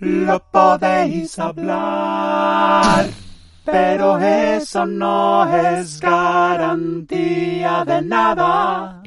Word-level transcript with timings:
lo 0.00 0.38
podéis 0.50 1.38
hablar. 1.38 3.06
Pero 3.64 4.18
eso 4.18 4.86
no 4.86 5.44
es 5.56 6.00
garantía 6.00 7.84
de 7.84 8.02
nada. 8.02 9.02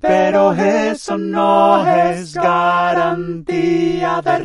Pero 0.00 0.52
eso 0.54 1.18
no 1.18 1.86
es 1.86 2.34
garantía 2.34 4.20
de 4.22 4.38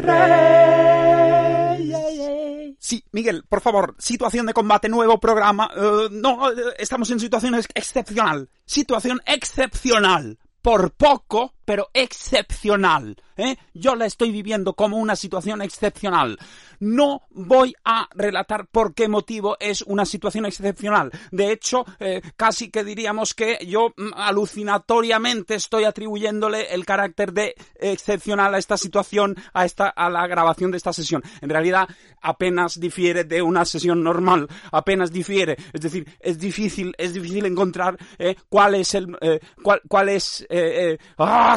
rey. 1.87 2.75
Sí, 2.79 3.03
Miguel, 3.11 3.43
por 3.49 3.61
favor, 3.61 3.95
situación 3.97 4.45
de 4.45 4.53
combate, 4.53 4.87
nuevo 4.89 5.19
programa. 5.19 5.69
Eh, 5.75 6.09
no, 6.11 6.49
eh, 6.51 6.55
estamos 6.77 7.09
en 7.11 7.19
situación 7.19 7.55
ex- 7.55 7.67
excepcional. 7.73 8.49
Situación 8.65 9.19
excepcional. 9.25 10.37
Por 10.61 10.91
poco, 10.91 11.53
pero 11.67 11.89
excepcional. 11.93 13.17
¿eh? 13.35 13.57
Yo 13.73 13.95
la 13.97 14.05
estoy 14.05 14.31
viviendo 14.31 14.73
como 14.73 14.95
una 14.95 15.17
situación 15.17 15.61
excepcional. 15.61 16.39
No 16.79 17.23
voy 17.31 17.75
a 17.83 18.07
relatar 18.15 18.67
por 18.67 18.93
qué 18.93 19.09
motivo 19.09 19.57
es 19.59 19.81
una 19.81 20.05
situación 20.05 20.45
excepcional. 20.45 21.11
De 21.29 21.51
hecho, 21.51 21.85
eh, 21.99 22.21
casi 22.37 22.69
que 22.69 22.85
diríamos 22.85 23.33
que 23.33 23.59
yo 23.67 23.89
mm, 23.97 24.13
alucinatoriamente 24.15 25.55
estoy 25.55 25.83
atribuyéndole 25.83 26.73
el 26.73 26.85
carácter 26.85 27.33
de 27.33 27.53
excepcional 27.75 28.55
a 28.55 28.59
esta 28.59 28.77
situación, 28.77 29.35
a 29.53 29.65
esta, 29.65 29.89
a 29.89 30.09
la 30.09 30.25
grabación 30.25 30.71
de 30.71 30.77
esta 30.77 30.93
sesión. 30.93 31.21
En 31.41 31.49
realidad, 31.49 31.89
apenas 32.21 32.79
difiere 32.79 33.25
de 33.25 33.41
una 33.41 33.65
sesión 33.65 34.01
normal, 34.01 34.47
apenas 34.71 35.11
difiere. 35.11 35.57
Es 35.73 35.81
decir, 35.81 36.07
es 36.21 36.39
difícil, 36.39 36.95
es 36.97 37.13
difícil 37.13 37.45
encontrar 37.45 37.97
eh, 38.19 38.37
cuál 38.47 38.75
es 38.75 38.95
el, 38.95 39.17
cuál, 39.61 39.81
cuál 39.89 40.07
es, 40.07 40.47
eh, 40.49 40.97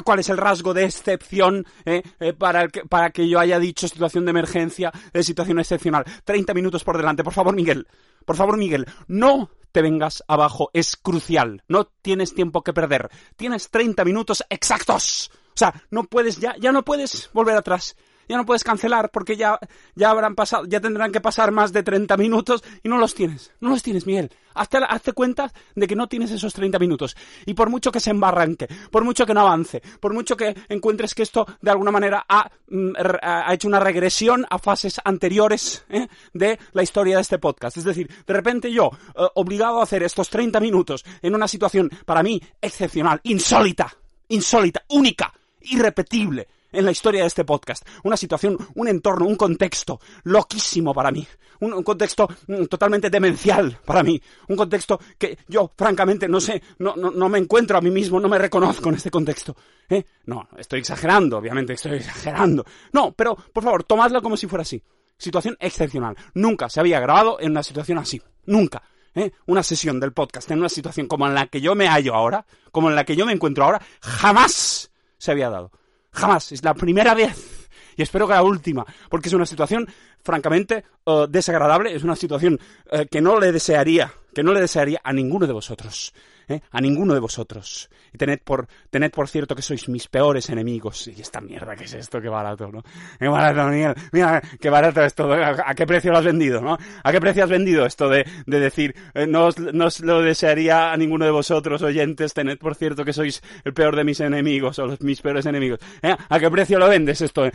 cuál 0.03 0.21
es 0.21 0.29
el 0.29 0.37
rasgo 0.37 0.75
de 0.75 0.85
excepción 0.85 1.67
eh, 1.85 2.03
eh, 2.19 2.33
para, 2.33 2.63
el 2.63 2.73
que, 2.73 2.83
para 2.83 3.11
que 3.11 3.29
yo 3.29 3.39
haya 3.39 3.59
dicho 3.59 3.89
situación 3.89 4.25
de 4.25 4.31
emergencia, 4.31 4.93
de 5.13 5.23
situación 5.23 5.59
excepcional. 5.59 6.05
30 6.25 6.55
minutos 6.55 6.85
por 6.85 6.97
delante, 6.97 7.25
por 7.25 7.33
favor, 7.33 7.55
Miguel. 7.55 7.87
Por 8.25 8.37
favor, 8.37 8.57
Miguel, 8.57 8.87
no 9.09 9.51
te 9.73 9.83
vengas 9.83 10.23
abajo, 10.29 10.71
es 10.73 10.97
crucial. 10.97 11.63
No 11.69 11.87
tienes 11.87 12.35
tiempo 12.35 12.63
que 12.63 12.73
perder. 12.73 13.09
Tienes 13.37 13.71
30 13.71 14.05
minutos 14.05 14.45
exactos. 14.49 15.31
O 15.55 15.59
sea, 15.61 15.75
no 15.91 16.05
puedes 16.05 16.39
ya, 16.39 16.57
ya 16.59 16.73
no 16.73 16.85
puedes 16.85 17.31
volver 17.33 17.57
atrás. 17.57 17.97
Ya 18.31 18.37
no 18.37 18.47
puedes 18.47 18.63
cancelar 18.63 19.11
porque 19.11 19.37
ya, 19.37 19.59
ya 19.97 20.09
habrán 20.09 20.37
pasado, 20.37 20.65
ya 20.65 20.81
tendrán 20.81 21.11
que 21.11 21.21
pasar 21.21 21.51
más 21.51 21.73
de 21.73 21.83
30 21.83 22.17
minutos 22.17 22.63
y 22.81 22.89
no 22.89 22.97
los 22.97 23.13
tienes. 23.13 23.51
No 23.59 23.71
los 23.71 23.83
tienes, 23.83 24.07
Miguel. 24.07 24.31
Hazte, 24.55 24.79
hazte 24.89 25.13
cuenta 25.15 25.53
de 25.75 25.89
que 25.89 25.97
no 25.97 26.07
tienes 26.07 26.31
esos 26.31 26.55
30 26.55 26.79
minutos. 26.79 27.17
Y 27.45 27.55
por 27.55 27.71
mucho 27.71 27.91
que 27.91 27.99
se 27.99 28.11
embarranque, 28.11 28.69
por 28.93 29.03
mucho 29.03 29.27
que 29.27 29.35
no 29.35 29.41
avance, 29.41 29.83
por 29.99 30.15
mucho 30.15 30.37
que 30.37 30.55
encuentres 30.69 31.13
que 31.13 31.25
esto 31.25 31.45
de 31.61 31.73
alguna 31.73 31.91
manera 31.91 32.25
ha, 32.29 32.49
mm, 32.69 32.93
ha 33.21 33.53
hecho 33.53 33.67
una 33.67 33.81
regresión 33.81 34.47
a 34.49 34.61
fases 34.61 35.01
anteriores 35.03 35.85
¿eh? 35.89 36.07
de 36.33 36.57
la 36.71 36.85
historia 36.85 37.17
de 37.17 37.23
este 37.23 37.41
podcast. 37.41 37.79
Es 37.79 37.85
decir, 37.85 38.09
de 38.25 38.33
repente 38.33 38.71
yo, 38.71 38.93
eh, 39.17 39.27
obligado 39.35 39.81
a 39.81 39.83
hacer 39.83 40.05
estos 40.05 40.31
30 40.31 40.61
minutos 40.61 41.05
en 41.21 41.35
una 41.35 41.49
situación 41.49 41.91
para 42.07 42.23
mí 42.23 42.41
excepcional, 42.63 43.19
insólita, 43.25 43.93
insólita, 44.29 44.85
única, 44.87 45.35
irrepetible 45.63 46.47
en 46.73 46.85
la 46.85 46.91
historia 46.91 47.23
de 47.23 47.27
este 47.27 47.45
podcast. 47.45 47.87
Una 48.05 48.17
situación, 48.17 48.57
un 48.75 48.89
entorno, 48.89 49.27
un 49.27 49.37
contexto 49.37 50.01
loquísimo 50.25 50.95
para 50.95 51.11
mí. 51.11 51.27
Un, 51.61 51.83
contexto 51.83 52.29
mm, 52.47 52.65
totalmente 52.65 53.11
demencial 53.11 53.79
para 53.85 54.03
mí. 54.03 54.21
Un 54.49 54.57
contexto 54.57 54.99
que 55.19 55.39
yo, 55.47 55.73
francamente, 55.77 56.29
no 56.29 56.41
sé, 56.41 56.63
no, 56.79 56.97
no, 56.97 57.11
no 57.11 57.29
me 57.29 57.39
encuentro 57.39 57.77
a 57.77 57.81
mí 57.81 57.91
mismo, 57.91 58.19
no 58.19 58.29
me 58.29 58.39
reconozco 58.39 58.89
en 58.89 58.95
este 58.95 59.11
contexto. 59.11 59.55
¿eh? 59.89 60.05
No, 60.25 60.49
estoy 60.57 60.81
exagerando, 60.81 61.39
obviamente, 61.39 61.75
estoy 61.75 61.97
exagerando. 61.97 62.65
No, 62.93 63.13
pero, 63.13 63.37
por 63.37 63.63
favor, 63.63 63.85
tomadlo 63.85 64.23
como 64.23 64.37
si 64.37 64.47
fuera 64.47 64.63
así. 64.63 64.83
Situación 65.19 65.57
excepcional. 65.61 66.17
Nunca 66.35 66.71
se 66.71 66.81
había 66.81 66.99
grabado 66.99 67.39
en 67.41 67.51
una 67.51 67.63
situación 67.63 67.99
así. 67.99 68.23
Nunca. 68.47 68.83
¿eh? 69.15 69.33
Una 69.47 69.63
sesión 69.63 70.01
del 70.01 70.13
podcast 70.13 70.51
en 70.51 70.61
una 70.61 70.69
situación 70.69 71.07
como 71.07 71.27
en 71.27 71.35
la 71.35 71.47
que 71.47 71.61
yo 71.61 71.75
me 71.75 71.89
hallo 71.89 72.15
ahora, 72.15 72.47
como 72.73 72.89
en 72.89 72.97
la 72.97 73.05
que 73.05 73.17
yo 73.17 73.27
me 73.27 73.33
encuentro 73.33 73.65
ahora, 73.65 73.83
jamás 74.01 74.91
se 75.19 75.31
había 75.31 75.51
dado. 75.51 75.73
Jamás. 76.13 76.53
Es 76.53 76.65
la 76.65 76.75
primera 76.75 77.15
vez. 77.15 77.69
Y 77.97 78.03
espero 78.03 78.27
que 78.27 78.35
la 78.35 78.43
última. 78.43 78.85
Porque 79.09 79.29
es 79.29 79.35
una 79.35 79.47
situación, 79.47 79.87
francamente, 80.23 80.85
eh, 81.07 81.27
desagradable. 81.29 81.95
Es 81.95 82.05
una 82.05 82.17
situación 82.17 82.59
eh, 82.91 83.07
que 83.11 83.21
no 83.21 83.39
le 83.39 83.53
desearía, 83.53 84.13
que 84.35 84.43
no 84.43 84.53
le 84.53 84.61
desearía 84.61 85.01
a 85.03 85.13
ninguno 85.13 85.47
de 85.47 85.53
vosotros. 85.53 86.13
¿Eh? 86.51 86.63
A 86.71 86.81
ninguno 86.81 87.15
de 87.15 87.21
vosotros. 87.21 87.89
Y 88.13 88.19
tened 88.19 88.41
por, 88.45 88.67
tened 88.91 89.11
por 89.11 89.29
cierto 89.29 89.55
que 89.55 89.63
sois 89.63 89.89
mis 89.89 90.09
peores 90.09 90.51
enemigos. 90.51 91.09
Y 91.09 91.21
esta 91.21 91.41
mierda, 91.41 91.77
¿qué 91.77 91.85
es 91.85 91.95
esto? 91.95 92.21
Qué 92.21 92.29
barato, 92.29 92.71
¿no? 92.71 92.83
Qué 93.19 93.29
barato, 93.29 93.69
Miguel. 93.69 93.95
Mira, 94.13 94.43
qué 94.61 94.69
barato 94.69 95.03
esto. 95.03 95.33
¿A, 95.33 95.75
qué 95.75 95.87
precio 95.87 96.11
lo 96.11 96.19
has 96.19 96.25
vendido, 96.25 96.61
no? 96.61 96.77
¿A 97.03 97.13
qué 97.13 97.21
precio 97.21 97.45
has 97.45 97.51
vendido 97.51 97.87
esto 97.87 98.09
de, 98.09 98.27
de 98.47 98.61
decir, 98.61 98.95
eh, 99.15 99.27
no, 99.27 99.47
os, 99.47 99.59
no 99.59 99.87
os 99.87 100.01
lo 100.01 100.21
desearía 100.21 100.93
a 100.93 100.97
ninguno 100.97 101.25
de 101.25 101.31
vosotros, 101.31 101.83
oyentes? 101.83 102.35
Tened 102.35 102.59
por 102.59 102.75
cierto 102.75 103.05
que 103.05 103.13
sois 103.13 103.41
el 103.65 103.73
peor 103.73 103.97
de 103.97 104.05
mis 104.05 104.21
enemigos, 104.21 104.79
o 104.79 104.87
los 104.87 105.01
mis 105.01 105.21
peores 105.21 105.47
enemigos. 105.47 105.79
¿Eh? 106.03 106.15
¿A 106.29 106.39
qué 106.39 106.51
precio 106.51 106.79
lo 106.79 106.89
vendes 106.89 107.21
esto? 107.21 107.47
¿Eh? 107.47 107.53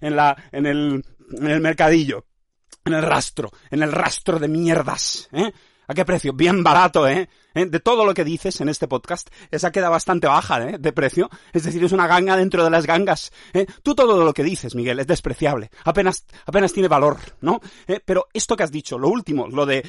En 0.00 0.16
la, 0.16 0.36
en 0.52 0.66
el, 0.66 1.04
en 1.32 1.46
el 1.46 1.60
mercadillo. 1.60 2.26
En 2.86 2.92
el 2.92 3.02
rastro, 3.02 3.50
en 3.70 3.82
el 3.82 3.90
rastro 3.90 4.38
de 4.38 4.46
mierdas, 4.46 5.30
¿eh? 5.32 5.50
¿A 5.86 5.94
qué 5.94 6.04
precio? 6.04 6.34
Bien 6.34 6.62
barato, 6.62 7.08
¿eh? 7.08 7.28
¿Eh? 7.54 7.66
De 7.66 7.80
todo 7.80 8.04
lo 8.04 8.14
que 8.14 8.24
dices 8.24 8.60
en 8.60 8.68
este 8.68 8.88
podcast, 8.88 9.28
esa 9.50 9.70
queda 9.70 9.88
bastante 9.88 10.26
baja, 10.26 10.62
¿eh? 10.68 10.76
De 10.78 10.92
precio. 10.92 11.30
Es 11.52 11.64
decir, 11.64 11.82
es 11.84 11.92
una 11.92 12.06
ganga 12.06 12.36
dentro 12.36 12.64
de 12.64 12.70
las 12.70 12.86
gangas. 12.86 13.32
¿eh? 13.52 13.66
Tú 13.82 13.94
todo 13.94 14.24
lo 14.24 14.32
que 14.32 14.42
dices, 14.42 14.74
Miguel, 14.74 14.98
es 14.98 15.06
despreciable. 15.06 15.70
Apenas, 15.84 16.26
apenas 16.46 16.72
tiene 16.72 16.88
valor, 16.88 17.18
¿no? 17.40 17.60
Pero 18.04 18.26
esto 18.32 18.56
que 18.56 18.64
has 18.64 18.72
dicho, 18.72 18.98
lo 18.98 19.08
último, 19.08 19.46
lo 19.48 19.66
de, 19.66 19.86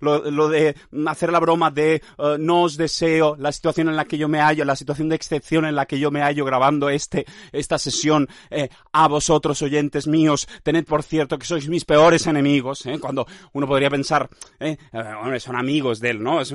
lo, 0.00 0.48
de 0.48 0.74
hacer 1.06 1.30
la 1.30 1.40
broma 1.40 1.70
de 1.70 1.94
eh, 1.94 2.36
no 2.38 2.62
os 2.62 2.76
deseo 2.76 3.36
la 3.36 3.52
situación 3.52 3.88
en 3.88 3.96
la 3.96 4.04
que 4.04 4.18
yo 4.18 4.28
me 4.28 4.40
hallo, 4.40 4.64
la 4.64 4.76
situación 4.76 5.08
de 5.08 5.16
excepción 5.16 5.64
en 5.64 5.76
la 5.76 5.86
que 5.86 5.98
yo 5.98 6.10
me 6.10 6.22
hallo 6.22 6.44
grabando 6.44 6.88
este, 6.88 7.26
esta 7.52 7.78
sesión, 7.78 8.28
a 8.92 9.08
vosotros, 9.08 9.62
oyentes 9.62 10.06
míos, 10.06 10.48
tened 10.62 10.84
por 10.84 11.02
cierto 11.02 11.38
que 11.38 11.46
sois 11.46 11.68
mis 11.68 11.84
peores 11.84 12.26
enemigos. 12.26 12.84
Cuando 13.00 13.26
uno 13.52 13.66
podría 13.66 13.90
pensar, 13.90 14.28
¿eh? 14.60 14.76
Son 15.38 15.56
amigos 15.56 16.00
de 16.00 16.10
él, 16.10 16.22
¿no? 16.22 16.40
Es 16.40 16.52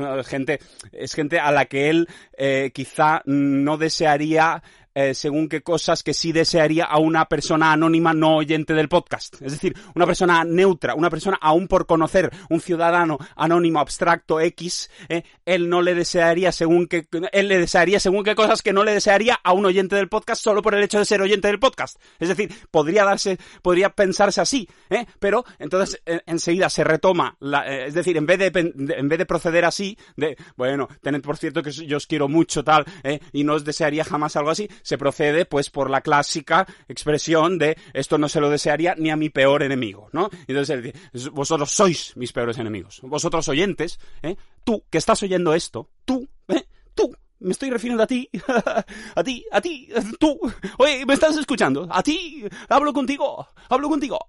es 0.91 1.13
gente 1.13 1.39
a 1.39 1.51
la 1.51 1.65
que 1.65 1.89
él 1.89 2.07
eh, 2.37 2.71
quizá 2.73 3.21
no 3.25 3.77
desearía 3.77 4.63
eh, 4.95 5.13
según 5.13 5.49
qué 5.49 5.61
cosas 5.61 6.03
que 6.03 6.13
sí 6.13 6.31
desearía 6.31 6.85
a 6.85 6.97
una 6.99 7.25
persona 7.25 7.71
anónima 7.71 8.13
no 8.13 8.37
oyente 8.37 8.73
del 8.73 8.89
podcast. 8.89 9.41
Es 9.41 9.51
decir, 9.53 9.75
una 9.95 10.05
persona 10.05 10.43
neutra, 10.43 10.95
una 10.95 11.09
persona 11.09 11.37
aún 11.41 11.67
por 11.67 11.85
conocer, 11.85 12.29
un 12.49 12.61
ciudadano 12.61 13.17
anónimo 13.35 13.79
abstracto 13.79 14.39
X, 14.39 14.89
eh, 15.09 15.23
él 15.45 15.69
no 15.69 15.81
le 15.81 15.95
desearía 15.95 16.51
según 16.51 16.87
que, 16.87 17.07
él 17.31 17.47
le 17.47 17.57
desearía 17.59 17.99
según 17.99 18.23
qué 18.23 18.35
cosas 18.35 18.61
que 18.61 18.73
no 18.73 18.83
le 18.83 18.93
desearía 18.93 19.39
a 19.43 19.53
un 19.53 19.65
oyente 19.65 19.95
del 19.95 20.09
podcast 20.09 20.41
solo 20.43 20.61
por 20.61 20.75
el 20.75 20.83
hecho 20.83 20.99
de 20.99 21.05
ser 21.05 21.21
oyente 21.21 21.47
del 21.47 21.59
podcast. 21.59 21.99
Es 22.19 22.29
decir, 22.29 22.51
podría 22.71 23.05
darse, 23.05 23.37
podría 23.61 23.89
pensarse 23.89 24.41
así, 24.41 24.67
¿eh? 24.89 25.05
Pero 25.19 25.45
entonces 25.59 26.01
eh, 26.05 26.21
enseguida 26.25 26.69
se 26.69 26.83
retoma, 26.83 27.35
la, 27.39 27.65
eh, 27.67 27.87
es 27.87 27.93
decir, 27.93 28.17
en 28.17 28.25
vez 28.25 28.39
de- 28.39 28.51
en 28.53 29.09
vez 29.09 29.17
de 29.19 29.25
proceder 29.25 29.65
así, 29.65 29.97
de, 30.15 30.37
bueno, 30.55 30.87
tened 31.01 31.21
por 31.21 31.37
cierto 31.37 31.61
que 31.63 31.71
yo 31.71 31.97
os 31.97 32.07
quiero 32.07 32.27
mucho 32.27 32.63
tal, 32.63 32.85
¿eh? 33.03 33.19
y 33.31 33.43
no 33.43 33.53
os 33.53 33.63
desearía 33.65 34.03
jamás 34.03 34.35
algo 34.35 34.49
así, 34.49 34.69
se 34.83 34.97
procede 34.97 35.45
pues 35.45 35.69
por 35.69 35.89
la 35.89 36.01
clásica 36.01 36.67
expresión 36.87 37.57
de 37.57 37.77
esto 37.93 38.17
no 38.17 38.29
se 38.29 38.41
lo 38.41 38.49
desearía 38.49 38.95
ni 38.95 39.09
a 39.09 39.15
mi 39.15 39.29
peor 39.29 39.63
enemigo, 39.63 40.09
¿no? 40.11 40.29
Entonces, 40.47 40.93
vosotros 41.31 41.71
sois 41.71 42.15
mis 42.15 42.31
peores 42.33 42.57
enemigos. 42.57 42.99
Vosotros 43.03 43.47
oyentes, 43.47 43.99
¿eh? 44.21 44.35
Tú 44.63 44.83
que 44.89 44.97
estás 44.97 45.21
oyendo 45.23 45.53
esto, 45.53 45.89
tú, 46.05 46.27
¿eh? 46.47 46.65
Tú, 46.93 47.15
me 47.41 47.51
estoy 47.51 47.69
refiriendo 47.69 48.03
a 48.03 48.07
ti, 48.07 48.29
a 49.15 49.23
ti, 49.23 49.45
a 49.51 49.59
ti, 49.61 49.89
tú, 50.19 50.39
oye, 50.77 51.05
¿me 51.05 51.13
estás 51.13 51.35
escuchando? 51.37 51.87
A 51.89 52.03
ti, 52.03 52.45
hablo 52.69 52.93
contigo, 52.93 53.47
hablo 53.69 53.89
contigo. 53.89 54.19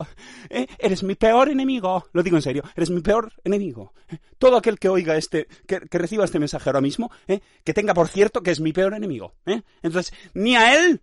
¿eh? 0.48 0.66
Eres 0.78 1.02
mi 1.02 1.14
peor 1.14 1.50
enemigo, 1.50 2.06
lo 2.12 2.22
digo 2.22 2.36
en 2.36 2.42
serio, 2.42 2.62
eres 2.74 2.90
mi 2.90 3.00
peor 3.00 3.32
enemigo. 3.44 3.92
¿eh? 4.08 4.18
Todo 4.38 4.56
aquel 4.56 4.78
que 4.78 4.88
oiga 4.88 5.16
este, 5.16 5.46
que, 5.66 5.80
que 5.80 5.98
reciba 5.98 6.24
este 6.24 6.38
mensaje 6.38 6.68
ahora 6.68 6.80
mismo, 6.80 7.10
¿eh? 7.28 7.40
que 7.64 7.74
tenga 7.74 7.94
por 7.94 8.08
cierto 8.08 8.42
que 8.42 8.50
es 8.50 8.60
mi 8.60 8.72
peor 8.72 8.94
enemigo. 8.94 9.34
¿eh? 9.46 9.62
Entonces, 9.82 10.12
ni 10.32 10.56
a 10.56 10.74
él, 10.74 11.02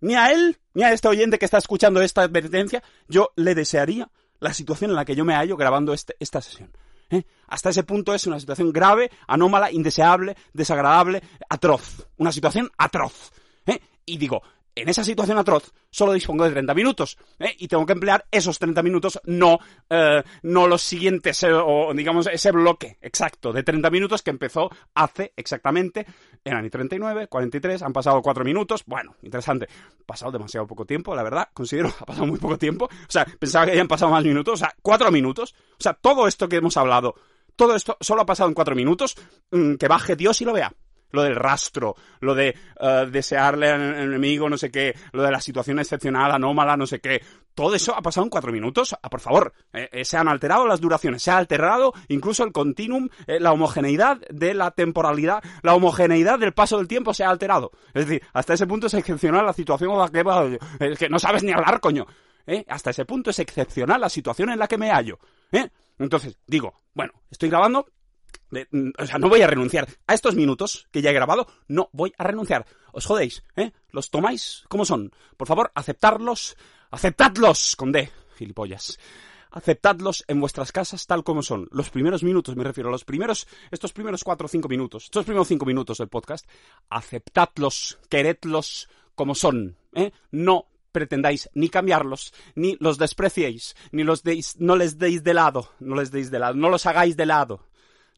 ni 0.00 0.14
a 0.14 0.30
él, 0.30 0.58
ni 0.74 0.84
a 0.84 0.92
este 0.92 1.08
oyente 1.08 1.38
que 1.38 1.44
está 1.44 1.58
escuchando 1.58 2.00
esta 2.00 2.22
advertencia, 2.22 2.82
yo 3.08 3.30
le 3.34 3.54
desearía 3.54 4.08
la 4.38 4.54
situación 4.54 4.90
en 4.90 4.96
la 4.96 5.04
que 5.04 5.16
yo 5.16 5.24
me 5.24 5.34
hallo 5.34 5.56
grabando 5.56 5.92
este, 5.92 6.14
esta 6.20 6.40
sesión. 6.40 6.70
¿Eh? 7.10 7.24
Hasta 7.46 7.70
ese 7.70 7.82
punto 7.82 8.14
es 8.14 8.26
una 8.26 8.40
situación 8.40 8.72
grave, 8.72 9.10
anómala, 9.26 9.70
indeseable, 9.72 10.36
desagradable, 10.52 11.22
atroz. 11.48 12.06
Una 12.18 12.32
situación 12.32 12.70
atroz. 12.76 13.32
¿eh? 13.66 13.80
Y 14.04 14.18
digo, 14.18 14.42
en 14.80 14.88
esa 14.88 15.04
situación 15.04 15.38
atroz 15.38 15.72
solo 15.90 16.12
dispongo 16.12 16.44
de 16.44 16.52
30 16.52 16.74
minutos 16.74 17.18
¿eh? 17.38 17.54
y 17.58 17.68
tengo 17.68 17.84
que 17.86 17.92
emplear 17.92 18.24
esos 18.30 18.58
30 18.58 18.82
minutos, 18.82 19.20
no, 19.24 19.58
eh, 19.88 20.22
no 20.42 20.66
los 20.66 20.82
siguientes, 20.82 21.42
eh, 21.42 21.52
o 21.52 21.92
digamos 21.94 22.26
ese 22.26 22.52
bloque 22.52 22.98
exacto 23.00 23.52
de 23.52 23.62
30 23.62 23.90
minutos 23.90 24.22
que 24.22 24.30
empezó 24.30 24.70
hace 24.94 25.32
exactamente, 25.36 26.06
eran 26.44 26.64
y 26.64 26.70
39, 26.70 27.28
43, 27.28 27.82
han 27.82 27.92
pasado 27.92 28.22
4 28.22 28.44
minutos, 28.44 28.84
bueno, 28.86 29.16
interesante, 29.22 29.68
ha 30.02 30.06
pasado 30.06 30.32
demasiado 30.32 30.66
poco 30.66 30.84
tiempo, 30.84 31.14
la 31.14 31.22
verdad, 31.22 31.48
considero, 31.52 31.88
ha 32.00 32.04
pasado 32.04 32.26
muy 32.26 32.38
poco 32.38 32.58
tiempo, 32.58 32.86
o 32.86 33.10
sea, 33.10 33.24
pensaba 33.24 33.66
que 33.66 33.72
habían 33.72 33.88
pasado 33.88 34.10
más 34.10 34.24
minutos, 34.24 34.54
o 34.54 34.56
sea, 34.56 34.74
4 34.82 35.10
minutos, 35.10 35.54
o 35.72 35.82
sea, 35.82 35.94
todo 35.94 36.26
esto 36.28 36.48
que 36.48 36.56
hemos 36.56 36.76
hablado, 36.76 37.14
todo 37.56 37.74
esto 37.74 37.96
solo 38.00 38.22
ha 38.22 38.26
pasado 38.26 38.48
en 38.48 38.54
4 38.54 38.74
minutos, 38.74 39.16
mm, 39.50 39.74
que 39.74 39.88
baje 39.88 40.16
Dios 40.16 40.40
y 40.40 40.44
lo 40.44 40.52
vea 40.52 40.72
lo 41.10 41.22
del 41.22 41.36
rastro, 41.36 41.96
lo 42.20 42.34
de 42.34 42.54
eh, 42.80 43.06
desearle 43.10 43.70
al 43.70 43.94
enemigo, 43.94 44.48
no 44.48 44.58
sé 44.58 44.70
qué, 44.70 44.94
lo 45.12 45.22
de 45.22 45.30
la 45.30 45.40
situación 45.40 45.78
excepcional, 45.78 46.30
anómala, 46.30 46.76
no 46.76 46.86
sé 46.86 47.00
qué. 47.00 47.22
Todo 47.54 47.74
eso 47.74 47.94
ha 47.96 48.02
pasado 48.02 48.24
en 48.24 48.30
cuatro 48.30 48.52
minutos. 48.52 48.94
Ah, 49.02 49.10
por 49.10 49.20
favor, 49.20 49.52
eh, 49.72 49.88
eh, 49.92 50.04
se 50.04 50.16
han 50.16 50.28
alterado 50.28 50.66
las 50.66 50.80
duraciones, 50.80 51.22
se 51.22 51.30
ha 51.30 51.38
alterado 51.38 51.92
incluso 52.08 52.44
el 52.44 52.52
continuum, 52.52 53.08
la 53.26 53.52
homogeneidad 53.52 54.18
de 54.30 54.54
la 54.54 54.70
temporalidad, 54.70 55.42
la 55.62 55.74
homogeneidad 55.74 56.38
del 56.38 56.52
paso 56.52 56.78
del 56.78 56.88
tiempo 56.88 57.14
se 57.14 57.24
ha 57.24 57.30
alterado. 57.30 57.72
Es 57.94 58.06
decir, 58.06 58.22
hasta 58.32 58.54
ese 58.54 58.66
punto 58.66 58.86
es 58.86 58.94
excepcional 58.94 59.44
la 59.44 59.52
situación 59.52 59.92
en 59.92 59.98
la 59.98 60.08
que, 60.08 60.58
es 60.80 60.98
que 60.98 61.08
no 61.08 61.18
sabes 61.18 61.42
ni 61.42 61.52
hablar, 61.52 61.80
coño. 61.80 62.06
Hasta 62.68 62.90
ese 62.90 63.04
punto 63.04 63.28
es 63.30 63.38
excepcional 63.40 64.00
la 64.00 64.08
situación 64.08 64.50
en 64.50 64.58
la 64.58 64.66
que 64.66 64.78
me 64.78 64.90
hallo. 64.90 65.18
Entonces, 65.98 66.38
digo, 66.46 66.74
bueno, 66.94 67.12
estoy 67.30 67.50
grabando, 67.50 67.86
o 68.50 69.06
sea, 69.06 69.18
no 69.18 69.28
voy 69.28 69.42
a 69.42 69.46
renunciar 69.46 69.88
a 70.06 70.14
estos 70.14 70.34
minutos 70.34 70.88
que 70.90 71.02
ya 71.02 71.10
he 71.10 71.14
grabado, 71.14 71.46
no 71.66 71.90
voy 71.92 72.12
a 72.16 72.24
renunciar. 72.24 72.66
Os 72.92 73.06
jodéis, 73.06 73.42
¿eh? 73.56 73.72
¿Los 73.90 74.10
tomáis 74.10 74.64
como 74.68 74.84
son? 74.84 75.12
Por 75.36 75.46
favor, 75.46 75.70
aceptarlos, 75.74 76.56
aceptadlos 76.90 77.76
con 77.76 77.92
D, 77.92 78.10
gilipollas. 78.36 78.98
Aceptadlos 79.50 80.24
en 80.28 80.40
vuestras 80.40 80.72
casas 80.72 81.06
tal 81.06 81.24
como 81.24 81.42
son. 81.42 81.68
Los 81.70 81.90
primeros 81.90 82.22
minutos, 82.22 82.54
me 82.56 82.64
refiero, 82.64 82.90
a 82.90 82.92
los 82.92 83.04
primeros, 83.04 83.46
estos 83.70 83.92
primeros 83.92 84.24
cuatro 84.24 84.46
o 84.46 84.48
cinco 84.48 84.68
minutos, 84.68 85.04
estos 85.04 85.24
primeros 85.24 85.48
cinco 85.48 85.64
minutos 85.64 85.98
del 85.98 86.08
podcast, 86.08 86.46
aceptadlos, 86.90 87.98
queredlos 88.08 88.88
como 89.14 89.34
son, 89.34 89.76
¿eh? 89.94 90.12
No 90.30 90.66
pretendáis 90.92 91.48
ni 91.54 91.68
cambiarlos, 91.68 92.32
ni 92.54 92.76
los 92.80 92.98
despreciéis, 92.98 93.76
ni 93.92 94.04
los 94.04 94.22
deis, 94.22 94.56
no 94.58 94.76
les 94.76 94.98
deis 94.98 95.22
de 95.22 95.34
lado, 95.34 95.70
no 95.80 95.96
les 95.96 96.10
deis 96.10 96.30
de 96.30 96.38
lado, 96.38 96.54
no 96.54 96.70
los 96.70 96.86
hagáis 96.86 97.16
de 97.16 97.26
lado 97.26 97.67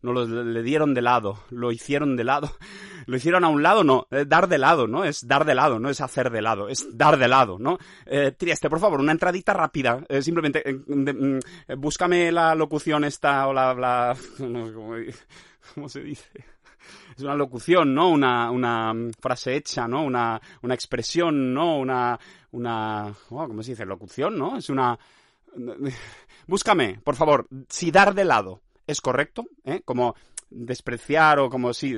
no 0.02 0.12
lo 0.12 0.25
le 0.26 0.62
dieron 0.62 0.94
de 0.94 1.02
lado, 1.02 1.41
lo 1.50 1.73
hicieron 1.73 2.17
de 2.17 2.25
lado, 2.25 2.50
lo 3.06 3.17
hicieron 3.17 3.44
a 3.44 3.49
un 3.49 3.62
lado, 3.62 3.85
no, 3.85 4.06
eh, 4.11 4.25
dar 4.26 4.49
de 4.49 4.58
lado, 4.58 4.87
¿no? 4.87 5.05
Es 5.05 5.26
dar 5.26 5.44
de 5.44 5.55
lado, 5.55 5.79
no 5.79 5.91
es 5.91 6.00
hacer 6.00 6.31
de 6.31 6.43
lado, 6.43 6.69
es 6.69 6.87
dar 6.97 7.19
de 7.19 7.29
lado, 7.29 7.58
¿no? 7.58 7.79
Eh, 8.06 8.32
Trieste, 8.32 8.70
por 8.70 8.81
favor, 8.81 9.00
una 9.00 9.12
entradita 9.12 9.52
rápida, 9.52 10.05
eh, 10.08 10.23
simplemente 10.23 10.62
mm, 10.87 11.38
búscame 11.79 12.32
la 12.32 12.55
locución 12.55 13.05
esta 13.05 13.47
o 13.47 13.52
la... 13.52 13.75
la 13.75 14.17
¿cómo, 15.75 15.88
se 15.88 16.00
dice? 16.00 16.44
Es 17.17 17.23
una 17.23 17.35
locución, 17.35 17.94
¿no? 17.94 18.08
Una, 18.08 18.50
una 18.50 18.94
frase 19.20 19.55
hecha, 19.55 19.87
¿no? 19.87 20.03
Una, 20.03 20.41
una 20.62 20.75
expresión, 20.75 21.53
¿no? 21.53 21.79
Una... 21.79 22.19
una 22.53 23.14
oh, 23.31 23.46
¿Cómo 23.46 23.62
se 23.62 23.73
dice? 23.73 23.85
Locución, 23.85 24.38
¿no? 24.38 24.56
Es 24.56 24.70
una... 24.70 24.99
Búscame, 26.46 27.00
por 27.05 27.17
favor, 27.17 27.46
si 27.69 27.91
dar 27.91 28.14
de 28.14 28.25
lado 28.25 28.62
es 28.91 29.01
correcto, 29.01 29.47
¿eh? 29.65 29.83
como 29.85 30.15
despreciar 30.51 31.39
o 31.39 31.49
como 31.49 31.73
si 31.73 31.95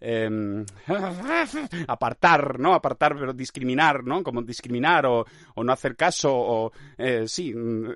eh, 0.00 0.64
apartar, 1.88 2.58
¿no? 2.58 2.74
Apartar, 2.74 3.16
pero 3.18 3.32
discriminar, 3.32 4.04
¿no? 4.04 4.22
Como 4.22 4.42
discriminar 4.42 5.06
o, 5.06 5.24
o 5.54 5.64
no 5.64 5.72
hacer 5.72 5.96
caso 5.96 6.32
o 6.34 6.72
eh, 6.98 7.24
sí. 7.26 7.54
Mm, 7.54 7.90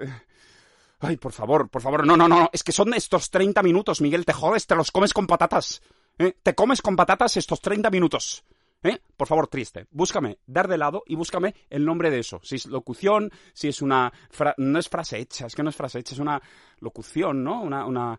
ay, 1.00 1.16
por 1.16 1.32
favor, 1.32 1.68
por 1.68 1.82
favor, 1.82 2.06
no, 2.06 2.16
no, 2.16 2.28
no, 2.28 2.48
es 2.52 2.62
que 2.62 2.72
son 2.72 2.94
estos 2.94 3.30
30 3.30 3.62
minutos, 3.62 4.00
Miguel, 4.00 4.24
te 4.24 4.32
jodes, 4.32 4.66
te 4.66 4.76
los 4.76 4.90
comes 4.90 5.12
con 5.12 5.26
patatas. 5.26 5.82
¿eh? 6.18 6.34
Te 6.42 6.54
comes 6.54 6.82
con 6.82 6.96
patatas 6.96 7.36
estos 7.36 7.60
30 7.60 7.90
minutos. 7.90 8.44
¿Eh? 8.82 8.98
Por 9.16 9.28
favor, 9.28 9.46
triste. 9.48 9.86
Búscame 9.90 10.38
dar 10.46 10.66
de 10.66 10.78
lado 10.78 11.02
y 11.06 11.14
búscame 11.14 11.54
el 11.68 11.84
nombre 11.84 12.10
de 12.10 12.20
eso. 12.20 12.40
Si 12.42 12.56
es 12.56 12.66
locución, 12.66 13.30
si 13.52 13.68
es 13.68 13.82
una... 13.82 14.10
no 14.56 14.78
es 14.78 14.88
frase 14.88 15.18
hecha, 15.18 15.46
es 15.46 15.54
que 15.54 15.62
no 15.62 15.68
es 15.68 15.76
frase 15.76 15.98
hecha, 15.98 16.14
es 16.14 16.20
una 16.20 16.40
locución, 16.78 17.44
¿no? 17.44 17.60
Una, 17.60 17.84
una... 17.84 18.18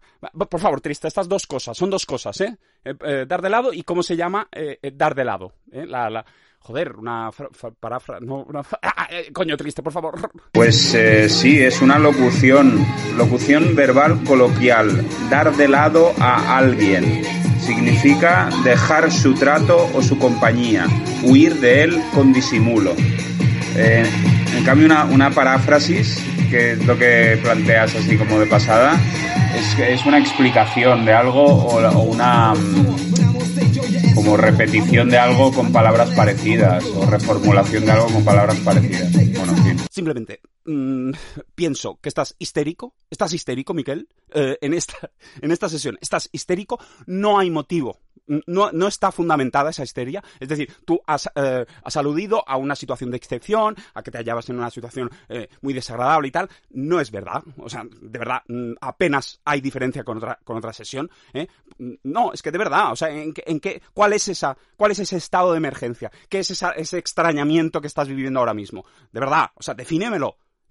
Por 0.50 0.60
favor, 0.60 0.80
triste, 0.80 1.08
estas 1.08 1.28
dos 1.28 1.48
cosas, 1.48 1.76
son 1.76 1.90
dos 1.90 2.06
cosas, 2.06 2.40
¿eh? 2.42 2.58
eh, 2.86 2.94
eh 3.02 3.26
dar 3.28 3.42
de 3.42 3.50
lado 3.50 3.74
y 3.74 3.82
cómo 3.82 4.04
se 4.04 4.16
llama 4.16 4.48
eh, 4.52 4.78
dar 4.94 5.16
de 5.16 5.26
lado. 5.26 5.54
La, 5.72 6.10
la... 6.10 6.26
Joder, 6.60 6.96
una 6.96 7.32
parafra... 7.80 8.20
No, 8.20 8.44
una... 8.44 8.60
Ah, 8.84 8.94
ah 8.96 9.10
coño, 9.34 9.58
triste, 9.58 9.82
por 9.82 9.94
favor. 9.94 10.32
Pues 10.52 10.96
sí, 11.30 11.60
es 11.60 11.82
una 11.82 11.98
locución. 11.98 12.86
Locución 13.18 13.76
verbal 13.76 14.24
coloquial. 14.26 15.04
Dar 15.32 15.56
de 15.56 15.68
lado 15.68 16.12
a 16.20 16.60
alguien 16.60 17.51
significa 17.62 18.50
dejar 18.64 19.12
su 19.12 19.34
trato 19.34 19.90
o 19.94 20.02
su 20.02 20.18
compañía, 20.18 20.88
huir 21.24 21.56
de 21.60 21.84
él 21.84 22.02
con 22.14 22.34
disimulo. 22.34 22.94
Eh, 23.76 24.04
en 24.58 24.64
cambio, 24.64 24.86
una, 24.86 25.06
una, 25.06 25.32
paráfrasis, 25.32 26.22
que 26.50 26.74
es 26.74 26.86
lo 26.86 26.98
que 26.98 27.40
planteas 27.42 27.96
así 27.96 28.18
como 28.18 28.40
de 28.40 28.48
pasada, 28.48 29.00
es, 29.56 29.80
es 29.80 30.06
una 30.06 30.20
explicación 30.20 31.06
de 31.06 31.14
algo 31.14 31.46
o, 31.46 32.02
una 32.04 32.54
mm, 32.54 34.14
como 34.16 34.36
repetición 34.38 35.10
de 35.10 35.18
algo 35.18 35.52
con 35.52 35.72
palabras 35.72 36.10
parecidas 36.12 36.84
o 36.86 37.06
reformulación 37.06 37.86
de 37.86 37.92
algo 37.92 38.08
con 38.08 38.26
palabras 38.26 38.58
parecidas. 38.58 39.12
Bueno, 39.14 39.54
en 39.58 39.64
fin. 39.64 39.78
Simplemente 39.90 40.40
mm, 40.66 41.12
pienso 41.56 42.00
que 42.02 42.10
estás 42.10 42.36
histérico, 42.40 42.96
estás 43.10 43.34
histérico, 43.34 43.74
Miquel, 43.74 44.08
eh, 44.34 44.58
en, 44.62 44.74
esta, 44.74 45.12
en 45.42 45.52
esta 45.52 45.70
sesión, 45.70 45.98
estás 46.02 46.30
histérico, 46.32 46.80
no 47.06 47.40
hay 47.40 47.50
motivo 47.50 48.00
no, 48.48 48.72
no, 48.72 48.88
está 48.88 49.12
fundamentada 49.12 49.70
esa 49.70 49.84
histeria. 49.84 50.24
Es 50.40 50.48
decir, 50.48 50.74
tú 50.86 51.02
has, 51.06 51.30
eh, 51.36 51.66
aludido 51.96 52.48
a 52.48 52.58
una 52.58 52.76
situación 52.76 53.12
de 53.12 53.18
excepción, 53.18 53.76
a 53.94 54.02
que 54.02 54.12
te 54.12 54.18
hallabas 54.18 54.50
en 54.50 54.58
una 54.58 54.70
situación 54.70 55.10
eh, 55.28 55.50
muy 55.62 55.74
desagradable 55.74 56.30
y 56.30 56.32
tal. 56.32 56.50
No 56.70 57.00
es 57.00 57.12
verdad. 57.12 57.44
O 57.58 57.70
sea, 57.70 57.84
de 57.84 58.20
verdad, 58.20 58.42
mm, 58.48 58.74
apenas 58.82 59.42
hay 59.44 59.62
diferencia 59.62 60.04
con 60.04 60.18
otra, 60.18 60.40
con 60.44 60.58
otra 60.58 60.74
sesión. 60.74 61.10
No, 62.04 62.34
es 62.34 62.42
que 62.42 62.52
de 62.52 62.58
verdad, 62.58 62.92
o 62.92 62.96
sea, 62.96 63.10
¿en, 63.10 63.34
en 63.46 63.60
qué, 63.60 63.82
cuál, 63.94 64.14
es 64.14 64.28
esa, 64.28 64.58
¿cuál 64.78 64.92
es 64.92 65.00
ese 65.00 65.18
estado 65.18 65.52
de 65.52 65.58
emergencia? 65.58 66.12
¿Qué 66.30 66.40
es 66.40 66.52
esa, 66.52 66.72
ese 66.72 66.98
extrañamiento 66.98 67.82
que 67.82 67.88
estás 67.88 68.08
viviendo 68.08 68.40
ahora 68.40 68.54
mismo? 68.54 68.86
De 69.12 69.20
verdad, 69.20 69.52
o 69.56 69.64
sea, 69.64 69.74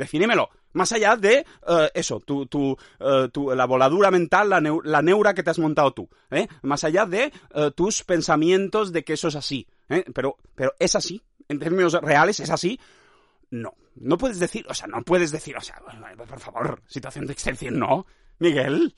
defínemelo. 0.00 0.48
Más 0.72 0.90
allá 0.92 1.16
de 1.16 1.44
eh, 1.68 1.90
eso, 1.94 2.20
tu, 2.20 2.46
tu, 2.46 2.76
eh, 2.98 3.28
tu, 3.32 3.54
la 3.54 3.66
voladura 3.66 4.10
mental, 4.10 4.48
la, 4.50 4.60
la, 4.60 5.02
neura 5.02 5.34
que 5.34 5.42
te 5.42 5.50
has 5.50 5.58
montado 5.58 5.92
tú. 5.92 6.08
¿eh? 6.30 6.48
Más 6.62 6.82
allá 6.82 7.06
de 7.06 7.32
tus 7.76 8.02
pensamientos 8.02 8.92
de 8.92 9.04
que 9.04 9.12
eso 9.12 9.28
es 9.28 9.36
así. 9.36 9.68
Pero, 10.14 10.36
pero 10.54 10.72
es 10.78 10.96
así. 10.96 11.22
En 11.48 11.58
términos 11.58 11.92
reales, 11.94 12.40
es 12.40 12.50
así. 12.50 12.80
No. 13.50 13.74
No 13.96 14.16
puedes 14.16 14.38
decir, 14.38 14.64
o 14.68 14.74
sea, 14.74 14.86
no 14.86 15.02
puedes 15.02 15.32
decir, 15.32 15.56
o 15.56 15.60
sea, 15.60 15.82
por 16.16 16.40
favor, 16.40 16.82
situación 16.86 17.26
de 17.26 17.32
excepción, 17.32 17.78
no. 17.78 18.06
Miguel, 18.38 18.94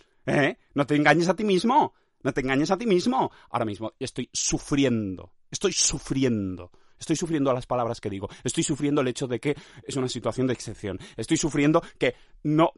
No 0.75 0.87
te 0.87 0.95
engañes 0.97 1.29
a 1.29 1.35
ti 1.35 1.45
mismo. 1.45 1.95
No 2.23 2.33
te 2.33 2.43
engañes 2.43 2.71
a 2.71 2.77
ti 2.77 2.87
mismo. 2.87 3.33
Ahora 3.51 3.65
mismo 3.65 3.95
estoy 3.99 4.29
sufriendo. 4.33 5.33
Estoy 5.51 5.73
sufriendo 5.73 6.71
Estoy 7.03 7.17
sufriendo 7.17 7.53
las 7.53 7.67
palabras 7.67 8.01
que 8.01 8.09
digo. 8.09 8.29
Estoy 8.45 8.63
sufriendo 8.63 9.01
el 9.01 9.09
hecho 9.09 9.27
de 9.27 9.41
que 9.41 9.57
es 9.83 9.97
una 9.97 10.09
situación 10.09 10.47
de 10.47 10.53
excepción. 10.53 11.01
Estoy 11.17 11.37
sufriendo 11.37 11.83
que 11.99 12.15
no, 12.45 12.73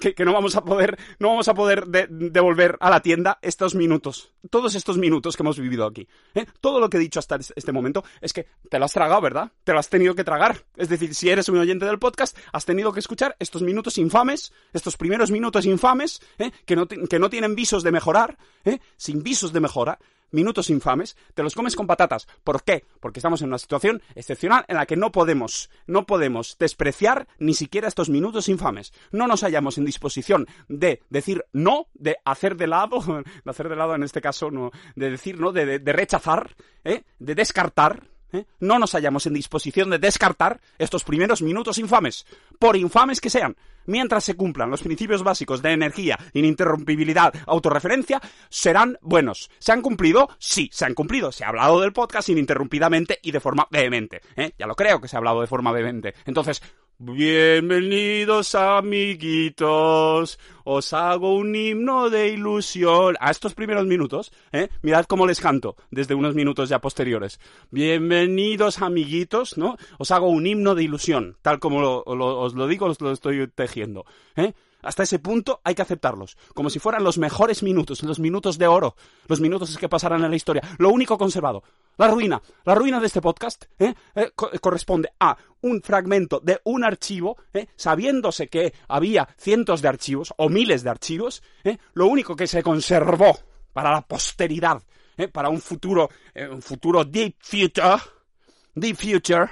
que, 0.00 0.24
no 0.24 0.34
vamos 0.34 0.54
a 0.56 0.64
poder, 0.64 0.98
no 1.18 1.28
vamos 1.28 1.48
a 1.48 1.54
poder 1.54 1.86
devolver 1.86 2.76
a 2.80 2.90
la 2.90 3.00
tienda 3.00 3.38
estos 3.40 3.74
minutos. 3.74 4.32
Todos 4.50 4.74
estos 4.74 4.98
minutos 4.98 5.34
que 5.36 5.42
hemos 5.42 5.58
vivido 5.58 5.86
aquí. 5.86 6.06
¿eh? 6.34 6.44
Todo 6.60 6.78
lo 6.78 6.90
que 6.90 6.98
he 6.98 7.00
dicho 7.00 7.18
hasta 7.18 7.38
este 7.56 7.72
momento 7.72 8.04
es 8.20 8.34
que 8.34 8.46
te 8.68 8.78
lo 8.78 8.84
has 8.84 8.92
tragado, 8.92 9.22
¿verdad? 9.22 9.50
Te 9.64 9.72
lo 9.72 9.78
has 9.78 9.88
tenido 9.88 10.14
que 10.14 10.24
tragar. 10.24 10.64
Es 10.76 10.90
decir, 10.90 11.14
si 11.14 11.30
eres 11.30 11.48
un 11.48 11.58
oyente 11.58 11.86
del 11.86 11.98
podcast, 11.98 12.36
has 12.52 12.66
tenido 12.66 12.92
que 12.92 13.00
escuchar 13.00 13.34
estos 13.38 13.62
minutos 13.62 13.96
infames, 13.96 14.52
estos 14.74 14.96
primeros 14.98 15.30
minutos 15.30 15.64
infames, 15.64 16.20
¿eh? 16.38 16.50
que, 16.66 16.76
no, 16.76 16.86
que 16.86 17.18
no 17.18 17.30
tienen 17.30 17.54
visos 17.54 17.82
de 17.82 17.92
mejorar, 17.92 18.36
¿eh? 18.64 18.78
sin 18.96 19.22
visos 19.22 19.52
de 19.54 19.60
mejora, 19.60 19.98
minutos 20.34 20.68
infames, 20.68 21.16
te 21.32 21.42
los 21.42 21.54
comes 21.54 21.76
con 21.76 21.86
patatas. 21.86 22.26
¿Por 22.42 22.62
qué? 22.62 22.84
Porque 23.00 23.20
estamos 23.20 23.40
en 23.40 23.48
una 23.48 23.58
situación 23.58 24.02
excepcional 24.14 24.64
en 24.68 24.76
la 24.76 24.86
que 24.86 24.96
no 24.96 25.12
podemos, 25.12 25.70
no 25.86 26.04
podemos 26.04 26.58
despreciar 26.58 27.26
ni 27.38 27.54
siquiera 27.54 27.88
estos 27.88 28.10
minutos 28.10 28.48
infames. 28.48 28.92
No 29.12 29.26
nos 29.26 29.42
hallamos 29.42 29.78
en 29.78 29.84
disposición 29.86 30.46
de 30.68 31.00
decir 31.08 31.44
no, 31.52 31.86
de 31.94 32.16
hacer 32.24 32.56
de 32.56 32.66
lado, 32.66 33.00
de 33.44 33.50
hacer 33.50 33.68
de 33.68 33.76
lado 33.76 33.94
en 33.94 34.02
este 34.02 34.20
caso, 34.20 34.50
no, 34.50 34.70
de 34.96 35.10
decir 35.10 35.40
no, 35.40 35.52
de, 35.52 35.78
rechazar, 35.78 36.56
¿eh? 36.84 37.04
de 37.18 37.34
descartar, 37.34 38.02
¿eh? 38.34 38.46
no 38.60 38.78
nos 38.78 38.92
hallamos 38.92 39.26
en 39.26 39.34
disposición 39.34 39.90
de 39.90 39.98
descartar 39.98 40.60
estos 40.78 41.04
primeros 41.04 41.42
minutos 41.42 41.78
infames, 41.78 42.26
por 42.58 42.76
infames 42.76 43.20
que 43.20 43.30
sean, 43.30 43.56
mientras 43.86 44.24
se 44.24 44.34
cumplan 44.34 44.70
los 44.70 44.82
principios 44.82 45.22
básicos 45.22 45.62
de 45.62 45.72
energía, 45.72 46.18
ininterrumpibilidad, 46.32 47.32
autorreferencia, 47.46 48.20
serán 48.48 48.98
buenos. 49.02 49.50
¿Se 49.58 49.72
han 49.72 49.82
cumplido? 49.82 50.28
Sí, 50.38 50.68
se 50.72 50.84
han 50.84 50.94
cumplido. 50.94 51.32
Se 51.32 51.44
ha 51.44 51.48
hablado 51.48 51.80
del 51.80 51.92
podcast 51.92 52.28
ininterrumpidamente 52.28 53.18
y 53.22 53.30
de 53.32 53.40
forma 53.40 53.66
vehemente. 53.70 54.20
¿eh? 54.36 54.52
Ya 54.58 54.66
lo 54.66 54.74
creo 54.74 55.00
que 55.00 55.08
se 55.08 55.16
ha 55.16 55.18
hablado 55.18 55.40
de 55.40 55.46
forma 55.46 55.72
vehemente. 55.72 56.14
Entonces, 56.24 56.62
Bienvenidos 56.98 58.54
amiguitos, 58.54 60.38
os 60.62 60.92
hago 60.92 61.34
un 61.34 61.56
himno 61.56 62.08
de 62.08 62.28
ilusión. 62.28 63.16
A 63.18 63.32
estos 63.32 63.54
primeros 63.54 63.84
minutos, 63.84 64.30
¿eh? 64.52 64.68
Mirad 64.82 65.04
cómo 65.06 65.26
les 65.26 65.40
canto 65.40 65.74
desde 65.90 66.14
unos 66.14 66.36
minutos 66.36 66.68
ya 66.68 66.80
posteriores. 66.80 67.40
Bienvenidos 67.72 68.80
amiguitos, 68.80 69.58
¿no? 69.58 69.76
Os 69.98 70.12
hago 70.12 70.28
un 70.28 70.46
himno 70.46 70.76
de 70.76 70.84
ilusión, 70.84 71.36
tal 71.42 71.58
como 71.58 72.04
os 72.06 72.54
lo 72.54 72.68
digo, 72.68 72.86
os 72.86 73.00
lo 73.00 73.10
estoy 73.10 73.44
tejiendo, 73.48 74.06
¿eh? 74.36 74.52
Hasta 74.84 75.02
ese 75.02 75.18
punto 75.18 75.60
hay 75.64 75.74
que 75.74 75.82
aceptarlos, 75.82 76.36
como 76.54 76.70
si 76.70 76.78
fueran 76.78 77.04
los 77.04 77.18
mejores 77.18 77.62
minutos, 77.62 78.02
los 78.02 78.18
minutos 78.18 78.58
de 78.58 78.66
oro, 78.66 78.96
los 79.26 79.40
minutos 79.40 79.76
que 79.78 79.88
pasarán 79.88 80.24
en 80.24 80.30
la 80.30 80.36
historia. 80.36 80.62
Lo 80.78 80.90
único 80.90 81.18
conservado. 81.18 81.62
La 81.96 82.08
ruina, 82.08 82.42
la 82.64 82.74
ruina 82.74 82.98
de 82.98 83.06
este 83.06 83.20
podcast 83.20 83.66
¿eh? 83.78 83.94
Eh, 84.14 84.32
corresponde 84.34 85.12
a 85.20 85.36
un 85.60 85.80
fragmento 85.80 86.40
de 86.40 86.60
un 86.64 86.84
archivo, 86.84 87.36
¿eh? 87.52 87.68
sabiéndose 87.76 88.48
que 88.48 88.74
había 88.88 89.28
cientos 89.38 89.80
de 89.80 89.88
archivos 89.88 90.34
o 90.36 90.48
miles 90.48 90.82
de 90.82 90.90
archivos, 90.90 91.42
lo 91.92 92.06
único 92.06 92.34
que 92.34 92.46
se 92.46 92.62
conservó 92.62 93.38
para 93.72 93.92
la 93.92 94.02
posteridad, 94.02 94.82
para 95.32 95.48
un 95.48 95.60
futuro, 95.60 96.10
un 96.50 96.62
futuro 96.62 97.04
deep 97.04 97.36
future, 97.38 97.96
deep 98.74 98.96
future, 98.96 99.50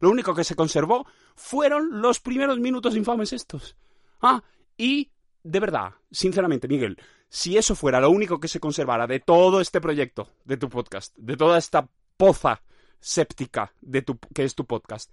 lo 0.00 0.10
único 0.10 0.34
que 0.34 0.44
se 0.44 0.54
conservó 0.54 1.06
fueron 1.34 2.02
los 2.02 2.20
primeros 2.20 2.58
minutos 2.58 2.96
infames 2.96 3.32
estos. 3.32 3.76
Ah, 4.20 4.42
y, 4.78 5.10
de 5.42 5.60
verdad, 5.60 5.92
sinceramente, 6.10 6.68
Miguel, 6.68 6.98
si 7.28 7.58
eso 7.58 7.74
fuera 7.74 8.00
lo 8.00 8.10
único 8.10 8.40
que 8.40 8.48
se 8.48 8.60
conservara 8.60 9.06
de 9.06 9.20
todo 9.20 9.60
este 9.60 9.80
proyecto, 9.80 10.30
de 10.44 10.56
tu 10.56 10.70
podcast, 10.70 11.14
de 11.16 11.36
toda 11.36 11.58
esta 11.58 11.88
poza 12.16 12.62
séptica 13.00 13.72
de 13.80 14.02
tu, 14.02 14.18
que 14.34 14.44
es 14.44 14.54
tu 14.54 14.64
podcast, 14.64 15.12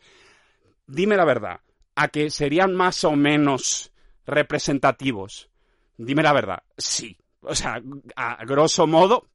dime 0.87 1.17
la 1.17 1.25
verdad, 1.25 1.59
¿a 1.95 2.07
que 2.07 2.29
serían 2.29 2.73
más 2.73 3.03
o 3.03 3.15
menos 3.15 3.91
representativos? 4.25 5.49
Dime 5.97 6.23
la 6.23 6.33
verdad, 6.33 6.63
sí. 6.77 7.17
O 7.41 7.55
sea, 7.55 7.81
a 8.15 8.45
grosso 8.45 8.87
modo, 8.87 9.27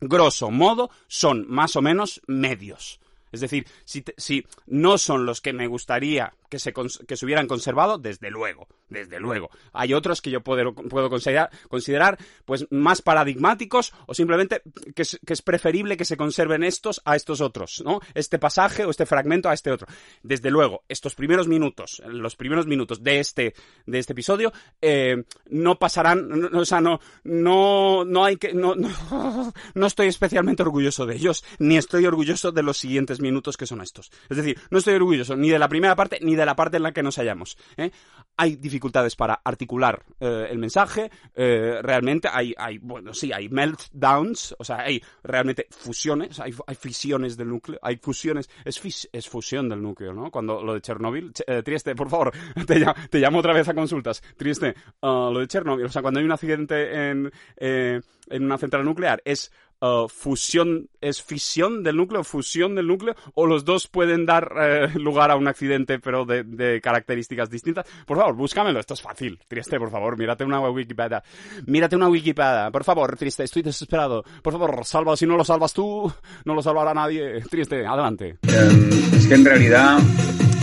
grosso 0.00 0.50
modo, 0.50 0.90
son 1.08 1.46
más 1.48 1.76
o 1.76 1.82
menos 1.82 2.20
medios. 2.26 3.00
Es 3.32 3.40
decir, 3.40 3.66
si, 3.84 4.04
si 4.16 4.46
no 4.66 4.98
son 4.98 5.24
los 5.24 5.40
que 5.40 5.52
me 5.52 5.66
gustaría 5.66 6.34
que 6.50 6.58
se, 6.58 6.74
que 7.06 7.16
se 7.16 7.24
hubieran 7.24 7.46
conservado, 7.46 7.96
desde 7.96 8.30
luego, 8.30 8.68
desde 8.88 9.20
luego. 9.20 9.50
Hay 9.72 9.94
otros 9.94 10.20
que 10.20 10.30
yo 10.30 10.42
puedo, 10.42 10.74
puedo 10.74 11.08
considerar, 11.08 11.50
considerar, 11.68 12.18
pues, 12.44 12.66
más 12.70 13.00
paradigmáticos 13.00 13.94
o 14.06 14.12
simplemente 14.14 14.62
que 14.94 15.02
es, 15.02 15.42
preferible 15.42 15.96
que 15.96 16.04
se 16.04 16.16
conserven 16.16 16.64
estos 16.64 17.00
a 17.04 17.16
estos 17.16 17.40
otros, 17.40 17.82
¿no? 17.84 18.00
Este 18.14 18.38
pasaje 18.38 18.84
o 18.84 18.90
este 18.90 19.06
fragmento 19.06 19.48
a 19.48 19.54
este 19.54 19.70
otro. 19.70 19.86
Desde 20.22 20.50
luego, 20.50 20.82
estos 20.88 21.14
primeros 21.14 21.48
minutos, 21.48 22.02
los 22.06 22.36
primeros 22.36 22.66
minutos 22.66 23.02
de 23.02 23.20
este, 23.20 23.54
de 23.86 23.98
este 23.98 24.12
episodio, 24.12 24.52
eh, 24.82 25.24
no 25.48 25.78
pasarán, 25.78 26.54
o 26.54 26.64
sea, 26.64 26.80
no, 26.80 27.00
no, 27.24 28.04
no 28.04 28.24
hay 28.24 28.36
que, 28.36 28.52
no, 28.52 28.74
no, 28.74 28.90
no 29.74 29.86
estoy 29.86 30.08
especialmente 30.08 30.62
orgulloso 30.62 31.06
de 31.06 31.14
ellos, 31.14 31.44
ni 31.58 31.76
estoy 31.76 32.06
orgulloso 32.06 32.50
de 32.50 32.62
los 32.64 32.76
siguientes 32.76 33.20
minutos 33.20 33.56
que 33.56 33.66
son 33.66 33.80
estos. 33.80 34.10
Es 34.28 34.36
decir, 34.36 34.58
no 34.70 34.78
estoy 34.78 34.94
orgulloso 34.94 35.36
ni 35.36 35.50
de 35.50 35.58
la 35.58 35.68
primera 35.68 35.94
parte 35.94 36.18
ni 36.20 36.34
de 36.34 36.39
la 36.46 36.56
parte 36.56 36.76
en 36.76 36.82
la 36.82 36.92
que 36.92 37.02
nos 37.02 37.16
hallamos. 37.16 37.56
¿eh? 37.76 37.90
Hay 38.36 38.56
dificultades 38.56 39.16
para 39.16 39.40
articular 39.44 40.02
eh, 40.18 40.48
el 40.50 40.58
mensaje, 40.58 41.10
eh, 41.34 41.78
realmente 41.82 42.28
hay, 42.32 42.54
hay, 42.56 42.78
bueno, 42.78 43.12
sí, 43.12 43.32
hay 43.32 43.48
meltdowns, 43.48 44.54
o 44.58 44.64
sea, 44.64 44.80
hay 44.80 45.02
realmente 45.22 45.66
fusiones, 45.70 46.40
hay, 46.40 46.54
hay 46.66 46.74
fisiones 46.74 47.36
del 47.36 47.48
núcleo, 47.48 47.78
hay 47.82 47.96
fusiones, 47.96 48.48
es, 48.64 49.28
fusión 49.28 49.68
del 49.68 49.82
núcleo, 49.82 50.12
¿no? 50.12 50.30
Cuando 50.30 50.62
lo 50.62 50.74
de 50.74 50.80
Chernobyl, 50.80 51.32
Trieste, 51.64 51.94
por 51.94 52.08
favor, 52.08 52.32
te, 52.66 53.18
llamo 53.18 53.38
otra 53.38 53.52
vez 53.52 53.68
a 53.68 53.74
consultas, 53.74 54.22
Trieste, 54.36 54.74
uh, 55.02 55.30
lo 55.30 55.40
de 55.40 55.46
Chernobyl, 55.46 55.86
o 55.86 55.90
sea, 55.90 56.02
cuando 56.02 56.20
hay 56.20 56.26
un 56.26 56.32
accidente 56.32 57.10
en, 57.10 57.30
en 57.56 58.44
una 58.44 58.58
central 58.58 58.84
nuclear, 58.84 59.20
es 59.24 59.52
Uh, 59.82 60.08
fusión, 60.08 60.90
es 61.00 61.22
fisión 61.22 61.82
del 61.82 61.96
núcleo, 61.96 62.22
fusión 62.22 62.74
del 62.74 62.86
núcleo, 62.86 63.16
o 63.32 63.46
los 63.46 63.64
dos 63.64 63.86
pueden 63.86 64.26
dar 64.26 64.52
eh, 64.60 64.88
lugar 64.96 65.30
a 65.30 65.36
un 65.36 65.48
accidente, 65.48 65.98
pero 65.98 66.26
de, 66.26 66.80
características 66.82 67.48
distintas. 67.48 67.86
Por 68.04 68.18
favor, 68.18 68.34
búscamelo, 68.34 68.78
esto 68.78 68.92
es 68.92 69.00
fácil. 69.00 69.38
Triste, 69.48 69.78
por 69.78 69.90
favor, 69.90 70.18
mírate 70.18 70.44
una 70.44 70.60
Wikipedia. 70.60 71.22
Mírate 71.64 71.96
una 71.96 72.10
Wikipedia, 72.10 72.70
por 72.70 72.84
favor, 72.84 73.16
triste, 73.16 73.44
estoy 73.44 73.62
desesperado. 73.62 74.22
Por 74.42 74.52
favor, 74.52 74.84
salva, 74.84 75.16
si 75.16 75.24
no 75.24 75.38
lo 75.38 75.44
salvas 75.46 75.72
tú, 75.72 76.12
no 76.44 76.54
lo 76.54 76.60
salvará 76.60 76.92
nadie. 76.92 77.40
Triste, 77.48 77.86
adelante. 77.86 78.36
Em, 78.42 79.14
es 79.14 79.26
que 79.26 79.34
en 79.34 79.44
realidad, 79.46 79.98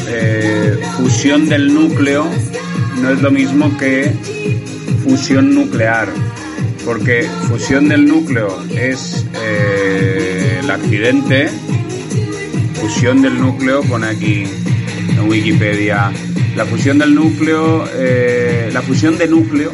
eh, 0.09 0.79
fusión 0.95 1.49
del 1.49 1.73
núcleo 1.73 2.23
no 3.01 3.09
es 3.09 3.19
lo 3.19 3.31
mismo 3.31 3.75
que 3.79 4.11
fusión 5.03 5.55
nuclear 5.55 6.07
porque 6.87 7.29
fusión 7.49 7.89
del 7.89 8.05
núcleo 8.05 8.63
es 8.73 9.25
eh, 9.35 10.61
el 10.63 10.71
accidente, 10.71 11.49
fusión 12.75 13.21
del 13.21 13.37
núcleo, 13.37 13.81
pone 13.81 14.07
aquí 14.07 14.45
en 15.09 15.29
Wikipedia, 15.29 16.13
la 16.55 16.65
fusión 16.65 16.97
del 16.97 17.13
núcleo, 17.13 17.83
eh, 17.93 18.69
la 18.71 18.81
fusión 18.81 19.17
de 19.17 19.27
núcleo 19.27 19.73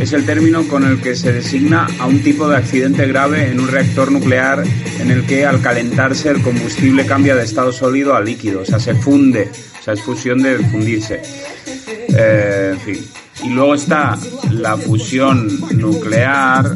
es 0.00 0.14
el 0.14 0.24
término 0.24 0.66
con 0.66 0.84
el 0.84 1.02
que 1.02 1.14
se 1.14 1.34
designa 1.34 1.86
a 1.98 2.06
un 2.06 2.22
tipo 2.22 2.48
de 2.48 2.56
accidente 2.56 3.06
grave 3.06 3.50
en 3.50 3.60
un 3.60 3.68
reactor 3.68 4.10
nuclear 4.10 4.64
en 5.00 5.10
el 5.10 5.26
que 5.26 5.44
al 5.44 5.60
calentarse 5.60 6.30
el 6.30 6.40
combustible 6.40 7.04
cambia 7.04 7.36
de 7.36 7.44
estado 7.44 7.72
sólido 7.72 8.16
a 8.16 8.22
líquido, 8.22 8.62
o 8.62 8.64
sea, 8.64 8.80
se 8.80 8.94
funde, 8.94 9.50
o 9.78 9.82
sea, 9.82 9.92
es 9.92 10.00
fusión 10.00 10.42
de 10.42 10.56
fundirse. 10.60 11.20
Eh, 11.86 12.70
en 12.72 12.80
fin. 12.80 13.23
Y 13.44 13.50
luego 13.50 13.74
está 13.74 14.18
la 14.50 14.76
fusión 14.76 15.48
nuclear, 15.74 16.74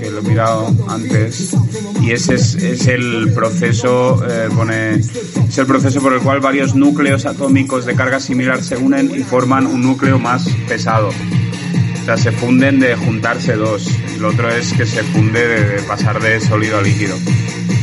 que 0.00 0.10
lo 0.10 0.18
he 0.18 0.22
mirado 0.22 0.74
antes, 0.88 1.56
y 2.02 2.10
ese 2.10 2.34
es, 2.34 2.86
el 2.86 3.32
proceso, 3.32 4.22
eh, 4.28 4.48
pone, 4.54 4.94
es 4.94 5.58
el 5.58 5.66
proceso 5.66 6.00
por 6.00 6.12
el 6.12 6.20
cual 6.20 6.40
varios 6.40 6.74
núcleos 6.74 7.24
atómicos 7.26 7.86
de 7.86 7.94
carga 7.94 8.20
similar 8.20 8.62
se 8.62 8.76
unen 8.76 9.12
y 9.14 9.22
forman 9.22 9.66
un 9.66 9.82
núcleo 9.82 10.18
más 10.18 10.48
pesado. 10.68 11.08
O 11.08 12.04
sea, 12.04 12.16
se 12.16 12.30
funden 12.30 12.78
de 12.78 12.94
juntarse 12.94 13.54
dos. 13.54 13.88
Y 14.14 14.20
lo 14.20 14.28
otro 14.28 14.48
es 14.48 14.72
que 14.72 14.86
se 14.86 15.02
funde 15.02 15.46
de 15.46 15.82
pasar 15.82 16.22
de 16.22 16.40
sólido 16.40 16.78
a 16.78 16.82
líquido. 16.82 17.16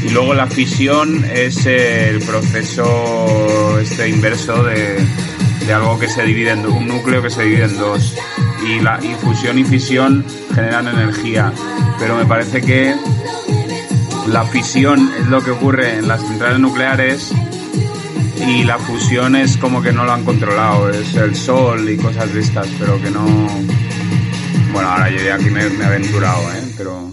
Y 0.05 0.09
luego 0.09 0.33
la 0.33 0.47
fisión 0.47 1.25
es 1.25 1.65
el 1.65 2.19
proceso 2.19 3.79
este 3.79 4.07
inverso 4.07 4.63
de, 4.63 4.97
de 5.65 5.73
algo 5.73 5.97
que 5.99 6.07
se 6.07 6.23
divide 6.23 6.51
en 6.51 6.65
un 6.65 6.87
núcleo 6.87 7.21
que 7.21 7.29
se 7.29 7.43
divide 7.43 7.65
en 7.65 7.77
dos. 7.77 8.15
Y 8.67 8.79
la 8.79 9.03
infusión 9.03 9.57
y 9.59 9.63
fisión 9.63 10.25
generan 10.53 10.87
energía. 10.87 11.51
Pero 11.99 12.15
me 12.15 12.25
parece 12.25 12.61
que 12.61 12.95
la 14.27 14.45
fisión 14.45 15.11
es 15.19 15.27
lo 15.27 15.41
que 15.41 15.51
ocurre 15.51 15.97
en 15.97 16.07
las 16.07 16.21
centrales 16.21 16.59
nucleares 16.59 17.31
y 18.47 18.63
la 18.63 18.77
fusión 18.77 19.35
es 19.35 19.57
como 19.57 19.81
que 19.81 19.91
no 19.91 20.05
lo 20.05 20.11
han 20.11 20.23
controlado. 20.23 20.89
Es 20.89 21.15
el 21.15 21.35
sol 21.35 21.89
y 21.89 21.97
cosas 21.97 22.33
de 22.33 22.41
estas, 22.41 22.67
pero 22.79 23.01
que 23.01 23.11
no. 23.11 23.25
Bueno, 24.71 24.89
ahora 24.89 25.09
yo 25.09 25.23
ya 25.23 25.35
aquí 25.35 25.49
me, 25.49 25.69
me 25.69 25.83
he 25.83 25.87
aventurado, 25.87 26.41
¿eh? 26.53 26.73
Pero 26.77 27.11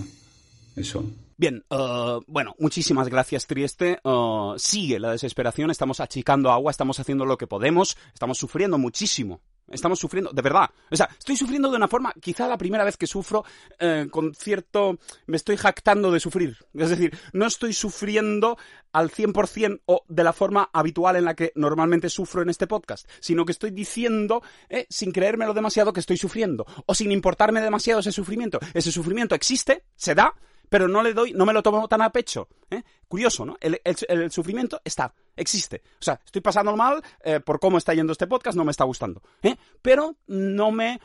eso. 0.76 1.04
Bien, 1.40 1.64
uh, 1.70 2.20
bueno, 2.26 2.54
muchísimas 2.59 3.09
gracias 3.09 3.47
Trieste. 3.47 3.99
Uh, 4.04 4.59
sigue 4.59 5.00
la 5.00 5.12
desesperación, 5.12 5.70
estamos 5.70 5.99
achicando 5.99 6.52
agua, 6.52 6.70
estamos 6.70 7.00
haciendo 7.00 7.25
lo 7.25 7.38
que 7.38 7.47
podemos, 7.47 7.97
estamos 8.12 8.37
sufriendo 8.37 8.76
muchísimo. 8.76 9.40
Estamos 9.66 9.99
sufriendo, 9.99 10.32
de 10.32 10.42
verdad. 10.42 10.68
O 10.90 10.97
sea, 10.97 11.09
estoy 11.18 11.38
sufriendo 11.38 11.70
de 11.70 11.78
una 11.78 11.88
forma, 11.88 12.12
quizá 12.20 12.47
la 12.47 12.59
primera 12.59 12.85
vez 12.85 12.99
que 12.99 13.06
sufro, 13.06 13.44
eh, 13.78 14.09
con 14.11 14.35
cierto... 14.35 14.99
Me 15.26 15.38
estoy 15.38 15.56
jactando 15.56 16.11
de 16.11 16.20
sufrir. 16.20 16.59
Es 16.75 16.90
decir, 16.90 17.16
no 17.32 17.47
estoy 17.47 17.73
sufriendo 17.73 18.59
al 18.92 19.11
100% 19.11 19.80
o 19.87 20.04
de 20.09 20.25
la 20.25 20.35
forma 20.35 20.68
habitual 20.75 21.16
en 21.16 21.25
la 21.25 21.35
que 21.35 21.52
normalmente 21.54 22.11
sufro 22.11 22.42
en 22.42 22.50
este 22.50 22.66
podcast, 22.66 23.09
sino 23.20 23.47
que 23.47 23.52
estoy 23.52 23.70
diciendo, 23.70 24.42
eh, 24.68 24.87
sin 24.90 25.11
creérmelo 25.11 25.54
demasiado, 25.54 25.94
que 25.94 26.00
estoy 26.00 26.18
sufriendo. 26.18 26.66
O 26.85 26.94
sin 26.94 27.12
importarme 27.12 27.62
demasiado 27.62 28.00
ese 28.00 28.12
sufrimiento. 28.12 28.59
Ese 28.75 28.92
sufrimiento 28.92 29.37
existe, 29.37 29.85
se 29.94 30.16
da, 30.16 30.35
pero 30.71 30.89
no 30.89 31.03
le 31.03 31.12
doy, 31.12 31.33
no 31.35 31.45
me 31.45 31.53
lo 31.53 31.62
tomo 31.62 31.87
tan 31.89 32.00
a 32.00 32.11
pecho. 32.11 32.49
¿eh? 32.71 32.83
Curioso, 33.09 33.45
¿no? 33.45 33.59
El, 33.61 34.31
sufrimiento 34.31 34.81
está, 34.83 35.12
existe. 35.37 35.83
O 36.00 36.03
sea, 36.03 36.21
estoy 36.25 36.41
pasando 36.41 36.75
mal 36.77 37.03
eh, 37.23 37.41
por 37.41 37.61
cómo 37.61 37.77
está 37.77 37.93
yendo 37.93 38.12
este 38.12 38.29
podcast, 38.29 38.57
no 38.57 38.65
me 38.65 38.71
está 38.71 38.85
gustando. 38.85 39.21
¿eh? 39.43 39.57
Pero 39.83 40.17
no 40.29 40.71
me 40.71 41.00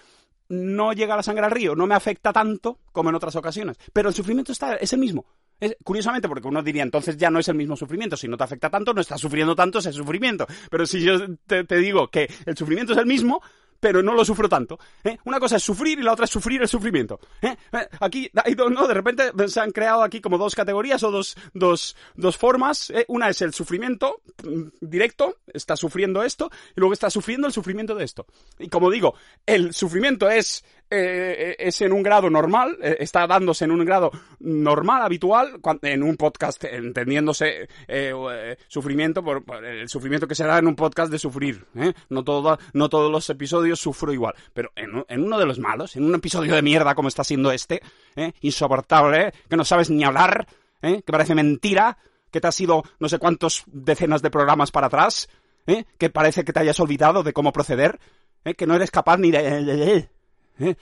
no 0.48 0.94
llega 0.94 1.16
la 1.16 1.24
sangre 1.24 1.46
al 1.46 1.52
río, 1.52 1.76
no 1.76 1.88
me 1.88 1.96
afecta 1.96 2.32
tanto 2.32 2.80
como 2.92 3.10
en 3.10 3.16
otras 3.16 3.36
ocasiones. 3.36 3.78
Pero 3.92 4.10
el 4.10 4.16
sufrimiento 4.16 4.52
está, 4.52 4.76
es 4.76 4.94
el 4.94 5.00
mismo. 5.00 5.26
Es, 5.60 5.76
curiosamente, 5.84 6.28
porque 6.28 6.48
uno 6.48 6.62
diría, 6.62 6.84
entonces 6.84 7.18
ya 7.18 7.32
no 7.32 7.40
es 7.40 7.48
el 7.48 7.56
mismo 7.56 7.76
sufrimiento. 7.76 8.16
Si 8.16 8.28
no 8.28 8.38
te 8.38 8.44
afecta 8.44 8.70
tanto, 8.70 8.94
no 8.94 9.02
estás 9.02 9.20
sufriendo 9.20 9.56
tanto 9.56 9.80
ese 9.80 9.92
sufrimiento. 9.92 10.46
Pero 10.70 10.86
si 10.86 11.02
yo 11.02 11.18
te, 11.48 11.64
te 11.64 11.78
digo 11.78 12.10
que 12.10 12.32
el 12.46 12.56
sufrimiento 12.56 12.94
es 12.94 13.00
el 13.00 13.08
mismo, 13.08 13.42
pero 13.80 14.02
no 14.02 14.14
lo 14.14 14.26
sufro 14.26 14.50
tanto. 14.50 14.80
¿eh? 15.04 15.18
Una 15.26 15.40
cosa 15.40 15.58
es 15.58 15.64
sufrir 15.64 16.00
y 16.00 16.04
la 16.04 16.14
otra 16.14 16.26
es 16.26 16.32
sufrir 16.32 16.62
el 16.62 16.68
sufrimiento. 16.68 17.20
¿eh? 17.42 17.56
Eh, 17.72 17.88
Aquí, 18.00 18.32
¿no? 18.72 18.88
De 18.88 18.94
repente 18.94 19.32
se 19.48 19.60
han 19.60 19.72
creado 19.72 20.04
aquí 20.04 20.22
como 20.22 20.38
dos 20.38 20.56
categorías 20.56 21.04
o 21.04 21.12
dos, 21.12 21.36
dos, 21.54 21.96
dos 22.16 22.38
formas. 22.38 22.92
Una 23.08 23.30
es 23.30 23.42
el 23.42 23.54
sufrimiento 23.54 24.22
directo, 24.82 25.38
está 25.48 25.76
sufriendo 25.76 26.24
esto, 26.24 26.50
y 26.76 26.80
luego 26.80 26.94
está 26.94 27.10
sufriendo 27.10 27.48
el 27.48 27.54
sufrimiento 27.54 27.96
de 27.96 28.06
esto. 28.06 28.26
Y 28.60 28.70
como 28.70 28.90
digo, 28.90 29.16
el 29.46 29.74
sufrimiento 29.74 30.30
es 30.30 30.64
eh, 30.90 31.56
es 31.60 31.82
en 31.82 31.92
un 31.92 32.04
grado 32.04 32.30
normal, 32.30 32.78
eh, 32.82 32.98
está 33.00 33.28
dándose 33.28 33.66
en 33.66 33.72
un 33.72 33.84
grado 33.86 34.12
normal, 34.40 35.02
habitual, 35.02 35.60
en 35.82 36.04
un 36.04 36.16
podcast, 36.18 36.64
entendiéndose 36.66 37.64
eh, 37.64 37.68
eh, 37.88 38.58
sufrimiento 38.68 39.24
por, 39.24 39.44
el 39.64 39.90
sufrimiento 39.90 40.28
que 40.28 40.36
se 40.36 40.46
da 40.46 40.60
en 40.60 40.68
un 40.68 40.76
podcast 40.76 41.12
de 41.12 41.20
sufrir. 41.20 41.66
¿eh? 41.76 41.94
No, 42.10 42.24
todo, 42.24 42.58
no 42.74 42.90
todos 42.90 43.12
los 43.12 43.30
episodios 43.30 43.80
sufro 43.80 44.14
igual, 44.14 44.36
pero 44.54 44.72
en, 44.76 45.04
en 45.08 45.24
uno 45.24 45.40
de 45.40 45.46
los 45.46 45.60
malos, 45.60 45.96
en 45.96 46.06
un 46.06 46.16
episodio 46.16 46.56
de 46.56 46.62
mierda 46.62 46.96
como 46.96 47.08
está 47.08 47.24
siendo 47.24 47.52
este, 47.52 47.82
¿eh? 48.16 48.34
insoportable, 48.42 49.34
que 49.50 49.58
no 49.58 49.66
sabes 49.66 49.90
ni 49.90 50.04
hablar, 50.04 50.48
¿eh? 50.82 51.02
que 51.06 51.12
parece 51.12 51.36
mentira, 51.36 51.98
que 52.32 52.42
te 52.42 52.48
has 52.48 52.60
ido 52.60 52.84
no 53.00 53.10
sé 53.10 53.20
cuántos 53.20 53.64
decenas 53.68 54.22
de 54.22 54.30
programas 54.30 54.72
para 54.72 54.88
atrás, 54.88 55.30
¿eh? 55.68 55.86
que 55.98 56.10
parece 56.10 56.44
que 56.44 56.54
te 56.54 56.60
hayas 56.60 56.80
olvidado 56.80 57.24
de 57.24 57.34
cómo 57.34 57.52
proceder, 57.52 58.00
¿eh? 58.44 58.56
que 58.56 58.68
no 58.68 58.76
eres 58.76 58.92
capaz 58.92 59.18
ni 59.18 59.32
de... 59.32 60.10
¿eh? 60.60 60.76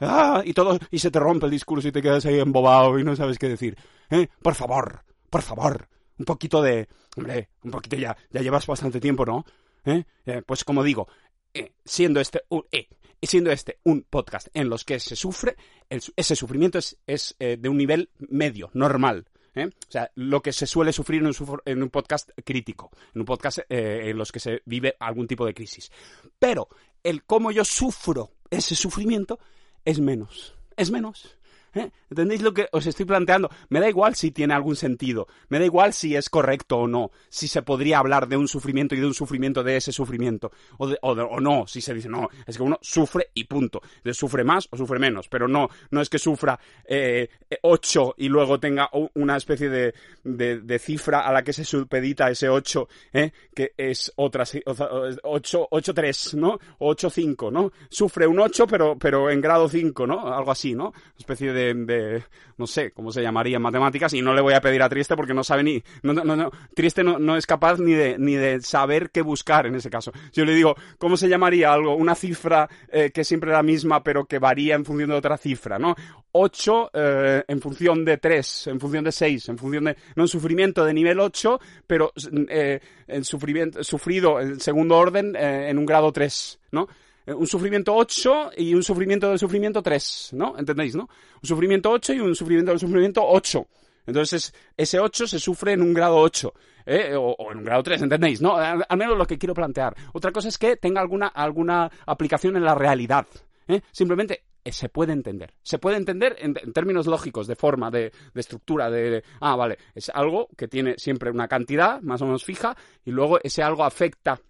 Ah, 0.00 0.42
y 0.44 0.52
todo, 0.52 0.78
y 0.90 0.98
se 0.98 1.10
te 1.10 1.18
rompe 1.18 1.46
el 1.46 1.52
discurso 1.52 1.88
y 1.88 1.92
te 1.92 2.02
quedas 2.02 2.24
ahí 2.26 2.38
embobado 2.38 2.98
y 2.98 3.04
no 3.04 3.16
sabes 3.16 3.38
qué 3.38 3.48
decir. 3.48 3.76
¿eh? 4.10 4.28
Por 4.42 4.54
favor, 4.54 5.02
por 5.28 5.42
favor, 5.42 5.88
un 6.18 6.24
poquito 6.24 6.62
de, 6.62 6.88
hombre, 7.16 7.48
un 7.64 7.70
poquito 7.72 7.96
ya, 7.96 8.16
ya 8.30 8.40
llevas 8.40 8.66
bastante 8.66 9.00
tiempo, 9.00 9.26
¿no? 9.26 9.44
¿Eh? 9.84 10.04
Eh, 10.26 10.42
pues 10.46 10.64
como 10.64 10.84
digo, 10.84 11.08
eh, 11.52 11.72
siendo 11.84 12.20
este 12.20 12.42
un, 12.48 12.64
eh, 12.70 12.88
siendo 13.22 13.50
este 13.50 13.78
un 13.84 14.02
podcast 14.08 14.48
en 14.54 14.68
los 14.68 14.84
que 14.84 15.00
se 15.00 15.16
sufre, 15.16 15.56
el 15.88 16.00
ese 16.16 16.36
sufrimiento 16.36 16.78
es, 16.78 16.98
es 17.06 17.34
eh, 17.38 17.56
de 17.58 17.68
un 17.68 17.78
nivel 17.78 18.10
medio, 18.18 18.70
normal. 18.74 19.26
¿eh? 19.54 19.66
O 19.66 19.90
sea, 19.90 20.10
lo 20.14 20.40
que 20.40 20.52
se 20.52 20.66
suele 20.66 20.92
sufrir 20.92 21.22
en 21.22 21.28
un, 21.28 21.60
en 21.64 21.82
un 21.82 21.90
podcast 21.90 22.30
crítico, 22.44 22.90
en 23.14 23.20
un 23.20 23.26
podcast 23.26 23.58
eh, 23.68 24.10
en 24.10 24.16
los 24.16 24.30
que 24.30 24.40
se 24.40 24.62
vive 24.64 24.96
algún 25.00 25.26
tipo 25.26 25.44
de 25.44 25.54
crisis. 25.54 25.90
Pero 26.38 26.68
el 27.02 27.24
cómo 27.24 27.50
yo 27.50 27.64
sufro 27.64 28.32
ese 28.50 28.74
sufrimiento 28.74 29.38
es 29.84 30.00
menos. 30.00 30.54
Es 30.76 30.90
menos. 30.90 31.37
¿Eh? 31.74 31.90
¿Entendéis 32.10 32.42
lo 32.42 32.52
que 32.54 32.68
os 32.72 32.86
estoy 32.86 33.04
planteando? 33.06 33.50
Me 33.68 33.80
da 33.80 33.88
igual 33.88 34.14
si 34.14 34.30
tiene 34.30 34.54
algún 34.54 34.76
sentido, 34.76 35.26
me 35.48 35.58
da 35.58 35.64
igual 35.64 35.92
si 35.92 36.16
es 36.16 36.30
correcto 36.30 36.78
o 36.78 36.86
no, 36.88 37.10
si 37.28 37.48
se 37.48 37.62
podría 37.62 37.98
hablar 37.98 38.28
de 38.28 38.36
un 38.36 38.48
sufrimiento 38.48 38.94
y 38.94 39.00
de 39.00 39.06
un 39.06 39.14
sufrimiento 39.14 39.62
de 39.62 39.76
ese 39.76 39.92
sufrimiento, 39.92 40.50
o, 40.78 40.86
de- 40.88 40.98
o 41.02 41.14
de- 41.14 41.22
o 41.22 41.40
no, 41.40 41.66
si 41.66 41.80
se 41.80 41.94
dice, 41.94 42.08
no, 42.08 42.28
es 42.46 42.56
que 42.56 42.62
uno 42.62 42.78
sufre 42.82 43.30
y 43.34 43.44
punto. 43.44 43.80
Entonces, 43.98 44.16
sufre 44.16 44.44
más 44.44 44.68
o 44.70 44.76
sufre 44.76 44.98
menos, 44.98 45.28
pero 45.28 45.48
no, 45.48 45.68
no 45.90 46.00
es 46.00 46.08
que 46.08 46.18
sufra 46.18 46.58
eh, 46.84 47.28
8 47.62 48.14
y 48.18 48.28
luego 48.28 48.58
tenga 48.58 48.88
una 49.14 49.36
especie 49.36 49.68
de, 49.68 49.94
de, 50.24 50.60
de 50.60 50.78
cifra 50.78 51.20
a 51.20 51.32
la 51.32 51.42
que 51.42 51.52
se 51.52 51.64
supedita 51.64 52.30
ese 52.30 52.48
8, 52.48 52.88
¿eh? 53.12 53.32
que 53.54 53.72
es 53.76 54.12
otra, 54.16 54.44
si- 54.46 54.62
o 54.66 54.74
sea, 54.74 54.88
8, 55.22 55.68
8-3, 55.70 56.34
¿no? 56.34 56.58
O 56.78 56.94
8-5, 56.94 57.50
¿no? 57.52 57.72
Sufre 57.90 58.26
un 58.26 58.38
8, 58.40 58.66
pero, 58.66 58.98
pero 58.98 59.30
en 59.30 59.40
grado 59.40 59.68
5, 59.68 60.06
¿no? 60.06 60.32
Algo 60.32 60.50
así, 60.50 60.74
¿no? 60.74 60.92
Especie 61.18 61.52
de, 61.52 61.57
de, 61.58 62.22
no 62.56 62.66
sé, 62.66 62.92
cómo 62.92 63.12
se 63.12 63.22
llamaría 63.22 63.56
en 63.56 63.62
matemáticas, 63.62 64.12
y 64.14 64.22
no 64.22 64.34
le 64.34 64.40
voy 64.40 64.54
a 64.54 64.60
pedir 64.60 64.82
a 64.82 64.88
Trieste 64.88 65.16
porque 65.16 65.34
no 65.34 65.44
sabe 65.44 65.62
ni, 65.62 65.82
no, 66.02 66.12
no, 66.12 66.36
no, 66.36 66.50
Trieste 66.74 67.04
no, 67.04 67.18
no 67.18 67.36
es 67.36 67.46
capaz 67.46 67.78
ni 67.78 67.92
de, 67.92 68.18
ni 68.18 68.34
de 68.34 68.60
saber 68.60 69.10
qué 69.10 69.22
buscar 69.22 69.66
en 69.66 69.74
ese 69.74 69.90
caso. 69.90 70.12
Yo 70.32 70.44
le 70.44 70.54
digo, 70.54 70.76
¿cómo 70.98 71.16
se 71.16 71.28
llamaría 71.28 71.72
algo? 71.72 71.94
Una 71.94 72.14
cifra 72.14 72.68
eh, 72.88 73.10
que 73.12 73.24
siempre 73.24 73.50
es 73.50 73.56
la 73.56 73.62
misma, 73.62 74.02
pero 74.02 74.24
que 74.24 74.38
varía 74.38 74.74
en 74.74 74.84
función 74.84 75.10
de 75.10 75.16
otra 75.16 75.36
cifra, 75.36 75.78
¿no? 75.78 75.94
8 76.32 76.90
eh, 76.92 77.44
en 77.48 77.60
función 77.60 78.04
de 78.04 78.18
3, 78.18 78.66
en 78.68 78.80
función 78.80 79.04
de 79.04 79.12
6, 79.12 79.48
en 79.48 79.58
función 79.58 79.84
de, 79.84 79.96
no, 80.14 80.24
un 80.24 80.28
sufrimiento 80.28 80.84
de 80.84 80.94
nivel 80.94 81.20
8, 81.20 81.60
pero 81.86 82.12
eh, 82.48 82.80
el 83.06 83.24
sufrimiento, 83.24 83.82
sufrido 83.82 84.40
en 84.40 84.60
segundo 84.60 84.96
orden 84.96 85.34
en 85.36 85.78
un 85.78 85.86
grado 85.86 86.12
3, 86.12 86.60
¿no? 86.72 86.88
Eh, 87.28 87.34
Un 87.34 87.46
sufrimiento 87.46 87.94
8 87.94 88.52
y 88.56 88.74
un 88.74 88.82
sufrimiento 88.82 89.28
del 89.28 89.38
sufrimiento 89.38 89.82
3, 89.82 90.30
¿no? 90.32 90.56
¿Entendéis, 90.58 90.94
no? 90.96 91.02
Un 91.42 91.46
sufrimiento 91.46 91.90
8 91.90 92.14
y 92.14 92.20
un 92.20 92.34
sufrimiento 92.34 92.70
del 92.72 92.80
sufrimiento 92.80 93.22
8. 93.22 93.66
Entonces, 94.06 94.54
ese 94.74 94.98
8 94.98 95.26
se 95.26 95.38
sufre 95.38 95.74
en 95.74 95.82
un 95.82 95.92
grado 95.92 96.16
8, 96.16 96.54
¿eh? 96.86 97.14
o, 97.14 97.36
en 97.52 97.58
un 97.58 97.64
grado 97.64 97.82
3, 97.82 98.00
¿entendéis? 98.00 98.40
¿No? 98.40 98.56
Al, 98.56 98.86
menos 98.96 99.18
lo 99.18 99.26
que 99.26 99.36
quiero 99.36 99.52
plantear. 99.52 99.94
Otra 100.14 100.32
cosa 100.32 100.48
es 100.48 100.56
que 100.56 100.76
tenga 100.76 101.02
alguna, 101.02 101.26
alguna 101.26 101.90
aplicación 102.06 102.56
en 102.56 102.64
la 102.64 102.74
realidad. 102.74 103.26
¿eh? 103.66 103.82
Simplemente 103.92 104.44
eh, 104.64 104.72
se 104.72 104.88
puede 104.88 105.12
entender. 105.12 105.52
Se 105.62 105.78
puede 105.78 105.98
entender 105.98 106.36
en, 106.38 106.54
en 106.58 106.72
términos 106.72 107.06
lógicos, 107.06 107.46
de 107.46 107.56
forma, 107.56 107.90
de, 107.90 108.10
de 108.32 108.40
estructura, 108.40 108.88
de, 108.88 109.10
de, 109.10 109.24
Ah, 109.40 109.54
vale, 109.56 109.76
es 109.94 110.08
algo 110.08 110.48
que 110.56 110.68
tiene 110.68 110.94
siempre 110.96 111.30
una 111.30 111.46
cantidad 111.46 112.00
más 112.00 112.22
o 112.22 112.24
menos 112.24 112.42
fija 112.42 112.74
y 113.04 113.10
luego 113.10 113.38
ese 113.42 113.62
algo 113.62 113.84
afecta 113.84 114.40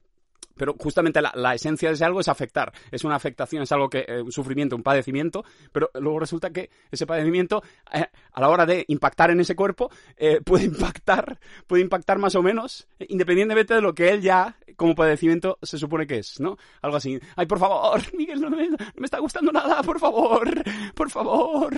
pero 0.59 0.75
justamente 0.79 1.21
la, 1.23 1.55
esencia 1.55 1.89
de 1.89 1.95
ese 1.95 2.05
algo 2.05 2.21
es 2.21 2.29
afectar. 2.29 2.73
Es 2.91 3.05
una 3.05 3.17
afectación, 3.17 3.63
es 3.63 3.73
algo 3.73 3.89
que, 3.89 4.05
eh, 4.07 4.23
un 4.23 4.33
sufrimiento, 4.33 4.77
un 4.77 4.83
padecimiento, 4.83 5.45
pero 5.73 5.91
luego 5.95 6.21
resulta 6.21 6.51
que 6.51 6.71
ese 6.91 7.07
padecimiento, 7.07 7.63
eh, 7.93 8.07
a 8.33 8.41
la 8.41 8.49
hora 8.49 8.67
de 8.67 8.85
impactar 8.89 9.31
en 9.31 9.41
ese 9.41 9.57
cuerpo, 9.57 9.91
eh, 10.17 10.41
puede 10.45 10.65
impactar, 10.65 11.39
puede 11.67 11.83
impactar 11.83 12.19
más 12.19 12.35
o 12.35 12.43
menos, 12.43 12.89
eh, 12.99 13.07
independientemente 13.09 13.75
de 13.75 13.81
lo 13.81 13.95
que 13.95 14.11
él 14.11 14.23
ya, 14.23 14.57
como 14.77 14.95
padecimiento, 14.95 15.59
se 15.63 15.79
supone 15.79 16.07
que 16.07 16.19
es, 16.19 16.41
¿no? 16.41 16.57
Algo 16.83 16.97
así. 16.97 17.19
Ay, 17.37 17.47
por 17.47 17.59
favor, 17.59 18.01
Miguel, 18.17 18.41
no 18.41 18.51
me, 18.51 18.69
está 19.03 19.19
gustando 19.19 19.53
nada, 19.53 19.83
por 19.83 19.99
favor, 19.99 20.49
por 20.95 21.11
favor. 21.11 21.75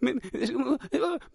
Me, 0.00 0.14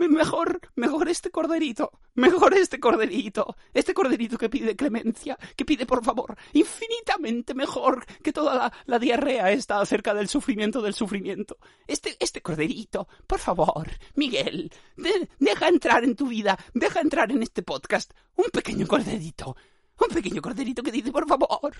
mejor, 0.07 0.59
mejor 0.75 1.09
este 1.09 1.31
corderito, 1.31 1.91
mejor 2.15 2.53
este 2.53 2.79
corderito, 2.79 3.55
este 3.73 3.93
corderito 3.93 4.37
que 4.37 4.49
pide 4.49 4.75
clemencia, 4.75 5.37
que 5.55 5.65
pide 5.65 5.85
por 5.85 6.03
favor, 6.03 6.35
infinitamente 6.79 7.53
mejor 7.53 8.05
que 8.23 8.33
toda 8.33 8.55
la, 8.55 8.73
la, 8.85 8.99
diarrea 8.99 9.51
esta 9.51 9.79
acerca 9.79 10.13
del 10.13 10.29
sufrimiento 10.29 10.81
del 10.81 10.93
sufrimiento. 10.93 11.57
Este, 11.87 12.15
este 12.19 12.41
corderito, 12.41 13.07
por 13.27 13.39
favor, 13.39 13.89
Miguel, 14.15 14.71
de, 14.95 15.29
deja 15.39 15.67
entrar 15.67 16.03
en 16.03 16.15
tu 16.15 16.27
vida, 16.27 16.57
deja 16.73 17.01
entrar 17.01 17.31
en 17.31 17.43
este 17.43 17.63
podcast 17.63 18.11
un 18.35 18.49
pequeño 18.51 18.87
corderito, 18.87 19.55
un 19.99 20.13
pequeño 20.13 20.41
corderito 20.41 20.83
que 20.83 20.91
dice, 20.91 21.11
por 21.11 21.27
favor, 21.27 21.75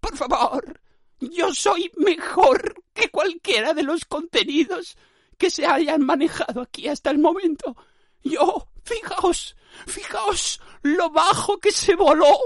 por 0.00 0.16
favor, 0.16 0.80
yo 1.20 1.54
soy 1.54 1.90
mejor 1.96 2.74
que 2.92 3.08
cualquiera 3.08 3.72
de 3.72 3.82
los 3.82 4.04
contenidos 4.04 4.96
que 5.38 5.50
se 5.50 5.66
hayan 5.66 6.04
manejado 6.04 6.60
aquí 6.60 6.88
hasta 6.88 7.10
el 7.10 7.18
momento. 7.18 7.76
Yo, 8.22 8.68
fijaos, 8.84 9.56
fijaos 9.86 10.60
lo 10.82 11.10
bajo 11.10 11.58
que 11.58 11.72
se 11.72 11.96
voló 11.96 12.36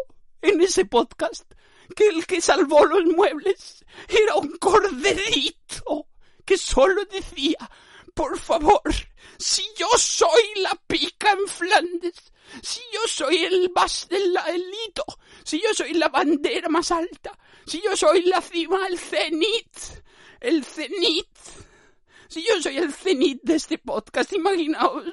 en 0.40 0.60
ese 0.60 0.84
podcast 0.84 1.44
que 1.94 2.08
el 2.08 2.26
que 2.26 2.40
salvó 2.40 2.84
los 2.84 3.04
muebles 3.04 3.84
era 4.08 4.34
un 4.36 4.56
corderito 4.58 6.06
que 6.44 6.56
solo 6.56 7.04
decía, 7.06 7.70
por 8.14 8.38
favor, 8.38 8.82
si 9.38 9.62
yo 9.76 9.88
soy 9.96 10.42
la 10.56 10.74
pica 10.86 11.32
en 11.32 11.46
Flandes, 11.48 12.32
si 12.62 12.80
yo 12.92 13.00
soy 13.06 13.44
el 13.44 13.70
más 13.74 14.06
el, 14.10 14.36
el 14.48 14.64
hito, 14.86 15.04
si 15.44 15.60
yo 15.60 15.74
soy 15.74 15.94
la 15.94 16.08
bandera 16.08 16.68
más 16.68 16.90
alta, 16.90 17.36
si 17.66 17.80
yo 17.82 17.96
soy 17.96 18.22
la 18.22 18.40
cima, 18.40 18.86
el 18.88 18.98
cenit, 18.98 19.76
el 20.40 20.64
cenit, 20.64 21.28
si 22.28 22.42
yo 22.42 22.60
soy 22.60 22.78
el 22.78 22.92
cenit 22.92 23.42
de 23.42 23.56
este 23.56 23.78
podcast, 23.78 24.32
imaginaos 24.32 25.04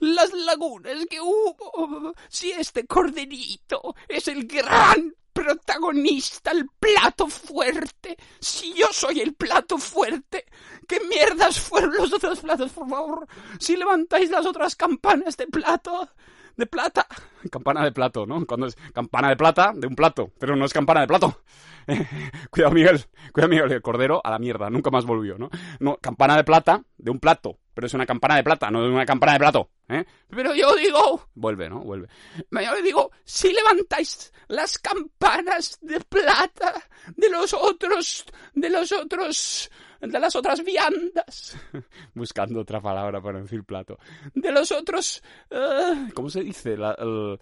las 0.00 0.32
lagunas 0.32 1.06
que 1.06 1.20
hubo, 1.20 2.14
si 2.28 2.52
este 2.52 2.86
corderito 2.86 3.94
es 4.08 4.28
el 4.28 4.46
gran 4.46 5.14
protagonista, 5.36 6.50
el 6.50 6.66
plato 6.80 7.28
fuerte. 7.28 8.16
Si 8.40 8.72
yo 8.72 8.86
soy 8.90 9.20
el 9.20 9.34
plato 9.34 9.76
fuerte, 9.76 10.46
¿qué 10.88 11.00
mierdas 11.00 11.60
fueron 11.60 11.94
los 11.94 12.12
otros 12.12 12.40
platos, 12.40 12.72
por 12.72 12.88
favor? 12.88 13.28
Si 13.60 13.76
levantáis 13.76 14.30
las 14.30 14.46
otras 14.46 14.74
campanas 14.74 15.36
de 15.36 15.46
plato, 15.46 16.08
de 16.56 16.66
plata. 16.66 17.06
Campana 17.50 17.84
de 17.84 17.92
plato, 17.92 18.26
¿no? 18.26 18.44
Cuando 18.46 18.66
es 18.66 18.76
campana 18.92 19.28
de 19.28 19.36
plata 19.36 19.72
de 19.74 19.86
un 19.86 19.94
plato, 19.94 20.32
pero 20.38 20.56
no 20.56 20.64
es 20.64 20.72
campana 20.72 21.02
de 21.02 21.06
plato. 21.06 21.42
cuidado, 22.50 22.74
Miguel. 22.74 23.04
Cuidado, 23.32 23.50
Miguel. 23.50 23.72
El 23.72 23.82
cordero 23.82 24.20
a 24.24 24.30
la 24.30 24.38
mierda. 24.38 24.68
Nunca 24.70 24.90
más 24.90 25.04
volvió, 25.04 25.38
¿no? 25.38 25.50
No, 25.78 25.96
campana 25.98 26.36
de 26.36 26.44
plata 26.44 26.82
de 26.96 27.10
un 27.10 27.20
plato. 27.20 27.58
Pero 27.74 27.86
es 27.86 27.94
una 27.94 28.06
campana 28.06 28.36
de 28.36 28.42
plata, 28.42 28.70
no 28.70 28.84
es 28.84 28.90
una 28.90 29.04
campana 29.04 29.34
de 29.34 29.38
plato. 29.38 29.70
¿eh? 29.88 30.04
Pero 30.28 30.54
yo 30.54 30.74
digo... 30.74 31.28
Vuelve, 31.34 31.68
¿no? 31.68 31.80
Vuelve. 31.80 32.08
Yo 32.50 32.82
digo, 32.82 33.10
si 33.22 33.52
levantáis 33.52 34.32
las 34.48 34.78
campanas 34.78 35.78
de 35.82 36.00
plata 36.00 36.72
de 37.14 37.28
los 37.28 37.52
otros... 37.52 38.24
De 38.54 38.70
los 38.70 38.90
otros 38.92 39.70
de 40.00 40.18
las 40.20 40.34
otras 40.36 40.62
viandas. 40.64 41.56
Buscando 42.14 42.60
otra 42.60 42.80
palabra 42.80 43.20
para 43.20 43.40
decir 43.40 43.64
plato. 43.64 43.98
De 44.34 44.50
los 44.52 44.70
otros... 44.72 45.22
eh, 45.50 46.08
¿Cómo 46.14 46.28
se 46.30 46.42
dice? 46.42 46.76
La, 46.76 46.92
el- 46.98 47.38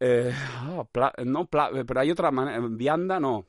eh, 0.00 0.32
ah, 0.34 0.84
pla- 0.90 1.14
no, 1.24 1.46
pla- 1.46 1.70
pero 1.86 2.00
hay 2.00 2.10
otra 2.10 2.30
manera. 2.30 2.60
Vianda, 2.68 3.20
no. 3.20 3.46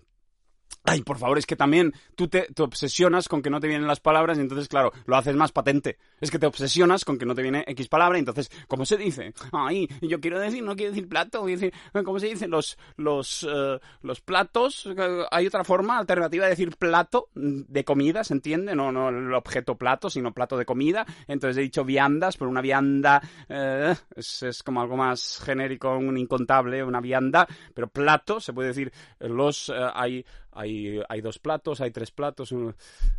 Ay, 0.86 1.02
por 1.02 1.18
favor, 1.18 1.38
es 1.38 1.46
que 1.46 1.56
también 1.56 1.94
tú 2.16 2.28
te, 2.28 2.46
obsesionas 2.60 3.30
con 3.30 3.42
que 3.42 3.50
no 3.50 3.62
te 3.62 3.70
vienen 3.70 3.88
las 3.88 4.02
palabras 4.02 4.38
y 4.38 4.42
entonces, 4.42 4.68
claro, 4.68 4.92
lo 5.06 5.16
haces 5.16 5.34
más 5.34 5.54
patente. 5.54 5.98
Es 6.20 6.30
que 6.30 6.40
te 6.40 6.46
obsesionas 6.46 7.06
con 7.06 7.18
que 7.18 7.26
no 7.26 7.36
te 7.36 7.42
viene 7.42 7.64
X 7.68 7.88
palabra 7.88 8.18
y 8.18 8.20
entonces, 8.20 8.52
¿cómo 8.68 8.86
se 8.86 8.98
dice? 8.98 9.34
Ay, 9.54 9.88
yo 10.02 10.20
quiero 10.20 10.42
decir, 10.42 10.62
no 10.62 10.76
quiero 10.76 10.92
decir 10.92 11.08
plato, 11.08 11.46
decir, 11.46 11.74
¿cómo 12.04 12.20
se 12.20 12.28
dice? 12.28 12.50
Los, 12.50 12.78
los, 12.98 13.48
eh, 13.50 13.80
los 14.02 14.20
platos, 14.20 14.86
eh, 14.86 15.24
hay 15.32 15.48
otra 15.48 15.64
forma 15.64 16.00
alternativa 16.00 16.44
de 16.46 16.50
decir 16.50 16.76
plato 16.76 17.30
de 17.34 17.86
comida, 17.86 18.26
¿se 18.26 18.34
entiende? 18.34 18.76
No, 18.76 18.92
no 18.92 19.08
el 19.08 19.34
objeto 19.34 19.78
plato, 19.78 20.10
sino 20.10 20.34
plato 20.34 20.58
de 20.58 20.66
comida. 20.66 21.06
Entonces 21.30 21.58
he 21.60 21.62
dicho 21.62 21.86
viandas, 21.86 22.36
pero 22.36 22.52
una 22.52 22.62
vianda 22.62 23.22
eh, 23.48 23.96
es, 24.18 24.62
como 24.64 24.82
algo 24.82 24.98
más 24.98 25.42
genérico, 25.46 25.98
un 25.98 26.18
incontable, 26.18 26.84
una 26.84 27.00
vianda, 27.00 27.48
pero 27.74 27.88
plato, 27.88 28.42
se 28.42 28.52
puede 28.52 28.70
decir, 28.70 28.92
los, 29.20 29.72
hay, 29.94 30.26
hay, 30.56 31.02
hay 31.10 31.22
dos 31.22 31.40
platos, 31.40 31.82
hay 31.82 31.92
tres 31.92 32.12
platos. 32.12 32.54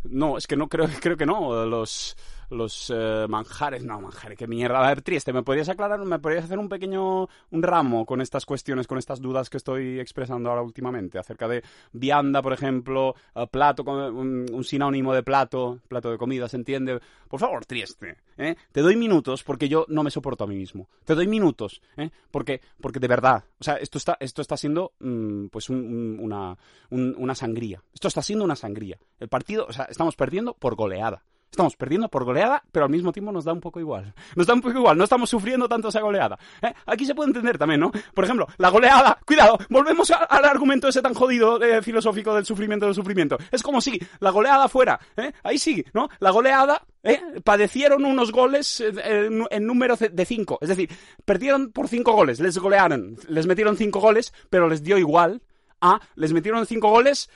No, 0.05 0.39
es 0.39 0.47
que 0.47 0.57
no 0.57 0.69
creo, 0.69 0.87
creo 1.01 1.17
que 1.17 1.27
no. 1.27 1.65
Los, 1.67 2.17
los 2.51 2.93
eh, 2.95 3.27
manjares, 3.29 3.85
no, 3.85 4.01
manjares, 4.01 4.39
qué 4.39 4.47
mierda. 4.47 4.85
A 4.85 4.89
ver, 4.89 5.03
triste, 5.03 5.33
¿me 5.33 5.43
podrías 5.43 5.69
aclarar, 5.69 6.01
me 6.01 6.19
podrías 6.19 6.45
hacer 6.45 6.59
un 6.59 6.69
pequeño, 6.69 7.29
un 7.51 7.63
ramo 7.63 8.07
con 8.07 8.21
estas 8.21 8.47
cuestiones, 8.47 8.87
con 8.87 8.99
estas 8.99 9.21
dudas 9.21 9.51
que 9.51 9.57
estoy 9.57 10.01
expresando 10.01 10.51
ahora 10.51 10.63
últimamente? 10.63 11.19
Acerca 11.19 11.49
de 11.49 11.63
vianda, 11.93 12.43
por 12.43 12.53
ejemplo, 12.53 13.15
eh, 13.35 13.47
plato, 13.51 13.83
un, 13.85 14.47
un 14.53 14.65
sinónimo 14.65 15.15
de 15.15 15.23
plato, 15.23 15.81
plato 15.89 16.11
de 16.11 16.19
comida, 16.19 16.49
¿se 16.49 16.57
entiende? 16.57 17.01
Por 17.29 17.41
favor, 17.41 17.65
Trieste, 17.67 18.17
¿eh? 18.39 18.57
Te 18.73 18.81
doy 18.83 18.97
minutos 18.97 19.43
porque 19.45 19.69
yo 19.69 19.87
no 19.89 20.03
me 20.03 20.11
soporto 20.11 20.45
a 20.45 20.47
mí 20.47 20.57
mismo. 20.57 20.89
Te 21.05 21.15
doy 21.15 21.27
minutos, 21.27 21.81
¿eh? 21.97 22.11
Porque, 22.31 22.61
porque 22.81 23.01
de 23.01 23.09
verdad, 23.09 23.45
o 23.59 23.65
sea, 23.65 23.75
esto 23.77 23.99
está, 23.99 24.17
esto 24.21 24.43
está 24.43 24.57
siendo, 24.57 24.93
mm, 25.01 25.47
pues, 25.47 25.71
un- 25.71 25.77
un- 25.85 26.19
una, 26.21 26.57
un- 26.91 27.15
una 27.19 27.35
sangría. 27.35 27.83
Esto 27.93 28.09
está 28.09 28.23
siendo 28.23 28.45
una 28.45 28.57
sangría. 28.57 28.99
El 29.21 29.29
partido, 29.29 29.67
o 29.69 29.73
sea, 29.73 29.85
estamos 29.87 30.17
perdiendo 30.17 30.55
por 30.55 30.75
goleada. 30.75 31.23
Estamos 31.55 31.77
perdiendo 31.77 32.09
por 32.09 32.25
goleada, 32.25 32.65
pero 32.73 32.85
al 32.85 32.91
mismo 32.91 33.13
tiempo 33.13 33.31
nos 33.31 33.45
da 33.45 33.53
un 33.53 33.61
poco 33.61 33.79
igual. 33.79 34.13
Nos 34.35 34.45
da 34.45 34.55
un 34.55 34.61
poco 34.61 34.77
igual, 34.77 34.99
no 34.99 35.05
estamos 35.05 35.31
sufriendo 35.31 35.69
tanto 35.69 35.87
esa 35.87 36.01
goleada. 36.01 36.37
¿eh? 36.61 36.75
Aquí 36.85 37.07
se 37.07 37.15
puede 37.15 37.29
entender 37.29 37.57
también, 37.57 37.79
¿no? 37.79 37.93
Por 38.13 38.25
ejemplo, 38.25 38.49
la 38.59 38.71
goleada, 38.71 39.21
cuidado, 39.25 39.57
volvemos 39.71 40.11
al 40.11 40.45
argumento 40.45 40.89
ese 40.89 41.01
tan 41.01 41.15
jodido 41.15 41.63
eh, 41.63 41.81
filosófico 41.81 42.35
del 42.35 42.45
sufrimiento 42.45 42.87
del 42.87 42.95
sufrimiento. 42.97 43.39
Es 43.53 43.63
como 43.63 43.81
si 43.81 44.01
la 44.19 44.31
goleada 44.31 44.69
fuera, 44.69 44.99
¿eh? 45.17 45.31
Ahí 45.45 45.59
sí, 45.59 45.85
¿no? 45.93 46.09
La 46.19 46.33
goleada, 46.33 46.83
¿eh? 47.05 47.23
Padecieron 47.45 48.05
unos 48.05 48.33
goles 48.33 48.81
en, 48.81 49.65
número 49.65 49.95
de 49.95 50.25
cinco. 50.25 50.59
Es 50.61 50.71
decir, 50.71 50.91
perdieron 51.25 51.71
por 51.71 51.87
cinco 51.87 52.15
goles, 52.15 52.41
les 52.41 52.59
golearon, 52.59 53.17
les 53.29 53.47
metieron 53.47 53.77
cinco 53.77 54.01
goles, 54.01 54.35
pero 54.51 54.69
les 54.69 54.83
dio 54.83 54.99
igual 54.99 55.41
a, 55.81 56.01
les 56.17 56.33
metieron 56.33 56.67
cinco 56.67 56.91
goles, 56.91 57.31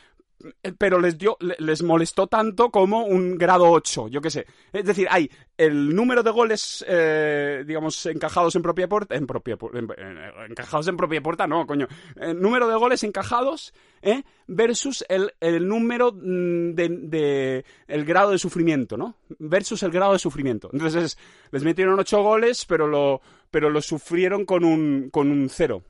pero 0.79 1.01
les 1.01 1.19
dio, 1.19 1.37
le- 1.41 1.57
les 1.59 1.83
molestó 1.83 2.27
tanto 2.27 2.71
como 2.71 3.05
un 3.05 3.37
grado 3.37 3.71
8, 3.71 4.09
yo 4.09 4.21
qué 4.21 4.31
sé. 4.31 4.47
Es 4.73 4.85
decir, 4.85 5.09
hay 5.11 5.31
el 5.57 5.95
número 5.95 6.23
de 6.23 6.31
goles, 6.31 6.85
eh, 6.89 7.65
digamos, 7.67 8.07
encajados 8.07 8.55
en 8.55 8.63
propia 8.63 8.89
puerta, 8.89 9.17
en 9.17 9.27
propia 9.27 9.57
en- 9.75 9.91
en- 9.99 10.51
encajados 10.51 10.87
en 10.89 10.97
propia 10.97 11.21
puerta, 11.21 11.47
no, 11.47 11.67
coño. 11.67 11.89
El 12.17 12.41
número 12.41 12.69
de 12.69 12.77
goles 12.77 13.03
encajados, 13.03 13.75
¿eh? 14.03 14.23
Versus 14.47 15.05
el, 15.09 15.33
el 15.41 15.67
número 15.67 16.13
mm, 16.13 16.75
de, 16.75 16.89
de- 16.89 17.65
el 17.89 18.05
grado 18.05 18.31
de 18.31 18.39
sufrimiento, 18.39 18.97
¿no? 18.97 19.17
Versus 19.41 19.83
el 19.83 19.91
grado 19.91 20.13
de 20.13 20.19
sufrimiento. 20.21 20.71
Entonces, 20.73 21.03
es- 21.05 21.19
les 21.51 21.65
metieron 21.65 21.99
8 21.99 22.23
goles, 22.23 22.65
pero 22.65 22.87
lo, 22.87 23.21
pero 23.51 23.71
lo 23.71 23.81
sufrieron 23.83 24.45
con 24.45 24.65
un, 24.65 25.09
con 25.11 25.31
un 25.31 25.49
cero. 25.49 25.83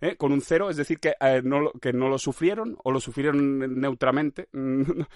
¿Eh? 0.00 0.16
con 0.16 0.32
un 0.32 0.40
cero, 0.40 0.70
es 0.70 0.76
decir, 0.76 0.98
que, 0.98 1.14
eh, 1.20 1.40
no, 1.44 1.72
que 1.72 1.92
no 1.92 2.08
lo 2.08 2.18
sufrieron 2.18 2.76
o 2.84 2.90
lo 2.90 3.00
sufrieron 3.00 3.80
neutramente. 3.80 4.48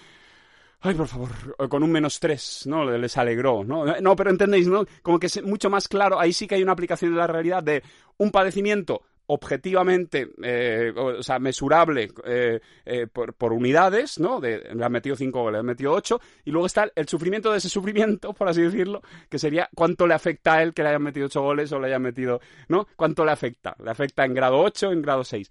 Ay, 0.83 0.95
por 0.95 1.07
favor, 1.07 1.29
con 1.69 1.83
un 1.83 1.91
menos 1.91 2.19
tres, 2.19 2.63
¿no? 2.65 2.83
Les 2.85 3.15
alegró, 3.15 3.63
¿no? 3.63 3.85
No, 4.01 4.15
pero 4.15 4.31
entendéis, 4.31 4.67
¿no? 4.67 4.83
Como 5.03 5.19
que 5.19 5.27
es 5.27 5.43
mucho 5.43 5.69
más 5.69 5.87
claro, 5.87 6.19
ahí 6.19 6.33
sí 6.33 6.47
que 6.47 6.55
hay 6.55 6.63
una 6.63 6.71
aplicación 6.71 7.11
de 7.11 7.17
la 7.17 7.27
realidad 7.27 7.61
de 7.61 7.83
un 8.17 8.31
padecimiento 8.31 9.03
objetivamente, 9.33 10.29
eh, 10.43 10.91
o, 10.93 11.23
sea, 11.23 11.39
mesurable 11.39 12.11
eh, 12.25 12.59
eh, 12.85 13.07
por, 13.07 13.53
unidades, 13.53 14.19
¿no? 14.19 14.41
De, 14.41 14.59
le 14.73 14.83
han 14.83 14.91
metido 14.91 15.15
cinco 15.15 15.43
goles, 15.43 15.53
le 15.53 15.59
han 15.59 15.65
metido 15.65 15.93
ocho, 15.93 16.19
y 16.43 16.51
luego 16.51 16.67
está 16.67 16.91
el 16.93 17.07
sufrimiento 17.07 17.49
de 17.49 17.59
ese 17.59 17.69
sufrimiento, 17.69 18.33
por 18.33 18.49
así 18.49 18.61
decirlo, 18.61 19.01
que 19.29 19.39
sería 19.39 19.69
cuánto 19.73 20.05
le 20.05 20.15
afecta 20.15 20.55
a 20.55 20.63
él 20.63 20.73
que 20.73 20.83
le 20.83 20.89
hayan 20.89 21.03
metido 21.03 21.27
ocho 21.27 21.41
goles 21.41 21.71
o 21.71 21.79
le 21.79 21.87
hayan 21.87 22.01
metido, 22.01 22.41
¿no? 22.67 22.87
¿Cuánto 22.97 23.23
le 23.23 23.31
afecta? 23.31 23.73
¿Le 23.81 23.89
afecta 23.89 24.25
en 24.25 24.33
grado 24.33 24.59
8 24.59 24.91
en 24.91 25.01
grado 25.01 25.23
6? 25.23 25.49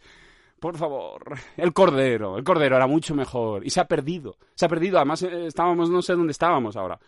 Por 0.61 0.77
favor, 0.77 1.39
el 1.57 1.73
Cordero, 1.73 2.37
el 2.37 2.45
Cordero 2.45 2.77
era 2.77 2.87
mucho 2.87 3.15
mejor 3.15 3.67
y 3.67 3.71
se 3.71 3.81
ha 3.81 3.87
perdido, 3.87 4.37
se 4.55 4.67
ha 4.67 4.69
perdido, 4.69 4.99
además 4.99 5.23
estábamos, 5.23 5.89
no 5.89 6.03
sé 6.03 6.13
dónde 6.13 6.33
estábamos 6.33 6.77
ahora. 6.77 7.01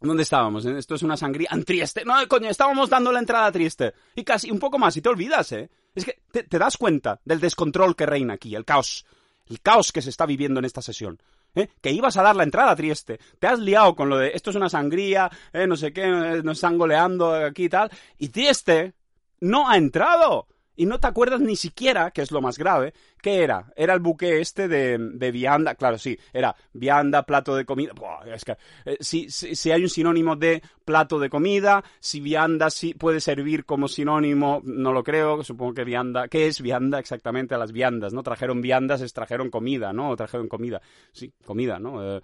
¿Dónde 0.00 0.22
estábamos? 0.22 0.64
Esto 0.64 0.94
es 0.94 1.02
una 1.02 1.16
sangría. 1.16 1.48
¡En 1.50 1.64
Trieste! 1.64 2.04
No, 2.04 2.14
coño, 2.28 2.48
estábamos 2.48 2.88
dando 2.88 3.10
la 3.10 3.18
entrada 3.18 3.46
a 3.46 3.52
Trieste. 3.52 3.94
Y 4.14 4.22
casi 4.22 4.50
un 4.50 4.60
poco 4.60 4.78
más, 4.78 4.96
y 4.96 5.02
te 5.02 5.08
olvidas, 5.08 5.50
¿eh? 5.52 5.68
Es 5.98 6.04
que 6.04 6.20
te, 6.30 6.58
das 6.58 6.76
cuenta 6.76 7.20
del 7.24 7.40
descontrol 7.40 7.96
que 7.96 8.06
reina 8.06 8.34
aquí, 8.34 8.54
el 8.54 8.64
caos. 8.64 9.04
El 9.46 9.60
caos 9.60 9.90
que 9.90 10.02
se 10.02 10.10
está 10.10 10.26
viviendo 10.26 10.60
en 10.60 10.64
esta 10.64 10.80
sesión. 10.80 11.20
¿eh? 11.54 11.68
Que 11.80 11.90
ibas 11.90 12.16
a 12.16 12.22
dar 12.22 12.36
la 12.36 12.44
entrada 12.44 12.70
a 12.70 12.76
Trieste. 12.76 13.18
Te 13.38 13.46
has 13.46 13.58
liado 13.58 13.96
con 13.96 14.08
lo 14.08 14.18
de 14.18 14.30
esto 14.34 14.50
es 14.50 14.56
una 14.56 14.68
sangría, 14.68 15.30
¿eh? 15.52 15.66
no 15.66 15.76
sé 15.76 15.92
qué, 15.92 16.02
eh, 16.02 16.42
nos 16.44 16.58
están 16.58 16.78
goleando 16.78 17.34
aquí 17.34 17.64
y 17.64 17.68
tal. 17.68 17.90
Y 18.18 18.28
Trieste 18.28 18.94
no 19.40 19.68
ha 19.68 19.76
entrado. 19.76 20.46
Y 20.78 20.86
no 20.86 21.00
te 21.00 21.08
acuerdas 21.08 21.40
ni 21.40 21.56
siquiera, 21.56 22.12
que 22.12 22.22
es 22.22 22.30
lo 22.30 22.40
más 22.40 22.56
grave, 22.56 22.94
¿qué 23.20 23.42
era? 23.42 23.72
Era 23.74 23.94
el 23.94 23.98
buque 24.00 24.40
este 24.40 24.68
de, 24.68 24.96
de 24.96 25.32
vianda, 25.32 25.74
claro, 25.74 25.98
sí, 25.98 26.16
era 26.32 26.54
vianda, 26.72 27.24
plato 27.24 27.56
de 27.56 27.64
comida. 27.64 27.92
Es 28.32 28.44
que, 28.44 28.56
eh, 28.84 28.96
si, 29.00 29.28
si, 29.28 29.72
hay 29.72 29.82
un 29.82 29.88
sinónimo 29.88 30.36
de 30.36 30.62
plato 30.84 31.18
de 31.18 31.28
comida, 31.28 31.82
si 31.98 32.20
vianda 32.20 32.70
sí 32.70 32.94
puede 32.94 33.20
servir 33.20 33.64
como 33.64 33.88
sinónimo, 33.88 34.60
no 34.62 34.92
lo 34.92 35.02
creo, 35.02 35.42
supongo 35.42 35.74
que 35.74 35.82
vianda, 35.82 36.28
¿qué 36.28 36.46
es 36.46 36.60
vianda 36.62 37.00
exactamente? 37.00 37.56
A 37.56 37.58
las 37.58 37.72
viandas, 37.72 38.12
¿no? 38.12 38.22
Trajeron 38.22 38.60
viandas, 38.60 39.00
es 39.00 39.12
trajeron 39.12 39.50
comida, 39.50 39.92
¿no? 39.92 40.14
Trajeron 40.14 40.46
comida, 40.46 40.80
sí, 41.10 41.32
comida, 41.44 41.80
¿no? 41.80 42.18
Eh, 42.18 42.20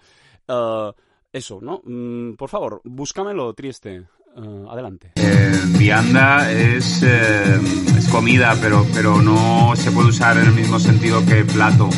eh, 0.47 0.93
eso, 1.33 1.59
¿no? 1.61 1.83
Mm, 1.85 2.35
por 2.35 2.49
favor, 2.49 2.81
búscamelo, 2.85 3.53
Trieste. 3.53 4.05
Eh, 4.37 4.65
adelante. 4.69 5.11
Eh, 5.15 5.61
vianda 5.79 6.51
es, 6.51 7.03
eh, 7.05 7.61
es 7.97 8.09
comida, 8.09 8.57
pero, 8.61 8.85
pero 8.93 9.23
no 9.23 9.75
se 9.77 9.93
puede 9.93 10.09
usar 10.09 10.37
en 10.39 10.47
el 10.47 10.53
mismo 10.53 10.81
sentido 10.81 11.25
que 11.25 11.45
plato. 11.45 11.89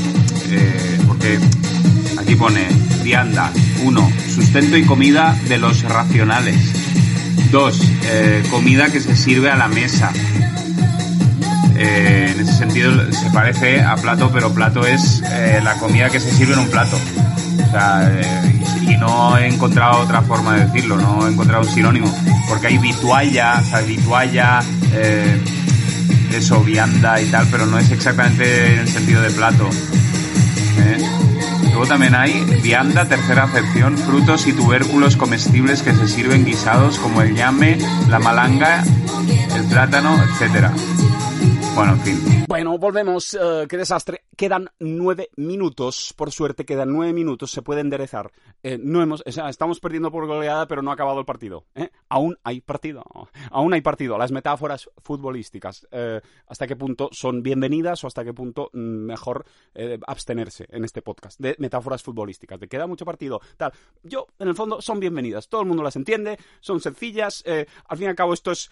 Eh, 0.51 0.99
porque 1.07 1.39
aquí 2.19 2.35
pone 2.35 2.67
vianda. 3.03 3.51
Uno, 3.85 4.11
sustento 4.35 4.77
y 4.77 4.85
comida 4.85 5.35
de 5.49 5.59
los 5.59 5.83
racionales. 5.83 6.57
Dos, 7.51 7.81
eh, 8.05 8.43
comida 8.51 8.91
que 8.91 9.01
se 9.01 9.17
sirve 9.17 9.51
a 9.51 9.57
la 9.57 9.69
mesa. 9.69 10.13
Eh, 11.79 12.33
en 12.35 12.41
ese 12.41 12.53
sentido 12.53 13.13
se 13.13 13.31
parece 13.31 13.81
a 13.81 13.97
plato, 13.97 14.31
pero 14.33 14.53
plato 14.53 14.87
es 14.87 15.23
la 15.63 15.79
comida 15.79 16.11
que 16.11 16.21
se 16.21 16.31
sirve 16.33 16.53
en 16.53 16.61
un 16.61 16.69
plato. 16.69 16.99
O 17.63 17.71
sea, 17.71 18.11
eh, 18.13 18.61
y, 18.83 18.97
no 18.97 19.37
he 19.37 19.47
encontrado 19.49 20.03
otra 20.03 20.23
forma 20.23 20.55
de 20.55 20.67
decirlo, 20.67 20.97
no 20.97 21.27
he 21.27 21.31
encontrado 21.31 21.63
un 21.63 21.69
sinónimo. 21.69 22.13
Porque 22.49 22.69
hay 22.69 22.79
vitualla, 22.79 23.61
o 23.61 23.65
sea, 23.65 23.81
vitualla, 23.81 24.61
eh, 24.93 25.41
eso, 26.33 26.61
vianda 26.63 27.21
y 27.21 27.27
tal, 27.27 27.47
pero 27.51 27.67
no 27.67 27.79
es 27.79 27.91
exactamente 27.91 28.75
en 28.75 28.81
el 28.81 28.89
sentido 28.89 29.23
de 29.23 29.31
plato. 29.31 29.69
¿eh? 30.79 30.99
Luego 31.65 31.87
también 31.87 32.15
hay 32.15 32.45
vianda, 32.63 33.07
tercera 33.07 33.45
acepción, 33.45 33.99
frutos 33.99 34.47
y 34.47 34.53
tubérculos 34.53 35.17
comestibles 35.17 35.83
que 35.83 35.95
se 35.95 36.09
sirven 36.09 36.45
guisados 36.45 36.99
como 36.99 37.23
el 37.23 37.35
llame, 37.35 37.79
la 38.09 38.19
malanga, 38.19 38.83
el 39.55 39.65
plátano, 39.65 40.17
etcétera. 40.23 40.73
Bueno, 41.75 41.93
en 41.93 42.01
fin. 42.01 42.36
Bueno, 42.49 42.79
volvemos. 42.79 43.35
eh, 43.35 43.67
qué 43.69 43.77
desastre. 43.77 44.23
Quedan 44.37 44.71
nueve 44.79 45.31
minutos. 45.37 46.15
Por 46.17 46.31
suerte, 46.31 46.65
quedan 46.65 46.93
nueve 46.93 47.13
minutos. 47.13 47.51
Se 47.51 47.61
puede 47.61 47.81
enderezar. 47.81 48.31
Eh, 48.63 48.79
no 48.81 49.03
hemos, 49.03 49.25
estamos 49.27 49.81
perdiendo 49.81 50.13
por 50.13 50.29
goleada, 50.29 50.69
pero 50.69 50.81
no 50.81 50.93
ha 50.93 50.95
acabado 50.95 51.19
el 51.19 51.25
partido. 51.25 51.65
¿eh? 51.75 51.91
Aún 52.09 52.39
hay 52.45 52.61
partido. 52.61 53.03
Aún 53.51 53.75
hay 53.75 53.81
partido. 53.81 54.17
Las 54.17 54.31
metáforas 54.31 54.89
futbolísticas. 54.99 55.89
¿Hasta 56.47 56.69
qué 56.69 56.77
punto 56.77 57.09
son 57.11 57.43
bienvenidas 57.43 58.05
o 58.05 58.07
hasta 58.07 58.23
qué 58.23 58.33
punto 58.33 58.71
mm, 58.73 58.79
mejor 58.79 59.45
abstenerse 60.07 60.67
en 60.71 60.85
este 60.85 61.03
podcast 61.03 61.41
de 61.41 61.57
metáforas 61.59 62.03
futbolísticas? 62.03 62.61
De 62.61 62.69
queda 62.69 62.87
mucho 62.87 63.05
partido. 63.05 63.41
Tal. 63.57 63.73
Yo, 64.05 64.29
en 64.39 64.47
el 64.49 64.55
fondo, 64.55 64.81
son 64.81 65.01
bienvenidas. 65.01 65.49
Todo 65.49 65.63
el 65.63 65.67
mundo 65.67 65.83
las 65.83 65.97
entiende. 65.97 66.39
Son 66.61 66.81
sencillas. 66.81 67.43
al 67.89 67.99
fin 67.99 68.07
y 68.07 68.11
al 68.11 68.15
cabo, 68.15 68.35
esto 68.35 68.53
es. 68.53 68.71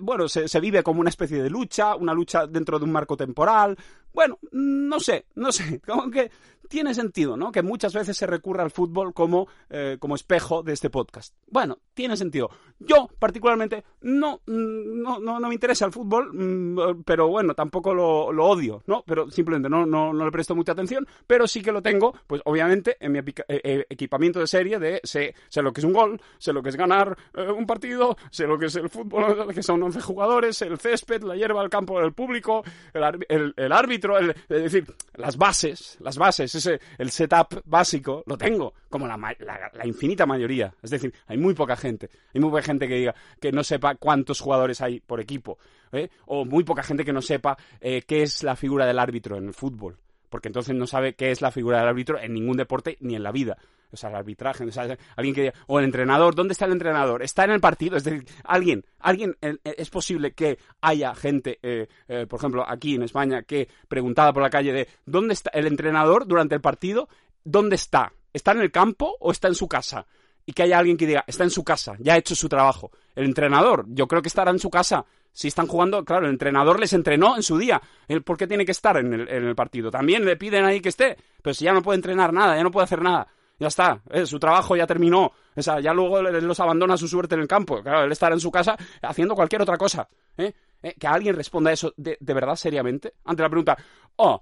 bueno, 0.00 0.26
se, 0.26 0.48
se 0.48 0.60
vive 0.60 0.82
como 0.82 1.00
una 1.00 1.10
especie 1.10 1.42
de 1.42 1.50
lucha. 1.50 1.96
Una 1.96 2.14
lucha 2.14 2.46
dentro 2.46 2.78
de 2.78 2.84
un 2.86 2.92
marco 2.92 3.09
temporal. 3.16 3.76
bueno, 4.12 4.38
no 4.52 5.00
sé, 5.00 5.26
no 5.34 5.52
sé, 5.52 5.80
como 5.86 6.10
que 6.10 6.30
tiene 6.70 6.94
sentido, 6.94 7.36
¿no? 7.36 7.50
Que 7.50 7.62
muchas 7.62 7.92
veces 7.92 8.16
se 8.16 8.26
recurra 8.26 8.62
al 8.62 8.70
fútbol 8.70 9.12
como, 9.12 9.48
eh, 9.68 9.96
como 9.98 10.14
espejo 10.14 10.62
de 10.62 10.72
este 10.72 10.88
podcast. 10.88 11.34
Bueno, 11.48 11.78
tiene 11.94 12.16
sentido. 12.16 12.48
Yo, 12.78 13.10
particularmente, 13.18 13.84
no, 14.02 14.40
no, 14.46 15.18
no, 15.18 15.40
no 15.40 15.48
me 15.48 15.54
interesa 15.54 15.84
el 15.84 15.92
fútbol, 15.92 16.30
mm, 16.32 17.02
pero 17.04 17.26
bueno, 17.26 17.54
tampoco 17.54 17.92
lo, 17.92 18.28
odio, 18.28 18.84
¿no? 18.86 19.02
Pero 19.04 19.28
simplemente 19.32 19.68
no, 19.68 19.84
no, 19.84 20.12
no 20.12 20.24
le 20.24 20.30
presto 20.30 20.54
mucha 20.54 20.72
atención, 20.72 21.06
pero 21.26 21.48
sí 21.48 21.60
que 21.60 21.72
lo 21.72 21.82
tengo, 21.82 22.14
pues 22.28 22.40
obviamente, 22.44 22.96
en 23.00 23.12
mi 23.12 23.18
eh, 23.18 23.24
eh, 23.48 23.86
equipamiento 23.90 24.38
de 24.38 24.46
serie 24.46 24.78
de 24.78 25.00
sé, 25.02 25.34
sé 25.48 25.62
lo 25.62 25.72
que 25.72 25.80
es 25.80 25.84
un 25.84 25.92
gol, 25.92 26.22
sé 26.38 26.52
lo 26.52 26.62
que 26.62 26.68
es 26.68 26.76
ganar 26.76 27.18
un 27.34 27.66
partido, 27.66 28.16
sé 28.30 28.46
lo 28.46 28.56
que 28.56 28.66
es 28.66 28.76
el 28.76 28.88
fútbol, 28.88 29.48
que 29.54 29.62
son 29.64 29.82
11 29.82 30.00
jugadores, 30.00 30.62
el 30.62 30.78
césped, 30.78 31.24
la 31.24 31.34
hierba, 31.34 31.64
el 31.64 31.68
campo 31.68 32.00
del 32.00 32.12
público, 32.12 32.62
el, 32.94 33.26
el, 33.28 33.54
el 33.56 33.72
árbitro, 33.72 34.16
es 34.18 34.36
decir, 34.48 34.86
las 35.16 35.36
bases, 35.36 35.98
las 36.00 36.16
bases 36.16 36.59
el 36.66 37.10
setup 37.10 37.62
básico, 37.64 38.22
lo 38.26 38.36
tengo, 38.36 38.74
como 38.88 39.06
la, 39.06 39.16
la, 39.16 39.86
infinita 39.86 40.26
mayoría. 40.26 40.74
Es 40.82 40.90
decir, 40.90 41.12
hay 41.26 41.36
muy 41.36 41.54
poca 41.54 41.76
gente, 41.76 42.10
hay 42.34 42.40
muy 42.40 42.50
poca 42.50 42.62
gente 42.62 42.88
que 42.88 42.94
diga 42.94 43.14
que 43.40 43.52
no 43.52 43.62
sepa 43.62 43.94
cuántos 43.94 44.40
jugadores 44.40 44.80
hay 44.80 45.00
por 45.00 45.20
equipo, 45.20 45.58
¿eh? 45.92 46.08
o 46.26 46.44
muy 46.44 46.64
poca 46.64 46.82
gente 46.82 47.04
que 47.04 47.12
no 47.12 47.22
sepa 47.22 47.56
eh, 47.80 48.02
qué 48.02 48.22
es 48.22 48.42
la 48.42 48.56
figura 48.56 48.86
del 48.86 48.98
árbitro 48.98 49.36
en 49.36 49.48
el 49.48 49.54
fútbol, 49.54 49.98
porque 50.28 50.48
entonces 50.48 50.74
no 50.74 50.86
sabe 50.86 51.14
qué 51.14 51.30
es 51.30 51.40
la 51.40 51.50
figura 51.50 51.78
del 51.78 51.88
árbitro 51.88 52.18
en 52.18 52.34
ningún 52.34 52.56
deporte 52.56 52.96
ni 53.00 53.14
en 53.14 53.22
la 53.22 53.32
vida 53.32 53.58
o 53.92 53.96
sea, 53.96 54.10
el 54.10 54.16
arbitraje, 54.16 54.64
o 54.64 54.70
alguien 55.16 55.34
que 55.34 55.52
o 55.66 55.78
el 55.78 55.84
entrenador, 55.84 56.34
¿dónde 56.34 56.52
está 56.52 56.66
el 56.66 56.72
entrenador? 56.72 57.22
¿Está 57.22 57.44
en 57.44 57.50
el 57.50 57.60
partido? 57.60 57.96
Es 57.96 58.04
decir, 58.04 58.24
alguien, 58.44 58.84
alguien, 58.98 59.36
eh, 59.40 59.56
eh, 59.64 59.74
es 59.78 59.90
posible 59.90 60.32
que 60.32 60.58
haya 60.80 61.14
gente, 61.14 61.58
eh, 61.62 61.88
por 62.28 62.38
ejemplo, 62.38 62.64
aquí 62.66 62.94
en 62.94 63.02
España, 63.02 63.42
que 63.42 63.68
preguntaba 63.88 64.32
por 64.32 64.42
la 64.42 64.50
calle 64.50 64.72
de, 64.72 64.88
¿dónde 65.06 65.34
está 65.34 65.50
el 65.50 65.66
entrenador 65.66 66.26
durante 66.26 66.54
el 66.54 66.60
partido? 66.60 67.08
¿Dónde 67.44 67.76
está? 67.76 68.12
¿Está 68.32 68.52
en 68.52 68.60
el 68.60 68.70
campo 68.70 69.16
o 69.18 69.32
está 69.32 69.48
en 69.48 69.54
su 69.54 69.68
casa? 69.68 70.06
Y 70.46 70.52
que 70.52 70.62
haya 70.62 70.78
alguien 70.78 70.96
que 70.96 71.06
diga, 71.06 71.24
está 71.26 71.44
en 71.44 71.50
su 71.50 71.64
casa, 71.64 71.96
ya 71.98 72.14
ha 72.14 72.18
hecho 72.18 72.34
su 72.34 72.48
trabajo. 72.48 72.90
El 73.14 73.24
entrenador, 73.24 73.84
yo 73.88 74.06
creo 74.06 74.22
que 74.22 74.28
estará 74.28 74.50
en 74.50 74.58
su 74.58 74.70
casa. 74.70 75.04
Si 75.32 75.46
están 75.46 75.68
jugando, 75.68 76.04
claro, 76.04 76.26
el 76.26 76.32
entrenador 76.32 76.80
les 76.80 76.92
entrenó 76.92 77.36
en 77.36 77.42
su 77.44 77.56
día. 77.56 77.80
¿Por 78.24 78.36
qué 78.36 78.48
tiene 78.48 78.64
que 78.64 78.72
estar 78.72 78.96
en 78.96 79.12
el, 79.12 79.28
en 79.28 79.44
el 79.44 79.54
partido? 79.54 79.90
También 79.90 80.24
le 80.24 80.36
piden 80.36 80.64
ahí 80.64 80.80
que 80.80 80.88
esté. 80.88 81.16
Pero 81.40 81.54
si 81.54 81.66
ya 81.66 81.72
no 81.72 81.82
puede 81.82 81.96
entrenar 81.96 82.32
nada, 82.32 82.56
ya 82.56 82.64
no 82.64 82.72
puede 82.72 82.84
hacer 82.84 83.00
nada 83.00 83.28
ya 83.60 83.68
está, 83.68 84.02
eh, 84.10 84.24
su 84.24 84.40
trabajo 84.40 84.74
ya 84.74 84.86
terminó, 84.86 85.30
o 85.54 85.62
sea, 85.62 85.80
ya 85.80 85.92
luego 85.92 86.22
los 86.22 86.58
abandona 86.58 86.96
su 86.96 87.06
suerte 87.06 87.34
en 87.34 87.42
el 87.42 87.46
campo, 87.46 87.82
claro, 87.82 88.04
él 88.04 88.12
estará 88.12 88.34
en 88.34 88.40
su 88.40 88.50
casa 88.50 88.74
haciendo 89.02 89.34
cualquier 89.34 89.62
otra 89.62 89.76
cosa, 89.76 90.08
¿eh? 90.36 90.52
¿Eh? 90.82 90.94
Que 90.98 91.06
alguien 91.06 91.36
responda 91.36 91.70
eso 91.70 91.92
de, 91.94 92.16
verdad 92.20 92.56
seriamente, 92.56 93.14
ante 93.26 93.42
la 93.42 93.50
pregunta, 93.50 93.76
oh, 94.16 94.40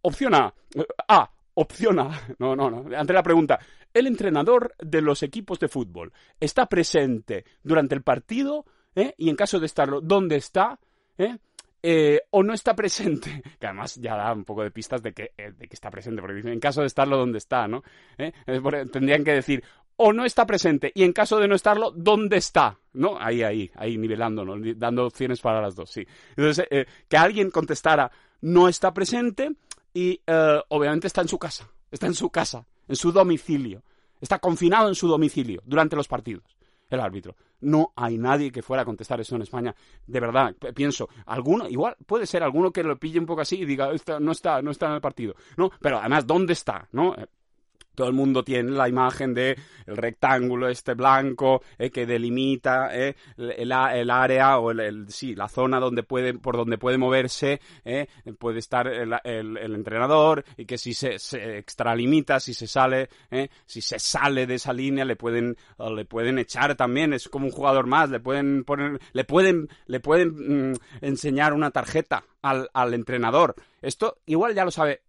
opción 0.00 0.34
A, 0.34 0.52
A, 1.06 1.30
opción 1.54 2.00
A, 2.00 2.08
no, 2.38 2.56
no, 2.56 2.70
no, 2.70 2.96
ante 2.96 3.12
la 3.12 3.22
pregunta, 3.22 3.58
¿el 3.92 4.06
entrenador 4.06 4.74
de 4.78 5.02
los 5.02 5.22
equipos 5.22 5.60
de 5.60 5.68
fútbol 5.68 6.10
está 6.40 6.66
presente 6.66 7.44
durante 7.62 7.94
el 7.94 8.02
partido? 8.02 8.64
Y 9.16 9.30
en 9.30 9.36
caso 9.36 9.60
de 9.60 9.66
estarlo, 9.66 10.00
¿dónde 10.00 10.34
está? 10.34 10.80
Eh, 11.18 11.36
o 12.30 12.42
no 12.42 12.54
está 12.54 12.74
presente, 12.74 13.42
que 13.60 13.66
además 13.66 13.96
ya 13.96 14.16
da 14.16 14.32
un 14.32 14.44
poco 14.44 14.62
de 14.62 14.70
pistas 14.70 15.02
de 15.02 15.12
que, 15.12 15.32
eh, 15.36 15.52
está 15.70 15.90
presente, 15.90 16.20
porque 16.20 16.40
en 16.40 16.60
caso 16.60 16.80
de 16.80 16.86
estarlo, 16.86 17.16
¿dónde 17.16 17.38
está? 17.38 17.68
¿no? 17.68 17.82
¿Eh? 18.16 18.32
Tendrían 18.92 19.24
que 19.24 19.32
decir, 19.32 19.62
o 19.96 20.12
no 20.12 20.24
está 20.24 20.46
presente, 20.46 20.92
y 20.94 21.04
en 21.04 21.12
caso 21.12 21.38
de 21.38 21.48
no 21.48 21.54
estarlo, 21.54 21.90
¿dónde 21.90 22.36
está? 22.36 22.78
¿No? 22.92 23.18
Ahí, 23.20 23.42
ahí, 23.42 23.70
ahí, 23.74 23.98
nivelando, 23.98 24.44
dando 24.76 25.06
opciones 25.06 25.40
para 25.40 25.60
las 25.60 25.74
dos, 25.74 25.90
sí. 25.90 26.06
Entonces, 26.36 26.66
que 27.08 27.16
alguien 27.16 27.50
contestara, 27.50 28.10
no 28.40 28.68
está 28.68 28.94
presente, 28.94 29.50
y 29.92 30.20
obviamente 30.68 31.08
está 31.08 31.22
en 31.22 31.28
su 31.28 31.38
casa, 31.38 31.68
está 31.90 32.06
en 32.06 32.14
su 32.14 32.30
casa, 32.30 32.64
en 32.86 32.94
su 32.94 33.10
domicilio, 33.10 33.82
está 34.20 34.38
confinado 34.38 34.88
en 34.88 34.94
su 34.94 35.08
domicilio 35.08 35.62
durante 35.64 35.96
los 35.96 36.06
partidos 36.06 36.57
el 36.90 37.00
árbitro. 37.00 37.36
No 37.60 37.92
hay 37.96 38.18
nadie 38.18 38.52
que 38.52 38.62
fuera 38.62 38.82
a 38.82 38.86
contestar 38.86 39.20
eso 39.20 39.36
en 39.36 39.42
España. 39.42 39.74
De 40.06 40.20
verdad, 40.20 40.54
pienso, 40.74 41.08
alguno, 41.26 41.68
igual 41.68 41.96
puede 42.06 42.26
ser 42.26 42.42
alguno 42.42 42.70
que 42.70 42.82
lo 42.82 42.98
pille 42.98 43.18
un 43.18 43.26
poco 43.26 43.40
así 43.40 43.56
y 43.56 43.64
diga, 43.64 43.90
no 44.20 44.32
está, 44.32 44.62
no 44.62 44.70
está 44.70 44.86
en 44.88 44.94
el 44.94 45.00
partido. 45.00 45.34
No, 45.56 45.70
pero 45.80 45.98
además, 45.98 46.26
¿dónde 46.26 46.52
está? 46.52 46.88
¿No? 46.92 47.14
Todo 47.98 48.06
el 48.06 48.14
mundo 48.14 48.44
tiene 48.44 48.70
la 48.70 48.88
imagen 48.88 49.34
de 49.34 49.58
el 49.84 49.96
rectángulo 49.96 50.68
este 50.68 50.94
blanco 50.94 51.62
eh, 51.76 51.90
que 51.90 52.06
delimita 52.06 52.96
eh, 52.96 53.16
el, 53.36 53.72
área 53.72 54.60
o 54.60 54.70
el, 54.70 55.10
sí 55.10 55.34
la 55.34 55.48
zona 55.48 55.80
donde 55.80 56.04
puede 56.04 56.34
por 56.34 56.56
donde 56.56 56.78
puede 56.78 56.96
moverse 56.96 57.60
eh, 57.84 58.06
puede 58.38 58.60
estar 58.60 58.86
el, 58.86 59.56
entrenador 59.74 60.44
y 60.56 60.64
que 60.64 60.78
si 60.78 60.94
se, 60.94 61.16
extralimita 61.58 62.38
si 62.38 62.54
se 62.54 62.68
sale 62.68 63.08
si 63.66 63.80
se 63.80 63.98
sale 63.98 64.46
de 64.46 64.54
esa 64.54 64.72
línea 64.72 65.04
le 65.04 65.16
pueden 65.16 65.56
le 65.92 66.04
pueden 66.04 66.38
echar 66.38 66.76
también 66.76 67.12
es 67.12 67.28
como 67.28 67.46
un 67.46 67.52
jugador 67.52 67.88
más 67.88 68.10
le 68.10 68.20
pueden 68.20 68.62
poner 68.62 69.00
le 69.12 69.24
pueden 69.24 69.68
le 69.86 69.98
pueden 69.98 70.70
mm, 70.70 70.76
enseñar 71.00 71.52
una 71.52 71.72
tarjeta 71.72 72.22
al, 72.42 72.70
al, 72.72 72.94
entrenador. 72.94 73.54
Esto 73.82 74.18
igual 74.26 74.54
ya 74.54 74.64
lo 74.64 74.70
sabe, 74.70 75.02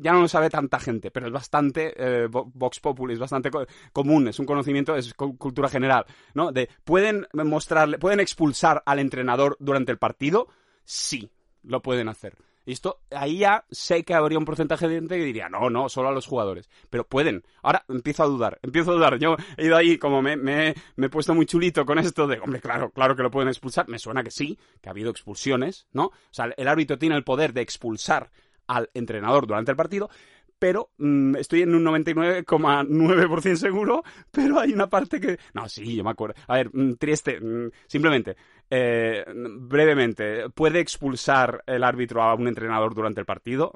ya 0.00 0.12
no 0.12 0.20
lo 0.20 0.28
sabe 0.28 0.50
tanta 0.50 0.78
gente, 0.78 1.10
pero 1.10 1.26
es 1.26 1.32
bastante 1.32 1.94
eh, 1.96 2.28
Vox 2.28 2.80
Populi, 2.80 3.14
es 3.14 3.18
bastante 3.18 3.50
común, 3.92 4.28
es 4.28 4.38
un 4.38 4.46
conocimiento, 4.46 4.96
es 4.96 5.14
cultura 5.14 5.68
general, 5.68 6.04
¿no? 6.34 6.52
De, 6.52 6.68
¿pueden 6.84 7.26
mostrarle, 7.32 7.98
pueden 7.98 8.20
expulsar 8.20 8.82
al 8.86 8.98
entrenador 8.98 9.56
durante 9.60 9.92
el 9.92 9.98
partido? 9.98 10.48
Sí, 10.84 11.30
lo 11.62 11.82
pueden 11.82 12.08
hacer. 12.08 12.36
Y 12.66 12.72
esto, 12.72 13.00
ahí 13.10 13.38
ya 13.38 13.64
sé 13.70 14.04
que 14.04 14.14
habría 14.14 14.38
un 14.38 14.44
porcentaje 14.44 14.88
de 14.88 14.94
gente 14.96 15.18
que 15.18 15.24
diría, 15.24 15.48
no, 15.48 15.68
no, 15.70 15.88
solo 15.88 16.08
a 16.08 16.12
los 16.12 16.26
jugadores. 16.26 16.68
Pero 16.90 17.04
pueden. 17.06 17.44
Ahora 17.62 17.84
empiezo 17.88 18.22
a 18.22 18.26
dudar, 18.26 18.58
empiezo 18.62 18.92
a 18.92 18.94
dudar. 18.94 19.18
Yo 19.18 19.36
he 19.56 19.66
ido 19.66 19.76
ahí, 19.76 19.98
como 19.98 20.22
me, 20.22 20.36
me, 20.36 20.74
me 20.96 21.06
he 21.06 21.10
puesto 21.10 21.34
muy 21.34 21.46
chulito 21.46 21.84
con 21.84 21.98
esto 21.98 22.26
de, 22.26 22.40
hombre, 22.40 22.60
claro, 22.60 22.90
claro 22.90 23.14
que 23.16 23.22
lo 23.22 23.30
pueden 23.30 23.48
expulsar. 23.48 23.88
Me 23.88 23.98
suena 23.98 24.22
que 24.22 24.30
sí, 24.30 24.58
que 24.80 24.88
ha 24.88 24.92
habido 24.92 25.10
expulsiones, 25.10 25.86
¿no? 25.92 26.06
O 26.06 26.12
sea, 26.30 26.52
el 26.56 26.68
árbitro 26.68 26.98
tiene 26.98 27.16
el 27.16 27.24
poder 27.24 27.52
de 27.52 27.60
expulsar 27.60 28.30
al 28.66 28.90
entrenador 28.94 29.46
durante 29.46 29.70
el 29.70 29.76
partido, 29.76 30.08
pero 30.58 30.90
mm, 30.98 31.36
estoy 31.36 31.62
en 31.62 31.74
un 31.74 31.84
99,9% 31.84 33.56
seguro, 33.56 34.02
pero 34.30 34.58
hay 34.58 34.72
una 34.72 34.88
parte 34.88 35.20
que... 35.20 35.38
No, 35.52 35.68
sí, 35.68 35.96
yo 35.96 36.04
me 36.04 36.10
acuerdo. 36.10 36.34
A 36.46 36.54
ver, 36.54 36.70
mm, 36.72 36.94
triste, 36.94 37.40
mm, 37.40 37.70
simplemente, 37.86 38.36
eh, 38.70 39.24
brevemente, 39.26 40.48
¿puede 40.50 40.80
expulsar 40.80 41.62
el 41.66 41.84
árbitro 41.84 42.22
a 42.22 42.34
un 42.34 42.48
entrenador 42.48 42.94
durante 42.94 43.20
el 43.20 43.26
partido? 43.26 43.72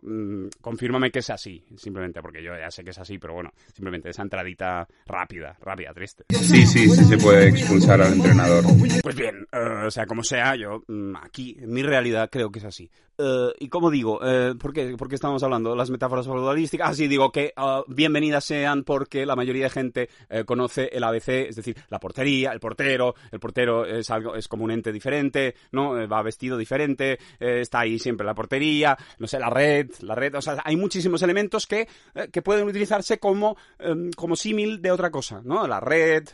confírmame 0.61 1.11
que 1.11 1.19
es 1.21 1.31
así, 1.31 1.63
simplemente, 1.77 2.21
porque 2.23 2.43
yo 2.43 2.53
ya 2.57 2.71
sé 2.71 2.83
que 2.83 2.91
es 2.91 2.99
así, 2.99 3.19
pero 3.19 3.35
bueno, 3.35 3.53
simplemente 3.73 4.11
esa 4.11 4.23
entradita 4.23 4.87
rápida, 5.07 5.57
rápida, 5.61 5.93
triste. 5.93 6.25
Sí, 6.31 6.67
sí, 6.67 6.89
sí 6.89 7.05
se 7.05 7.19
puede 7.19 7.49
expulsar 7.49 8.01
al 8.01 8.15
entrenador. 8.15 8.65
Pues 9.03 9.17
bien, 9.17 9.47
eh, 9.53 9.87
o 9.87 9.91
sea, 9.91 10.07
como 10.07 10.23
sea, 10.23 10.57
yo 10.57 10.83
aquí, 11.23 11.57
en 11.61 11.73
mi 11.73 11.83
realidad, 11.83 12.29
creo 12.31 12.51
que 12.51 12.59
es 12.59 12.65
así. 12.65 12.91
Eh, 13.19 13.53
y 13.59 13.69
como 13.69 13.91
digo, 13.91 14.21
¿por 14.61 14.73
qué, 14.73 14.97
¿por, 14.97 15.09
qué, 15.09 15.15
estamos 15.17 15.43
hablando? 15.43 15.75
Las 15.75 15.91
metáforas 15.91 16.27
futbolísticas 16.27 16.91
así 16.91 17.07
ah, 17.07 17.09
digo 17.09 17.33
que 17.33 17.53
ah, 17.57 17.83
bienvenidas 17.89 18.45
sean 18.45 18.85
porque 18.85 19.27
la 19.27 19.35
mayoría 19.37 19.65
de 19.65 19.71
gente 19.71 20.09
conoce 20.47 20.89
el 20.93 21.03
ABC, 21.05 21.49
es 21.49 21.57
decir, 21.57 21.77
la 21.91 21.99
portería, 21.99 22.53
el 22.53 22.61
portero, 22.61 23.15
el 23.33 23.41
portero 23.41 23.85
es 23.85 24.11
algo, 24.11 24.37
es 24.37 24.47
como 24.49 24.65
un 24.65 24.71
ente 24.79 24.93
diferente, 24.93 25.55
¿no? 25.73 25.99
Eh, 25.99 26.07
va 26.07 26.23
vestido 26.23 26.57
diferente, 26.57 27.19
eh, 27.39 27.61
está 27.61 27.81
ahí 27.81 27.99
siempre 27.99 28.27
la 28.27 28.35
portería, 28.35 28.97
no 29.19 29.27
sé, 29.27 29.39
la 29.39 29.51
red, 29.51 29.91
la 30.01 30.15
red, 30.15 30.35
o 30.35 30.43
sea, 30.43 30.63
hay 30.65 30.77
muchísimos 30.77 31.23
elementos 31.23 31.67
que, 31.67 31.89
que 32.33 32.43
pueden 32.43 32.67
utilizarse 32.67 33.19
como, 33.19 33.57
em, 33.79 34.11
como 34.13 34.37
símil 34.37 34.81
de 34.81 34.91
otra 34.91 35.11
cosa, 35.11 35.41
¿no? 35.45 35.67
La 35.67 35.81
red, 35.81 36.27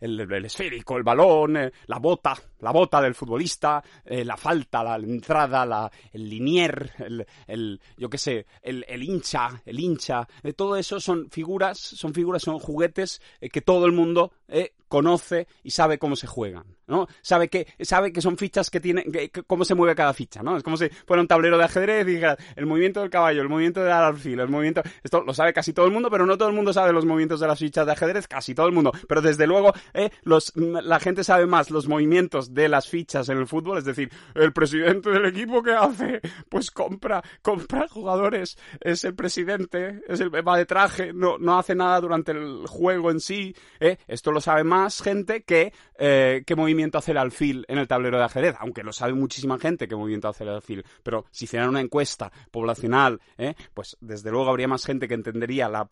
el, 0.00 0.44
esférico, 0.44 0.96
el 0.96 1.02
balón, 1.02 1.54
la 1.86 1.98
bota, 1.98 2.34
la 2.60 2.72
bota 2.72 3.00
del 3.00 3.14
futbolista, 3.14 3.82
la 4.04 4.36
falta, 4.36 4.82
la, 4.82 4.96
entrada, 4.96 5.64
la, 5.64 5.90
el 6.12 6.28
linier, 6.28 6.92
el, 6.98 7.26
el 7.46 7.80
yo 7.96 8.08
qué 8.10 8.18
sé, 8.18 8.46
el, 8.62 8.84
el 8.88 9.02
hincha, 9.02 9.62
el 9.64 9.78
hincha, 9.78 10.26
eh, 10.42 10.52
todo 10.52 10.76
eso 10.76 11.00
son 11.00 11.30
figuras, 11.30 11.78
son 11.78 12.14
figuras, 12.14 12.42
son 12.42 12.58
juguetes 12.58 13.20
eh, 13.40 13.48
que 13.48 13.60
todo 13.60 13.86
el 13.86 13.92
mundo 13.92 14.32
eh, 14.48 14.72
conoce 14.88 15.48
y 15.64 15.70
sabe 15.70 15.98
cómo 15.98 16.14
se 16.14 16.26
juegan, 16.26 16.76
¿no? 16.86 17.08
Sabe 17.20 17.48
que, 17.48 17.66
sabe 17.80 18.12
que 18.12 18.20
son 18.20 18.36
fichas 18.36 18.70
que 18.70 18.78
tienen, 18.78 19.04
cómo 19.46 19.64
se 19.64 19.74
mueve 19.74 19.96
cada 19.96 20.12
ficha, 20.12 20.42
¿no? 20.42 20.56
Es 20.56 20.62
como 20.62 20.76
si 20.76 20.88
fuera 20.88 21.20
un 21.20 21.26
tablero 21.26 21.58
de 21.58 21.64
ajedrez 21.64 22.06
y 22.06 22.12
dijera, 22.12 22.36
el 22.54 22.66
movimiento 22.66 23.00
del 23.00 23.10
caballo, 23.10 23.42
el 23.42 23.48
movimiento 23.48 23.82
del 23.82 23.92
alfil, 23.92 24.38
el 24.38 24.48
movimiento, 24.48 24.82
esto 25.02 25.22
lo 25.22 25.34
sabe 25.34 25.52
casi 25.52 25.72
todo 25.72 25.86
el 25.86 25.92
mundo, 25.92 26.10
pero 26.10 26.26
no 26.26 26.38
todo 26.38 26.48
el 26.48 26.54
mundo 26.54 26.72
sabe 26.72 26.92
los 26.92 27.04
movimientos 27.04 27.40
de 27.40 27.48
las 27.48 27.58
fichas 27.58 27.86
de 27.86 27.92
ajedrez, 27.92 28.28
casi 28.28 28.54
todo 28.54 28.66
el 28.66 28.72
mundo, 28.72 28.92
pero 29.08 29.20
desde 29.20 29.46
luego, 29.46 29.72
eh, 29.94 30.10
los, 30.22 30.52
la 30.54 31.00
gente 31.00 31.24
sabe 31.24 31.46
más 31.46 31.72
los 31.72 31.88
movimientos 31.88 32.54
de 32.54 32.68
las 32.68 32.88
fichas 32.88 33.28
en 33.30 33.38
el 33.38 33.48
fútbol, 33.48 33.78
es 33.78 33.84
decir, 33.84 34.12
el 34.34 34.52
presidente 34.52 35.10
del 35.10 35.26
equipo 35.26 35.62
que 35.62 35.72
hace, 35.72 36.20
pues 36.48 36.70
compra, 36.70 37.22
compra 37.42 37.88
jugadores, 37.88 38.56
es 38.80 39.02
el 39.02 39.16
presidente, 39.16 40.02
es 40.06 40.20
el, 40.20 40.30
va 40.30 40.56
de 40.56 40.66
traje, 40.66 41.12
no, 41.12 41.38
no 41.38 41.58
hace 41.58 41.74
nada 41.74 42.00
durante 42.00 42.30
el 42.30 42.66
juego 42.68 43.10
en 43.10 43.18
sí, 43.18 43.56
¿eh? 43.80 43.96
Esto 44.06 44.30
lo 44.34 44.40
sabe 44.40 44.64
más 44.64 45.00
gente 45.00 45.42
que, 45.42 45.72
eh, 45.98 46.42
movimientos 46.44 46.64
movimiento 46.64 46.98
hace 46.98 47.12
el 47.12 47.18
alfil 47.18 47.64
en 47.68 47.78
el 47.78 47.88
tablero 47.88 48.18
de 48.18 48.24
ajedrez, 48.24 48.56
aunque 48.58 48.82
lo 48.82 48.92
sabe 48.92 49.14
muchísima 49.14 49.58
gente 49.58 49.88
qué 49.88 49.96
movimiento 49.96 50.28
hace 50.28 50.44
el 50.44 50.50
alfil, 50.50 50.84
pero 51.02 51.24
si 51.30 51.44
hicieran 51.44 51.68
una 51.68 51.80
encuesta 51.80 52.32
poblacional, 52.50 53.20
¿eh? 53.38 53.54
pues 53.72 53.96
desde 54.00 54.30
luego 54.30 54.50
habría 54.50 54.68
más 54.68 54.84
gente 54.84 55.08
que 55.08 55.14
entendería 55.14 55.68
la, 55.68 55.86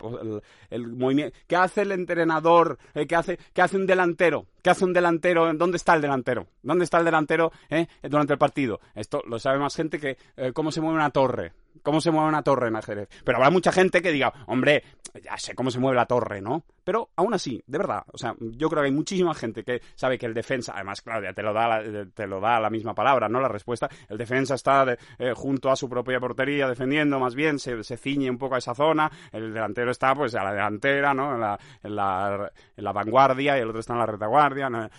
el, 0.69 0.87
movimiento. 0.87 1.37
¿Qué 1.47 1.55
hace 1.55 1.81
el 1.81 1.91
entrenador? 1.91 2.77
Eh, 2.93 3.07
¿qué, 3.07 3.15
hace, 3.15 3.39
¿Qué 3.53 3.61
hace 3.61 3.77
un 3.77 3.85
delantero? 3.85 4.45
¿Qué 4.63 4.69
hace 4.69 4.85
un 4.85 4.93
delantero? 4.93 5.53
¿Dónde 5.53 5.77
está 5.77 5.93
el 5.93 6.01
delantero? 6.01 6.47
¿Dónde 6.63 6.85
está 6.85 6.97
el 6.97 7.05
delantero 7.05 7.51
eh, 7.69 7.85
durante 8.01 8.33
el 8.33 8.39
partido? 8.39 8.79
Esto 8.95 9.21
lo 9.27 9.37
sabe 9.37 9.59
más 9.59 9.75
gente 9.75 9.99
que 9.99 10.17
cómo 10.53 10.71
se 10.71 10.81
mueve 10.81 10.95
una 10.95 11.11
torre 11.11 11.53
cómo 11.81 12.01
se 12.01 12.11
mueve 12.11 12.29
una 12.29 12.43
torre 12.43 12.67
en 12.67 12.75
ajedrez. 12.75 13.09
Pero 13.23 13.37
habrá 13.37 13.49
mucha 13.49 13.71
gente 13.71 14.01
que 14.01 14.11
diga, 14.11 14.33
hombre, 14.47 14.83
ya 15.23 15.37
sé 15.37 15.55
cómo 15.55 15.71
se 15.71 15.79
mueve 15.79 15.95
la 15.95 16.05
torre, 16.05 16.41
¿no? 16.41 16.63
Pero 16.83 17.09
aún 17.15 17.33
así, 17.33 17.63
de 17.65 17.77
verdad, 17.77 18.03
o 18.11 18.17
sea, 18.17 18.35
yo 18.39 18.69
creo 18.69 18.81
que 18.81 18.87
hay 18.87 18.93
muchísima 18.93 19.33
gente 19.33 19.63
que 19.63 19.81
sabe 19.95 20.17
que 20.17 20.25
el 20.25 20.33
defensa, 20.33 20.73
además, 20.75 21.01
claro, 21.01 21.23
ya 21.23 21.33
te 21.33 21.41
lo 21.41 21.53
da 21.53 21.67
la, 21.67 22.05
te 22.13 22.27
lo 22.27 22.41
da 22.41 22.59
la 22.59 22.69
misma 22.69 22.93
palabra, 22.93 23.29
¿no? 23.29 23.39
La 23.39 23.47
respuesta, 23.47 23.89
el 24.09 24.17
defensa 24.17 24.55
está 24.55 24.97
eh, 25.17 25.33
junto 25.33 25.71
a 25.71 25.77
su 25.77 25.87
propia 25.87 26.19
portería 26.19 26.67
defendiendo, 26.67 27.19
más 27.19 27.35
bien, 27.35 27.57
se, 27.59 27.83
se, 27.83 27.95
ciñe 27.95 28.29
un 28.29 28.37
poco 28.37 28.55
a 28.55 28.57
esa 28.57 28.75
zona, 28.75 29.09
el 29.31 29.53
delantero 29.53 29.91
está, 29.91 30.13
pues, 30.13 30.35
a 30.35 30.43
la 30.43 30.51
delantera, 30.51 31.13
¿no? 31.13 31.35
En 31.35 31.41
la, 31.41 31.59
en 31.83 31.95
la, 31.95 32.51
en 32.75 32.83
la 32.83 32.91
vanguardia 32.91 33.57
y 33.57 33.61
el 33.61 33.69
otro 33.69 33.79
está 33.79 33.93
en 33.93 33.99
la 33.99 34.05
retaguardia, 34.05 34.52
¿no? 34.69 34.89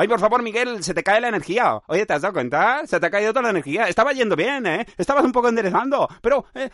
Ay, 0.00 0.06
por 0.06 0.20
favor, 0.20 0.44
Miguel, 0.44 0.84
se 0.84 0.94
te 0.94 1.02
cae 1.02 1.20
la 1.20 1.26
energía. 1.26 1.82
Oye, 1.88 2.06
¿te 2.06 2.12
has 2.12 2.22
dado 2.22 2.34
cuenta? 2.34 2.86
Se 2.86 3.00
te 3.00 3.06
ha 3.06 3.10
caído 3.10 3.32
toda 3.32 3.42
la 3.42 3.50
energía. 3.50 3.88
Estaba 3.88 4.12
yendo 4.12 4.36
bien, 4.36 4.64
¿eh? 4.64 4.86
Estabas 4.96 5.24
un 5.24 5.32
poco 5.32 5.48
enderezando, 5.48 6.08
pero 6.22 6.44
eh, 6.54 6.70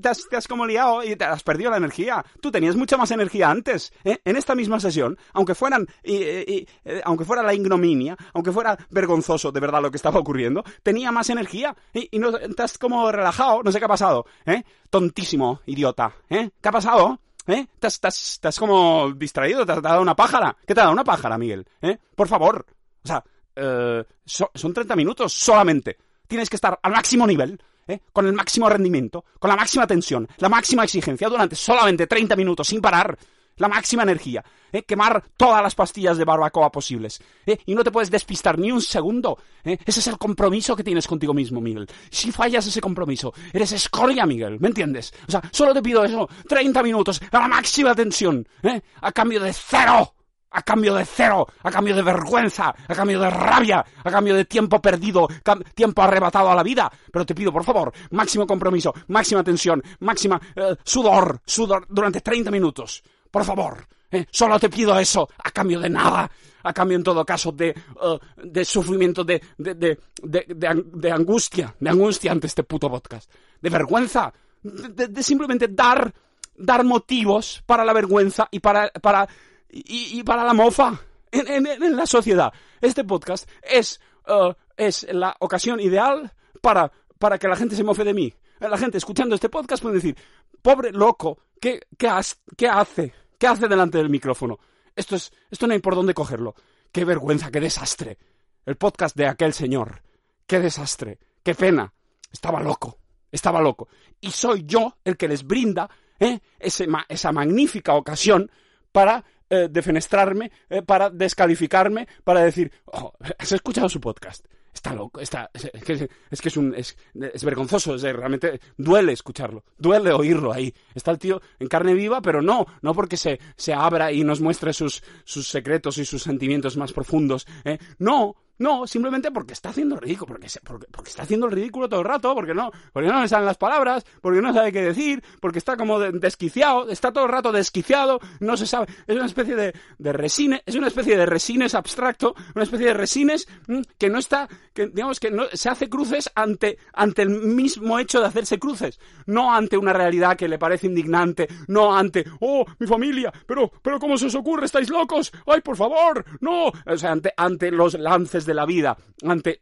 te, 0.00 0.08
has, 0.08 0.28
te, 0.28 0.36
has, 0.36 0.46
como 0.46 0.64
liado 0.64 1.02
y 1.02 1.16
te 1.16 1.24
has 1.24 1.42
perdido 1.42 1.72
la 1.72 1.78
energía. 1.78 2.24
Tú 2.40 2.52
tenías 2.52 2.76
mucha 2.76 2.96
más 2.96 3.10
energía 3.10 3.50
antes, 3.50 3.92
¿eh? 4.04 4.20
En 4.24 4.36
esta 4.36 4.54
misma 4.54 4.78
sesión, 4.78 5.18
aunque 5.32 5.56
fueran, 5.56 5.88
y, 6.04 6.22
eh, 6.22 6.66
aunque 7.02 7.24
fuera 7.24 7.42
la 7.42 7.52
ignominia, 7.52 8.16
aunque 8.32 8.52
fuera 8.52 8.78
vergonzoso 8.90 9.50
de 9.50 9.58
verdad 9.58 9.82
lo 9.82 9.90
que 9.90 9.96
estaba 9.96 10.20
ocurriendo, 10.20 10.62
tenía 10.84 11.10
más 11.10 11.30
energía 11.30 11.74
y, 11.92 12.16
no, 12.20 12.30
has 12.58 12.78
como 12.78 13.10
relajado. 13.10 13.64
No 13.64 13.72
sé 13.72 13.80
qué 13.80 13.86
ha 13.86 13.88
pasado, 13.88 14.24
¿eh? 14.46 14.62
Tontísimo, 14.88 15.62
idiota, 15.66 16.12
¿eh? 16.30 16.50
¿Qué 16.60 16.68
ha 16.68 16.72
pasado? 16.72 17.18
¿Eh? 17.48 17.66
¿Estás, 17.80 18.58
como 18.58 19.10
distraído? 19.12 19.64
¿Te 19.64 19.72
has 19.72 19.82
dado 19.82 20.02
una 20.02 20.14
pájara? 20.14 20.54
¿Qué 20.66 20.74
te 20.74 20.80
ha 20.80 20.84
dado 20.84 20.92
una 20.92 21.04
pájara, 21.04 21.38
Miguel? 21.38 21.66
¿Eh? 21.80 21.96
Por 22.14 22.28
favor. 22.28 22.64
O 23.02 23.08
sea, 23.08 23.24
eh, 23.56 24.04
son 24.26 24.74
30 24.74 24.94
minutos 24.94 25.32
solamente. 25.32 25.96
Tienes 26.26 26.50
que 26.50 26.56
estar 26.56 26.78
al 26.82 26.92
máximo 26.92 27.26
nivel, 27.26 27.58
¿eh? 27.86 28.00
con 28.12 28.26
el 28.26 28.34
máximo 28.34 28.68
rendimiento, 28.68 29.24
con 29.38 29.48
la 29.48 29.56
máxima 29.56 29.86
tensión, 29.86 30.28
la 30.36 30.50
máxima 30.50 30.84
exigencia 30.84 31.28
durante 31.28 31.56
solamente 31.56 32.06
30 32.06 32.36
minutos 32.36 32.68
sin 32.68 32.82
parar 32.82 33.18
la 33.58 33.68
máxima 33.68 34.02
energía, 34.02 34.44
¿eh? 34.72 34.82
quemar 34.82 35.22
todas 35.36 35.62
las 35.62 35.74
pastillas 35.74 36.16
de 36.16 36.24
barbacoa 36.24 36.70
posibles, 36.70 37.20
¿eh? 37.46 37.58
y 37.66 37.74
no 37.74 37.84
te 37.84 37.90
puedes 37.90 38.10
despistar 38.10 38.58
ni 38.58 38.72
un 38.72 38.80
segundo. 38.80 39.38
¿eh? 39.64 39.78
Ese 39.84 40.00
es 40.00 40.06
el 40.06 40.18
compromiso 40.18 40.74
que 40.74 40.84
tienes 40.84 41.06
contigo 41.06 41.34
mismo, 41.34 41.60
Miguel. 41.60 41.86
Si 42.10 42.32
fallas 42.32 42.66
ese 42.66 42.80
compromiso, 42.80 43.32
eres 43.52 43.72
escoria, 43.72 44.26
Miguel, 44.26 44.58
¿me 44.60 44.68
entiendes? 44.68 45.12
O 45.26 45.30
sea, 45.30 45.42
solo 45.52 45.74
te 45.74 45.82
pido 45.82 46.04
eso, 46.04 46.28
30 46.48 46.82
minutos, 46.82 47.20
a 47.30 47.40
la 47.40 47.48
máxima 47.48 47.94
tensión, 47.94 48.46
¿eh? 48.62 48.80
a 49.00 49.12
cambio 49.12 49.40
de 49.40 49.52
cero 49.52 50.14
a 50.50 50.62
cambio 50.62 50.94
de 50.94 51.04
cero, 51.04 51.46
a 51.62 51.70
cambio 51.70 51.94
de 51.94 52.02
vergüenza, 52.02 52.74
a 52.88 52.94
cambio 52.94 53.20
de 53.20 53.30
rabia, 53.30 53.84
a 54.02 54.10
cambio 54.10 54.34
de 54.34 54.44
tiempo 54.44 54.80
perdido, 54.80 55.28
tiempo 55.74 56.02
arrebatado 56.02 56.50
a 56.50 56.54
la 56.54 56.62
vida. 56.62 56.90
Pero 57.12 57.26
te 57.26 57.34
pido, 57.34 57.52
por 57.52 57.64
favor, 57.64 57.92
máximo 58.10 58.46
compromiso, 58.46 58.94
máxima 59.08 59.44
tensión, 59.44 59.82
máxima 60.00 60.40
sudor, 60.84 61.40
sudor 61.44 61.86
durante 61.88 62.20
30 62.20 62.50
minutos. 62.50 63.02
Por 63.30 63.44
favor, 63.44 63.86
¿eh? 64.10 64.26
solo 64.30 64.58
te 64.58 64.68
pido 64.68 64.98
eso, 64.98 65.28
a 65.38 65.50
cambio 65.50 65.80
de 65.80 65.90
nada, 65.90 66.30
a 66.62 66.72
cambio 66.72 66.96
en 66.96 67.02
todo 67.02 67.24
caso 67.24 67.52
de, 67.52 67.74
uh, 68.00 68.18
de 68.36 68.64
sufrimiento, 68.64 69.24
de, 69.24 69.42
de, 69.56 69.98
de, 70.22 71.10
angustia, 71.10 71.74
de 71.78 71.90
angustia 71.90 72.32
ante 72.32 72.46
este 72.46 72.62
puto 72.62 72.90
podcast, 72.90 73.30
de 73.60 73.70
vergüenza, 73.70 74.32
de, 74.62 75.22
simplemente 75.22 75.68
dar, 75.68 76.12
dar 76.56 76.84
motivos 76.84 77.62
para 77.66 77.84
la 77.84 77.92
vergüenza 77.92 78.48
y 78.50 78.60
para, 78.60 78.90
para, 78.90 79.28
y, 79.68 80.22
para 80.22 80.44
la 80.44 80.54
mofa 80.54 81.00
en, 81.30 81.66
en, 81.66 81.82
en, 81.82 81.96
la 81.96 82.06
sociedad. 82.06 82.52
Este 82.80 83.04
podcast 83.04 83.48
es, 83.62 84.00
uh, 84.26 84.52
es 84.76 85.06
la 85.10 85.36
ocasión 85.40 85.80
ideal 85.80 86.32
para, 86.60 86.90
para 87.18 87.38
que 87.38 87.48
la 87.48 87.56
gente 87.56 87.76
se 87.76 87.84
mofe 87.84 88.04
de 88.04 88.14
mí. 88.14 88.32
La 88.60 88.76
gente 88.76 88.98
escuchando 88.98 89.36
este 89.36 89.48
podcast 89.48 89.80
puede 89.80 89.96
decir, 89.96 90.16
pobre 90.62 90.90
loco, 90.90 91.38
¿qué, 91.60 91.80
qué, 91.96 92.10
qué 92.56 92.68
hace? 92.68 93.12
¿Qué 93.38 93.46
hace 93.46 93.68
delante 93.68 93.98
del 93.98 94.10
micrófono? 94.10 94.58
Esto, 94.94 95.16
es, 95.16 95.32
esto 95.50 95.66
no 95.66 95.74
hay 95.74 95.78
por 95.78 95.94
dónde 95.94 96.14
cogerlo. 96.14 96.54
¡Qué 96.90 97.04
vergüenza, 97.04 97.50
qué 97.50 97.60
desastre! 97.60 98.18
El 98.66 98.76
podcast 98.76 99.16
de 99.16 99.26
aquel 99.26 99.52
señor. 99.52 100.02
¡Qué 100.46 100.58
desastre! 100.58 101.18
¡Qué 101.42 101.54
pena! 101.54 101.92
Estaba 102.32 102.60
loco, 102.60 102.98
estaba 103.30 103.60
loco. 103.60 103.88
Y 104.20 104.30
soy 104.30 104.64
yo 104.66 104.96
el 105.04 105.16
que 105.16 105.28
les 105.28 105.46
brinda 105.46 105.88
¿eh? 106.18 106.40
esa 106.58 107.32
magnífica 107.32 107.94
ocasión 107.94 108.50
para 108.92 109.24
eh, 109.50 109.68
defenestrarme, 109.70 110.50
eh, 110.68 110.82
para 110.82 111.10
descalificarme, 111.10 112.08
para 112.24 112.42
decir, 112.42 112.72
oh, 112.86 113.12
¿has 113.38 113.52
escuchado 113.52 113.88
su 113.88 114.00
podcast? 114.00 114.44
Está 114.78 114.94
loco, 114.94 115.20
está, 115.20 115.50
es, 115.52 115.70
que, 115.82 116.08
es, 116.30 116.40
que 116.40 116.48
es, 116.48 116.56
un, 116.56 116.74
es, 116.74 116.96
vergonzoso, 117.44 117.94
es, 117.94 118.02
realmente 118.02 118.60
duele 118.76 119.12
escucharlo, 119.12 119.64
duele 119.76 120.12
oírlo 120.12 120.52
ahí. 120.52 120.72
Está 120.94 121.10
el 121.10 121.18
tío 121.18 121.40
en 121.58 121.68
carne 121.68 121.94
viva, 121.94 122.22
pero 122.22 122.40
no, 122.40 122.66
no 122.80 122.94
porque 122.94 123.16
se, 123.16 123.38
se 123.56 123.74
abra 123.74 124.12
y 124.12 124.22
nos 124.24 124.40
muestre 124.40 124.72
sus, 124.72 125.02
sus 125.24 125.48
secretos 125.48 125.98
y 125.98 126.04
sus 126.04 126.22
sentimientos 126.22 126.76
más 126.76 126.92
profundos. 126.92 127.46
¿eh? 127.64 127.78
No, 127.98 128.36
no, 128.58 128.86
simplemente 128.86 129.30
porque 129.30 129.52
está 129.52 129.70
haciendo 129.70 129.96
ridículo, 129.96 130.34
porque, 130.34 130.48
porque, 130.64 130.86
porque, 130.90 131.10
está 131.10 131.22
haciendo 131.22 131.46
el 131.46 131.52
ridículo 131.52 131.88
todo 131.88 132.00
el 132.00 132.06
rato, 132.06 132.34
porque 132.34 132.54
no, 132.54 132.70
porque 132.92 133.08
no 133.08 133.22
le 133.22 133.28
salen 133.28 133.46
las 133.46 133.56
palabras, 133.56 134.04
porque 134.20 134.42
no 134.42 134.52
sabe 134.52 134.72
qué 134.72 134.82
decir, 134.82 135.22
porque 135.40 135.58
está 135.58 135.76
como 135.76 136.00
desquiciado, 136.00 136.90
está 136.90 137.12
todo 137.12 137.24
el 137.24 137.30
rato 137.30 137.52
desquiciado, 137.52 138.20
no 138.40 138.56
se 138.56 138.66
sabe, 138.66 138.86
es 139.06 139.16
una 139.16 139.26
especie 139.26 139.54
de, 139.54 139.74
de 139.98 140.12
resine, 140.12 140.62
es 140.66 140.74
una 140.74 140.88
especie 140.88 141.16
de 141.16 141.26
resines 141.26 141.74
abstracto, 141.74 142.34
una 142.54 142.64
especie 142.64 142.88
de 142.88 142.94
resines 142.94 143.46
mm, 143.68 143.80
que 143.96 144.10
no 144.10 144.18
está, 144.18 144.48
que 144.74 144.88
digamos 144.88 145.20
que 145.20 145.30
no, 145.30 145.44
se 145.52 145.68
hace 145.68 145.88
cruces 145.88 146.30
ante, 146.34 146.78
ante 146.92 147.22
el 147.22 147.30
mismo 147.30 147.98
hecho 147.98 148.20
de 148.20 148.26
hacerse 148.26 148.58
cruces, 148.58 148.98
no 149.26 149.54
ante 149.54 149.76
una 149.76 149.92
realidad 149.92 150.36
que 150.36 150.48
le 150.48 150.58
parece 150.58 150.88
indignante, 150.88 151.48
no 151.68 151.96
ante, 151.96 152.24
oh, 152.40 152.64
mi 152.78 152.86
familia, 152.86 153.32
pero, 153.46 153.70
pero 153.82 154.00
¿cómo 154.00 154.18
se 154.18 154.26
os 154.26 154.34
ocurre? 154.34 154.66
¿Estáis 154.66 154.90
locos? 154.90 155.30
¡Ay, 155.46 155.60
por 155.60 155.76
favor! 155.76 156.24
¡No! 156.40 156.72
O 156.86 156.96
sea, 156.96 157.12
ante, 157.12 157.32
ante 157.36 157.70
los 157.70 157.94
lances 157.94 158.47
de 158.48 158.54
la 158.54 158.66
vida, 158.66 158.98
ante 159.22 159.60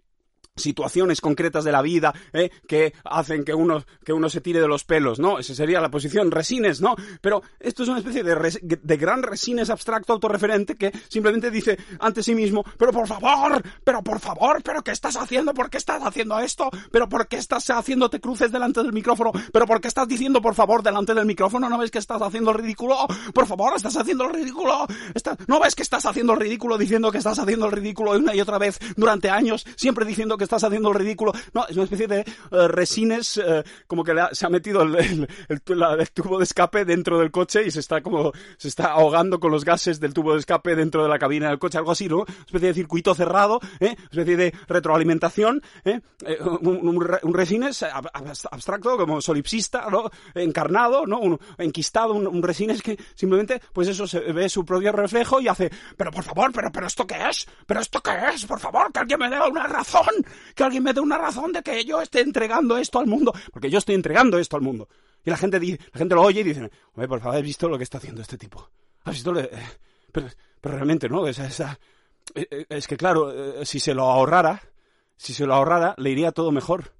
situaciones 0.57 1.21
concretas 1.21 1.65
de 1.65 1.73
la 1.73 1.83
vida 1.83 2.15
¿eh? 2.33 2.51
que 2.67 2.95
hacen 3.05 3.45
que 3.45 3.55
uno, 3.55 3.85
que 4.05 4.13
uno 4.13 4.29
se 4.29 4.41
tire 4.41 4.61
de 4.61 4.69
los 4.69 4.85
pelos, 4.85 5.19
¿no? 5.19 5.39
Esa 5.39 5.55
sería 5.55 5.81
la 5.81 5.91
posición, 5.91 6.31
resines, 6.31 6.81
¿no? 6.81 6.97
Pero 7.21 7.43
esto 7.61 7.83
es 7.83 7.89
una 7.89 7.99
especie 7.99 8.23
de, 8.23 8.79
de 8.83 8.97
gran 8.97 9.23
resines 9.23 9.71
abstracto 9.71 10.13
autorreferente 10.13 10.77
que 10.77 10.93
simplemente 11.09 11.51
dice 11.51 11.79
ante 12.01 12.23
sí 12.23 12.35
mismo, 12.35 12.65
pero 12.79 12.93
por 12.93 13.07
favor, 13.07 13.63
pero 13.85 14.03
por 14.03 14.21
favor, 14.21 14.63
pero 14.63 14.83
¿qué 14.83 14.91
estás 14.91 15.17
haciendo? 15.17 15.55
¿Por 15.55 15.71
qué 15.71 15.79
estás 15.79 16.03
haciendo 16.03 16.39
esto? 16.41 16.71
¿Pero 16.91 17.09
por 17.09 17.29
qué 17.29 17.37
estás 17.37 17.69
haciéndote 17.71 18.21
cruces 18.21 18.51
delante 18.51 18.83
del 18.83 18.93
micrófono? 18.93 19.33
¿Pero 19.53 19.67
por 19.67 19.81
qué 19.81 19.89
estás 19.89 20.09
diciendo 20.09 20.41
por 20.41 20.55
favor 20.55 20.83
delante 20.83 21.15
del 21.15 21.27
micrófono? 21.27 21.69
¿No 21.69 21.79
ves 21.79 21.91
que 21.91 21.99
estás 21.99 22.23
haciendo 22.23 22.51
el 22.51 22.59
ridículo? 22.59 23.07
Por 23.35 23.47
favor, 23.47 23.75
estás 23.77 23.97
haciendo 23.97 24.25
el 24.25 24.35
ridículo. 24.35 24.87
¿No 25.47 25.61
ves 25.61 25.75
que 25.75 25.83
estás 25.83 26.07
haciendo 26.07 26.33
el 26.35 26.41
ridículo 26.41 26.79
diciendo 26.79 27.11
que 27.11 27.19
estás 27.19 27.39
haciendo 27.39 27.67
el 27.67 27.73
ridículo 27.73 28.13
una 28.13 28.35
y 28.35 28.41
otra 28.41 28.59
vez 28.59 28.79
durante 28.97 29.31
años, 29.31 29.67
siempre 29.77 30.05
diciendo 30.05 30.37
que 30.37 30.45
estás 30.47 30.65
haciendo 30.65 30.89
el 30.89 30.95
ridículo. 30.95 31.33
No, 31.53 31.67
es 31.67 31.77
una 31.77 31.85
especie 31.85 32.07
de 32.07 32.21
eh, 32.21 32.69
resines, 32.69 33.37
eh, 33.39 33.63
como 33.87 34.03
que 34.03 34.15
se 34.33 34.47
ha 34.47 34.49
metido 34.49 34.83
el, 34.83 35.29
tubo 36.15 36.39
de 36.39 36.45
escape 36.45 36.85
dentro 36.85 37.19
del 37.19 37.31
coche 37.31 37.65
y 37.67 37.71
se 37.71 37.81
está 37.81 38.01
como, 38.01 38.33
se 38.57 38.69
está 38.69 38.93
ahogando 38.93 39.39
con 39.39 39.51
los 39.51 39.65
gases 39.65 40.01
del 40.01 40.15
tubo 40.15 40.33
de 40.33 40.41
escape 40.41 40.75
dentro 40.75 41.03
de 41.03 41.09
la 41.09 41.19
cabina 41.19 41.49
del 41.49 41.59
coche, 41.59 41.79
algo 41.79 41.93
así, 41.93 42.09
¿no? 42.09 42.25
Especie 42.47 42.69
de 42.69 42.75
circuito 42.75 43.15
cerrado, 43.15 43.61
¿eh? 43.81 43.97
Una 43.97 44.23
especie 44.23 44.37
de 44.37 44.55
retroalimentación, 44.69 45.63
¿eh? 45.85 46.01
un, 46.61 47.01
resines 47.35 47.83
abstracto, 47.83 48.97
como 48.97 49.21
solipsista, 49.21 49.89
¿no? 49.91 50.11
Encarnado, 50.35 51.07
¿no? 51.07 51.19
Un, 51.19 51.39
enquistado, 51.59 52.15
un, 52.15 52.43
resines 52.43 52.83
que 52.83 52.99
simplemente, 53.15 53.61
pues 53.73 53.89
eso, 53.89 54.07
se 54.07 54.21
ve 54.21 54.49
su 54.49 54.65
propio 54.65 54.93
reflejo 54.93 55.41
y 55.41 55.49
hace, 55.49 55.71
pero 55.97 56.11
por 56.11 56.25
favor, 56.25 56.53
pero, 56.53 56.71
pero 56.71 56.87
¿esto 56.87 57.07
qué 57.07 57.17
es? 57.29 57.47
¿Pero 57.67 57.81
esto 57.81 58.01
qué 58.03 58.13
es? 58.33 58.47
Por 58.47 58.61
favor, 58.61 58.93
que 58.93 59.01
alguien 59.01 59.19
me 59.19 59.29
dé 59.29 59.41
una 59.41 59.67
razón, 59.67 60.07
que 60.55 60.65
alguien 60.65 60.83
me 60.83 60.93
dé 60.93 61.01
una 61.01 61.19
razón 61.19 61.53
de 61.53 61.63
que 61.63 61.85
yo 61.85 62.01
esté 62.01 62.21
entregando 62.21 62.77
esto 62.77 62.99
al 62.99 63.07
mundo, 63.07 63.33
porque 63.53 63.71
yo 63.71 63.79
estoy 63.79 63.95
entregando 63.95 64.39
esto 64.39 64.57
al 64.57 64.63
mundo. 64.63 64.89
Y 65.25 65.31
la 65.31 65.37
gente, 65.37 65.59
dice, 65.59 65.79
la 65.93 65.99
gente 65.99 66.15
lo 66.15 66.23
oye 66.23 66.41
y 66.41 66.45
dice, 66.45 66.71
oye, 66.95 67.09
por 67.09 67.21
favor, 67.21 67.37
¿has 67.37 67.43
visto 67.43 67.69
lo 67.69 67.77
que 67.77 67.85
está 67.85 67.99
haciendo 67.99 68.23
este 68.23 68.39
tipo? 68.39 68.71
¿Has 69.05 69.15
visto 69.15 69.33
lo 69.33 69.43
pero, 70.13 70.29
pero, 70.61 70.75
realmente, 70.77 71.09
¿no? 71.09 71.27
Es, 71.27 71.39
eh, 71.39 71.77
eh, 72.35 72.67
es 72.69 72.87
que, 72.87 72.97
claro, 72.97 73.61
eh, 73.61 73.67
si 73.67 73.81
se 73.81 73.93
lo 73.93 74.05
ahorrara, 74.05 74.63
si 75.17 75.35
se 75.35 75.47
lo 75.47 75.55
ahorrara, 75.55 75.95
le 75.99 76.11
iría 76.11 76.33
todo 76.33 76.53
mejor. 76.53 76.93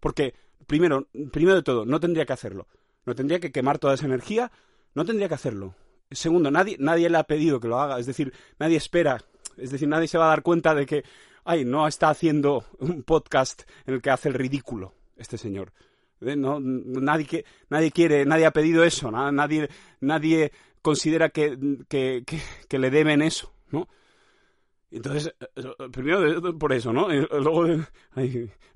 Porque, 0.00 0.34
primero, 0.66 1.08
primero 1.32 1.56
de 1.56 1.62
todo, 1.62 1.84
no 1.84 2.00
tendría 2.00 2.26
que 2.26 2.32
hacerlo. 2.32 2.66
No 3.06 3.14
tendría 3.14 3.40
que 3.40 3.52
quemar 3.52 3.78
toda 3.78 3.94
esa 3.94 4.06
energía, 4.06 4.50
no 4.94 5.04
tendría 5.04 5.28
que 5.28 5.34
hacerlo. 5.34 5.74
Segundo, 6.10 6.50
nadie, 6.50 6.76
nadie 6.78 7.08
le 7.10 7.18
ha 7.18 7.24
pedido 7.24 7.60
que 7.60 7.68
lo 7.68 7.80
haga. 7.80 7.98
Es 7.98 8.06
decir, 8.06 8.32
nadie 8.58 8.76
espera 8.76 9.18
Es 9.56 9.70
decir, 9.70 9.88
nadie 9.88 10.08
se 10.08 10.18
va 10.18 10.26
a 10.26 10.28
dar 10.28 10.42
cuenta 10.42 10.74
de 10.74 10.86
que, 10.86 11.04
ay, 11.44 11.64
no 11.64 11.86
está 11.86 12.08
haciendo 12.10 12.64
un 12.78 13.02
podcast 13.02 13.62
en 13.86 13.94
el 13.94 14.02
que 14.02 14.10
hace 14.10 14.28
el 14.28 14.34
ridículo 14.34 14.94
este 15.16 15.38
señor. 15.38 15.72
Eh, 16.20 16.36
No, 16.36 16.58
nadie, 16.60 17.44
nadie 17.68 17.90
quiere, 17.90 18.24
nadie 18.24 18.46
ha 18.46 18.50
pedido 18.52 18.82
eso, 18.84 19.10
na- 19.10 19.30
nadie, 19.32 19.68
nadie 20.00 20.52
considera 20.82 21.28
que, 21.30 21.56
que, 21.88 22.22
que, 22.26 22.38
que 22.68 22.78
le 22.78 22.90
deben 22.90 23.22
eso, 23.22 23.52
¿no? 23.70 23.88
Entonces, 24.90 25.34
eh, 25.56 25.62
primero 25.92 26.56
por 26.56 26.72
eso, 26.72 26.92
¿no? 26.92 27.08
Luego, 27.08 27.66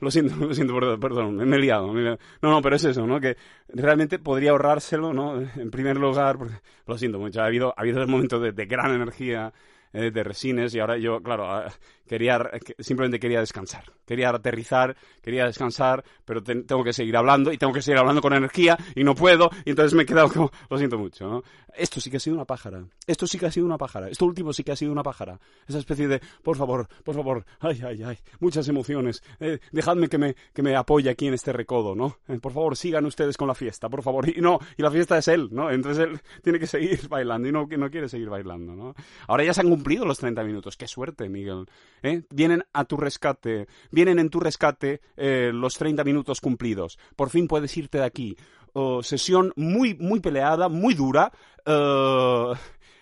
lo 0.00 0.10
siento, 0.10 0.34
lo 0.36 0.52
siento, 0.52 0.74
perdón, 0.74 0.98
perdón, 1.00 1.36
me 1.36 1.56
he 1.56 1.60
liado. 1.60 1.92
me. 1.92 2.02
No, 2.02 2.18
no, 2.42 2.60
pero 2.62 2.74
es 2.76 2.84
eso, 2.84 3.06
¿no? 3.06 3.20
Que 3.20 3.36
realmente 3.68 4.18
podría 4.18 4.50
ahorrárselo, 4.50 5.12
¿no? 5.12 5.40
En 5.40 5.70
primer 5.70 5.96
lugar, 5.96 6.36
porque, 6.38 6.54
lo 6.86 6.98
siento 6.98 7.18
mucho, 7.20 7.40
ha 7.40 7.46
habido, 7.46 7.72
ha 7.76 7.82
habido 7.82 8.04
momentos 8.08 8.42
de 8.54 8.66
gran 8.66 8.92
energía, 8.94 9.52
eh, 9.92 10.10
de 10.10 10.22
resines, 10.24 10.74
y 10.74 10.80
ahora 10.80 10.96
yo, 10.98 11.20
claro, 11.22 11.50
ah, 11.50 11.72
quería, 12.06 12.38
que- 12.64 12.74
simplemente 12.82 13.18
quería 13.20 13.40
descansar. 13.40 13.84
Quería 14.06 14.30
aterrizar, 14.30 14.96
quería 15.22 15.44
descansar, 15.46 16.02
pero 16.24 16.42
ten- 16.42 16.66
tengo 16.66 16.82
que 16.82 16.92
seguir 16.92 17.16
hablando, 17.16 17.52
y 17.52 17.58
tengo 17.58 17.72
que 17.72 17.82
seguir 17.82 17.98
hablando 17.98 18.20
con 18.22 18.32
energía, 18.32 18.76
y 18.94 19.04
no 19.04 19.14
puedo, 19.14 19.50
y 19.64 19.70
entonces 19.70 19.94
me 19.94 20.02
he 20.04 20.06
quedado 20.06 20.30
como, 20.30 20.50
lo 20.70 20.78
siento 20.78 20.98
mucho, 20.98 21.28
¿no? 21.28 21.42
Esto 21.76 22.00
sí 22.00 22.10
que 22.10 22.16
ha 22.16 22.20
sido 22.20 22.34
una 22.36 22.44
pájara. 22.44 22.82
Esto 23.06 23.26
sí 23.26 23.38
que 23.38 23.46
ha 23.46 23.52
sido 23.52 23.64
una 23.66 23.78
pájara. 23.78 24.08
Esto 24.08 24.24
último 24.26 24.52
sí 24.52 24.64
que 24.64 24.72
ha 24.72 24.76
sido 24.76 24.90
una 24.90 25.02
pájara. 25.02 25.38
Esa 25.68 25.78
especie 25.78 26.08
de, 26.08 26.20
por 26.42 26.56
favor, 26.56 26.88
por 27.04 27.14
favor, 27.14 27.44
ay, 27.60 27.80
ay, 27.86 28.02
ay, 28.02 28.18
muchas 28.40 28.66
emociones. 28.68 29.22
Eh, 29.38 29.60
dejadme 29.70 30.08
que 30.08 30.18
me, 30.18 30.34
que 30.52 30.62
me 30.62 30.74
apoye 30.74 31.08
aquí 31.10 31.28
en 31.28 31.34
este 31.34 31.52
recodo, 31.52 31.94
¿no? 31.94 32.16
Eh, 32.26 32.38
por 32.40 32.52
favor, 32.52 32.76
sigan 32.76 33.04
ustedes 33.06 33.36
con 33.36 33.46
la 33.48 33.54
fiesta, 33.54 33.88
por 33.88 34.02
favor. 34.02 34.28
Y 34.28 34.40
no, 34.40 34.58
y 34.76 34.82
la 34.82 34.90
fiesta 34.90 35.18
es 35.18 35.28
él, 35.28 35.48
¿no? 35.52 35.70
Entonces 35.70 36.04
él 36.08 36.20
tiene 36.42 36.58
que 36.58 36.66
seguir 36.66 37.06
bailando 37.08 37.46
y 37.48 37.52
no, 37.52 37.66
no 37.70 37.90
quiere 37.90 38.08
seguir 38.08 38.28
bailando, 38.28 38.74
¿no? 38.74 38.94
Ahora 39.28 39.44
ya 39.44 39.54
se 39.54 39.60
han 39.60 39.68
cumplido 39.78 40.04
los 40.04 40.18
30 40.18 40.42
minutos. 40.42 40.76
Qué 40.76 40.88
suerte, 40.88 41.28
Miguel. 41.28 41.66
¿Eh? 42.02 42.22
Vienen 42.30 42.64
a 42.72 42.84
tu 42.84 42.96
rescate, 42.96 43.68
vienen 43.92 44.18
en 44.18 44.28
tu 44.28 44.40
rescate 44.40 45.00
eh, 45.16 45.52
los 45.54 45.78
30 45.78 46.02
minutos 46.02 46.40
cumplidos. 46.40 46.98
Por 47.14 47.30
fin 47.30 47.46
puedes 47.46 47.76
irte 47.76 47.98
de 47.98 48.04
aquí. 48.04 48.36
Oh, 48.72 49.02
sesión 49.02 49.52
muy, 49.56 49.94
muy 49.94 50.20
peleada, 50.20 50.68
muy 50.68 50.94
dura. 50.94 51.32
eh, 51.64 52.52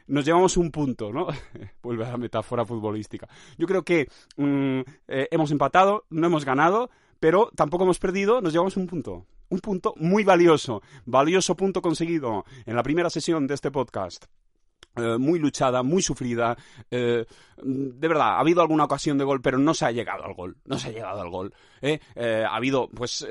nos 0.08 0.24
llevamos 0.24 0.56
un 0.56 0.70
punto, 0.70 1.12
¿no? 1.12 1.26
Vuelve 1.82 2.04
a 2.04 2.12
la 2.12 2.16
metáfora 2.16 2.64
futbolística. 2.64 3.26
Yo 3.58 3.66
creo 3.66 3.82
que 3.82 4.08
mm, 4.36 4.80
eh, 5.08 5.28
hemos 5.30 5.50
empatado, 5.50 6.04
no 6.10 6.26
hemos 6.26 6.44
ganado, 6.44 6.90
pero 7.18 7.50
tampoco 7.56 7.84
hemos 7.84 7.98
perdido, 7.98 8.40
nos 8.40 8.52
llevamos 8.52 8.76
un 8.76 8.86
punto. 8.86 9.26
Un 9.48 9.60
punto 9.60 9.94
muy 9.96 10.24
valioso. 10.24 10.82
Valioso 11.06 11.56
punto 11.56 11.80
conseguido 11.80 12.44
en 12.66 12.76
la 12.76 12.82
primera 12.82 13.10
sesión 13.10 13.46
de 13.46 13.54
este 13.54 13.70
podcast. 13.70 14.26
Eh, 14.96 15.18
muy 15.18 15.38
luchada, 15.38 15.82
muy 15.82 16.02
sufrida. 16.02 16.56
eh, 16.90 17.24
de 17.62 18.08
verdad, 18.08 18.28
ha 18.36 18.40
habido 18.40 18.60
alguna 18.62 18.84
ocasión 18.84 19.18
de 19.18 19.24
gol, 19.24 19.40
pero 19.42 19.58
no 19.58 19.74
se 19.74 19.84
ha 19.86 19.90
llegado 19.92 20.24
al 20.24 20.34
gol. 20.34 20.56
No 20.64 20.78
se 20.78 20.88
ha 20.88 20.92
llegado 20.92 21.20
al 21.20 21.30
gol. 21.30 21.54
¿eh? 21.82 22.00
Eh, 22.14 22.44
ha 22.48 22.56
habido, 22.56 22.88
pues. 22.88 23.26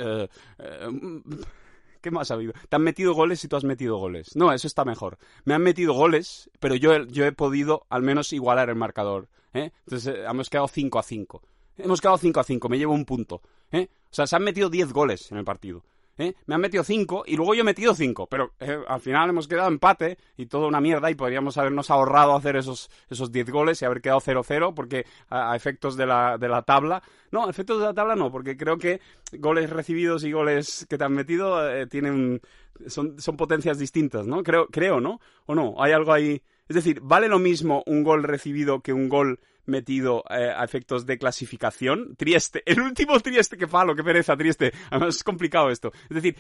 ¿Qué 2.02 2.12
más 2.12 2.30
ha 2.30 2.36
habido? 2.36 2.54
Te 2.70 2.76
han 2.76 2.84
metido 2.84 3.14
goles 3.16 3.44
y 3.44 3.48
tú 3.48 3.56
has 3.56 3.64
metido 3.64 3.98
goles. 3.98 4.36
No, 4.36 4.54
eso 4.54 4.68
está 4.68 4.86
mejor. 4.86 5.18
Me 5.44 5.56
han 5.56 5.64
metido 5.64 5.94
goles, 5.94 6.52
pero 6.60 6.76
yo, 6.76 6.94
he- 6.94 7.08
yo 7.08 7.26
he 7.26 7.32
podido 7.32 7.86
al 7.90 8.04
menos 8.04 8.32
igualar 8.32 8.70
el 8.70 8.76
marcador. 8.76 9.28
Entonces 9.54 10.16
hemos 10.28 10.50
quedado 10.50 10.68
5 10.68 11.00
a 11.00 11.04
5. 11.04 11.42
Hemos 11.78 12.02
quedado 12.02 12.18
5 12.18 12.40
a 12.40 12.44
5, 12.44 12.70
me 12.70 12.78
llevo 12.78 12.94
un 12.94 13.06
punto. 13.06 13.42
O 13.72 13.88
sea, 14.12 14.28
se 14.28 14.36
han 14.36 14.44
metido 14.44 14.70
10 14.70 14.94
goles 14.94 15.32
en 15.32 15.40
el 15.40 15.46
partido. 15.46 15.84
¿Eh? 16.18 16.36
Me 16.46 16.56
han 16.56 16.62
metido 16.62 16.84
5 16.84 17.24
y 17.28 17.36
luego 17.36 17.54
yo 17.54 17.62
he 17.62 17.66
metido 17.66 17.94
5. 17.94 18.28
Pero 18.28 18.54
eh, 18.60 18.78
al 18.88 19.00
final 19.00 19.30
hemos 19.30 19.48
quedado 19.48 19.68
empate 19.68 20.18
y 20.38 20.46
toda 20.48 20.68
una 20.68 20.82
mierda 20.82 21.10
y 21.12 21.16
podríamos 21.16 21.58
habernos 21.58 21.90
ahorrado 21.90 22.36
hacer 22.36 22.56
esos, 22.56 22.90
esos 23.10 23.32
10 23.32 23.50
goles 23.50 23.82
y 23.82 23.86
haber 23.86 24.02
quedado 24.02 24.22
0-0 24.22 24.74
porque 24.74 25.06
a, 25.30 25.52
a 25.52 25.56
efectos 25.56 25.98
de 25.98 26.06
la, 26.06 26.38
de 26.38 26.50
la 26.50 26.62
tabla. 26.62 27.02
No, 27.32 27.46
a 27.46 27.50
efectos 27.50 27.80
de 27.80 27.86
la 27.86 27.94
tabla 27.94 28.16
no, 28.16 28.32
porque 28.32 28.58
creo 28.58 28.78
que 28.78 29.02
goles 29.34 29.70
recibidos 29.70 30.24
y 30.24 30.32
goles 30.32 30.86
que 30.90 30.98
te 30.98 31.04
han 31.04 31.14
metido 31.14 31.70
eh, 31.70 31.88
tienen 31.88 32.42
son, 32.88 33.20
son 33.20 33.38
potencias 33.38 33.80
distintas, 33.80 34.28
¿no? 34.28 34.44
Creo, 34.44 34.68
creo, 34.68 35.00
¿no? 35.00 35.20
¿O 35.46 35.56
no? 35.56 35.76
Hay 35.80 35.92
algo 35.92 36.14
ahí. 36.14 36.42
Es 36.68 36.76
decir, 36.76 37.00
¿vale 37.02 37.28
lo 37.28 37.40
mismo 37.40 37.84
un 37.86 38.04
gol 38.04 38.24
recibido 38.24 38.82
que 38.82 38.94
un 38.94 39.08
gol 39.08 39.40
metido 39.66 40.24
eh, 40.30 40.52
a 40.56 40.64
efectos 40.64 41.06
de 41.06 41.18
clasificación? 41.18 42.16
Trieste, 42.16 42.64
el 42.66 42.82
último 42.82 43.20
Trieste, 43.20 43.58
que 43.58 43.68
palo, 43.68 43.96
qué 43.96 44.04
pereza, 44.04 44.38
Trieste. 44.38 44.72
Además 44.90 45.16
es 45.16 45.24
complicado 45.24 45.70
esto. 45.70 45.92
Es 46.10 46.16
decir, 46.16 46.36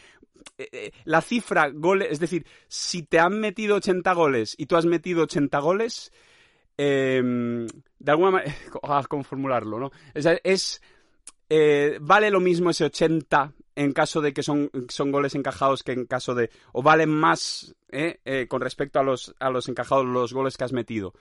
eh, 0.57 0.69
eh, 0.71 0.91
la 1.05 1.21
cifra 1.21 1.69
goles, 1.69 2.09
es 2.11 2.19
decir, 2.19 2.45
si 2.67 3.03
te 3.03 3.19
han 3.19 3.39
metido 3.39 3.75
80 3.75 4.13
goles 4.13 4.55
y 4.57 4.65
tú 4.65 4.75
has 4.75 4.85
metido 4.85 5.23
80 5.23 5.59
goles, 5.59 6.11
eh, 6.77 7.21
de 7.99 8.11
alguna 8.11 8.31
manera, 8.31 8.53
¿cómo 9.09 9.23
formularlo, 9.23 9.79
no? 9.79 9.91
Es, 10.13 10.81
eh, 11.49 11.97
vale 12.01 12.29
lo 12.29 12.39
mismo 12.39 12.69
ese 12.69 12.85
80 12.85 13.53
en 13.75 13.93
caso 13.93 14.21
de 14.21 14.33
que 14.33 14.43
son, 14.43 14.71
son 14.89 15.11
goles 15.11 15.35
encajados 15.35 15.83
que 15.83 15.91
en 15.91 16.05
caso 16.05 16.33
de... 16.33 16.49
o 16.71 16.81
valen 16.81 17.09
más 17.09 17.75
eh, 17.89 18.19
eh, 18.25 18.47
con 18.47 18.61
respecto 18.61 18.99
a 18.99 19.03
los, 19.03 19.35
a 19.39 19.49
los 19.49 19.67
encajados 19.69 20.05
los 20.05 20.33
goles 20.33 20.57
que 20.57 20.63
has 20.63 20.73
metido. 20.73 21.13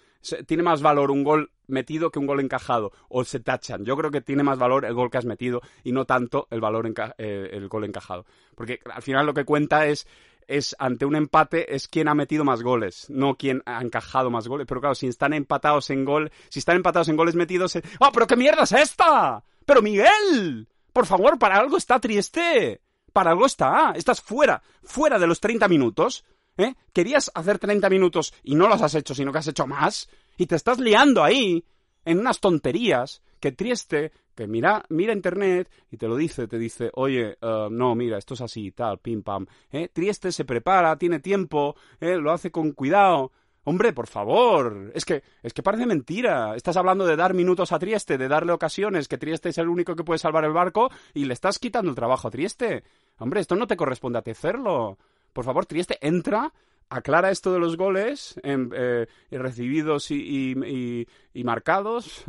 Tiene 0.46 0.62
más 0.62 0.80
valor 0.80 1.10
un 1.10 1.24
gol 1.24 1.50
metido 1.66 2.10
que 2.10 2.18
un 2.18 2.26
gol 2.26 2.40
encajado 2.40 2.92
o 3.08 3.24
se 3.24 3.40
tachan. 3.40 3.84
Yo 3.84 3.96
creo 3.96 4.10
que 4.10 4.20
tiene 4.20 4.42
más 4.42 4.58
valor 4.58 4.84
el 4.84 4.94
gol 4.94 5.10
que 5.10 5.18
has 5.18 5.24
metido 5.24 5.60
y 5.82 5.92
no 5.92 6.04
tanto 6.04 6.46
el 6.50 6.60
valor 6.60 6.90
eh, 7.18 7.50
el 7.52 7.68
gol 7.68 7.84
encajado. 7.84 8.24
Porque 8.54 8.80
al 8.92 9.02
final 9.02 9.26
lo 9.26 9.34
que 9.34 9.44
cuenta 9.44 9.86
es 9.86 10.06
es 10.46 10.76
ante 10.78 11.06
un 11.06 11.16
empate 11.16 11.74
es 11.74 11.88
quién 11.88 12.08
ha 12.08 12.14
metido 12.14 12.44
más 12.44 12.62
goles, 12.62 13.06
no 13.08 13.36
quién 13.36 13.62
ha 13.66 13.80
encajado 13.80 14.30
más 14.30 14.48
goles. 14.48 14.66
Pero 14.66 14.80
claro, 14.80 14.94
si 14.94 15.06
están 15.06 15.32
empatados 15.32 15.90
en 15.90 16.04
gol, 16.04 16.30
si 16.48 16.58
están 16.58 16.76
empatados 16.76 17.08
en 17.08 17.16
goles 17.16 17.34
metidos, 17.34 17.76
¡ah, 18.00 18.10
pero 18.12 18.26
qué 18.26 18.36
mierda 18.36 18.64
es 18.64 18.72
esta! 18.72 19.42
Pero 19.64 19.80
Miguel, 19.80 20.68
por 20.94 21.06
favor, 21.06 21.38
para 21.38 21.58
algo 21.58 21.76
está 21.76 21.98
Trieste, 21.98 22.80
para 23.12 23.32
algo 23.32 23.46
está, 23.46 23.92
estás 23.96 24.22
fuera, 24.22 24.62
fuera 24.82 25.18
de 25.18 25.26
los 25.26 25.40
30 25.40 25.66
minutos, 25.68 26.24
¿eh? 26.56 26.74
Querías 26.92 27.32
hacer 27.34 27.58
30 27.58 27.90
minutos 27.90 28.32
y 28.44 28.54
no 28.54 28.68
los 28.68 28.80
has 28.80 28.94
hecho, 28.94 29.12
sino 29.12 29.32
que 29.32 29.38
has 29.38 29.48
hecho 29.48 29.66
más 29.66 30.08
y 30.38 30.46
te 30.46 30.54
estás 30.54 30.78
liando 30.78 31.22
ahí 31.22 31.64
en 32.04 32.20
unas 32.20 32.38
tonterías 32.38 33.22
que 33.40 33.50
Trieste, 33.50 34.12
que 34.36 34.46
mira, 34.46 34.84
mira 34.88 35.12
internet 35.12 35.68
y 35.90 35.96
te 35.96 36.06
lo 36.06 36.16
dice, 36.16 36.46
te 36.46 36.58
dice, 36.58 36.90
oye, 36.94 37.36
eh, 37.40 37.68
no, 37.70 37.96
mira, 37.96 38.16
esto 38.16 38.34
es 38.34 38.40
así, 38.40 38.70
tal, 38.70 38.98
pim 39.00 39.22
pam. 39.24 39.46
¿eh? 39.72 39.88
Trieste 39.92 40.30
se 40.30 40.44
prepara, 40.44 40.96
tiene 40.96 41.18
tiempo, 41.18 41.74
¿eh? 42.00 42.16
lo 42.16 42.30
hace 42.30 42.52
con 42.52 42.70
cuidado. 42.70 43.32
Hombre, 43.64 43.94
por 43.94 44.06
favor, 44.06 44.92
es 44.94 45.06
que, 45.06 45.22
es 45.42 45.54
que 45.54 45.62
parece 45.62 45.86
mentira. 45.86 46.54
Estás 46.54 46.76
hablando 46.76 47.06
de 47.06 47.16
dar 47.16 47.32
minutos 47.32 47.72
a 47.72 47.78
Trieste, 47.78 48.18
de 48.18 48.28
darle 48.28 48.52
ocasiones, 48.52 49.08
que 49.08 49.16
Trieste 49.16 49.48
es 49.48 49.58
el 49.58 49.68
único 49.68 49.96
que 49.96 50.04
puede 50.04 50.18
salvar 50.18 50.44
el 50.44 50.52
barco 50.52 50.90
y 51.14 51.24
le 51.24 51.32
estás 51.32 51.58
quitando 51.58 51.88
el 51.90 51.96
trabajo 51.96 52.28
a 52.28 52.30
Trieste. 52.30 52.84
Hombre, 53.18 53.40
esto 53.40 53.56
no 53.56 53.66
te 53.66 53.76
corresponde 53.76 54.18
a 54.18 54.22
ti 54.22 54.32
hacerlo. 54.32 54.98
Por 55.32 55.46
favor, 55.46 55.64
Trieste, 55.64 55.98
entra, 56.02 56.52
aclara 56.90 57.30
esto 57.30 57.52
de 57.52 57.58
los 57.58 57.76
goles 57.76 58.38
em, 58.42 58.68
eh, 58.74 59.06
recibidos 59.30 60.10
y, 60.10 60.14
y- 60.16 60.52
y- 60.66 61.06
y 61.36 61.42
marcados 61.44 62.24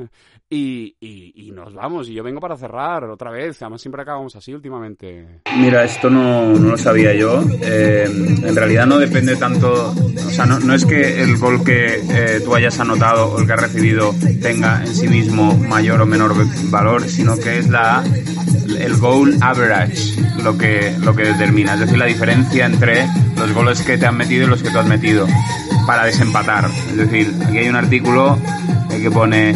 y 0.50 1.52
nos 1.54 1.74
vamos. 1.74 2.10
Y 2.10 2.14
yo 2.14 2.24
vengo 2.24 2.40
para 2.40 2.58
cerrar 2.58 3.04
otra 3.06 3.30
vez. 3.32 3.62
Además, 3.62 3.82
siempre 3.82 4.02
acabamos 4.02 4.36
así 4.36 4.54
últimamente. 4.54 5.42
Mira, 5.58 5.84
esto 5.84 6.10
no, 6.10 6.54
no 6.54 6.70
lo 6.72 6.78
sabía 6.78 7.14
yo. 7.14 7.44
Eh, 7.62 8.06
en 8.08 8.56
realidad 8.56 8.86
no 8.88 8.98
depende 8.98 9.36
tanto, 9.36 9.92
o 9.92 10.30
sea, 10.32 10.46
no, 10.46 10.60
no 10.60 10.74
es 10.74 10.86
que 10.86 11.22
el 11.22 11.38
gol 11.38 11.64
que 11.64 11.96
eh, 12.10 12.42
tú 12.44 12.56
hayas 12.56 12.80
anotado 12.80 13.28
o 13.34 13.40
el 13.40 13.46
que 13.48 13.54
has 13.54 13.62
recibido 13.62 14.14
tenga 14.42 14.82
en 14.84 14.94
sí 14.96 15.08
mismo 15.08 15.56
mayor 15.56 16.02
o 16.02 16.06
menor 16.06 16.34
valor, 16.70 17.04
sino 17.04 17.38
que 17.38 17.60
es 17.60 17.70
la 17.70 18.04
el 18.80 18.98
goal 18.98 19.36
average 19.42 20.16
lo 20.44 20.58
que 20.58 20.96
lo 21.00 21.16
que 21.16 21.24
determina, 21.24 21.76
es 21.76 21.82
decir, 21.82 21.98
la 21.98 22.06
diferencia 22.06 22.66
entre 22.66 23.06
los 23.38 23.54
goles 23.54 23.82
que 23.84 23.98
te 23.98 24.06
han 24.06 24.18
metido 24.18 24.45
los 24.48 24.62
que 24.62 24.70
tú 24.70 24.80
has 24.80 24.88
metido 24.88 25.28
para 25.86 26.06
desempatar. 26.06 26.70
Es 26.90 26.98
decir, 26.98 27.34
aquí 27.46 27.58
hay 27.60 27.70
un 27.70 27.76
artículo 27.76 28.40
que 28.90 29.12
pone 29.12 29.56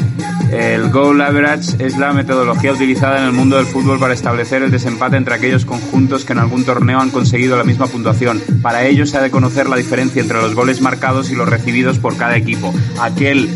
el 0.51 0.89
goal 0.89 1.21
average 1.21 1.75
es 1.79 1.97
la 1.97 2.11
metodología 2.11 2.71
utilizada 2.71 3.19
en 3.19 3.25
el 3.25 3.33
mundo 3.33 3.57
del 3.57 3.67
fútbol 3.67 3.99
para 3.99 4.13
establecer 4.13 4.63
el 4.63 4.71
desempate 4.71 5.15
entre 5.15 5.35
aquellos 5.35 5.63
conjuntos 5.63 6.25
que 6.25 6.33
en 6.33 6.39
algún 6.39 6.65
torneo 6.65 6.99
han 6.99 7.11
conseguido 7.11 7.55
la 7.55 7.63
misma 7.63 7.85
puntuación. 7.85 8.41
Para 8.61 8.83
ello 8.85 9.05
se 9.05 9.17
ha 9.17 9.21
de 9.21 9.29
conocer 9.29 9.69
la 9.69 9.75
diferencia 9.75 10.21
entre 10.21 10.41
los 10.41 10.55
goles 10.55 10.81
marcados 10.81 11.29
y 11.29 11.35
los 11.35 11.47
recibidos 11.47 11.99
por 11.99 12.17
cada 12.17 12.35
equipo. 12.35 12.73
Aquel 12.99 13.49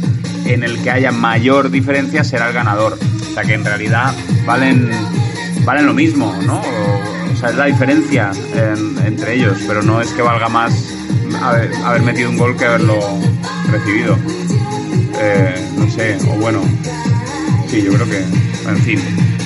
en 0.45 0.63
el 0.63 0.81
que 0.83 0.91
haya 0.91 1.11
mayor 1.11 1.71
diferencia 1.71 2.23
será 2.23 2.47
el 2.49 2.53
ganador. 2.53 2.93
O 2.93 3.33
sea 3.33 3.43
que 3.43 3.55
en 3.55 3.65
realidad 3.65 4.13
valen 4.45 4.91
valen 5.65 5.85
lo 5.87 5.93
mismo, 5.93 6.35
¿no? 6.45 6.61
O 6.61 7.22
es 7.49 7.55
la 7.55 7.65
diferencia 7.65 8.31
en- 8.53 8.97
entre 9.05 9.35
ellos, 9.35 9.57
pero 9.67 9.81
no 9.83 10.01
es 10.01 10.09
que 10.11 10.21
valga 10.21 10.49
más 10.49 10.73
haber, 11.41 11.73
haber 11.83 12.01
metido 12.03 12.29
un 12.29 12.37
gol 12.37 12.55
que 12.57 12.65
haberlo 12.65 12.99
recibido. 13.71 14.17
Eh, 15.19 15.69
no 15.77 15.89
sé, 15.89 16.17
o 16.29 16.35
bueno, 16.39 16.61
sí, 17.69 17.81
yo 17.83 17.93
creo 17.93 18.05
que, 18.09 18.19
en 18.69 18.77
fin. 18.79 18.99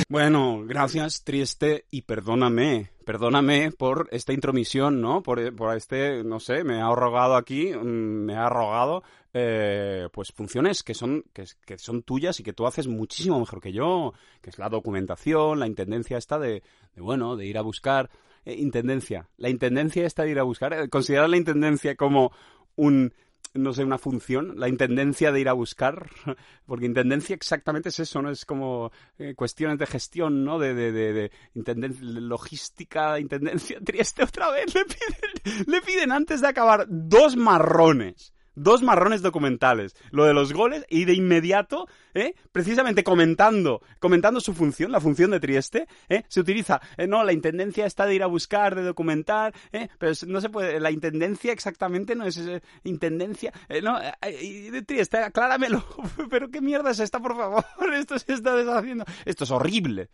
Bueno, 0.10 0.64
gracias, 0.66 1.26
Trieste, 1.26 1.86
y 1.92 2.04
perdóname, 2.04 2.92
perdóname 3.04 3.72
por 3.74 4.08
esta 4.12 4.32
intromisión, 4.32 5.02
¿no? 5.02 5.22
Por, 5.22 5.54
por 5.54 5.76
este, 5.76 6.24
no 6.24 6.40
sé, 6.40 6.64
me 6.64 6.82
ha 6.82 6.96
rogado 6.96 7.36
aquí, 7.36 7.74
mm, 7.74 8.24
me 8.24 8.36
ha 8.36 8.48
rogado, 8.48 9.04
eh, 9.34 10.08
pues 10.14 10.32
funciones 10.32 10.82
que 10.82 10.94
son, 10.94 11.26
que, 11.34 11.44
que, 11.66 11.78
son 11.78 12.04
tuyas 12.04 12.40
y 12.40 12.44
que 12.44 12.54
tú 12.54 12.66
haces 12.66 12.88
muchísimo 12.88 13.38
mejor 13.38 13.60
que 13.60 13.74
yo, 13.74 14.14
que 14.42 14.50
es 14.50 14.58
la 14.58 14.70
documentación, 14.70 15.60
la 15.60 15.68
intendencia 15.68 16.18
esta 16.18 16.40
de, 16.40 16.64
de 16.96 17.02
bueno, 17.02 17.36
de 17.36 17.46
ir 17.46 17.58
a 17.58 17.62
buscar, 17.62 18.10
eh, 18.46 18.56
intendencia, 18.56 19.28
la 19.36 19.50
intendencia 19.50 20.06
esta 20.06 20.24
de 20.24 20.32
ir 20.32 20.40
a 20.40 20.44
buscar, 20.44 20.72
eh, 20.72 20.88
considerar 20.88 21.30
la 21.30 21.36
intendencia 21.36 21.98
como 21.98 22.32
un 22.78 23.14
no 23.58 23.74
sé, 23.74 23.84
una 23.84 23.98
función, 23.98 24.60
la 24.60 24.70
intendencia 24.70 25.32
de 25.32 25.40
ir 25.40 25.50
a 25.50 25.54
buscar, 25.54 26.10
porque 26.66 26.86
intendencia 26.86 27.36
exactamente 27.36 27.90
es 27.90 28.00
eso, 28.00 28.22
¿no? 28.22 28.30
Es 28.30 28.46
como 28.46 28.92
eh, 29.18 29.34
cuestiones 29.36 29.78
de 29.78 29.86
gestión, 29.86 30.44
¿no? 30.44 30.60
De, 30.60 30.74
de, 30.74 30.92
de, 30.92 31.14
de 31.14 31.32
intendencia, 31.56 32.04
logística, 32.04 33.20
intendencia, 33.20 33.80
Trieste 33.84 34.24
otra 34.24 34.52
vez, 34.52 34.74
le 34.74 34.86
piden, 34.86 35.66
le 35.68 35.82
piden 35.82 36.12
antes 36.12 36.42
de 36.42 36.48
acabar 36.48 36.86
dos 36.90 37.36
marrones 37.36 38.34
dos 38.58 38.82
marrones 38.82 39.22
documentales, 39.22 39.96
lo 40.12 40.26
de 40.26 40.34
los 40.34 40.52
goles 40.52 40.86
y 40.90 41.06
de 41.06 41.14
inmediato, 41.14 41.88
¿eh? 42.14 42.34
precisamente 42.52 43.04
comentando, 43.04 43.82
comentando 44.00 44.42
su 44.42 44.54
función, 44.54 44.92
la 44.92 45.00
función 45.00 45.32
de 45.32 45.40
Trieste, 45.40 45.88
¿eh? 46.10 46.24
se 46.28 46.40
utiliza, 46.40 46.82
eh, 46.98 47.08
no, 47.08 47.24
la 47.24 47.34
intendencia 47.34 47.86
está 47.86 48.06
de 48.06 48.16
ir 48.16 48.24
a 48.24 48.28
buscar, 48.28 48.76
de 48.76 48.82
documentar, 48.82 49.54
¿eh? 49.72 49.90
pero 50.00 50.14
no 50.26 50.42
se 50.42 50.50
puede, 50.50 50.80
la 50.80 50.92
intendencia 50.92 51.54
exactamente 51.54 52.16
no 52.16 52.26
es 52.26 52.38
eh, 52.38 52.62
intendencia, 52.84 53.54
eh, 53.70 53.82
no, 53.82 54.00
de 54.00 54.84
Trieste, 54.86 55.20
acláramelo, 55.20 55.86
pero 56.30 56.50
qué 56.50 56.60
mierda 56.60 56.92
es 56.92 57.00
esta, 57.00 57.20
por 57.20 57.38
favor, 57.38 57.64
esto 57.94 58.18
se 58.18 58.34
está 58.34 58.56
deshaciendo, 58.56 59.06
esto 59.26 59.44
es 59.44 59.52
horrible, 59.52 60.10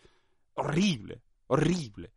horrible, 0.54 1.22
horrible. 1.48 2.12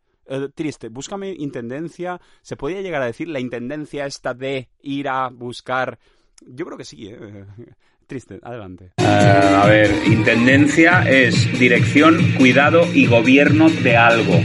Triste, 0.57 0.89
búscame 0.89 1.31
intendencia. 1.39 2.21
¿Se 2.43 2.57
podría 2.57 2.83
llegar 2.83 3.01
a 3.01 3.07
decir 3.07 3.29
la 3.29 3.39
intendencia 3.39 4.07
esta 4.07 4.35
de 4.35 4.69
ir 4.83 5.09
a 5.09 5.29
buscar 5.29 6.01
yo 6.45 6.67
creo 6.67 6.79
que 6.79 6.85
sí, 6.85 7.09
¿eh? 7.09 7.17
Triste, 8.07 8.39
adelante. 8.43 8.93
Uh, 8.99 9.03
a 9.03 9.67
ver, 9.67 9.91
intendencia 10.07 11.03
es 11.11 11.59
dirección, 11.59 12.35
cuidado 12.39 12.87
y 12.95 13.07
gobierno 13.07 13.69
de 13.69 13.97
algo. 13.97 14.41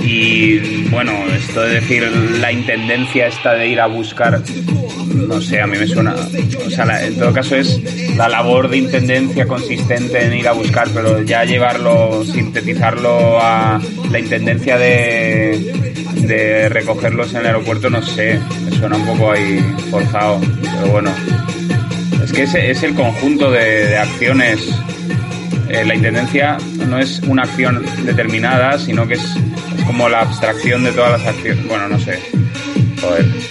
Y 0.00 0.88
bueno, 0.88 1.12
esto 1.32 1.60
de 1.62 1.74
decir 1.74 2.02
la 2.40 2.50
intendencia 2.50 3.28
esta 3.28 3.54
de 3.54 3.68
ir 3.68 3.80
a 3.80 3.86
buscar, 3.86 4.42
no 5.14 5.40
sé, 5.40 5.60
a 5.60 5.68
mí 5.68 5.78
me 5.78 5.86
suena. 5.86 6.16
O 6.66 6.70
sea, 6.70 6.84
la, 6.84 7.06
en 7.06 7.16
todo 7.16 7.32
caso 7.32 7.54
es 7.54 8.16
la 8.16 8.28
labor 8.28 8.68
de 8.68 8.78
intendencia 8.78 9.46
consistente 9.46 10.24
en 10.24 10.32
ir 10.32 10.48
a 10.48 10.52
buscar, 10.52 10.88
pero 10.92 11.22
ya 11.22 11.44
llevarlo, 11.44 12.24
sintetizarlo 12.24 13.38
a 13.40 13.80
la 14.10 14.18
intendencia 14.18 14.78
de, 14.78 15.89
de 16.30 16.68
recogerlos 16.68 17.32
en 17.32 17.40
el 17.40 17.46
aeropuerto, 17.46 17.90
no 17.90 18.02
sé, 18.02 18.40
me 18.64 18.70
suena 18.70 18.96
un 18.96 19.06
poco 19.06 19.32
ahí 19.32 19.58
forzado, 19.90 20.40
pero 20.62 20.92
bueno. 20.92 21.10
Es 22.24 22.32
que 22.32 22.42
es 22.42 22.82
el 22.82 22.94
conjunto 22.94 23.50
de, 23.50 23.86
de 23.86 23.98
acciones 23.98 24.72
eh, 25.70 25.84
la 25.84 25.94
intendencia 25.94 26.58
no 26.88 26.98
es 26.98 27.20
una 27.20 27.44
acción 27.44 27.84
determinada, 28.04 28.76
sino 28.76 29.06
que 29.06 29.14
es, 29.14 29.22
es, 29.78 29.84
como 29.84 30.08
la 30.08 30.22
abstracción 30.22 30.82
de 30.82 30.90
todas 30.90 31.12
las 31.12 31.28
acciones. 31.28 31.64
Bueno, 31.68 31.88
no 31.88 31.98
sé. 32.00 32.18
Joder. 33.00 33.49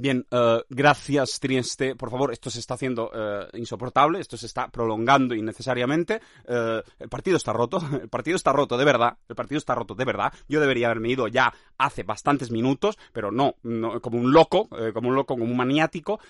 Bien, 0.00 0.24
uh, 0.30 0.62
gracias 0.68 1.40
Trieste. 1.40 1.96
Por 1.96 2.08
favor, 2.08 2.32
esto 2.32 2.50
se 2.50 2.60
está 2.60 2.74
haciendo 2.74 3.10
uh, 3.10 3.56
insoportable, 3.56 4.20
esto 4.20 4.36
se 4.36 4.46
está 4.46 4.68
prolongando 4.68 5.34
innecesariamente. 5.34 6.20
Uh, 6.48 6.88
el 7.00 7.08
partido 7.08 7.36
está 7.36 7.52
roto, 7.52 7.80
el 8.00 8.08
partido 8.08 8.36
está 8.36 8.52
roto 8.52 8.76
de 8.78 8.84
verdad, 8.84 9.18
el 9.28 9.34
partido 9.34 9.58
está 9.58 9.74
roto 9.74 9.96
de 9.96 10.04
verdad. 10.04 10.32
Yo 10.48 10.60
debería 10.60 10.86
haberme 10.86 11.08
ido 11.08 11.26
ya 11.26 11.52
hace 11.78 12.04
bastantes 12.04 12.52
minutos, 12.52 12.96
pero 13.12 13.32
no, 13.32 13.56
no 13.64 14.00
como 14.00 14.18
un 14.18 14.32
loco, 14.32 14.68
como 14.94 15.08
un 15.08 15.16
loco, 15.16 15.34
como 15.34 15.50
un 15.50 15.56
maniático, 15.56 16.20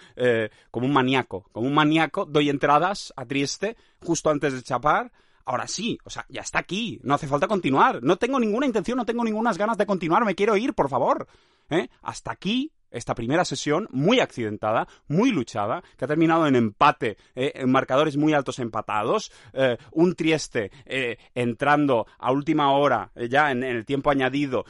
como 0.70 0.86
un 0.86 0.92
maníaco, 0.94 1.50
como 1.52 1.66
un 1.66 1.74
maníaco, 1.74 2.24
doy 2.24 2.48
entradas 2.48 3.12
a 3.16 3.26
Trieste 3.26 3.76
justo 4.02 4.30
antes 4.30 4.54
de 4.54 4.62
chapar 4.62 5.12
ahora 5.44 5.66
sí, 5.66 5.98
o 6.04 6.10
sea, 6.10 6.24
ya 6.28 6.42
está 6.42 6.58
aquí, 6.58 7.00
no 7.02 7.14
hace 7.14 7.26
falta 7.26 7.46
continuar, 7.46 8.02
no 8.02 8.16
tengo 8.16 8.38
ninguna 8.38 8.66
intención, 8.66 8.98
no 8.98 9.06
tengo 9.06 9.24
ninguna 9.24 9.52
ganas 9.54 9.78
de 9.78 9.86
continuar, 9.86 10.24
me 10.24 10.34
quiero 10.34 10.56
ir, 10.56 10.74
por 10.74 10.88
favor. 10.88 11.26
¿Eh? 11.70 11.88
Hasta 12.00 12.32
aquí 12.32 12.72
esta 12.90 13.14
primera 13.14 13.44
sesión 13.44 13.88
muy 13.90 14.20
accidentada, 14.20 14.88
muy 15.08 15.30
luchada, 15.30 15.82
que 15.96 16.04
ha 16.04 16.08
terminado 16.08 16.46
en 16.46 16.56
empate, 16.56 17.16
eh, 17.34 17.52
en 17.54 17.70
marcadores 17.70 18.16
muy 18.16 18.32
altos 18.32 18.58
empatados, 18.58 19.30
eh, 19.52 19.76
un 19.92 20.14
Trieste 20.14 20.70
eh, 20.86 21.18
entrando 21.34 22.06
a 22.18 22.32
última 22.32 22.72
hora, 22.72 23.10
ya 23.28 23.50
en, 23.50 23.62
el 23.62 23.84
tiempo 23.84 24.10
añadido, 24.10 24.64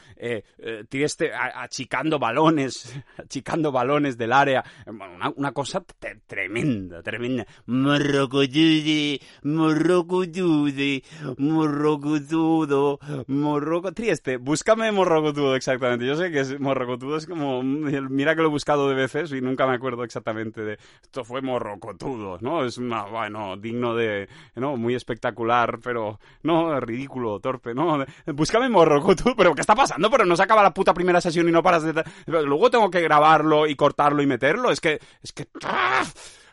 Trieste 0.89 1.31
achicando 1.33 2.19
balones, 2.19 2.93
achicando 3.17 3.71
balones 3.71 4.17
del 4.17 4.33
área, 4.33 4.63
una, 5.35 5.51
cosa 5.51 5.83
tremenda, 6.27 7.01
tremenda. 7.01 7.45
Morrocotude, 7.65 9.19
morrocotude, 9.43 11.03
morrocotudo, 11.37 12.99
morroco... 13.27 13.91
Trieste, 13.91 14.37
búscame 14.37 14.91
morrocotudo 14.91 15.55
exactamente, 15.55 16.05
yo 16.05 16.15
sé 16.15 16.31
que 16.31 16.41
es, 16.41 16.59
morrocotudo 16.59 17.17
es 17.17 17.25
como 17.25 17.61
mira 18.09 18.35
que 18.35 18.41
lo 18.41 18.47
he 18.47 18.51
buscado 18.51 18.89
de 18.89 18.95
veces 18.95 19.31
y 19.31 19.41
nunca 19.41 19.65
me 19.65 19.75
acuerdo 19.75 20.03
exactamente 20.03 20.61
de 20.61 20.77
esto 21.01 21.23
fue 21.23 21.41
morrocotudo, 21.41 22.37
¿no? 22.41 22.65
Es 22.65 22.77
una, 22.77 23.03
bueno, 23.03 23.57
digno 23.57 23.95
de, 23.95 24.27
¿no? 24.55 24.75
Muy 24.77 24.95
espectacular, 24.95 25.79
pero 25.83 26.19
no, 26.43 26.79
ridículo, 26.79 27.39
torpe, 27.39 27.73
¿no? 27.73 28.05
Búscame 28.27 28.69
morrocotudo, 28.69 29.35
pero 29.35 29.55
¿qué 29.55 29.61
está 29.61 29.75
pasando? 29.75 30.09
Pero 30.09 30.25
no 30.25 30.35
se 30.35 30.43
acaba 30.43 30.63
la 30.63 30.73
puta 30.73 30.93
primera 30.93 31.21
sesión 31.21 31.47
y 31.47 31.51
no 31.51 31.63
paras 31.63 31.83
de... 31.83 32.03
Luego 32.25 32.69
tengo 32.69 32.89
que 32.89 33.01
grabarlo 33.01 33.67
y 33.67 33.75
cortarlo 33.75 34.21
y 34.21 34.27
meterlo, 34.27 34.71
es 34.71 34.81
que, 34.81 34.99
es 35.21 35.31
que... 35.31 35.47
¡ah! 35.63 36.03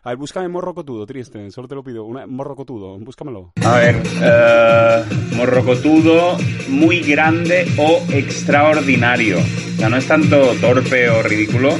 A 0.06 0.10
ver, 0.10 0.18
búscame 0.18 0.46
morrocotudo, 0.46 1.04
triste, 1.04 1.50
solo 1.50 1.66
te 1.66 1.74
lo 1.74 1.82
pido. 1.82 2.04
Una, 2.04 2.28
morrocotudo, 2.28 2.96
búscamelo. 3.00 3.52
A 3.64 3.76
ver, 3.78 3.96
uh, 3.96 5.34
morrocotudo, 5.34 6.38
muy 6.68 7.00
grande 7.00 7.66
o 7.76 8.00
extraordinario. 8.12 9.38
O 9.38 9.76
sea, 9.78 9.88
no 9.88 9.96
es 9.96 10.06
tanto 10.06 10.54
torpe 10.60 11.10
o 11.10 11.24
ridículo 11.24 11.70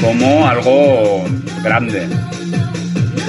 como 0.00 0.48
algo 0.48 1.22
grande. 1.62 2.08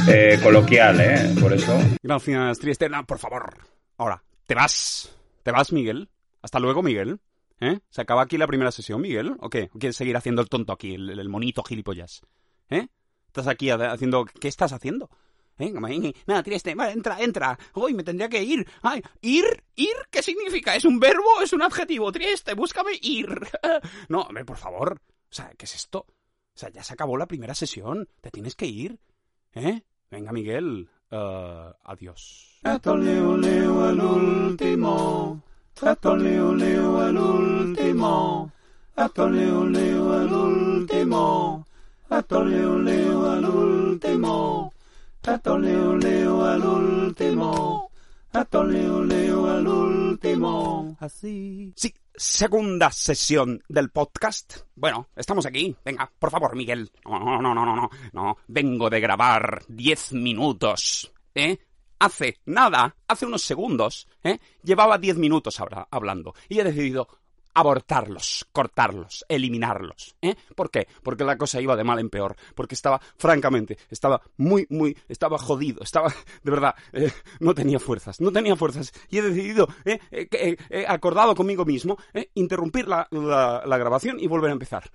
Eh, 0.10 0.40
coloquial, 0.42 1.00
¿eh? 1.02 1.36
Por 1.40 1.54
eso. 1.54 1.78
Gracias, 2.02 2.58
triste. 2.58 2.90
No, 2.90 3.06
por 3.06 3.20
favor. 3.20 3.60
Ahora, 3.98 4.24
te 4.48 4.56
vas. 4.56 5.16
¿Te 5.44 5.52
vas, 5.52 5.72
Miguel? 5.72 6.10
Hasta 6.42 6.60
luego, 6.60 6.82
Miguel. 6.82 7.20
¿Eh? 7.60 7.78
¿Se 7.92 8.02
acaba 8.02 8.24
aquí 8.24 8.40
la 8.40 8.48
primera 8.48 8.72
sesión, 8.72 9.02
Miguel? 9.02 9.36
¿O 9.40 9.52
qué? 9.52 9.70
¿O 9.72 9.78
quieres 9.78 9.98
seguir 9.98 10.18
haciendo 10.18 10.42
el 10.42 10.50
tonto 10.50 10.74
aquí, 10.74 10.96
el, 10.96 11.12
el 11.12 11.30
monito 11.30 11.62
gilipollas? 11.62 12.24
¿Eh? 12.72 12.88
Estás 13.32 13.48
aquí 13.48 13.70
haciendo... 13.70 14.26
¿Qué 14.26 14.50
estás 14.50 14.74
haciendo? 14.74 15.10
Venga, 15.58 15.80
nada, 16.26 16.44
triste. 16.44 16.76
Vale, 16.76 16.92
entra, 16.92 17.18
entra. 17.22 17.58
Hoy 17.76 17.94
me 17.94 18.04
tendría 18.04 18.28
que 18.28 18.44
ir. 18.44 18.68
Ay, 18.82 19.02
¿ir? 19.22 19.46
¿Ir? 19.78 19.96
¿Qué 20.10 20.22
significa? 20.22 20.76
¿Es 20.76 20.84
un 20.84 21.00
verbo? 21.00 21.42
¿Es 21.42 21.54
un 21.54 21.62
adjetivo? 21.62 22.12
Triste, 22.12 22.54
búscame 22.56 22.92
ir. 23.02 23.30
No, 24.10 24.24
hombre, 24.24 24.44
por 24.44 24.58
favor. 24.58 25.00
O 25.30 25.34
sea, 25.34 25.50
¿qué 25.58 25.64
es 25.64 25.76
esto? 25.76 26.00
O 26.00 26.58
sea, 26.58 26.70
ya 26.72 26.84
se 26.84 26.92
acabó 26.94 27.16
la 27.16 27.26
primera 27.26 27.56
sesión. 27.56 28.10
Te 28.20 28.32
tienes 28.32 28.56
que 28.56 28.66
ir. 28.66 29.00
¿Eh? 29.54 29.82
Venga, 30.10 30.34
Miguel. 30.34 30.90
Uh, 31.10 31.72
adiós. 31.86 32.60
Esto 32.64 32.98
leo, 32.98 33.38
leo 33.38 33.90
el 33.92 34.02
último. 34.02 35.42
Esto 35.82 36.18
leo, 36.18 36.54
leo 36.54 37.08
el 37.08 37.18
último. 37.18 38.52
Esto 38.98 39.30
leo, 39.30 39.66
leo 39.66 40.22
el 40.22 40.34
último. 40.34 41.66
Esto 42.12 42.44
leo, 42.44 43.32
al 43.32 43.46
último. 43.46 44.74
Esto 45.24 45.58
leo, 45.58 46.44
al 46.44 46.62
último. 46.62 47.90
Esto 48.34 48.64
leo, 48.66 49.50
al 49.50 49.66
último. 49.66 50.98
Así. 51.00 51.72
Sí, 51.74 51.94
segunda 52.14 52.92
sesión 52.92 53.64
del 53.70 53.92
podcast. 53.92 54.58
Bueno, 54.76 55.08
estamos 55.16 55.46
aquí. 55.46 55.74
Venga, 55.86 56.12
por 56.20 56.32
favor, 56.32 56.54
Miguel. 56.54 56.92
No, 57.06 57.18
no, 57.18 57.42
no, 57.42 57.56
no, 57.56 57.66
no, 57.66 57.76
no. 57.78 57.90
No, 58.12 58.38
vengo 58.46 58.90
de 58.90 59.00
grabar 59.00 59.64
diez 59.70 60.12
minutos. 60.12 61.14
¿Eh? 61.34 61.60
Hace 61.98 62.40
nada, 62.46 62.94
hace 63.08 63.26
unos 63.26 63.44
segundos, 63.44 64.08
¿eh? 64.24 64.38
Llevaba 64.64 64.98
diez 64.98 65.16
minutos 65.18 65.62
ahora 65.62 65.88
hablando. 65.90 66.34
Y 66.50 66.60
he 66.60 66.64
decidido 66.66 67.08
abortarlos, 67.54 68.48
cortarlos, 68.52 69.26
eliminarlos. 69.28 70.16
¿eh? 70.22 70.36
¿Por 70.56 70.70
qué? 70.70 70.88
Porque 71.04 71.24
la 71.24 71.38
cosa 71.38 71.62
iba 71.62 71.76
de 71.76 71.84
mal 71.84 72.00
en 72.00 72.10
peor. 72.10 72.36
Porque 72.56 72.76
estaba, 72.76 73.02
francamente, 73.18 73.78
estaba 73.90 74.22
muy, 74.38 74.66
muy, 74.70 74.98
estaba 75.10 75.38
jodido. 75.38 75.84
Estaba, 75.84 76.14
de 76.44 76.52
verdad, 76.52 76.76
eh, 76.94 77.12
no 77.40 77.54
tenía 77.54 77.80
fuerzas. 77.80 78.22
No 78.22 78.32
tenía 78.32 78.56
fuerzas. 78.56 78.92
Y 79.10 79.18
he 79.18 79.22
decidido, 79.22 79.68
eh, 79.86 80.00
eh, 80.12 80.86
acordado 80.88 81.36
conmigo 81.36 81.66
mismo, 81.66 81.98
interrumpir 82.36 82.88
la, 82.88 83.08
la, 83.12 83.78
grabación 83.78 84.20
y 84.20 84.28
volver 84.28 84.50
a 84.52 84.54
empezar. 84.54 84.92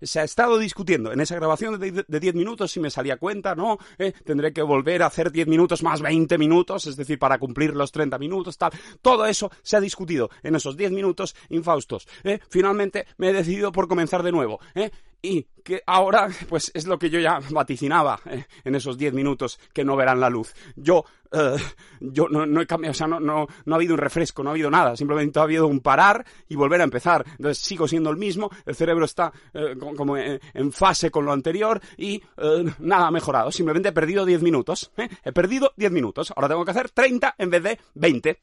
se 0.00 0.20
ha 0.20 0.24
estado 0.24 0.58
discutiendo 0.58 1.12
en 1.12 1.20
esa 1.20 1.34
grabación 1.34 1.78
de 1.78 1.88
de 2.06 2.20
10 2.20 2.34
minutos 2.34 2.72
si 2.72 2.80
me 2.80 2.90
salía 2.90 3.16
cuenta, 3.16 3.54
¿no? 3.54 3.78
Tendré 4.24 4.52
que 4.52 4.62
volver 4.62 5.02
a 5.02 5.06
hacer 5.06 5.32
10 5.32 5.48
minutos 5.48 5.82
más 5.82 6.00
20 6.00 6.38
minutos, 6.38 6.86
es 6.86 6.96
decir, 6.96 7.18
para 7.18 7.38
cumplir 7.38 7.74
los 7.74 7.92
30 7.92 8.18
minutos, 8.18 8.56
tal. 8.56 8.72
Todo 9.02 9.26
eso 9.26 9.50
se 9.62 9.76
ha 9.76 9.80
discutido 9.80 10.30
en 10.42 10.54
esos 10.54 10.76
10 10.76 10.92
minutos 10.92 11.34
infaustos. 11.58 12.08
¿eh? 12.24 12.40
Finalmente 12.48 13.06
me 13.18 13.28
he 13.28 13.32
decidido 13.32 13.72
por 13.72 13.88
comenzar 13.88 14.22
de 14.22 14.32
nuevo. 14.32 14.60
¿eh? 14.74 14.90
Y 15.20 15.46
que 15.68 15.82
ahora, 15.86 16.28
pues 16.48 16.70
es 16.74 16.86
lo 16.86 16.98
que 16.98 17.10
yo 17.10 17.20
ya 17.20 17.40
vaticinaba 17.50 18.18
¿eh? 18.24 18.46
en 18.64 18.74
esos 18.74 18.96
10 18.96 19.12
minutos 19.12 19.60
que 19.72 19.84
no 19.84 19.96
verán 19.96 20.18
la 20.18 20.30
luz. 20.30 20.54
Yo, 20.76 21.04
eh, 21.30 21.56
yo 22.00 22.28
no, 22.28 22.46
no, 22.46 22.62
he 22.62 22.66
cambiado, 22.66 22.92
o 22.92 22.94
sea, 22.94 23.06
no, 23.06 23.20
no, 23.20 23.46
no, 23.64 23.74
ha 23.74 23.76
habido 23.76 23.94
un 23.94 23.98
refresco, 23.98 24.42
no 24.42 24.50
ha 24.50 24.52
habido 24.52 24.70
nada, 24.70 24.96
simplemente 24.96 25.38
ha 25.38 25.42
habido 25.42 25.66
un 25.66 25.80
parar 25.80 26.24
y 26.48 26.56
volver 26.56 26.80
a 26.80 26.84
empezar. 26.84 27.24
Entonces 27.32 27.58
sigo 27.58 27.86
siendo 27.86 28.10
el 28.10 28.16
mismo, 28.16 28.50
el 28.64 28.74
cerebro 28.74 29.04
está 29.04 29.32
eh, 29.52 29.76
como 29.96 30.16
en, 30.16 30.72
fase 30.72 31.10
con 31.10 31.26
lo 31.26 31.32
anterior 31.32 31.80
y 31.96 32.22
eh, 32.36 32.64
nada 32.78 33.08
ha 33.08 33.10
mejorado, 33.10 33.50
simplemente 33.52 33.90
he 33.90 33.92
perdido 33.92 34.24
10 34.24 34.42
minutos. 34.42 34.90
¿eh? 34.96 35.08
He 35.24 35.32
perdido 35.32 35.72
10 35.76 35.92
minutos, 35.92 36.32
ahora 36.34 36.48
tengo 36.48 36.64
que 36.64 36.70
hacer 36.70 36.90
30 36.90 37.34
en 37.36 37.50
vez 37.50 37.62
de 37.62 37.78
20. 37.94 38.40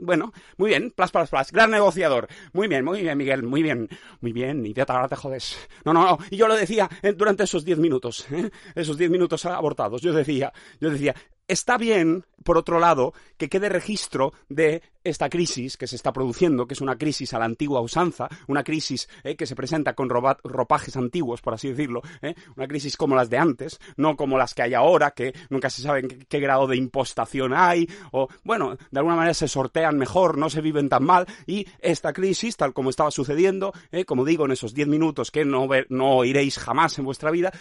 Bueno, 0.00 0.32
muy 0.56 0.70
bien, 0.70 0.92
plus, 0.94 1.10
plus, 1.10 1.30
plus, 1.30 1.52
gran 1.52 1.70
negociador. 1.70 2.28
Muy 2.52 2.68
bien, 2.68 2.84
muy 2.84 3.02
bien, 3.02 3.16
Miguel, 3.16 3.42
muy 3.42 3.62
bien, 3.62 3.88
muy 4.20 4.32
bien, 4.32 4.64
idiota, 4.64 4.94
ahora 4.94 5.08
te 5.08 5.16
jodes. 5.16 5.56
No, 5.84 5.92
no, 5.92 6.04
no, 6.04 6.18
y 6.30 6.36
yo 6.36 6.48
lo 6.48 6.56
decía 6.56 6.88
eh, 7.02 7.12
durante 7.12 7.44
esos 7.44 7.64
10 7.64 7.78
minutos, 7.78 8.26
¿eh? 8.30 8.50
esos 8.74 8.96
10 8.96 9.10
minutos 9.10 9.44
abortados, 9.44 10.00
yo 10.00 10.12
decía, 10.12 10.52
yo 10.80 10.90
decía, 10.90 11.14
está 11.46 11.76
bien, 11.76 12.24
por 12.42 12.58
otro 12.58 12.78
lado, 12.78 13.12
que 13.36 13.48
quede 13.48 13.68
registro 13.68 14.32
de 14.48 14.82
esta 15.04 15.28
crisis 15.28 15.76
que 15.76 15.86
se 15.86 15.96
está 15.96 16.12
produciendo, 16.12 16.66
que 16.66 16.74
es 16.74 16.80
una 16.80 16.96
crisis 16.96 17.34
a 17.34 17.38
la 17.38 17.44
antigua 17.44 17.80
usanza, 17.82 18.28
una 18.48 18.64
crisis 18.64 19.08
eh, 19.22 19.36
que 19.36 19.46
se 19.46 19.54
presenta 19.54 19.94
con 19.94 20.08
ropajes 20.08 20.96
antiguos, 20.96 21.42
por 21.42 21.54
así 21.54 21.68
decirlo, 21.68 22.02
eh, 22.22 22.34
una 22.56 22.66
crisis 22.66 22.96
como 22.96 23.14
las 23.14 23.30
de 23.30 23.38
antes, 23.38 23.78
no 23.96 24.16
como 24.16 24.38
las 24.38 24.54
que 24.54 24.62
hay 24.62 24.74
ahora, 24.74 25.12
que 25.12 25.34
nunca 25.50 25.68
se 25.70 25.82
sabe 25.82 26.08
qué, 26.08 26.18
qué, 26.26 26.40
grado 26.40 26.66
de 26.66 26.76
impostación 26.76 27.52
hay, 27.54 27.88
o 28.12 28.28
bueno, 28.42 28.76
de 28.90 28.98
alguna 28.98 29.16
manera 29.16 29.34
se 29.34 29.46
sortean 29.46 29.98
mejor, 29.98 30.38
no 30.38 30.48
se 30.48 30.62
viven 30.62 30.88
tan 30.88 31.04
mal, 31.04 31.26
y 31.46 31.66
esta 31.78 32.12
crisis, 32.12 32.56
tal 32.56 32.72
como 32.72 32.90
estaba 32.90 33.10
sucediendo, 33.10 33.72
eh, 33.92 34.04
como 34.04 34.24
digo, 34.24 34.46
en 34.46 34.52
esos 34.52 34.72
10 34.74 34.88
minutos 34.88 35.30
que 35.30 35.44
no, 35.44 35.68
ver, 35.68 35.86
no 35.90 36.16
oiréis 36.16 36.58
jamás 36.58 36.98
en 36.98 37.04
vuestra 37.04 37.30
vida, 37.30 37.52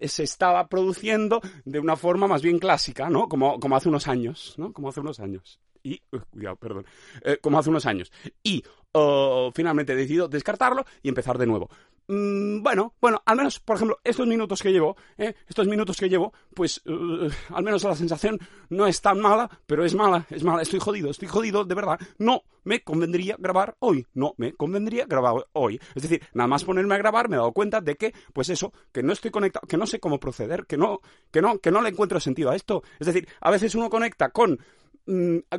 se 0.00 0.22
estaba 0.22 0.68
produciendo 0.68 1.40
de 1.64 1.78
una 1.78 1.96
forma 1.96 2.26
más 2.26 2.42
bien 2.42 2.58
clásica, 2.58 3.10
¿no? 3.10 3.28
Como, 3.28 3.60
como 3.60 3.76
hace 3.76 3.88
unos 3.88 4.08
años, 4.08 4.54
¿no? 4.56 4.72
Como 4.72 4.88
hace 4.88 5.00
unos 5.00 5.20
años 5.20 5.60
y, 5.94 6.02
cuidado, 6.30 6.56
perdón, 6.56 6.86
eh, 7.22 7.38
como 7.40 7.58
hace 7.58 7.70
unos 7.70 7.86
años. 7.86 8.12
Y 8.42 8.62
uh, 8.94 9.50
finalmente 9.54 9.92
he 9.92 9.96
decidido 9.96 10.28
descartarlo 10.28 10.84
y 11.02 11.08
empezar 11.08 11.38
de 11.38 11.46
nuevo. 11.46 11.68
Mm, 12.10 12.62
bueno, 12.62 12.94
bueno, 13.02 13.22
al 13.26 13.36
menos, 13.36 13.60
por 13.60 13.76
ejemplo, 13.76 13.98
estos 14.02 14.26
minutos 14.26 14.62
que 14.62 14.72
llevo, 14.72 14.96
eh, 15.18 15.34
estos 15.46 15.66
minutos 15.66 15.98
que 15.98 16.08
llevo, 16.08 16.32
pues 16.54 16.80
uh, 16.86 17.28
al 17.54 17.62
menos 17.62 17.84
la 17.84 17.94
sensación 17.94 18.38
no 18.70 18.86
es 18.86 19.02
tan 19.02 19.20
mala, 19.20 19.48
pero 19.66 19.84
es 19.84 19.94
mala, 19.94 20.26
es 20.30 20.42
mala, 20.42 20.62
estoy 20.62 20.80
jodido, 20.80 21.10
estoy 21.10 21.28
jodido, 21.28 21.64
de 21.66 21.74
verdad. 21.74 21.98
No 22.18 22.44
me 22.64 22.80
convendría 22.82 23.36
grabar 23.38 23.76
hoy, 23.80 24.06
no 24.14 24.34
me 24.38 24.54
convendría 24.54 25.04
grabar 25.04 25.46
hoy. 25.52 25.78
Es 25.94 26.02
decir, 26.02 26.22
nada 26.32 26.48
más 26.48 26.64
ponerme 26.64 26.94
a 26.94 26.98
grabar 26.98 27.28
me 27.28 27.36
he 27.36 27.38
dado 27.38 27.52
cuenta 27.52 27.82
de 27.82 27.96
que, 27.96 28.14
pues 28.32 28.48
eso, 28.48 28.72
que 28.90 29.02
no 29.02 29.12
estoy 29.12 29.30
conectado, 29.30 29.66
que 29.66 29.76
no 29.76 29.86
sé 29.86 30.00
cómo 30.00 30.18
proceder, 30.18 30.64
que 30.64 30.78
no, 30.78 31.00
que 31.30 31.42
no, 31.42 31.58
que 31.58 31.70
no 31.70 31.82
le 31.82 31.90
encuentro 31.90 32.20
sentido 32.20 32.50
a 32.50 32.56
esto. 32.56 32.82
Es 32.98 33.06
decir, 33.06 33.28
a 33.40 33.50
veces 33.50 33.74
uno 33.74 33.90
conecta 33.90 34.30
con 34.30 34.58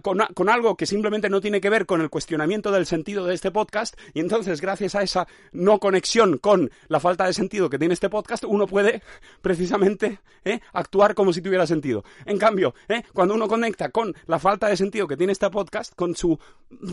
con, 0.02 0.20
con, 0.36 0.50
algo 0.50 0.76
que 0.76 0.86
simplemente 0.86 1.30
no 1.30 1.41
tiene 1.41 1.60
que 1.60 1.70
ver 1.70 1.86
con 1.86 2.02
el 2.02 2.10
cuestionamiento 2.10 2.72
del 2.72 2.86
sentido 2.86 3.26
de 3.26 3.34
este 3.34 3.52
podcast 3.52 4.00
y 4.14 4.20
entonces 4.20 4.62
gracias 4.62 4.95
a 4.95 5.02
esa 5.02 5.28
no 5.52 5.80
conexión 5.80 6.38
con 6.38 6.70
la 6.88 7.00
falta 7.00 7.26
de 7.26 7.34
sentido 7.34 7.70
que 7.70 7.80
tiene 7.80 7.93
este 7.93 8.10
podcast 8.10 8.43
uno 8.45 8.68
puede 8.68 9.02
precisamente 9.41 10.20
¿eh? 10.45 10.60
actuar 10.74 11.16
como 11.16 11.34
si 11.34 11.41
tuviera 11.41 11.66
sentido. 11.68 12.04
En 12.26 12.38
cambio, 12.38 12.74
¿eh? 12.88 13.04
cuando 13.14 13.34
uno 13.34 13.47
conecta 13.47 13.89
con 13.89 14.14
la 14.28 14.39
falta 14.39 14.68
de 14.68 14.78
sentido 14.78 15.08
que 15.08 15.18
tiene 15.18 15.34
este 15.34 15.50
podcast, 15.50 15.93
con 15.95 16.16
su 16.16 16.38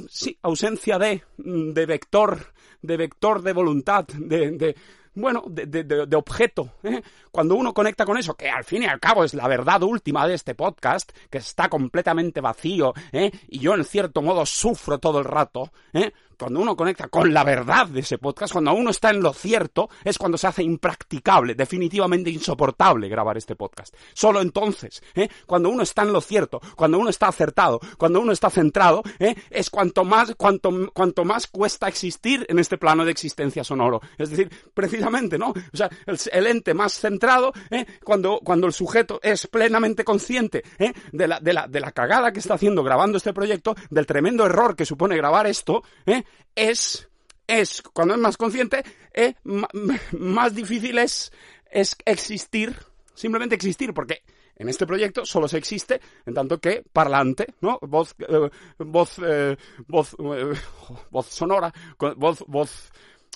sí, 0.09 0.39
ausencia 0.43 0.99
de, 0.99 1.23
de 1.37 1.87
vector, 1.87 2.53
de 2.83 2.97
vector 2.97 3.43
de 3.43 3.53
voluntad, 3.53 4.07
de, 4.07 4.53
de 4.53 4.77
bueno, 5.17 5.43
de, 5.49 5.67
de, 5.67 5.83
de 5.83 6.17
objeto. 6.17 6.71
¿eh? 6.83 7.03
Cuando 7.31 7.57
uno 7.57 7.75
conecta 7.75 8.05
con 8.05 8.17
eso, 8.19 8.35
que 8.35 8.49
al 8.49 8.65
fin 8.65 8.83
y 8.83 8.87
al 8.87 9.01
cabo 9.01 9.25
es 9.25 9.35
la 9.35 9.49
verdad 9.49 9.83
última 9.83 10.27
de 10.29 10.35
este 10.35 10.55
podcast, 10.55 11.11
que 11.31 11.39
está 11.39 11.69
completamente 11.69 12.41
vacío, 12.41 12.95
¿eh? 13.13 13.31
y 13.49 13.59
yo 13.59 13.75
en 13.75 13.85
cierto 13.85 14.23
modo 14.23 14.47
sufro 14.47 14.99
todo 14.99 15.19
el 15.19 15.25
rato, 15.25 15.73
¿eh? 15.93 16.13
Cuando 16.39 16.61
uno 16.61 16.77
conecta 16.77 17.09
con 17.09 17.33
la 17.33 17.45
verdad 17.45 17.87
de 17.87 18.01
ese 18.01 18.19
podcast, 18.19 18.53
cuando 18.53 18.73
uno 18.73 18.91
está 18.91 19.11
en 19.11 19.23
lo 19.23 19.33
cierto, 19.33 19.89
es 20.05 20.19
cuando 20.19 20.39
se 20.39 20.47
hace 20.47 20.63
impracticable, 20.63 21.55
definitivamente 21.55 22.31
insoportable 22.31 23.09
grabar 23.09 23.37
este 23.37 23.57
podcast. 23.57 23.95
Solo 24.15 24.41
entonces, 24.41 25.03
¿eh? 25.15 25.29
cuando 25.47 25.69
uno 25.69 25.83
está 25.83 26.03
en 26.03 26.13
lo 26.13 26.21
cierto, 26.21 26.61
cuando 26.77 26.99
uno 26.99 27.11
está 27.11 27.29
acertado, 27.29 27.81
cuando 27.99 28.21
uno 28.21 28.33
está 28.33 28.51
centrado, 28.51 29.03
¿eh? 29.19 29.35
es 29.51 29.71
cuanto 29.71 30.05
más, 30.05 30.35
cuanto, 30.37 30.93
cuanto 30.93 31.25
más 31.25 31.47
cuesta 31.47 31.89
existir 31.89 32.47
en 32.49 32.59
este 32.59 32.79
plano 32.79 33.05
de 33.05 33.13
existencia 33.13 33.65
sonoro. 33.65 34.01
Es 34.19 34.31
decir, 34.31 34.51
precisamente, 34.75 35.39
¿no? 35.39 35.51
O 35.51 35.77
sea, 35.77 35.91
el, 36.07 36.47
ente 36.47 36.75
más 36.75 36.95
centrado, 36.95 37.53
¿eh? 37.71 37.87
cuando, 38.05 38.41
cuando 38.43 38.67
el 38.67 38.73
sujeto 38.73 39.21
es 39.23 39.47
plenamente 39.47 40.05
consciente 40.05 40.63
¿eh? 40.79 40.93
de, 41.13 41.29
la, 41.29 41.41
de, 41.41 41.53
la, 41.53 41.67
de 41.67 41.81
la 41.81 41.93
cagada 41.93 42.33
que 42.33 42.41
está 42.41 42.55
haciendo 42.55 42.83
grabando 42.83 43.19
este 43.19 43.33
proyecto, 43.33 43.75
del 43.91 44.07
tremendo 44.07 44.45
error 44.45 44.77
que 44.77 44.85
supone 44.85 45.17
grabar 45.17 45.47
esto, 45.47 45.83
¿eh? 46.07 46.25
Es, 46.55 47.09
es, 47.47 47.83
cuando 47.83 48.15
es 48.15 48.21
más 48.21 48.37
consciente, 48.37 48.83
eh, 49.13 49.35
más 50.13 50.55
difícil 50.55 50.99
es, 50.99 51.33
es 51.71 51.97
existir, 52.05 52.77
simplemente 53.15 53.55
existir, 53.55 53.93
porque 53.93 54.23
en 54.57 54.69
este 54.69 54.87
proyecto 54.87 55.25
solo 55.25 55.49
se 55.49 55.59
existe 55.59 56.01
en 56.25 56.35
tanto 56.35 56.59
que 56.59 56.83
parlante, 56.93 57.55
¿no? 57.61 57.79
Voz, 57.83 58.15
eh, 58.19 58.51
voz, 58.79 59.19
eh, 59.23 59.57
voz, 59.87 60.17
eh, 60.19 60.53
voz 61.11 61.27
sonora, 61.27 61.73
voz, 62.17 62.45
voz, 62.47 62.93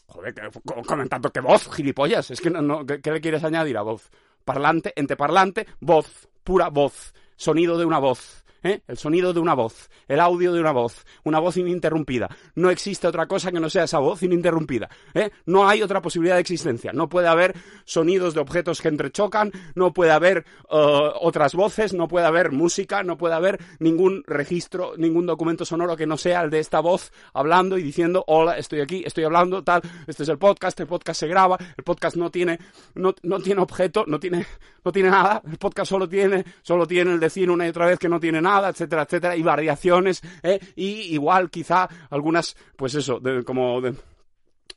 joder, 0.07 0.35
con, 0.65 1.09
tanto 1.09 1.31
que 1.31 1.41
voz, 1.41 1.71
gilipollas, 1.75 2.31
es 2.31 2.41
que 2.41 2.51
no, 2.51 2.63
no 2.63 2.87
¿qué, 2.87 3.01
¿qué 3.01 3.13
le 3.13 3.21
quieres 3.21 3.45
añadir 3.45 3.77
a 3.77 3.83
voz? 3.83 4.11
Parlante, 4.45 4.93
ente 4.97 5.17
parlante, 5.17 5.67
voz, 5.81 6.29
pura 6.43 6.71
voz, 6.71 7.15
sonido 7.37 7.77
de 7.79 7.85
una 7.85 7.99
voz. 7.99 8.40
¿Eh? 8.63 8.83
el 8.89 8.99
sonido 8.99 9.33
de 9.33 9.41
una 9.41 9.55
voz, 9.55 9.89
el 10.07 10.21
audio 10.21 10.53
de 10.53 10.61
una 10.61 10.73
voz, 10.73 11.07
una 11.25 11.39
voz 11.39 11.57
ininterrumpida. 11.57 12.29
No 12.57 12.69
existe 12.69 13.07
otra 13.07 13.27
cosa 13.27 13.51
que 13.51 13.59
no 13.59 13.71
sea 13.71 13.85
esa 13.85 13.99
voz 14.01 14.23
ininterrumpida. 14.23 14.91
¿eh? 15.15 15.31
No 15.47 15.67
hay 15.67 15.83
otra 15.83 16.03
posibilidad 16.03 16.35
de 16.35 16.43
existencia. 16.43 16.93
No 16.93 17.09
puede 17.09 17.29
haber 17.29 17.55
sonidos 17.85 18.35
de 18.35 18.41
objetos 18.41 18.83
que 18.83 18.89
entrechocan, 18.89 19.51
no 19.75 19.95
puede 19.95 20.11
haber 20.11 20.45
uh, 20.71 21.11
otras 21.23 21.55
voces, 21.55 21.95
no 21.95 22.07
puede 22.07 22.27
haber 22.27 22.53
música, 22.53 23.03
no 23.03 23.17
puede 23.17 23.35
haber 23.35 23.59
ningún 23.79 24.25
registro, 24.27 24.93
ningún 24.99 25.25
documento 25.25 25.65
sonoro 25.65 25.97
que 25.97 26.07
no 26.07 26.19
sea 26.19 26.43
el 26.43 26.51
de 26.51 26.59
esta 26.59 26.81
voz 26.81 27.13
hablando 27.33 27.79
y 27.79 27.83
diciendo, 27.83 28.25
hola, 28.27 28.59
estoy 28.59 28.83
aquí, 28.83 29.03
estoy 29.07 29.25
hablando, 29.25 29.65
tal, 29.65 29.81
este 30.07 30.25
es 30.25 30.29
el 30.29 30.37
podcast, 30.37 30.79
el 30.81 30.87
podcast 30.87 31.21
se 31.21 31.29
graba, 31.29 31.57
el 31.79 31.85
podcast 31.85 32.17
no 32.17 32.31
tiene, 32.31 32.59
no, 32.95 33.15
no 33.23 33.41
tiene 33.41 33.63
objeto, 33.63 34.05
no 34.07 34.21
tiene, 34.21 34.47
no 34.85 34.93
tiene 34.93 35.09
nada, 35.09 35.41
el 35.51 35.57
podcast 35.57 35.89
solo 35.89 36.07
tiene, 36.07 36.45
solo 36.61 36.87
tiene 36.87 37.15
el 37.15 37.21
decir 37.21 37.51
una 37.51 37.67
y 37.67 37.71
otra 37.71 37.87
vez 37.87 37.99
que 37.99 38.09
no 38.09 38.21
tiene 38.21 38.43
nada 38.43 38.50
etcétera, 38.59 39.03
etcétera, 39.03 39.37
y 39.37 39.43
variaciones, 39.43 40.23
¿eh? 40.43 40.61
y 40.77 41.15
igual 41.15 41.51
quizá 41.51 41.89
algunas, 42.11 42.57
pues 42.77 42.95
eso, 42.95 43.21
de, 43.21 43.45
como 43.45 43.81
de, 43.81 43.95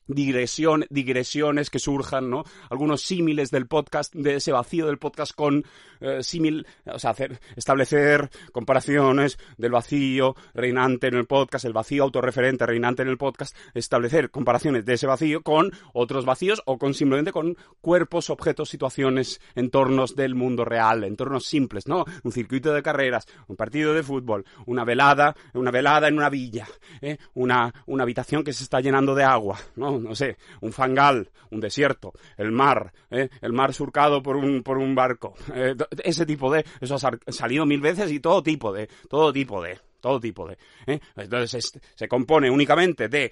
digresión, 0.08 0.86
digresiones 0.89 1.70
que 1.70 1.80
surjan, 1.80 2.30
¿no? 2.30 2.43
Algunos 2.70 3.01
símiles 3.01 3.51
del 3.51 3.68
podcast, 3.68 4.14
de 4.14 4.36
ese 4.36 4.51
vacío 4.51 4.88
del 4.88 4.97
podcast 4.97 5.34
con 5.34 5.66
eh, 6.01 6.22
símil, 6.22 6.68
o 6.86 6.99
sea, 6.99 7.12
hacer, 7.12 7.39
establecer 7.56 8.30
comparaciones 8.51 9.38
del 9.58 9.72
vacío 9.72 10.36
reinante 10.54 11.08
en 11.08 11.16
el 11.16 11.26
podcast, 11.26 11.66
el 11.66 11.74
vacío 11.74 12.04
autorreferente 12.04 12.66
reinante 12.66 13.04
en 13.04 13.10
el 13.10 13.18
podcast, 13.18 13.56
establecer 13.74 14.30
comparaciones 14.30 14.86
de 14.86 14.93
ese 14.93 15.08
vacío 15.08 15.43
con 15.43 15.72
otros 15.93 16.26
vacíos 16.26 16.62
o 16.66 16.78
con 16.78 16.93
simplemente 16.93 17.32
con 17.32 17.58
cuerpos, 17.82 18.30
objetos, 18.30 18.70
situaciones, 18.70 19.39
entornos 19.56 20.16
del 20.16 20.36
mundo 20.36 20.66
real, 20.66 21.04
entornos 21.04 21.45
simples, 21.45 21.88
¿no? 21.88 22.06
Un 22.24 22.32
circuito 22.32 22.74
de 22.74 22.84
carreras, 22.84 23.28
un 23.47 23.56
partido 23.56 23.93
de 23.93 24.04
fútbol, 24.04 24.45
una 24.66 24.84
velada, 24.84 25.36
una 25.54 25.72
velada 25.72 26.08
en 26.08 26.18
una 26.18 26.30
villa, 26.30 26.68
¿eh? 27.01 27.18
una, 27.34 27.74
una 27.86 28.04
habitación 28.04 28.43
que 28.43 28.54
se 28.54 28.64
está 28.64 28.82
llenando 28.82 29.16
de 29.16 29.24
agua, 29.24 29.58
¿no? 29.76 29.93
No 30.00 30.16
sé, 30.16 30.38
un 30.62 30.72
fangal, 30.72 31.30
un 31.52 31.60
desierto, 31.60 32.14
el 32.38 32.52
mar, 32.52 32.94
¿eh? 33.10 33.30
el 33.41 33.54
mar 33.54 33.74
surcado 33.74 34.22
por 34.22 34.36
un, 34.36 34.64
por 34.64 34.78
un 34.78 34.96
barco, 34.96 35.36
eh, 35.54 35.76
ese 36.04 36.26
tipo 36.26 36.52
de, 36.52 36.66
eso 36.82 36.96
ha 36.96 37.32
salido 37.32 37.66
mil 37.66 37.82
veces 37.82 38.12
y 38.12 38.20
todo 38.20 38.41
tipo 38.44 38.72
de, 38.74 38.89
todo 39.10 39.32
tipo 39.32 39.62
de, 39.62 39.80
todo 40.00 40.20
tipo 40.20 40.48
de. 40.48 40.58
¿eh? 40.88 41.00
Entonces 41.16 41.80
se 41.96 42.08
compone 42.08 42.50
únicamente 42.50 43.08
de 43.08 43.32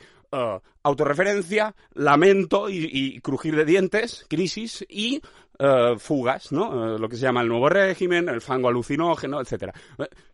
autorreferencia, 0.84 1.76
lamento 1.94 2.70
y, 2.70 2.90
y, 2.90 3.20
crujir 3.20 3.54
de 3.58 3.66
dientes, 3.66 4.26
crisis 4.30 4.86
y 4.88 5.22
uh, 5.62 5.98
fugas, 5.98 6.52
¿no? 6.52 6.70
Uh, 6.70 6.98
lo 6.98 7.08
que 7.08 7.16
se 7.16 7.24
llama 7.24 7.42
el 7.42 7.48
nuevo 7.48 7.70
régimen, 7.70 8.28
el 8.30 8.42
fango 8.42 8.68
alucinógeno, 8.68 9.40
etcétera. 9.40 9.74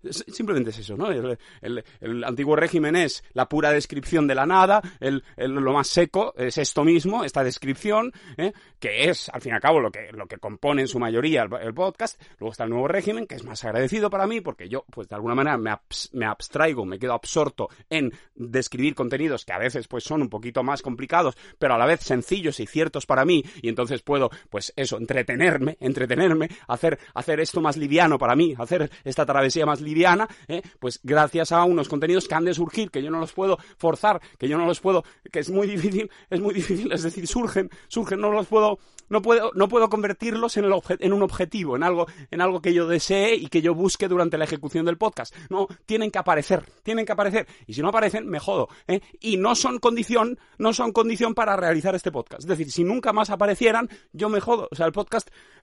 Simplemente 0.10 0.70
es 0.70 0.80
eso, 0.80 0.96
¿no? 0.96 1.10
El, 1.12 2.24
antiguo 2.24 2.56
régimen 2.56 2.96
es 2.96 3.24
la 3.34 3.48
pura 3.48 3.72
descripción 3.72 4.28
de 4.28 4.36
la 4.36 4.46
nada, 4.46 4.82
el, 5.00 5.24
lo 5.38 5.74
más 5.74 5.88
seco 5.88 6.34
es 6.38 6.58
esto 6.58 6.84
mismo, 6.84 7.24
esta 7.24 7.44
descripción, 7.44 8.12
¿eh? 8.38 8.54
que 8.80 9.10
es, 9.10 9.30
al 9.30 9.42
fin 9.42 9.52
y 9.52 9.56
al 9.56 9.62
cabo, 9.62 9.80
lo 9.80 9.92
que, 9.92 10.12
lo 10.12 10.28
que 10.28 10.38
compone 10.38 10.82
en 10.82 10.88
su 10.88 11.00
mayoría 11.00 11.44
el, 11.44 11.74
podcast. 11.74 12.22
Luego 12.40 12.52
está 12.52 12.64
el 12.64 12.70
nuevo 12.70 12.88
régimen, 12.88 13.28
que 13.28 13.36
es 13.36 13.44
más 13.44 13.64
agradecido 13.64 14.10
para 14.10 14.28
mí, 14.28 14.42
porque 14.42 14.70
yo, 14.70 14.86
pues 14.90 15.08
de 15.08 15.16
alguna 15.16 15.36
manera, 15.36 15.58
me, 15.58 15.76
me 16.14 16.26
abstraigo, 16.26 16.86
me 16.86 17.00
quedo 17.00 17.14
absorto 17.14 17.70
en 17.90 18.14
describir 18.36 18.96
contenidos 18.96 19.46
que 19.46 19.54
a 19.54 19.58
veces 19.58 19.88
pues 19.88 20.04
son 20.04 20.22
un 20.22 20.30
poquito 20.30 20.64
más 20.64 20.82
complicados, 20.82 21.36
pero 21.60 21.74
a 21.74 21.78
la 21.78 21.86
vez 21.86 22.02
sencillos 22.02 22.60
y 22.60 22.68
ciertos 22.68 23.06
para 23.06 23.26
mí, 23.26 23.44
y 23.62 23.70
entonces 23.70 24.02
puedo, 24.02 24.30
pues 24.50 24.74
eso, 24.76 24.98
entretenerme, 25.20 25.78
entretenerme, 25.80 26.50
hacer, 26.68 27.00
hacer 27.14 27.40
esto 27.40 27.62
más 27.62 27.78
liviano 27.78 28.18
para 28.18 28.36
mí, 28.36 28.54
hacer 28.58 28.90
esta 29.04 29.26
travesía 29.26 29.66
más 29.66 29.82
liviana, 29.82 30.28
¿eh? 30.48 30.62
pues 30.80 31.00
gracias 31.04 31.52
a 31.52 31.64
unos 31.64 31.90
contenidos 31.90 32.28
que 32.28 32.36
han 32.36 32.46
de 32.46 32.54
surgir, 32.54 32.92
que 32.92 33.02
yo 33.02 33.10
no 33.10 33.20
los 33.20 33.34
puedo 33.34 33.58
forzar, 33.78 34.22
que 34.38 34.48
yo 34.48 34.58
no 34.58 34.66
los 34.66 34.80
puedo, 34.80 35.04
que 35.32 35.40
es 35.40 35.50
muy 35.50 35.68
difícil, 35.68 36.10
es 36.30 36.40
muy 36.40 36.54
difícil, 36.54 36.92
es 36.92 37.04
decir, 37.04 37.28
surgen, 37.28 37.70
surgen, 37.88 38.20
no 38.20 38.32
los 38.32 38.48
puedo, 38.48 38.80
no 39.10 39.22
puedo, 39.22 39.52
no 39.54 39.68
puedo 39.68 39.90
convertirlos 39.90 40.58
en, 40.58 40.66
el 40.66 40.74
en 41.00 41.14
un 41.14 41.24
objetivo, 41.24 41.76
en 41.76 41.84
algo, 41.84 42.08
en 42.30 42.42
algo 42.42 42.62
que 42.62 42.74
yo 42.74 42.88
desee 42.88 43.36
y 43.36 43.48
que 43.48 43.62
yo 43.62 43.74
busque 43.74 44.08
durante 44.08 44.38
la 44.38 44.44
ejecución 44.44 44.86
del 44.86 44.98
podcast. 44.98 45.34
No, 45.50 45.68
tienen 45.86 46.12
que 46.12 46.20
aparecer, 46.20 46.66
tienen 46.84 47.06
que 47.06 47.14
aparecer. 47.14 47.48
Y 47.66 47.74
si 47.74 47.82
no 47.82 47.90
aparecen, 47.90 48.28
me 48.28 48.40
jodo. 48.40 48.68
¿eh? 48.88 49.02
Y 49.20 49.38
no 49.38 49.56
son 49.56 49.80
condición, 49.80 50.38
no 50.58 50.74
son 50.74 50.92
condición 50.92 51.34
para 51.34 51.56
realizar 51.56 51.96
este 51.96 52.12
podcast. 52.12 52.42
Es 52.42 52.48
decir, 52.48 52.72
si 52.72 52.84
nunca 52.84 53.14
más 53.14 53.30
aparecieran, 53.30 53.90
yo 54.12 54.30
me 54.30 54.40
jodo. 54.40 54.68
O 54.72 54.76
sea, 54.76 54.86
el 54.86 54.92
podcast, 54.92 55.07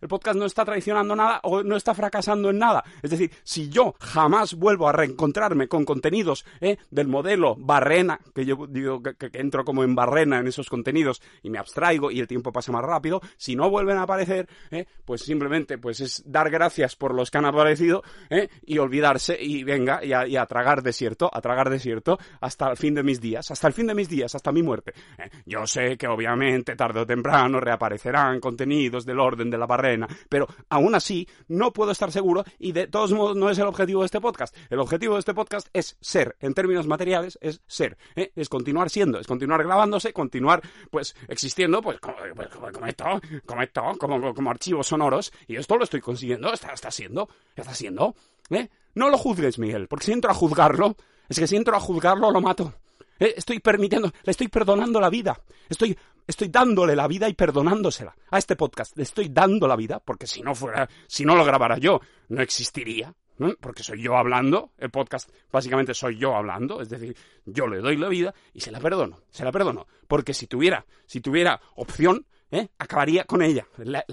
el 0.01 0.09
podcast 0.09 0.39
no 0.39 0.45
está 0.45 0.65
traicionando 0.65 1.17
nada 1.17 1.41
o 1.45 1.63
no 1.63 1.77
está 1.77 1.95
fracasando 1.95 2.51
en 2.51 2.59
nada. 2.59 2.85
Es 3.03 3.11
decir, 3.11 3.31
si 3.43 3.69
yo 3.69 3.95
jamás 4.01 4.55
vuelvo 4.55 4.89
a 4.89 4.93
reencontrarme 4.93 5.69
con 5.69 5.85
contenidos 5.85 6.45
¿eh? 6.61 6.77
del 6.91 7.09
modelo 7.09 7.57
barrena, 7.57 8.21
que 8.35 8.45
yo 8.45 8.67
digo 8.69 9.03
que, 9.03 9.31
entro 9.33 9.65
como 9.65 9.83
en 9.83 9.95
barrena 9.95 10.39
en 10.39 10.47
esos 10.47 10.69
contenidos 10.69 11.23
y 11.43 11.51
me 11.51 11.59
abstraigo 11.59 12.11
y 12.11 12.21
el 12.21 12.27
tiempo 12.27 12.53
pasa 12.53 12.73
más 12.73 12.85
rápido, 12.85 13.23
si 13.37 13.57
no 13.57 13.71
vuelven 13.71 13.97
a 13.97 14.03
aparecer, 14.03 14.49
¿eh? 14.71 14.87
pues 15.05 15.23
simplemente 15.23 15.79
pues 15.79 16.01
es 16.01 16.23
dar 16.27 16.51
gracias 16.51 16.97
por 16.97 17.15
los 17.15 17.31
que 17.31 17.39
han 17.39 17.47
aparecido 17.47 18.03
¿eh? 18.31 18.49
y 18.67 18.79
olvidarse 18.79 19.37
y 19.41 19.65
venga 19.65 20.05
y 20.05 20.13
a, 20.13 20.47
tragar 20.47 20.83
desierto, 20.83 21.31
a 21.33 21.41
desierto 21.71 22.19
hasta 22.41 22.71
el 22.71 22.77
fin 22.77 22.95
de 22.95 23.03
mis 23.03 23.21
días, 23.21 23.51
hasta 23.51 23.69
el 23.69 23.73
fin 23.73 23.87
de 23.87 23.95
mis 23.95 24.09
días, 24.09 24.35
hasta 24.35 24.53
mi 24.53 24.63
muerte. 24.63 24.93
¿eh? 25.19 25.31
Yo 25.47 25.67
sé 25.67 25.97
que 25.97 26.07
obviamente 26.07 26.77
tarde 26.77 27.01
o 27.01 27.07
temprano 27.07 27.61
reaparecerán 27.61 28.41
contenidos 28.41 29.05
del 29.05 29.21
orden 29.25 29.51
de 29.51 29.59
la 29.59 29.67
barrena, 29.67 30.09
pero 30.29 30.47
aún 30.69 30.95
así 30.95 31.29
no 31.49 31.73
puedo 31.73 31.91
estar 31.91 32.13
seguro 32.13 32.45
y 32.59 32.73
de 32.73 32.87
todos 32.87 33.13
modos 33.13 33.37
no 33.37 33.51
es 33.51 33.59
el 33.59 33.67
objetivo 33.67 34.03
de 34.03 34.07
este 34.07 34.21
podcast. 34.21 34.57
El 34.71 34.81
objetivo 34.81 35.15
de 35.15 35.21
este 35.21 35.35
podcast 35.35 35.69
es 35.73 35.97
ser, 36.01 36.37
en 36.41 36.55
términos 36.55 36.87
materiales, 36.87 37.39
es 37.41 37.63
ser, 37.67 37.97
¿eh? 38.17 38.33
es 38.37 38.49
continuar 38.49 38.91
siendo, 38.91 39.19
es 39.19 39.27
continuar 39.27 39.65
grabándose, 39.65 40.13
continuar 40.13 40.63
pues 40.91 41.17
existiendo 41.29 41.83
pues 41.83 42.01
como, 42.01 42.17
pues, 42.35 42.49
como 42.73 42.87
esto, 42.87 43.05
como 43.47 43.63
esto, 43.63 43.83
como, 43.99 44.35
como 44.35 44.51
archivos 44.51 44.87
sonoros, 44.87 45.33
y 45.47 45.57
esto 45.57 45.77
lo 45.77 45.85
estoy 45.85 46.01
consiguiendo, 46.01 46.53
está, 46.53 46.73
está 46.73 46.91
siendo, 46.91 47.29
está 47.57 47.75
siendo, 47.75 48.15
¿eh? 48.51 48.69
No 48.95 49.11
lo 49.11 49.19
juzgues, 49.19 49.59
Miguel, 49.59 49.89
porque 49.89 50.07
si 50.07 50.13
entro 50.13 50.31
a 50.31 50.35
juzgarlo, 50.35 50.97
es 51.29 51.39
que 51.39 51.47
si 51.47 51.57
entro 51.57 51.77
a 51.77 51.81
juzgarlo 51.81 52.31
lo 52.31 52.41
mato. 52.41 52.75
¿Eh? 53.19 53.35
Estoy 53.37 53.61
permitiendo, 53.61 54.13
le 54.23 54.31
estoy 54.31 54.49
perdonando 54.49 55.01
la 55.01 55.11
vida. 55.11 55.39
Estoy, 55.69 55.97
estoy 56.27 56.49
dándole 56.49 56.97
la 56.97 57.07
vida 57.07 57.29
y 57.29 57.35
perdonándosela 57.35 58.15
a 58.31 58.39
este 58.39 58.57
podcast. 58.57 58.97
Le 58.97 59.03
estoy 59.05 59.29
dando 59.29 59.67
la 59.67 59.77
vida, 59.77 60.01
porque 60.01 60.27
si 60.27 60.43
no 60.43 60.55
fuera, 60.55 60.89
si 61.07 61.25
no 61.25 61.37
lo 61.37 61.45
grabara 61.45 61.79
yo, 61.79 62.01
no 62.29 62.43
existiría. 62.43 63.15
Porque 63.61 63.83
soy 63.83 64.01
yo 64.01 64.17
hablando, 64.17 64.71
el 64.79 64.91
podcast 64.91 65.29
básicamente 65.51 65.93
soy 65.93 66.17
yo 66.17 66.37
hablando, 66.37 66.81
es 66.81 66.89
decir, 66.89 67.17
yo 67.45 67.67
le 67.67 67.79
doy 67.79 67.97
la 67.97 68.09
vida 68.09 68.33
y 68.53 68.61
se 68.61 68.71
la 68.71 68.79
perdono, 68.79 69.23
se 69.31 69.45
la 69.45 69.51
perdono. 69.51 69.89
Porque 70.07 70.33
si 70.33 70.47
tuviera, 70.47 70.87
si 71.07 71.21
tuviera 71.21 71.61
opción, 71.75 72.27
¿eh? 72.55 72.69
acabaría 72.79 73.25
con 73.25 73.43
ella, 73.43 73.67
la, 73.79 74.05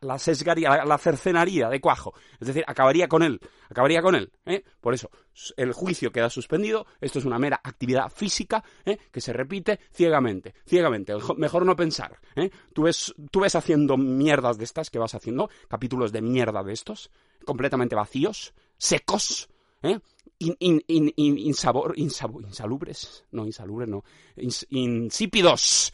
la, 0.00 0.18
sesgaría, 0.18 0.84
la, 0.84 0.98
cercenaría 0.98 1.68
de 1.68 1.80
cuajo, 1.80 2.14
es 2.40 2.48
decir, 2.48 2.64
acabaría 2.66 3.06
con 3.06 3.22
él, 3.22 3.38
acabaría 3.68 4.00
con 4.00 4.14
él. 4.14 4.32
¿eh? 4.46 4.64
Por 4.80 4.94
eso, 4.94 5.10
el 5.58 5.72
juicio 5.74 6.10
queda 6.10 6.30
suspendido, 6.30 6.86
esto 7.00 7.18
es 7.18 7.26
una 7.26 7.38
mera 7.38 7.60
actividad 7.62 8.08
física 8.10 8.64
¿eh? 8.86 8.96
que 9.10 9.20
se 9.20 9.34
repite 9.34 9.78
ciegamente, 9.92 10.54
ciegamente, 10.66 11.14
mejor 11.36 11.66
no 11.66 11.76
pensar. 11.76 12.18
¿eh? 12.34 12.50
Tú, 12.72 12.84
ves, 12.84 13.14
tú 13.30 13.40
ves 13.40 13.54
haciendo 13.54 13.98
mierdas 13.98 14.56
de 14.56 14.64
estas 14.64 14.88
que 14.88 14.98
vas 14.98 15.14
haciendo, 15.14 15.50
capítulos 15.68 16.12
de 16.12 16.22
mierda 16.22 16.62
de 16.62 16.72
estos, 16.72 17.10
completamente 17.44 17.94
vacíos, 17.94 18.54
secos, 18.78 19.50
¿eh? 19.82 19.98
In, 20.38 20.56
in, 20.58 20.82
in, 20.88 21.38
insabor, 21.38 21.92
insabor, 21.96 22.42
insalubres, 22.42 23.24
no, 23.30 23.46
insalubres, 23.46 23.88
no, 23.88 24.02
ins, 24.34 24.66
insípidos 24.70 25.92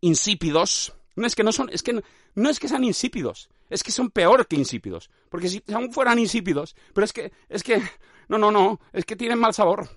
insípidos, 0.00 0.94
no 1.16 1.26
es 1.26 1.34
que 1.34 1.44
no 1.44 1.52
son, 1.52 1.70
es 1.70 1.82
que 1.82 1.92
no, 1.92 2.02
no, 2.34 2.50
es 2.50 2.58
que 2.58 2.68
sean 2.68 2.84
insípidos, 2.84 3.48
es 3.68 3.82
que 3.82 3.92
son 3.92 4.10
peor 4.10 4.46
que 4.46 4.56
insípidos, 4.56 5.10
porque 5.28 5.48
si 5.48 5.62
aún 5.72 5.92
fueran 5.92 6.18
insípidos, 6.18 6.76
pero 6.94 7.04
es 7.04 7.12
que, 7.12 7.32
es 7.48 7.62
que, 7.62 7.82
no, 8.28 8.38
no, 8.38 8.50
no, 8.50 8.80
es 8.92 9.04
que 9.04 9.16
tienen 9.16 9.38
mal 9.38 9.54
sabor, 9.54 9.88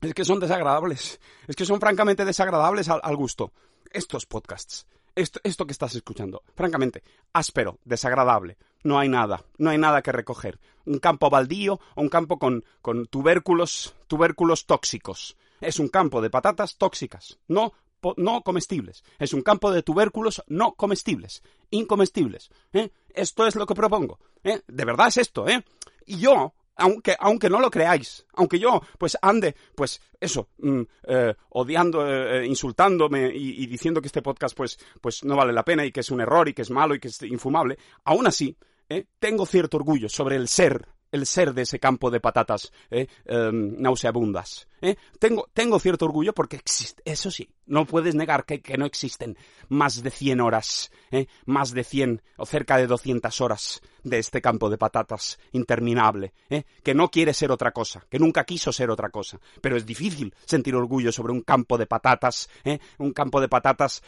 es 0.00 0.14
que 0.14 0.24
son 0.24 0.40
desagradables, 0.40 1.20
es 1.46 1.56
que 1.56 1.64
son 1.64 1.80
francamente 1.80 2.24
desagradables 2.24 2.88
al, 2.88 3.00
al 3.02 3.16
gusto. 3.16 3.52
Estos 3.90 4.26
podcasts, 4.26 4.86
esto, 5.14 5.40
esto, 5.42 5.66
que 5.66 5.72
estás 5.72 5.94
escuchando, 5.94 6.42
francamente, 6.54 7.02
áspero, 7.32 7.78
desagradable, 7.84 8.58
no 8.84 8.98
hay 8.98 9.08
nada, 9.08 9.44
no 9.56 9.70
hay 9.70 9.78
nada 9.78 10.02
que 10.02 10.12
recoger. 10.12 10.60
Un 10.84 10.98
campo 10.98 11.30
baldío 11.30 11.80
o 11.94 12.02
un 12.02 12.08
campo 12.08 12.38
con, 12.38 12.64
con 12.80 13.06
tubérculos, 13.06 13.94
tubérculos 14.06 14.66
tóxicos. 14.66 15.36
Es 15.60 15.80
un 15.80 15.88
campo 15.88 16.20
de 16.20 16.30
patatas 16.30 16.76
tóxicas, 16.76 17.38
no 17.48 17.72
no 18.16 18.42
comestibles. 18.42 19.04
Es 19.18 19.32
un 19.32 19.42
campo 19.42 19.70
de 19.70 19.82
tubérculos 19.82 20.42
no 20.48 20.74
comestibles, 20.74 21.42
incomestibles. 21.70 22.50
¿eh? 22.72 22.90
Esto 23.10 23.46
es 23.46 23.56
lo 23.56 23.66
que 23.66 23.74
propongo. 23.74 24.18
¿eh? 24.42 24.60
De 24.66 24.84
verdad 24.84 25.08
es 25.08 25.18
esto, 25.18 25.48
¿eh? 25.48 25.64
Y 26.06 26.18
yo, 26.18 26.54
aunque, 26.76 27.16
aunque 27.18 27.50
no 27.50 27.60
lo 27.60 27.70
creáis, 27.70 28.24
aunque 28.34 28.58
yo, 28.58 28.80
pues 28.98 29.18
ande, 29.20 29.54
pues 29.74 30.00
eso, 30.20 30.48
mm, 30.58 30.82
eh, 31.08 31.34
odiando, 31.50 32.06
eh, 32.06 32.46
insultándome 32.46 33.30
y, 33.34 33.62
y, 33.62 33.66
diciendo 33.66 34.00
que 34.00 34.06
este 34.06 34.22
podcast, 34.22 34.56
pues, 34.56 34.78
pues 35.00 35.24
no 35.24 35.36
vale 35.36 35.52
la 35.52 35.64
pena 35.64 35.84
y 35.84 35.92
que 35.92 36.00
es 36.00 36.10
un 36.10 36.20
error 36.20 36.48
y 36.48 36.54
que 36.54 36.62
es 36.62 36.70
malo 36.70 36.94
y 36.94 37.00
que 37.00 37.08
es 37.08 37.20
infumable, 37.22 37.78
aún 38.04 38.26
así, 38.26 38.56
¿eh? 38.88 39.06
tengo 39.18 39.46
cierto 39.46 39.76
orgullo 39.76 40.08
sobre 40.08 40.36
el 40.36 40.48
ser 40.48 40.86
el 41.12 41.26
ser 41.26 41.54
de 41.54 41.62
ese 41.62 41.78
campo 41.78 42.10
de 42.10 42.20
patatas 42.20 42.72
eh, 42.90 43.06
eh, 43.24 43.50
nauseabundas. 43.52 44.68
¿eh? 44.80 44.96
Tengo, 45.18 45.48
tengo 45.52 45.78
cierto 45.78 46.04
orgullo 46.04 46.32
porque 46.32 46.56
existe, 46.56 47.02
eso 47.04 47.30
sí, 47.30 47.48
no 47.66 47.84
puedes 47.86 48.14
negar 48.14 48.44
que, 48.44 48.60
que 48.60 48.76
no 48.76 48.86
existen 48.86 49.36
más 49.68 50.02
de 50.02 50.10
100 50.10 50.40
horas, 50.40 50.90
¿eh? 51.10 51.26
más 51.46 51.72
de 51.72 51.84
100 51.84 52.22
o 52.36 52.46
cerca 52.46 52.76
de 52.76 52.86
200 52.86 53.40
horas 53.40 53.80
de 54.02 54.18
este 54.18 54.40
campo 54.40 54.70
de 54.70 54.78
patatas 54.78 55.38
interminable, 55.52 56.32
¿eh? 56.48 56.64
que 56.82 56.94
no 56.94 57.10
quiere 57.10 57.34
ser 57.34 57.50
otra 57.50 57.72
cosa, 57.72 58.04
que 58.08 58.18
nunca 58.18 58.44
quiso 58.44 58.72
ser 58.72 58.90
otra 58.90 59.10
cosa. 59.10 59.38
Pero 59.60 59.76
es 59.76 59.84
difícil 59.84 60.34
sentir 60.44 60.74
orgullo 60.74 61.12
sobre 61.12 61.32
un 61.32 61.42
campo 61.42 61.76
de 61.76 61.86
patatas, 61.86 62.48
¿eh? 62.64 62.78
un 62.98 63.12
campo 63.12 63.40
de 63.40 63.48
patatas 63.48 64.02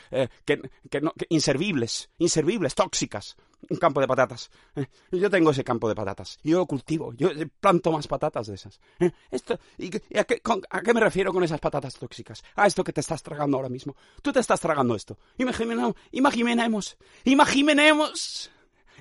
que, 0.45 0.61
que, 0.89 1.01
no, 1.01 1.13
que 1.13 1.27
inservibles, 1.29 2.11
inservibles, 2.19 2.75
tóxicas, 2.75 3.37
un 3.69 3.77
campo 3.77 4.01
de 4.01 4.07
patatas. 4.07 4.51
¿eh? 4.77 4.87
Yo 5.13 5.31
tengo 5.31 5.51
ese 5.51 5.65
campo 5.65 5.89
de 5.89 5.95
patatas. 5.95 6.39
Yo 6.43 6.59
lo 6.59 6.67
cultivo. 6.67 7.13
Yo 7.15 7.31
planto 7.61 7.93
más 7.93 8.07
patatas 8.07 8.47
de 8.47 8.55
esas. 8.55 8.81
¿eh? 8.99 9.11
Esto, 9.31 9.59
y, 9.79 9.91
a, 10.17 10.25
qué, 10.25 10.41
con, 10.41 10.63
¿A 10.71 10.81
qué 10.81 10.95
me 10.95 11.01
refiero 11.01 11.33
con 11.33 11.45
esas 11.45 11.61
patatas 11.61 11.95
tóxicas? 11.95 12.43
A 12.57 12.67
esto 12.67 12.85
que 12.85 12.93
te 12.93 13.01
estás 13.01 13.23
tragando 13.23 13.57
ahora 13.57 13.69
mismo. 13.69 13.97
Tú 14.23 14.33
te 14.33 14.41
estás 14.41 14.61
tragando 14.61 14.95
esto. 14.95 15.19
Imaginemos, 15.39 15.95
imaginemos, 16.13 16.97
imaginemos. 17.25 18.51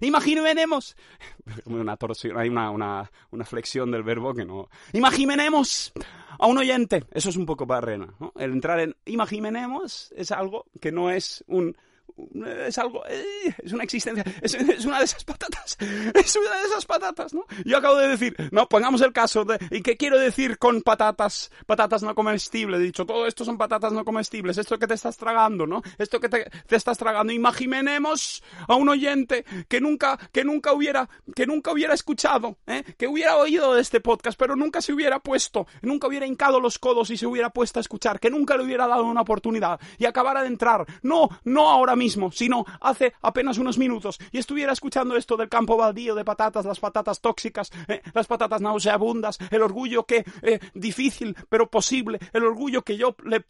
Imaginemos. 0.01 0.95
Una 1.65 1.97
torsión, 1.97 2.37
hay 2.37 2.47
una, 2.47 2.71
una, 2.71 3.45
flexión 3.45 3.91
del 3.91 4.03
verbo 4.03 4.33
que 4.33 4.45
no. 4.45 4.69
Imaginemos 4.93 5.91
a 6.37 6.47
un 6.47 6.57
oyente. 6.57 7.03
Eso 7.11 7.29
es 7.29 7.35
un 7.35 7.45
poco 7.45 7.65
barrena. 7.65 8.13
El 8.35 8.51
entrar 8.53 8.79
en 8.79 8.95
imaginemos 9.05 10.13
es 10.15 10.31
algo 10.31 10.67
que 10.79 10.91
no 10.91 11.09
es 11.11 11.43
un, 11.47 11.75
es 12.67 12.77
algo, 12.77 13.03
eh, 13.07 13.53
es 13.63 13.73
una 13.73 13.83
existencia, 13.83 14.23
es, 14.41 14.55
una 14.85 14.99
de 14.99 15.05
esas 15.05 15.23
patatas, 15.23 15.77
es 16.13 16.35
una 16.35 16.57
de 16.57 16.65
esas 16.65 16.85
patatas, 16.85 17.33
¿no? 17.33 17.45
Yo 17.65 17.77
acabo 17.77 17.97
de 17.97 18.07
decir, 18.07 18.35
no, 18.51 18.67
pongamos 18.67 19.01
el 19.01 19.13
caso 19.13 19.45
de, 19.45 19.57
¿y 19.71 19.81
qué 19.81 19.97
quiero 19.97 20.17
decir 20.17 20.57
con 20.57 20.81
patatas, 20.81 21.51
patatas 21.65 22.03
no 22.03 22.15
comestibles? 22.15 22.79
He 22.79 22.83
dicho, 22.83 23.05
todo 23.05 23.27
esto 23.27 23.45
son 23.45 23.57
patatas 23.57 23.93
no 23.93 24.05
comestibles, 24.05 24.57
esto 24.57 24.77
que 24.77 24.87
te 24.87 24.93
estás 24.93 25.17
tragando, 25.17 25.65
¿no? 25.65 25.81
Esto 25.97 26.19
que 26.19 26.29
te, 26.29 26.49
te 26.67 26.75
estás 26.75 26.97
tragando. 26.97 27.33
Imaginemos 27.33 28.43
a 28.67 28.75
un 28.75 28.89
oyente 28.89 29.45
que 29.67 29.81
nunca, 29.81 30.17
que 30.31 30.43
nunca 30.43 30.73
hubiera, 30.73 31.09
que 31.35 31.45
nunca 31.45 31.71
hubiera 31.71 31.93
escuchado, 31.93 32.57
¿eh? 32.67 32.83
que 32.97 33.07
hubiera 33.07 33.37
oído 33.37 33.73
de 33.73 33.81
este 33.81 33.99
podcast, 33.99 34.37
pero 34.37 34.55
nunca 34.55 34.81
se 34.81 34.93
hubiera 34.93 35.19
puesto, 35.19 35.67
nunca 35.81 36.07
hubiera 36.07 36.25
hincado 36.25 36.59
los 36.59 36.79
codos 36.79 37.09
y 37.09 37.17
se 37.17 37.27
hubiera 37.27 37.49
puesto 37.49 37.79
a 37.79 37.81
escuchar, 37.81 38.19
que 38.19 38.29
nunca 38.29 38.57
le 38.57 38.63
hubiera 38.63 38.87
dado 38.87 39.03
una 39.03 39.21
oportunidad 39.21 39.79
y 39.97 40.05
acabara 40.05 40.41
de 40.41 40.47
entrar, 40.47 40.85
no, 41.01 41.29
no 41.43 41.69
ahora 41.69 41.95
mismo, 41.95 42.08
sino 42.31 42.65
hace 42.81 43.13
apenas 43.21 43.57
unos 43.57 43.77
minutos 43.77 44.19
y 44.31 44.37
estuviera 44.37 44.73
escuchando 44.73 45.15
esto 45.15 45.37
del 45.37 45.49
campo 45.49 45.77
baldío 45.77 46.15
de 46.15 46.25
patatas, 46.25 46.65
las 46.65 46.79
patatas 46.79 47.21
tóxicas, 47.21 47.71
¿eh? 47.87 48.01
las 48.13 48.27
patatas 48.27 48.61
nauseabundas, 48.61 49.37
el 49.51 49.61
orgullo 49.61 50.05
que 50.05 50.25
eh, 50.41 50.59
difícil 50.73 51.35
pero 51.49 51.69
posible, 51.69 52.19
el 52.33 52.43
orgullo 52.43 52.81
que 52.81 52.97
yo 52.97 53.15
le, 53.23 53.43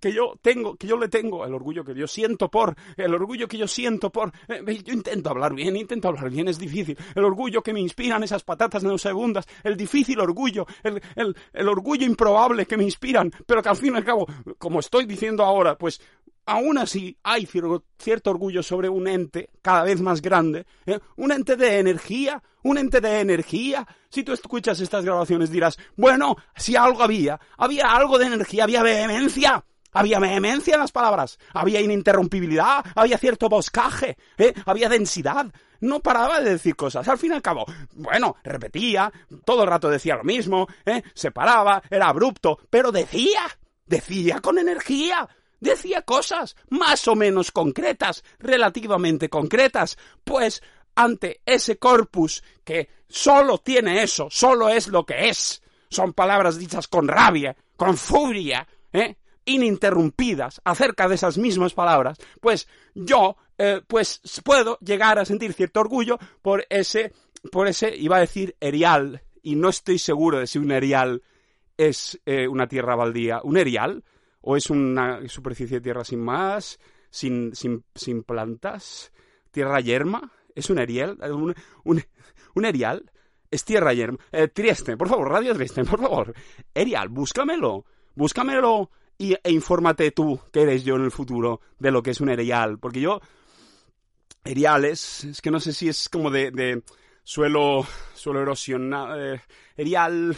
que 0.00 0.12
yo 0.12 0.34
tengo, 0.42 0.76
que 0.76 0.86
yo 0.86 0.96
le 0.96 1.08
tengo, 1.08 1.44
el 1.44 1.54
orgullo 1.54 1.84
que 1.84 1.94
yo 1.94 2.06
siento 2.06 2.50
por, 2.50 2.76
el 2.96 3.14
orgullo 3.14 3.48
que 3.48 3.58
yo 3.58 3.68
siento 3.68 4.10
por, 4.10 4.32
eh, 4.48 4.62
yo 4.84 4.92
intento 4.92 5.30
hablar 5.30 5.54
bien, 5.54 5.76
intento 5.76 6.08
hablar 6.08 6.30
bien, 6.30 6.48
es 6.48 6.58
difícil, 6.58 6.96
el 7.14 7.24
orgullo 7.24 7.62
que 7.62 7.72
me 7.72 7.80
inspiran 7.80 8.22
esas 8.22 8.42
patatas 8.42 8.84
nauseabundas, 8.84 9.46
el 9.62 9.76
difícil 9.76 10.20
orgullo, 10.20 10.66
el, 10.82 11.00
el, 11.16 11.36
el 11.52 11.68
orgullo 11.68 12.06
improbable 12.06 12.66
que 12.66 12.76
me 12.76 12.84
inspiran, 12.84 13.30
pero 13.46 13.62
que 13.62 13.68
al 13.68 13.76
fin 13.76 13.94
y 13.94 13.96
al 13.96 14.04
cabo, 14.04 14.26
como 14.58 14.80
estoy 14.80 15.06
diciendo 15.06 15.44
ahora, 15.44 15.76
pues 15.76 16.00
aún 16.46 16.78
así 16.78 17.16
hay 17.22 17.46
cierto 17.46 18.30
orgullo 18.30 18.62
sobre 18.62 18.88
un 18.88 19.08
ente 19.08 19.50
cada 19.62 19.82
vez 19.82 20.00
más 20.00 20.20
grande, 20.20 20.66
¿eh? 20.86 20.98
un 21.16 21.32
ente 21.32 21.56
de 21.56 21.78
energía, 21.78 22.42
un 22.62 22.78
ente 22.78 23.00
de 23.00 23.20
energía. 23.20 23.86
Si 24.08 24.22
tú 24.22 24.32
escuchas 24.32 24.80
estas 24.80 25.04
grabaciones 25.04 25.50
dirás, 25.50 25.78
bueno, 25.96 26.36
si 26.56 26.76
algo 26.76 27.02
había, 27.02 27.40
había 27.56 27.92
algo 27.92 28.18
de 28.18 28.26
energía, 28.26 28.64
había 28.64 28.82
vehemencia. 28.82 29.64
Había 29.96 30.18
vehemencia 30.18 30.74
en 30.74 30.80
las 30.80 30.90
palabras, 30.90 31.38
había 31.52 31.80
ininterrumpibilidad, 31.80 32.84
había 32.96 33.16
cierto 33.16 33.48
boscaje, 33.48 34.16
¿eh? 34.36 34.52
había 34.66 34.88
densidad. 34.88 35.46
No 35.78 36.00
paraba 36.00 36.40
de 36.40 36.50
decir 36.50 36.74
cosas. 36.74 37.06
Al 37.06 37.16
fin 37.16 37.30
y 37.30 37.34
al 37.36 37.42
cabo, 37.42 37.64
bueno, 37.92 38.34
repetía, 38.42 39.12
todo 39.44 39.62
el 39.62 39.68
rato 39.68 39.88
decía 39.88 40.16
lo 40.16 40.24
mismo, 40.24 40.66
¿eh? 40.84 41.00
se 41.14 41.30
paraba, 41.30 41.80
era 41.88 42.08
abrupto, 42.08 42.58
pero 42.68 42.90
decía, 42.90 43.42
decía 43.86 44.40
con 44.40 44.58
energía 44.58 45.28
decía 45.64 46.02
cosas 46.02 46.56
más 46.68 47.08
o 47.08 47.16
menos 47.16 47.50
concretas, 47.50 48.22
relativamente 48.38 49.28
concretas, 49.28 49.98
pues 50.22 50.62
ante 50.94 51.40
ese 51.44 51.78
corpus 51.78 52.44
que 52.62 52.88
solo 53.08 53.58
tiene 53.58 54.02
eso, 54.02 54.28
solo 54.30 54.68
es 54.68 54.88
lo 54.88 55.04
que 55.04 55.28
es, 55.28 55.62
son 55.88 56.12
palabras 56.12 56.58
dichas 56.58 56.86
con 56.86 57.08
rabia, 57.08 57.56
con 57.76 57.96
furia, 57.96 58.68
¿eh? 58.92 59.16
ininterrumpidas 59.44 60.60
acerca 60.64 61.08
de 61.08 61.16
esas 61.16 61.36
mismas 61.36 61.74
palabras, 61.74 62.18
pues 62.40 62.68
yo, 62.94 63.36
eh, 63.58 63.82
pues 63.86 64.20
puedo 64.44 64.78
llegar 64.78 65.18
a 65.18 65.24
sentir 65.24 65.52
cierto 65.52 65.80
orgullo 65.80 66.18
por 66.42 66.64
ese, 66.70 67.12
por 67.50 67.66
ese, 67.66 67.94
iba 67.96 68.16
a 68.16 68.20
decir 68.20 68.56
erial, 68.60 69.22
y 69.42 69.56
no 69.56 69.68
estoy 69.68 69.98
seguro 69.98 70.38
de 70.38 70.46
si 70.46 70.58
un 70.58 70.72
erial 70.72 71.22
es 71.76 72.20
eh, 72.24 72.48
una 72.48 72.66
tierra 72.66 72.96
baldía. 72.96 73.40
¿Un 73.42 73.56
erial? 73.56 74.04
¿O 74.46 74.56
es 74.56 74.68
una 74.68 75.26
superficie 75.26 75.78
de 75.78 75.80
tierra 75.80 76.04
sin 76.04 76.20
más, 76.20 76.78
sin, 77.08 77.54
sin, 77.54 77.82
sin 77.94 78.22
plantas? 78.24 79.10
¿Tierra 79.50 79.80
yerma? 79.80 80.32
¿Es 80.54 80.68
un 80.68 80.78
erial? 80.78 81.18
¿Un, 81.32 81.54
un, 82.54 82.64
erial? 82.66 83.10
¿Es 83.50 83.64
tierra 83.64 83.94
yerma? 83.94 84.18
Eh, 84.30 84.48
Trieste, 84.48 84.98
por 84.98 85.08
favor, 85.08 85.30
Radio 85.30 85.54
Trieste, 85.54 85.82
por 85.84 85.98
favor. 85.98 86.34
Erial, 86.74 87.08
búscamelo. 87.08 87.86
Búscamelo 88.14 88.90
y, 89.16 89.32
e 89.32 89.50
infórmate 89.50 90.10
tú, 90.10 90.38
que 90.52 90.60
eres 90.60 90.84
yo 90.84 90.96
en 90.96 91.04
el 91.04 91.10
futuro, 91.10 91.62
de 91.78 91.90
lo 91.90 92.02
que 92.02 92.10
es 92.10 92.20
un 92.20 92.28
erial. 92.28 92.78
Porque 92.78 93.00
yo... 93.00 93.20
Eriales, 94.44 95.24
es 95.24 95.40
que 95.40 95.50
no 95.50 95.58
sé 95.58 95.72
si 95.72 95.88
es 95.88 96.10
como 96.10 96.30
de, 96.30 96.50
de 96.50 96.82
suelo, 97.22 97.86
suelo 98.12 98.42
erosionado, 98.42 99.18
eh, 99.18 99.40
erial, 99.74 100.36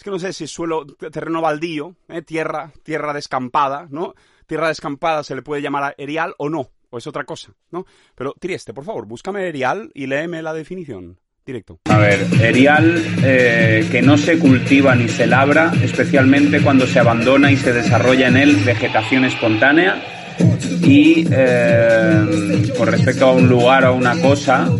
es 0.00 0.04
que 0.04 0.10
no 0.10 0.18
sé 0.18 0.32
si 0.32 0.44
es 0.44 0.50
suelo, 0.50 0.86
terreno 0.86 1.42
baldío, 1.42 1.94
¿eh? 2.08 2.22
tierra, 2.22 2.72
tierra 2.82 3.12
descampada, 3.12 3.86
¿no? 3.90 4.14
Tierra 4.46 4.68
descampada 4.68 5.22
se 5.22 5.34
le 5.34 5.42
puede 5.42 5.60
llamar 5.60 5.94
erial 5.98 6.32
o 6.38 6.48
no, 6.48 6.70
o 6.88 6.96
es 6.96 7.06
otra 7.06 7.24
cosa, 7.24 7.52
¿no? 7.70 7.84
Pero 8.14 8.32
Trieste, 8.40 8.72
por 8.72 8.84
favor, 8.84 9.04
búscame 9.04 9.46
erial 9.46 9.90
y 9.92 10.06
léeme 10.06 10.40
la 10.40 10.54
definición. 10.54 11.18
Directo. 11.44 11.80
A 11.84 11.98
ver, 11.98 12.26
erial 12.40 13.02
eh, 13.22 13.86
que 13.90 14.00
no 14.00 14.16
se 14.16 14.38
cultiva 14.38 14.94
ni 14.94 15.06
se 15.06 15.26
labra, 15.26 15.70
especialmente 15.82 16.62
cuando 16.62 16.86
se 16.86 16.98
abandona 16.98 17.52
y 17.52 17.58
se 17.58 17.74
desarrolla 17.74 18.28
en 18.28 18.38
él 18.38 18.56
vegetación 18.64 19.26
espontánea 19.26 20.19
y 20.82 21.26
eh, 21.30 22.72
con 22.76 22.88
respecto 22.88 23.26
a 23.26 23.32
un 23.32 23.48
lugar 23.48 23.84
o 23.84 23.94
una 23.94 24.20
cosa 24.20 24.70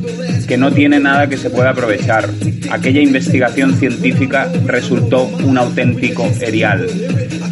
que 0.49 0.57
no 0.57 0.73
tiene 0.73 0.99
nada 0.99 1.29
que 1.29 1.37
se 1.37 1.51
pueda 1.51 1.71
aprovechar. 1.71 2.29
Aquella 2.71 3.01
investigación 3.01 3.77
científica 3.77 4.51
resultó 4.67 5.25
un 5.25 5.57
auténtico 5.59 6.25
erial. 6.41 6.89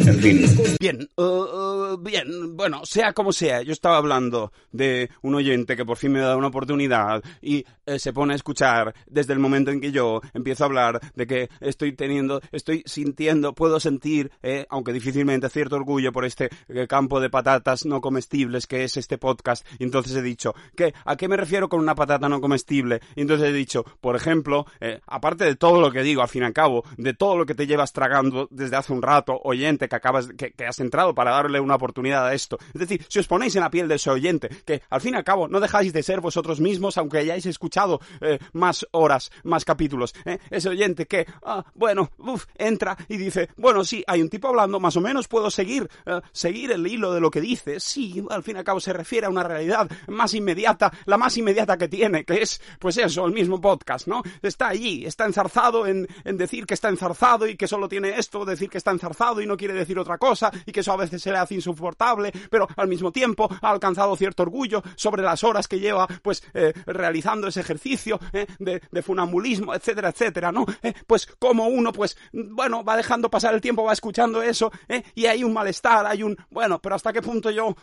En 0.05 0.15
fin. 0.15 0.45
Bien, 0.79 1.09
uh, 1.17 1.97
bien, 2.01 2.57
bueno, 2.57 2.81
sea 2.83 3.13
como 3.13 3.31
sea, 3.31 3.61
yo 3.61 3.73
estaba 3.73 3.97
hablando 3.97 4.51
de 4.71 5.09
un 5.21 5.35
oyente 5.35 5.75
que 5.75 5.85
por 5.85 5.97
fin 5.97 6.13
me 6.13 6.19
da 6.19 6.35
una 6.35 6.47
oportunidad 6.47 7.23
y 7.41 7.65
eh, 7.85 7.99
se 7.99 8.11
pone 8.11 8.33
a 8.33 8.35
escuchar 8.35 8.93
desde 9.07 9.33
el 9.33 9.39
momento 9.39 9.71
en 9.71 9.81
que 9.81 9.91
yo 9.91 10.21
empiezo 10.33 10.63
a 10.63 10.67
hablar 10.67 10.99
de 11.15 11.27
que 11.27 11.49
estoy 11.59 11.93
teniendo, 11.93 12.41
estoy 12.51 12.83
sintiendo, 12.85 13.53
puedo 13.53 13.79
sentir, 13.79 14.31
eh, 14.41 14.65
aunque 14.69 14.93
difícilmente, 14.93 15.49
cierto 15.49 15.75
orgullo 15.75 16.11
por 16.11 16.25
este 16.25 16.49
campo 16.87 17.19
de 17.19 17.29
patatas 17.29 17.85
no 17.85 17.98
comestibles 18.01 18.67
que 18.67 18.83
es 18.83 18.97
este 18.97 19.17
podcast. 19.17 19.65
Y 19.79 19.83
entonces 19.83 20.15
he 20.15 20.21
dicho, 20.21 20.53
¿qué, 20.75 20.93
¿a 21.05 21.15
qué 21.15 21.27
me 21.27 21.37
refiero 21.37 21.69
con 21.69 21.79
una 21.79 21.95
patata 21.95 22.29
no 22.29 22.41
comestible? 22.41 23.01
Entonces 23.15 23.49
he 23.49 23.53
dicho, 23.53 23.83
por 24.01 24.15
ejemplo, 24.15 24.65
eh, 24.79 25.01
aparte 25.07 25.45
de 25.45 25.55
todo 25.55 25.81
lo 25.81 25.91
que 25.91 26.03
digo, 26.03 26.21
al 26.21 26.29
fin 26.29 26.43
y 26.43 26.45
al 26.45 26.53
cabo, 26.53 26.83
de 26.97 27.13
todo 27.13 27.37
lo 27.37 27.45
que 27.45 27.55
te 27.55 27.67
llevas 27.67 27.93
tragando 27.93 28.47
desde 28.51 28.75
hace 28.75 28.93
un 28.93 29.01
rato, 29.01 29.39
oyente 29.43 29.87
que 29.87 29.95
acabas, 29.95 30.29
que, 30.37 30.53
has 30.65 30.79
entrado 30.79 31.15
para 31.15 31.31
darle 31.31 31.59
una 31.59 31.75
oportunidad 31.75 32.25
a 32.27 32.33
esto. 32.33 32.57
Es 32.73 32.79
decir, 32.79 33.05
si 33.07 33.19
os 33.19 33.27
ponéis 33.27 33.55
en 33.55 33.61
la 33.61 33.69
piel 33.69 33.87
de 33.87 33.95
ese 33.95 34.09
oyente, 34.09 34.49
que 34.65 34.81
al 34.89 35.01
fin 35.01 35.13
y 35.13 35.17
al 35.17 35.23
cabo 35.23 35.47
no 35.47 35.59
dejáis 35.59 35.93
de 35.93 36.03
ser 36.03 36.21
vosotros 36.21 36.59
mismos, 36.59 36.97
aunque 36.97 37.19
hayáis 37.19 37.45
escuchado 37.45 37.99
eh, 38.21 38.39
más 38.53 38.85
horas, 38.91 39.31
más 39.43 39.65
capítulos. 39.65 40.13
¿eh? 40.25 40.39
Ese 40.49 40.69
oyente 40.69 41.05
que, 41.05 41.25
ah, 41.43 41.65
bueno, 41.75 42.11
uf, 42.17 42.45
entra 42.55 42.97
y 43.07 43.17
dice, 43.17 43.49
bueno, 43.57 43.83
sí, 43.83 44.03
hay 44.07 44.21
un 44.21 44.29
tipo 44.29 44.47
hablando, 44.47 44.79
más 44.79 44.95
o 44.97 45.01
menos 45.01 45.27
puedo 45.27 45.49
seguir, 45.49 45.89
seguir 46.31 46.71
el 46.71 46.85
hilo 46.85 47.13
de 47.13 47.21
lo 47.21 47.31
que 47.31 47.41
dice, 47.41 47.79
sí, 47.89 48.23
al 48.29 48.43
fin 48.43 48.55
y 48.55 48.59
al 48.59 48.63
cabo 48.63 48.79
se 48.79 48.93
refiere 48.93 49.27
a 49.27 49.29
una 49.29 49.43
realidad 49.43 49.89
más 50.07 50.33
inmediata, 50.33 50.91
la 51.05 51.17
más 51.17 51.35
inmediata 51.37 51.77
que 51.77 51.87
tiene, 51.87 52.23
que 52.23 52.41
es, 52.41 52.61
pues 52.79 52.97
eso, 52.97 53.25
el 53.25 53.33
mismo 53.33 53.59
podcast, 53.59 54.07
¿no? 54.07 54.21
Está 54.41 54.69
allí, 54.69 55.05
está 55.05 55.25
enzarzado 55.25 55.87
en, 55.87 56.07
en 56.23 56.37
decir 56.37 56.65
que 56.65 56.73
está 56.73 56.89
enzarzado 56.89 57.47
y 57.47 57.55
que 57.55 57.67
solo 57.67 57.87
tiene 57.87 58.17
esto, 58.17 58.45
decir 58.45 58.69
que 58.69 58.77
está 58.77 58.91
enzarzado 58.91 59.41
y 59.41 59.45
no 59.45 59.57
quiere 59.57 59.73
decir 59.73 59.97
otra 59.99 60.17
cosa, 60.17 60.51
y 60.65 60.71
que 60.71 60.81
eso 60.81 60.93
a 60.93 60.97
veces 60.97 61.21
se 61.21 61.31
le 61.31 61.37
hace 61.37 61.55
insoportable, 61.55 62.31
pero 62.49 62.67
al 62.75 62.87
mismo 62.87 63.11
tiempo 63.11 63.49
ha 63.61 63.69
alcanzado 63.69 64.15
cierto 64.15 64.43
orgullo 64.43 64.83
sobre 64.95 65.23
las 65.23 65.43
horas 65.43 65.67
que 65.67 65.79
lleva, 65.79 66.07
pues, 66.21 66.43
eh, 66.53 66.73
realizando 66.85 67.47
ese 67.47 67.61
ejercicio 67.61 68.19
eh, 68.33 68.47
de, 68.59 69.01
funambulismo, 69.01 69.73
etcétera, 69.73 70.09
etcétera, 70.09 70.51
¿no? 70.51 70.65
Eh, 70.83 70.93
pues 71.07 71.27
como 71.39 71.67
uno, 71.67 71.91
pues, 71.91 72.17
bueno, 72.33 72.83
va 72.83 72.97
dejando 72.97 73.29
pasar 73.29 73.53
el 73.53 73.61
tiempo, 73.61 73.83
va 73.83 73.93
escuchando 73.93 74.41
eso, 74.41 74.71
eh, 74.87 75.03
y 75.15 75.25
hay 75.25 75.43
un 75.43 75.53
malestar, 75.53 76.05
hay 76.05 76.23
un, 76.23 76.37
bueno, 76.49 76.79
pero 76.79 76.95
hasta 76.95 77.13
qué 77.13 77.21
punto 77.21 77.49
yo 77.49 77.75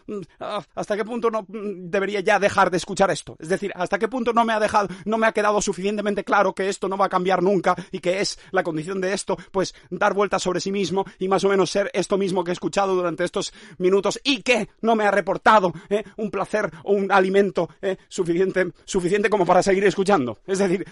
hasta 0.74 0.96
qué 0.96 1.04
punto 1.04 1.30
no 1.30 1.42
mm, 1.42 1.90
debería 1.90 2.20
ya 2.20 2.38
dejar 2.38 2.70
de 2.70 2.76
escuchar 2.76 3.10
esto. 3.10 3.36
Es 3.38 3.48
decir, 3.48 3.72
hasta 3.74 3.98
qué 3.98 4.08
punto 4.08 4.32
no 4.32 4.44
me 4.44 4.52
ha 4.52 4.60
dejado, 4.60 4.88
no 5.04 5.18
me 5.18 5.26
ha 5.26 5.32
quedado 5.32 5.60
suficientemente 5.60 6.24
claro 6.24 6.54
que 6.54 6.68
esto 6.68 6.88
no 6.88 6.96
va 6.96 7.06
a 7.06 7.10
cambiar 7.10 7.42
nunca 7.42 7.74
y 7.90 8.00
que 8.00 8.20
es 8.20 8.38
la 8.50 8.62
condición 8.62 9.00
de 9.00 9.12
esto, 9.12 9.36
pues 9.50 9.74
dar 9.90 10.14
vueltas 10.14 10.42
sobre 10.42 10.60
sí 10.60 10.72
mismo 10.72 11.04
y 11.18 11.28
más 11.28 11.44
o 11.44 11.48
menos 11.48 11.70
ser 11.70 11.90
esto 11.94 12.18
mismo 12.18 12.44
que 12.44 12.50
he 12.50 12.52
escuchado 12.52 12.94
durante 12.94 13.24
estos 13.24 13.52
minutos 13.78 14.20
y 14.24 14.42
que 14.42 14.68
no 14.80 14.96
me 14.96 15.04
ha 15.04 15.10
reportado 15.10 15.72
¿eh? 15.88 16.04
un 16.16 16.30
placer 16.30 16.70
o 16.84 16.92
un 16.92 17.10
alimento 17.10 17.68
¿eh? 17.82 17.96
suficiente, 18.08 18.72
suficiente 18.84 19.30
como 19.30 19.46
para 19.46 19.62
seguir 19.62 19.84
escuchando. 19.84 20.38
Es 20.46 20.58
decir, 20.58 20.84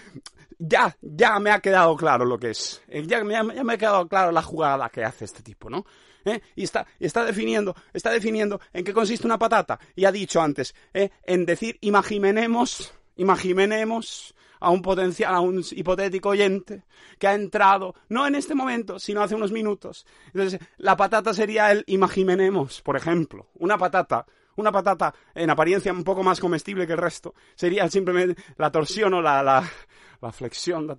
ya, 0.57 0.95
ya 1.01 1.39
me 1.39 1.51
ha 1.51 1.59
quedado 1.59 1.95
claro 1.95 2.25
lo 2.25 2.37
que 2.37 2.51
es. 2.51 2.81
Eh, 2.87 3.03
ya, 3.05 3.23
ya 3.23 3.43
me 3.43 3.73
ha 3.73 3.77
quedado 3.77 4.07
claro 4.07 4.31
la 4.31 4.41
jugada 4.41 4.89
que 4.89 5.03
hace 5.03 5.25
este 5.25 5.43
tipo, 5.43 5.69
¿no? 5.69 5.85
¿Eh? 6.25 6.41
y 6.55 6.63
está, 6.63 6.85
está 6.99 7.23
definiendo, 7.23 7.75
está 7.93 8.11
definiendo 8.11 8.59
en 8.73 8.83
qué 8.83 8.93
consiste 8.93 9.25
una 9.25 9.39
patata. 9.39 9.79
Y 9.95 10.05
ha 10.05 10.11
dicho 10.11 10.41
antes, 10.41 10.75
¿eh? 10.93 11.09
en 11.23 11.45
decir, 11.45 11.77
imaginemos, 11.81 12.93
imaginemos 13.15 14.35
a 14.59 14.69
un 14.69 14.81
potencial, 14.81 15.33
a 15.33 15.39
un 15.39 15.63
hipotético 15.71 16.29
oyente 16.29 16.83
que 17.19 17.27
ha 17.27 17.35
entrado, 17.35 17.95
no 18.09 18.25
en 18.25 18.35
este 18.35 18.55
momento, 18.55 18.99
sino 18.99 19.21
hace 19.21 19.35
unos 19.35 19.51
minutos. 19.51 20.05
Entonces, 20.27 20.59
la 20.77 20.97
patata 20.97 21.33
sería 21.33 21.71
el 21.71 21.83
imaginemos, 21.87 22.81
por 22.81 22.97
ejemplo, 22.97 23.49
una 23.55 23.77
patata 23.77 24.25
una 24.57 24.71
patata 24.71 25.13
en 25.33 25.49
apariencia 25.49 25.91
un 25.91 26.05
poco 26.05 26.23
más 26.23 26.39
comestible 26.39 26.87
que 26.87 26.93
el 26.93 26.99
resto, 26.99 27.35
sería 27.55 27.89
simplemente 27.89 28.41
la 28.57 28.71
torsión 28.71 29.13
o 29.13 29.21
la, 29.21 29.43
la, 29.43 30.31
flexión, 30.31 30.97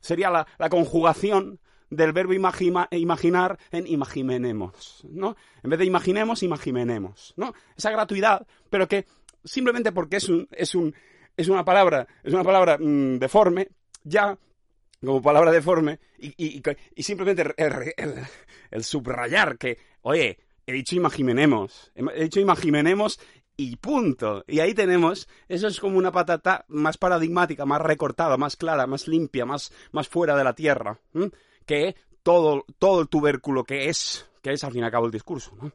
sería 0.00 0.30
la, 0.30 0.46
la 0.58 0.70
conjugación 0.70 1.60
del 1.90 2.12
verbo 2.12 2.32
imagina, 2.32 2.88
imaginar 2.92 3.58
en 3.70 3.86
imaginemos, 3.86 5.04
¿no? 5.10 5.36
En 5.62 5.70
vez 5.70 5.78
de 5.78 5.84
imaginemos, 5.84 6.42
imaginemos, 6.42 7.34
¿no? 7.36 7.52
Esa 7.76 7.90
gratuidad, 7.90 8.46
pero 8.70 8.88
que 8.88 9.06
simplemente 9.44 9.92
porque 9.92 10.16
es 10.16 10.28
un, 10.28 10.48
es 10.52 10.74
un, 10.74 10.94
es 11.36 11.48
una 11.48 11.64
palabra, 11.64 12.06
es 12.22 12.32
una 12.32 12.44
palabra 12.44 12.78
mmm, 12.78 13.18
deforme, 13.18 13.68
ya 14.04 14.38
como 15.04 15.22
palabra 15.22 15.50
deforme, 15.50 15.98
y, 16.18 16.34
y, 16.36 16.62
y 16.94 17.02
simplemente 17.02 17.54
el, 17.56 18.24
el, 18.70 18.84
subrayar 18.84 19.56
que, 19.56 19.78
oye, 20.02 20.38
he 20.66 20.72
dicho 20.72 20.94
imaginemos, 20.94 21.90
he 21.94 22.24
dicho 22.24 22.38
imaginemos 22.38 23.18
y 23.56 23.76
punto. 23.76 24.44
Y 24.46 24.60
ahí 24.60 24.74
tenemos, 24.74 25.28
eso 25.48 25.68
es 25.68 25.80
como 25.80 25.98
una 25.98 26.12
patata 26.12 26.64
más 26.68 26.98
paradigmática, 26.98 27.64
más 27.66 27.80
recortada, 27.80 28.36
más 28.36 28.56
clara, 28.56 28.86
más 28.86 29.08
limpia, 29.08 29.44
más, 29.44 29.72
más 29.92 30.08
fuera 30.08 30.36
de 30.36 30.44
la 30.44 30.54
tierra. 30.54 30.98
Que 31.70 31.94
todo, 32.24 32.64
todo 32.80 33.00
el 33.00 33.08
tubérculo 33.08 33.62
que 33.62 33.88
es, 33.88 34.28
que 34.42 34.52
es 34.52 34.64
al 34.64 34.72
fin 34.72 34.80
y 34.80 34.84
al 34.84 34.90
cabo 34.90 35.06
el 35.06 35.12
discurso. 35.12 35.52
¿no? 35.54 35.70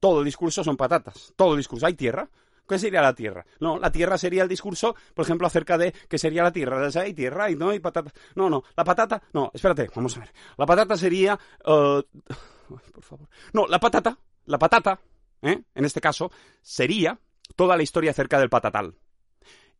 Todo 0.00 0.18
el 0.18 0.24
discurso 0.24 0.64
son 0.64 0.76
patatas, 0.76 1.32
todo 1.36 1.52
el 1.52 1.58
discurso. 1.58 1.86
Hay 1.86 1.94
tierra, 1.94 2.28
¿Qué 2.68 2.80
sería 2.80 3.00
la 3.00 3.14
tierra? 3.14 3.46
No, 3.60 3.78
la 3.78 3.92
tierra 3.92 4.18
sería 4.18 4.42
el 4.42 4.48
discurso, 4.48 4.96
por 5.14 5.24
ejemplo, 5.24 5.46
acerca 5.46 5.78
de 5.78 5.92
qué 6.08 6.18
sería 6.18 6.42
la 6.42 6.50
tierra. 6.50 6.90
Hay 6.96 7.14
tierra 7.14 7.48
y 7.48 7.54
no 7.54 7.70
hay 7.70 7.78
patata. 7.78 8.12
No, 8.34 8.50
no, 8.50 8.64
la 8.76 8.82
patata. 8.82 9.22
No, 9.32 9.52
espérate, 9.54 9.88
vamos 9.94 10.16
a 10.16 10.20
ver. 10.20 10.32
La 10.56 10.66
patata 10.66 10.96
sería. 10.96 11.38
Uh, 11.64 12.02
por 12.66 13.02
favor. 13.04 13.28
No, 13.52 13.68
la 13.68 13.78
patata. 13.78 14.18
La 14.46 14.58
patata, 14.58 14.98
¿eh? 15.42 15.62
en 15.76 15.84
este 15.84 16.00
caso, 16.00 16.32
sería 16.60 17.20
toda 17.54 17.76
la 17.76 17.84
historia 17.84 18.10
acerca 18.10 18.40
del 18.40 18.50
patatal. 18.50 18.96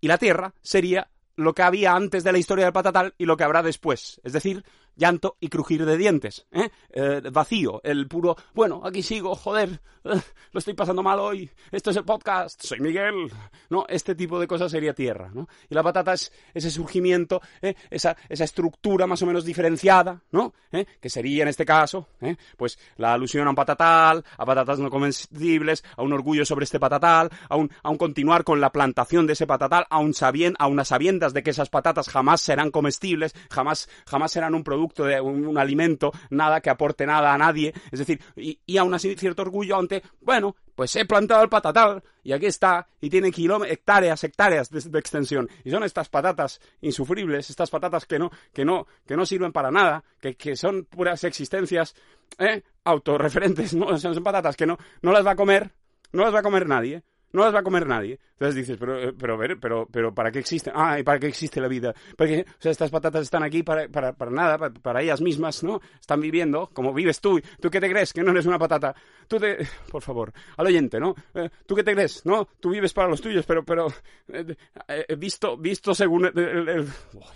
Y 0.01 0.07
la 0.07 0.19
tierra 0.19 0.55
sería 0.63 1.11
lo 1.37 1.55
que 1.55 1.63
había 1.63 1.93
antes 1.95 2.25
de 2.25 2.33
la 2.33 2.39
historia 2.39 2.67
del 2.67 2.73
patatal 2.73 3.15
y 3.19 3.27
lo 3.27 3.37
que 3.37 3.45
habrá 3.45 3.63
después. 3.63 4.21
Es 4.25 4.33
decir, 4.33 4.65
llanto 4.97 5.37
y 5.41 5.49
crujir 5.49 5.85
de 5.85 5.97
dientes. 5.97 6.47
¿eh? 6.51 6.71
Eh, 6.91 7.23
vacío, 7.31 7.81
el 7.85 8.09
puro, 8.09 8.37
bueno, 8.55 8.83
aquí 8.85 9.03
sigo, 9.03 9.35
joder, 9.37 9.81
eh, 10.05 10.21
lo 10.53 10.59
estoy 10.59 10.75
pasando 10.75 11.03
mal 11.03 11.21
hoy, 11.21 11.51
esto 11.71 11.91
es 11.91 11.97
el 11.97 12.05
podcast, 12.05 12.63
soy 12.63 12.81
Miguel. 12.81 13.31
No, 13.71 13.85
este 13.89 14.15
tipo 14.15 14.41
de 14.41 14.47
cosas 14.47 14.73
sería 14.73 14.95
tierra. 14.95 15.31
¿no? 15.33 15.49
Y 15.69 15.75
la 15.75 15.83
patata 15.83 16.15
es 16.15 16.33
ese 16.55 16.71
surgimiento, 16.71 17.41
¿eh? 17.61 17.75
esa, 17.91 18.17
esa 18.29 18.45
estructura 18.45 19.07
más 19.07 19.23
o 19.23 19.27
menos 19.27 19.45
diferenciada, 19.45 20.23
¿no? 20.33 20.55
¿Eh? 20.73 20.87
que 21.01 21.11
sería 21.11 21.43
en 21.43 21.49
este 21.49 21.65
caso, 21.65 22.09
pues 22.57 22.79
la 22.97 23.15
alusión 23.15 23.47
a 23.47 23.51
un 23.51 23.57
patatal, 23.57 24.25
a 24.37 24.45
patatas 24.45 24.79
no 24.79 24.91
comestibles, 24.91 25.85
a 25.97 26.03
un 26.03 26.13
orgullo 26.13 26.45
sobre 26.45 26.65
este 26.65 26.81
patatal, 26.81 27.31
a 27.49 27.57
un, 27.57 27.71
a 27.83 27.91
un 27.91 27.99
continuar 27.99 28.45
con 28.45 28.61
la 28.61 28.71
plantación 28.71 29.27
de 29.27 29.35
ese 29.35 29.47
patatal, 29.47 29.87
a, 29.91 29.99
un 29.99 30.15
sabien, 30.15 30.55
a 30.59 30.67
unas 30.67 30.89
sabiendas 30.89 31.35
de 31.35 31.43
que 31.43 31.51
esas 31.51 31.69
patatas 31.69 32.09
jamás 32.09 32.41
serán 32.41 32.71
comestibles, 32.71 33.35
jamás, 33.51 33.89
jamás 34.07 34.33
serán 34.33 34.55
un 34.55 34.65
producto 34.65 34.86
de 34.95 35.21
un, 35.21 35.57
alimento, 35.59 36.13
nada 36.31 36.61
que 36.61 36.71
aporte 36.71 37.07
nada 37.07 37.33
a 37.33 37.39
nadie, 37.39 37.73
es 37.91 37.99
decir, 37.99 38.21
y, 38.37 38.59
y 38.67 38.77
aún 38.79 38.93
así 38.95 39.15
cierto 39.17 39.43
orgullo 39.43 39.79
ante, 39.79 40.03
bueno, 40.21 40.57
pues 40.75 40.95
he 40.97 41.05
plantado 41.05 41.43
el 41.43 41.49
patatal 41.49 42.03
y 42.23 42.33
aquí 42.33 42.47
está, 42.47 42.87
y 43.01 43.09
tiene 43.09 43.33
hectáreas, 43.69 44.23
hectáreas 44.25 44.71
de, 44.71 44.81
de, 44.81 44.99
extensión. 44.99 45.49
Y 45.65 45.71
son 45.71 45.85
estas 45.85 46.09
patatas 46.09 46.61
insufribles, 46.81 47.51
estas 47.51 47.71
patatas 47.71 48.05
que 48.05 48.19
no, 48.19 48.31
que 48.53 48.65
no, 48.65 48.87
que 49.07 49.17
no 49.17 49.25
sirven 49.25 49.53
para 49.53 49.71
nada, 49.71 50.05
que, 50.21 50.37
que 50.37 50.57
son 50.57 50.85
puras 50.85 51.25
existencias 51.25 51.95
¿eh? 52.39 52.63
autorreferentes, 52.85 53.75
¿no? 53.77 53.97
son 53.99 54.23
patatas 54.23 54.57
que 54.57 54.67
no, 54.67 54.77
no 55.03 55.13
las 55.13 55.27
va 55.27 55.33
a 55.33 55.37
comer, 55.37 55.71
no 56.13 56.25
las 56.25 56.35
va 56.35 56.41
a 56.41 56.43
comer 56.43 56.67
nadie 56.67 57.03
no 57.37 57.45
las 57.45 57.55
va 57.55 57.61
a 57.61 57.63
comer 57.63 57.87
nadie. 57.87 58.19
Entonces 58.33 58.55
dices, 58.55 58.77
pero, 58.79 59.15
pero, 59.17 59.39
pero, 59.61 59.87
pero, 59.87 60.15
¿para 60.15 60.33
qué 60.33 60.39
existe? 60.39 60.73
Ah, 60.75 60.99
¿y 60.99 61.03
para 61.03 61.19
qué 61.19 61.27
existe 61.27 61.61
la 61.61 61.69
vida? 61.69 61.95
Porque, 62.17 62.47
o 62.49 62.63
sea, 62.63 62.73
estas 62.73 62.91
patatas 62.91 63.23
están 63.23 63.43
aquí 63.43 63.63
para, 63.63 63.89
para, 63.89 64.15
para 64.15 64.31
nada, 64.31 64.71
para, 64.71 65.03
ellas 65.03 65.21
mismas, 65.21 65.63
¿no? 65.63 65.81
Están 66.01 66.21
viviendo 66.21 66.69
como 66.73 66.95
vives 66.95 67.21
tú. 67.21 67.41
¿Tú 67.61 67.71
qué 67.71 67.81
te 67.81 67.91
crees? 67.91 68.13
Que 68.13 68.23
no 68.23 68.31
eres 68.31 68.47
una 68.47 68.59
patata. 68.59 68.95
Tú 69.29 69.39
te... 69.39 69.59
Por 69.91 70.03
favor, 70.03 70.33
al 70.57 70.67
oyente, 70.67 70.99
¿no? 70.99 71.15
Eh, 71.35 71.51
¿Tú 71.67 71.75
qué 71.75 71.85
te 71.85 71.93
crees? 71.93 72.25
¿No? 72.25 72.49
Tú 72.59 72.71
vives 72.71 72.95
para 72.95 73.09
los 73.09 73.21
tuyos, 73.21 73.45
pero, 73.45 73.65
pero, 73.65 73.89
eh, 74.29 74.57
eh, 74.89 75.17
visto, 75.17 75.57
visto 75.59 75.95
según. 75.95 76.25
Uy, 76.27 76.33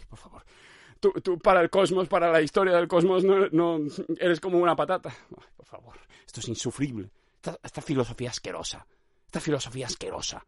por 0.08 0.18
favor. 0.18 0.42
Tú, 0.98 1.12
tú, 1.22 1.38
para 1.38 1.60
el 1.60 1.68
cosmos, 1.68 2.08
para 2.08 2.30
la 2.30 2.40
historia 2.40 2.74
del 2.74 2.88
cosmos, 2.88 3.22
no, 3.22 3.48
no 3.52 3.80
eres 4.18 4.40
como 4.40 4.58
una 4.58 4.74
patata. 4.74 5.10
Ay, 5.10 5.46
por 5.56 5.66
favor, 5.66 5.94
esto 6.26 6.40
es 6.40 6.48
insufrible. 6.48 7.10
Esta, 7.36 7.58
esta 7.62 7.82
filosofía 7.82 8.30
asquerosa. 8.30 8.86
Esta 9.30 9.38
filosofía 9.38 9.86
asquerosa. 9.86 10.44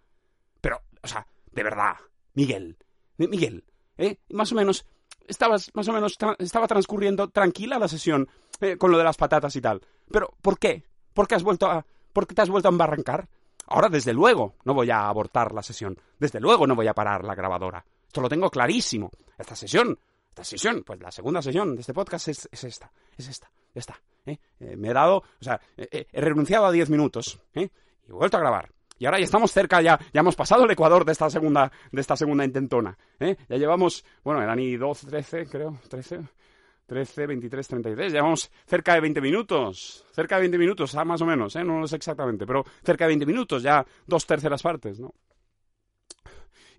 Pero, 0.60 0.80
o 1.04 1.06
sea, 1.06 1.24
de 1.52 1.62
verdad, 1.62 1.94
Miguel, 2.34 2.76
Miguel, 3.16 3.62
¿eh? 3.96 4.18
Más 4.30 4.50
o 4.50 4.56
menos, 4.56 4.84
estabas, 5.28 5.70
más 5.74 5.86
o 5.86 5.92
menos, 5.92 6.18
estaba 6.40 6.66
transcurriendo 6.66 7.28
tranquila 7.28 7.78
la 7.78 7.86
sesión 7.86 8.28
eh, 8.60 8.76
con 8.76 8.90
lo 8.90 8.98
de 8.98 9.04
las 9.04 9.16
patatas 9.16 9.54
y 9.54 9.60
tal. 9.60 9.82
Pero, 10.10 10.34
¿por 10.42 10.58
qué? 10.58 10.82
¿Por 11.14 11.28
qué 11.28 11.36
has 11.36 11.44
vuelto 11.44 11.66
a, 11.66 11.86
por 12.12 12.26
te 12.26 12.42
has 12.42 12.50
vuelto 12.50 12.66
a 12.66 12.72
embarrancar? 12.72 13.28
Ahora, 13.68 13.88
desde 13.88 14.12
luego, 14.12 14.56
no 14.64 14.74
voy 14.74 14.90
a 14.90 15.06
abortar 15.06 15.52
la 15.52 15.62
sesión. 15.62 15.96
Desde 16.18 16.40
luego 16.40 16.66
no 16.66 16.74
voy 16.74 16.88
a 16.88 16.94
parar 16.94 17.22
la 17.22 17.36
grabadora. 17.36 17.84
Esto 18.04 18.20
lo 18.20 18.28
tengo 18.28 18.50
clarísimo. 18.50 19.12
Esta 19.38 19.54
sesión, 19.54 19.96
esta 20.28 20.42
sesión, 20.42 20.82
pues 20.84 21.00
la 21.00 21.12
segunda 21.12 21.40
sesión 21.40 21.76
de 21.76 21.82
este 21.82 21.94
podcast 21.94 22.26
es, 22.26 22.48
es 22.50 22.64
esta, 22.64 22.90
es 23.16 23.28
esta, 23.28 23.48
ya 23.72 23.78
está. 23.78 24.02
¿eh? 24.26 24.40
Eh, 24.58 24.76
me 24.76 24.88
he 24.88 24.92
dado, 24.92 25.18
o 25.18 25.44
sea, 25.44 25.60
he 25.76 26.20
renunciado 26.20 26.66
a 26.66 26.72
10 26.72 26.90
minutos, 26.90 27.38
¿eh? 27.54 27.70
Y 28.08 28.12
vuelto 28.12 28.36
a 28.36 28.40
grabar. 28.40 28.70
Y 28.98 29.06
ahora 29.06 29.18
ya 29.18 29.24
estamos 29.24 29.50
cerca, 29.50 29.82
ya, 29.82 29.98
ya 30.12 30.20
hemos 30.20 30.36
pasado 30.36 30.64
el 30.64 30.70
Ecuador 30.70 31.04
de 31.04 31.12
esta 31.12 31.28
segunda, 31.28 31.72
de 31.90 32.00
esta 32.00 32.16
segunda 32.16 32.44
intentona. 32.44 32.96
¿eh? 33.18 33.36
Ya 33.48 33.56
llevamos, 33.56 34.04
bueno, 34.22 34.40
eran 34.40 34.58
y 34.60 34.76
12, 34.76 35.08
13, 35.08 35.46
creo, 35.46 35.78
13, 35.88 36.20
13, 36.86 37.26
23, 37.26 37.68
33. 37.68 38.12
Llevamos 38.12 38.50
cerca 38.64 38.94
de 38.94 39.00
20 39.00 39.20
minutos. 39.20 40.04
Cerca 40.12 40.36
de 40.36 40.42
20 40.42 40.58
minutos, 40.58 40.94
ah, 40.94 41.04
más 41.04 41.20
o 41.20 41.26
menos, 41.26 41.56
¿eh? 41.56 41.64
no 41.64 41.80
lo 41.80 41.88
sé 41.88 41.96
exactamente, 41.96 42.46
pero 42.46 42.64
cerca 42.84 43.04
de 43.04 43.08
20 43.08 43.26
minutos, 43.26 43.62
ya 43.62 43.84
dos 44.06 44.24
terceras 44.24 44.62
partes, 44.62 45.00
¿no? 45.00 45.12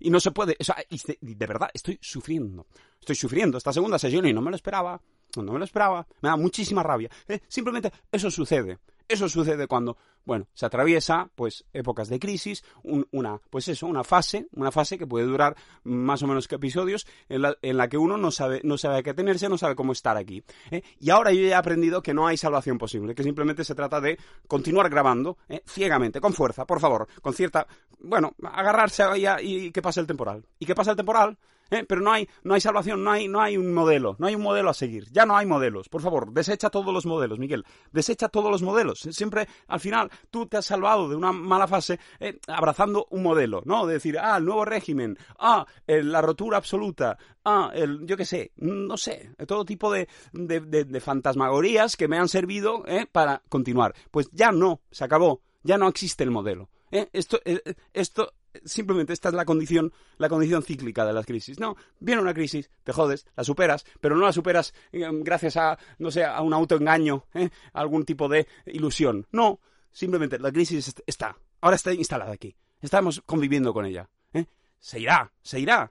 Y 0.00 0.10
no 0.10 0.20
se 0.20 0.32
puede, 0.32 0.56
o 0.58 0.64
sea, 0.64 0.76
de 0.88 1.46
verdad, 1.46 1.70
estoy 1.72 1.98
sufriendo. 2.00 2.66
Estoy 3.00 3.16
sufriendo 3.16 3.58
esta 3.58 3.72
segunda 3.72 3.98
sesión 3.98 4.26
y 4.26 4.32
no 4.32 4.40
me 4.40 4.50
lo 4.50 4.56
esperaba. 4.56 5.00
No 5.36 5.52
me 5.52 5.58
lo 5.58 5.64
esperaba. 5.64 6.06
Me 6.20 6.28
da 6.28 6.36
muchísima 6.36 6.82
rabia. 6.82 7.10
¿eh? 7.28 7.40
Simplemente 7.48 7.92
eso 8.10 8.30
sucede. 8.30 8.78
Eso 9.06 9.28
sucede 9.28 9.66
cuando, 9.66 9.96
bueno, 10.24 10.48
se 10.54 10.66
atraviesa, 10.66 11.30
pues, 11.34 11.64
épocas 11.72 12.08
de 12.08 12.18
crisis, 12.18 12.64
un, 12.82 13.06
una, 13.12 13.40
pues 13.50 13.68
eso, 13.68 13.86
una 13.86 14.04
fase, 14.04 14.46
una 14.52 14.70
fase 14.70 14.98
que 14.98 15.06
puede 15.06 15.26
durar 15.26 15.56
más 15.82 16.22
o 16.22 16.26
menos 16.26 16.48
que 16.48 16.56
episodios, 16.56 17.06
en 17.28 17.42
la, 17.42 17.56
en 17.62 17.76
la 17.76 17.88
que 17.88 17.98
uno 17.98 18.16
no 18.16 18.30
sabe, 18.30 18.60
no 18.64 18.78
sabe 18.78 18.98
a 18.98 19.02
qué 19.02 19.14
tenerse, 19.14 19.48
no 19.48 19.58
sabe 19.58 19.74
cómo 19.74 19.92
estar 19.92 20.16
aquí. 20.16 20.42
¿eh? 20.70 20.82
Y 21.00 21.10
ahora 21.10 21.32
yo 21.32 21.42
ya 21.42 21.48
he 21.48 21.54
aprendido 21.54 22.02
que 22.02 22.14
no 22.14 22.26
hay 22.26 22.36
salvación 22.36 22.78
posible, 22.78 23.14
que 23.14 23.22
simplemente 23.22 23.64
se 23.64 23.74
trata 23.74 24.00
de 24.00 24.18
continuar 24.48 24.88
grabando, 24.88 25.38
¿eh? 25.48 25.62
ciegamente, 25.66 26.20
con 26.20 26.32
fuerza, 26.32 26.66
por 26.66 26.80
favor, 26.80 27.06
con 27.20 27.34
cierta, 27.34 27.66
bueno, 27.98 28.34
agarrarse 28.42 29.02
a 29.02 29.42
y 29.42 29.70
que 29.70 29.82
pase 29.82 30.00
el 30.00 30.06
temporal. 30.06 30.44
¿Y 30.58 30.66
qué 30.66 30.74
pasa 30.74 30.90
el 30.92 30.96
temporal? 30.96 31.38
¿Eh? 31.70 31.84
pero 31.88 32.00
no 32.00 32.12
hay, 32.12 32.28
no 32.42 32.54
hay 32.54 32.60
salvación, 32.60 33.02
no 33.02 33.10
hay, 33.10 33.26
no 33.26 33.40
hay 33.40 33.56
un 33.56 33.72
modelo, 33.72 34.16
no 34.18 34.26
hay 34.26 34.34
un 34.34 34.42
modelo 34.42 34.70
a 34.70 34.74
seguir, 34.74 35.10
ya 35.10 35.24
no 35.26 35.36
hay 35.36 35.46
modelos, 35.46 35.88
por 35.88 36.02
favor, 36.02 36.32
desecha 36.32 36.70
todos 36.70 36.92
los 36.92 37.06
modelos, 37.06 37.38
Miguel, 37.38 37.64
desecha 37.90 38.28
todos 38.28 38.50
los 38.50 38.62
modelos, 38.62 39.00
siempre 39.10 39.48
al 39.66 39.80
final 39.80 40.10
tú 40.30 40.46
te 40.46 40.58
has 40.58 40.66
salvado 40.66 41.08
de 41.08 41.16
una 41.16 41.32
mala 41.32 41.66
fase 41.66 41.98
eh, 42.20 42.38
abrazando 42.46 43.06
un 43.10 43.22
modelo, 43.22 43.62
¿no? 43.64 43.86
De 43.86 43.94
decir, 43.94 44.18
ah, 44.18 44.36
el 44.36 44.44
nuevo 44.44 44.64
régimen, 44.64 45.18
ah, 45.38 45.66
el, 45.86 46.12
la 46.12 46.20
rotura 46.20 46.58
absoluta, 46.58 47.18
ah, 47.44 47.70
el, 47.74 48.06
yo 48.06 48.16
qué 48.16 48.24
sé, 48.24 48.52
no 48.56 48.96
sé, 48.96 49.30
todo 49.46 49.64
tipo 49.64 49.92
de, 49.92 50.08
de, 50.32 50.60
de, 50.60 51.00
fantasmagorías 51.00 51.96
que 51.96 52.08
me 52.08 52.18
han 52.18 52.28
servido 52.28 52.84
¿eh? 52.86 53.06
para 53.10 53.42
continuar. 53.48 53.94
Pues 54.10 54.28
ya 54.32 54.52
no, 54.52 54.80
se 54.90 55.04
acabó, 55.04 55.42
ya 55.62 55.78
no 55.78 55.88
existe 55.88 56.24
el 56.24 56.30
modelo. 56.30 56.68
¿eh? 56.90 57.08
Esto, 57.12 57.40
eh, 57.44 57.60
esto 57.92 58.32
simplemente 58.64 59.12
esta 59.12 59.28
es 59.28 59.34
la 59.34 59.44
condición, 59.44 59.92
la 60.18 60.28
condición 60.28 60.62
cíclica 60.62 61.04
de 61.04 61.12
las 61.12 61.26
crisis. 61.26 61.58
No, 61.58 61.76
viene 62.00 62.22
una 62.22 62.34
crisis, 62.34 62.70
te 62.82 62.92
jodes, 62.92 63.26
la 63.36 63.44
superas, 63.44 63.84
pero 64.00 64.16
no 64.16 64.22
la 64.24 64.32
superas 64.32 64.74
eh, 64.92 65.08
gracias 65.12 65.56
a, 65.56 65.78
no 65.98 66.10
sé, 66.10 66.24
a 66.24 66.40
un 66.40 66.52
autoengaño, 66.52 67.26
¿eh? 67.34 67.50
a 67.72 67.80
algún 67.80 68.04
tipo 68.04 68.28
de 68.28 68.46
ilusión. 68.66 69.26
No, 69.32 69.60
simplemente 69.90 70.38
la 70.38 70.52
crisis 70.52 70.94
está, 71.06 71.36
ahora 71.60 71.76
está 71.76 71.92
instalada 71.92 72.32
aquí. 72.32 72.54
Estamos 72.80 73.22
conviviendo 73.24 73.72
con 73.72 73.86
ella. 73.86 74.08
¿eh? 74.32 74.46
Se 74.78 75.00
irá, 75.00 75.32
se 75.42 75.60
irá, 75.60 75.90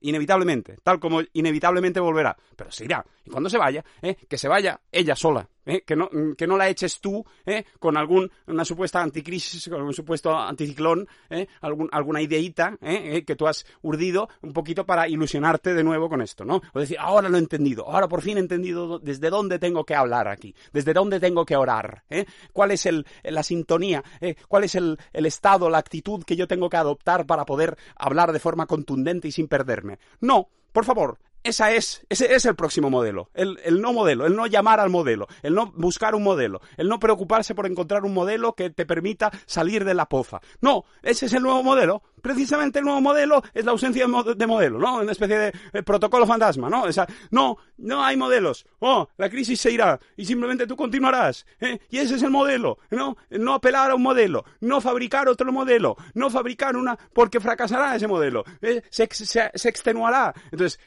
inevitablemente, 0.00 0.76
tal 0.82 1.00
como 1.00 1.20
inevitablemente 1.32 1.98
volverá, 1.98 2.36
pero 2.54 2.70
se 2.70 2.84
irá. 2.84 3.04
Y 3.24 3.30
cuando 3.30 3.48
se 3.48 3.58
vaya, 3.58 3.84
que 4.28 4.38
se 4.38 4.46
vaya 4.46 4.80
ella 4.92 5.16
sola, 5.16 5.48
¿eh? 5.66 5.82
que, 5.82 5.96
no, 5.96 6.08
que 6.36 6.46
no 6.46 6.56
la 6.56 6.68
eches 6.68 7.00
tú 7.00 7.24
¿eh? 7.46 7.64
con 7.78 7.96
algún, 7.96 8.30
una 8.46 8.64
supuesta 8.64 9.02
anticrisis, 9.02 9.68
con 9.68 9.82
un 9.82 9.92
supuesto 9.92 10.36
anticiclón, 10.36 11.06
¿eh? 11.30 11.46
Alguna 11.60 12.20
ideita 12.20 12.76
que 12.80 13.36
tú 13.36 13.46
has 13.46 13.64
urdido 13.82 14.28
un 14.42 14.52
poquito 14.52 14.84
para 14.84 15.08
ilusionarte 15.08 15.74
de 15.74 15.84
nuevo 15.84 16.08
con 16.08 16.20
esto, 16.22 16.44
¿no? 16.44 16.60
O 16.72 16.80
decir, 16.80 16.96
ahora 16.98 17.28
lo 17.28 17.36
he 17.36 17.40
entendido, 17.40 17.88
ahora 17.88 18.08
por 18.08 18.22
fin 18.22 18.36
he 18.36 18.40
entendido 18.40 18.98
desde 18.98 19.30
dónde 19.30 19.58
tengo 19.58 19.84
que 19.84 19.94
hablar 19.94 20.28
aquí, 20.28 20.54
desde 20.72 20.92
dónde 20.92 21.20
tengo 21.20 21.44
que 21.44 21.56
orar, 21.56 22.04
cuál 22.52 22.70
es 22.70 22.86
el, 22.86 23.06
la 23.22 23.42
sintonía, 23.42 24.02
cuál 24.48 24.64
es 24.64 24.74
el, 24.74 24.98
el 25.12 25.26
estado, 25.26 25.70
la 25.70 25.78
actitud 25.78 26.24
que 26.24 26.36
yo 26.36 26.46
tengo 26.46 26.68
que 26.68 26.76
adoptar 26.76 27.26
para 27.26 27.44
poder 27.44 27.76
hablar 27.96 28.32
de 28.32 28.38
forma 28.38 28.66
contundente 28.66 29.28
y 29.28 29.32
sin 29.32 29.48
perderme. 29.48 29.98
No, 30.20 30.48
por 30.72 30.84
favor, 30.84 31.18
esa 31.44 31.72
es, 31.72 32.04
ese 32.08 32.34
es 32.34 32.46
el 32.46 32.56
próximo 32.56 32.88
modelo, 32.88 33.30
el, 33.34 33.60
el, 33.64 33.80
no 33.82 33.92
modelo, 33.92 34.24
el 34.24 34.34
no 34.34 34.46
llamar 34.46 34.80
al 34.80 34.88
modelo, 34.88 35.28
el 35.42 35.54
no 35.54 35.70
buscar 35.76 36.14
un 36.14 36.22
modelo, 36.22 36.62
el 36.78 36.88
no 36.88 36.98
preocuparse 36.98 37.54
por 37.54 37.66
encontrar 37.66 38.04
un 38.04 38.14
modelo 38.14 38.54
que 38.54 38.70
te 38.70 38.86
permita 38.86 39.30
salir 39.44 39.84
de 39.84 39.92
la 39.92 40.08
poza. 40.08 40.40
No, 40.62 40.84
ese 41.02 41.26
es 41.26 41.34
el 41.34 41.42
nuevo 41.42 41.62
modelo. 41.62 42.02
Precisamente 42.22 42.78
el 42.78 42.86
nuevo 42.86 43.02
modelo 43.02 43.42
es 43.52 43.66
la 43.66 43.72
ausencia 43.72 44.06
de 44.06 44.46
modelo, 44.46 44.78
¿no? 44.78 44.96
Una 45.00 45.12
especie 45.12 45.52
de, 45.72 45.82
protocolo 45.82 46.26
fantasma, 46.26 46.70
¿no? 46.70 46.84
O 46.84 46.92
sea, 46.92 47.06
no, 47.30 47.58
no 47.76 48.02
hay 48.02 48.16
modelos. 48.16 48.64
Oh, 48.78 49.10
la 49.18 49.28
crisis 49.28 49.60
se 49.60 49.70
irá 49.70 50.00
y 50.16 50.24
simplemente 50.24 50.66
tú 50.66 50.74
continuarás. 50.74 51.44
¿eh? 51.60 51.78
Y 51.90 51.98
ese 51.98 52.14
es 52.14 52.22
el 52.22 52.30
modelo, 52.30 52.78
¿no? 52.90 53.18
No 53.28 53.52
apelar 53.52 53.90
a 53.90 53.94
un 53.94 54.02
modelo, 54.02 54.46
no 54.60 54.80
fabricar 54.80 55.28
otro 55.28 55.52
modelo, 55.52 55.96
no 56.14 56.30
fabricar 56.30 56.76
una 56.76 56.96
porque 57.12 57.40
fracasará 57.40 57.94
ese 57.94 58.08
modelo, 58.08 58.44
¿eh? 58.62 58.80
se, 58.88 59.06
se, 59.12 59.50
se 59.52 59.68
extenuará. 59.68 60.32
Entonces, 60.50 60.80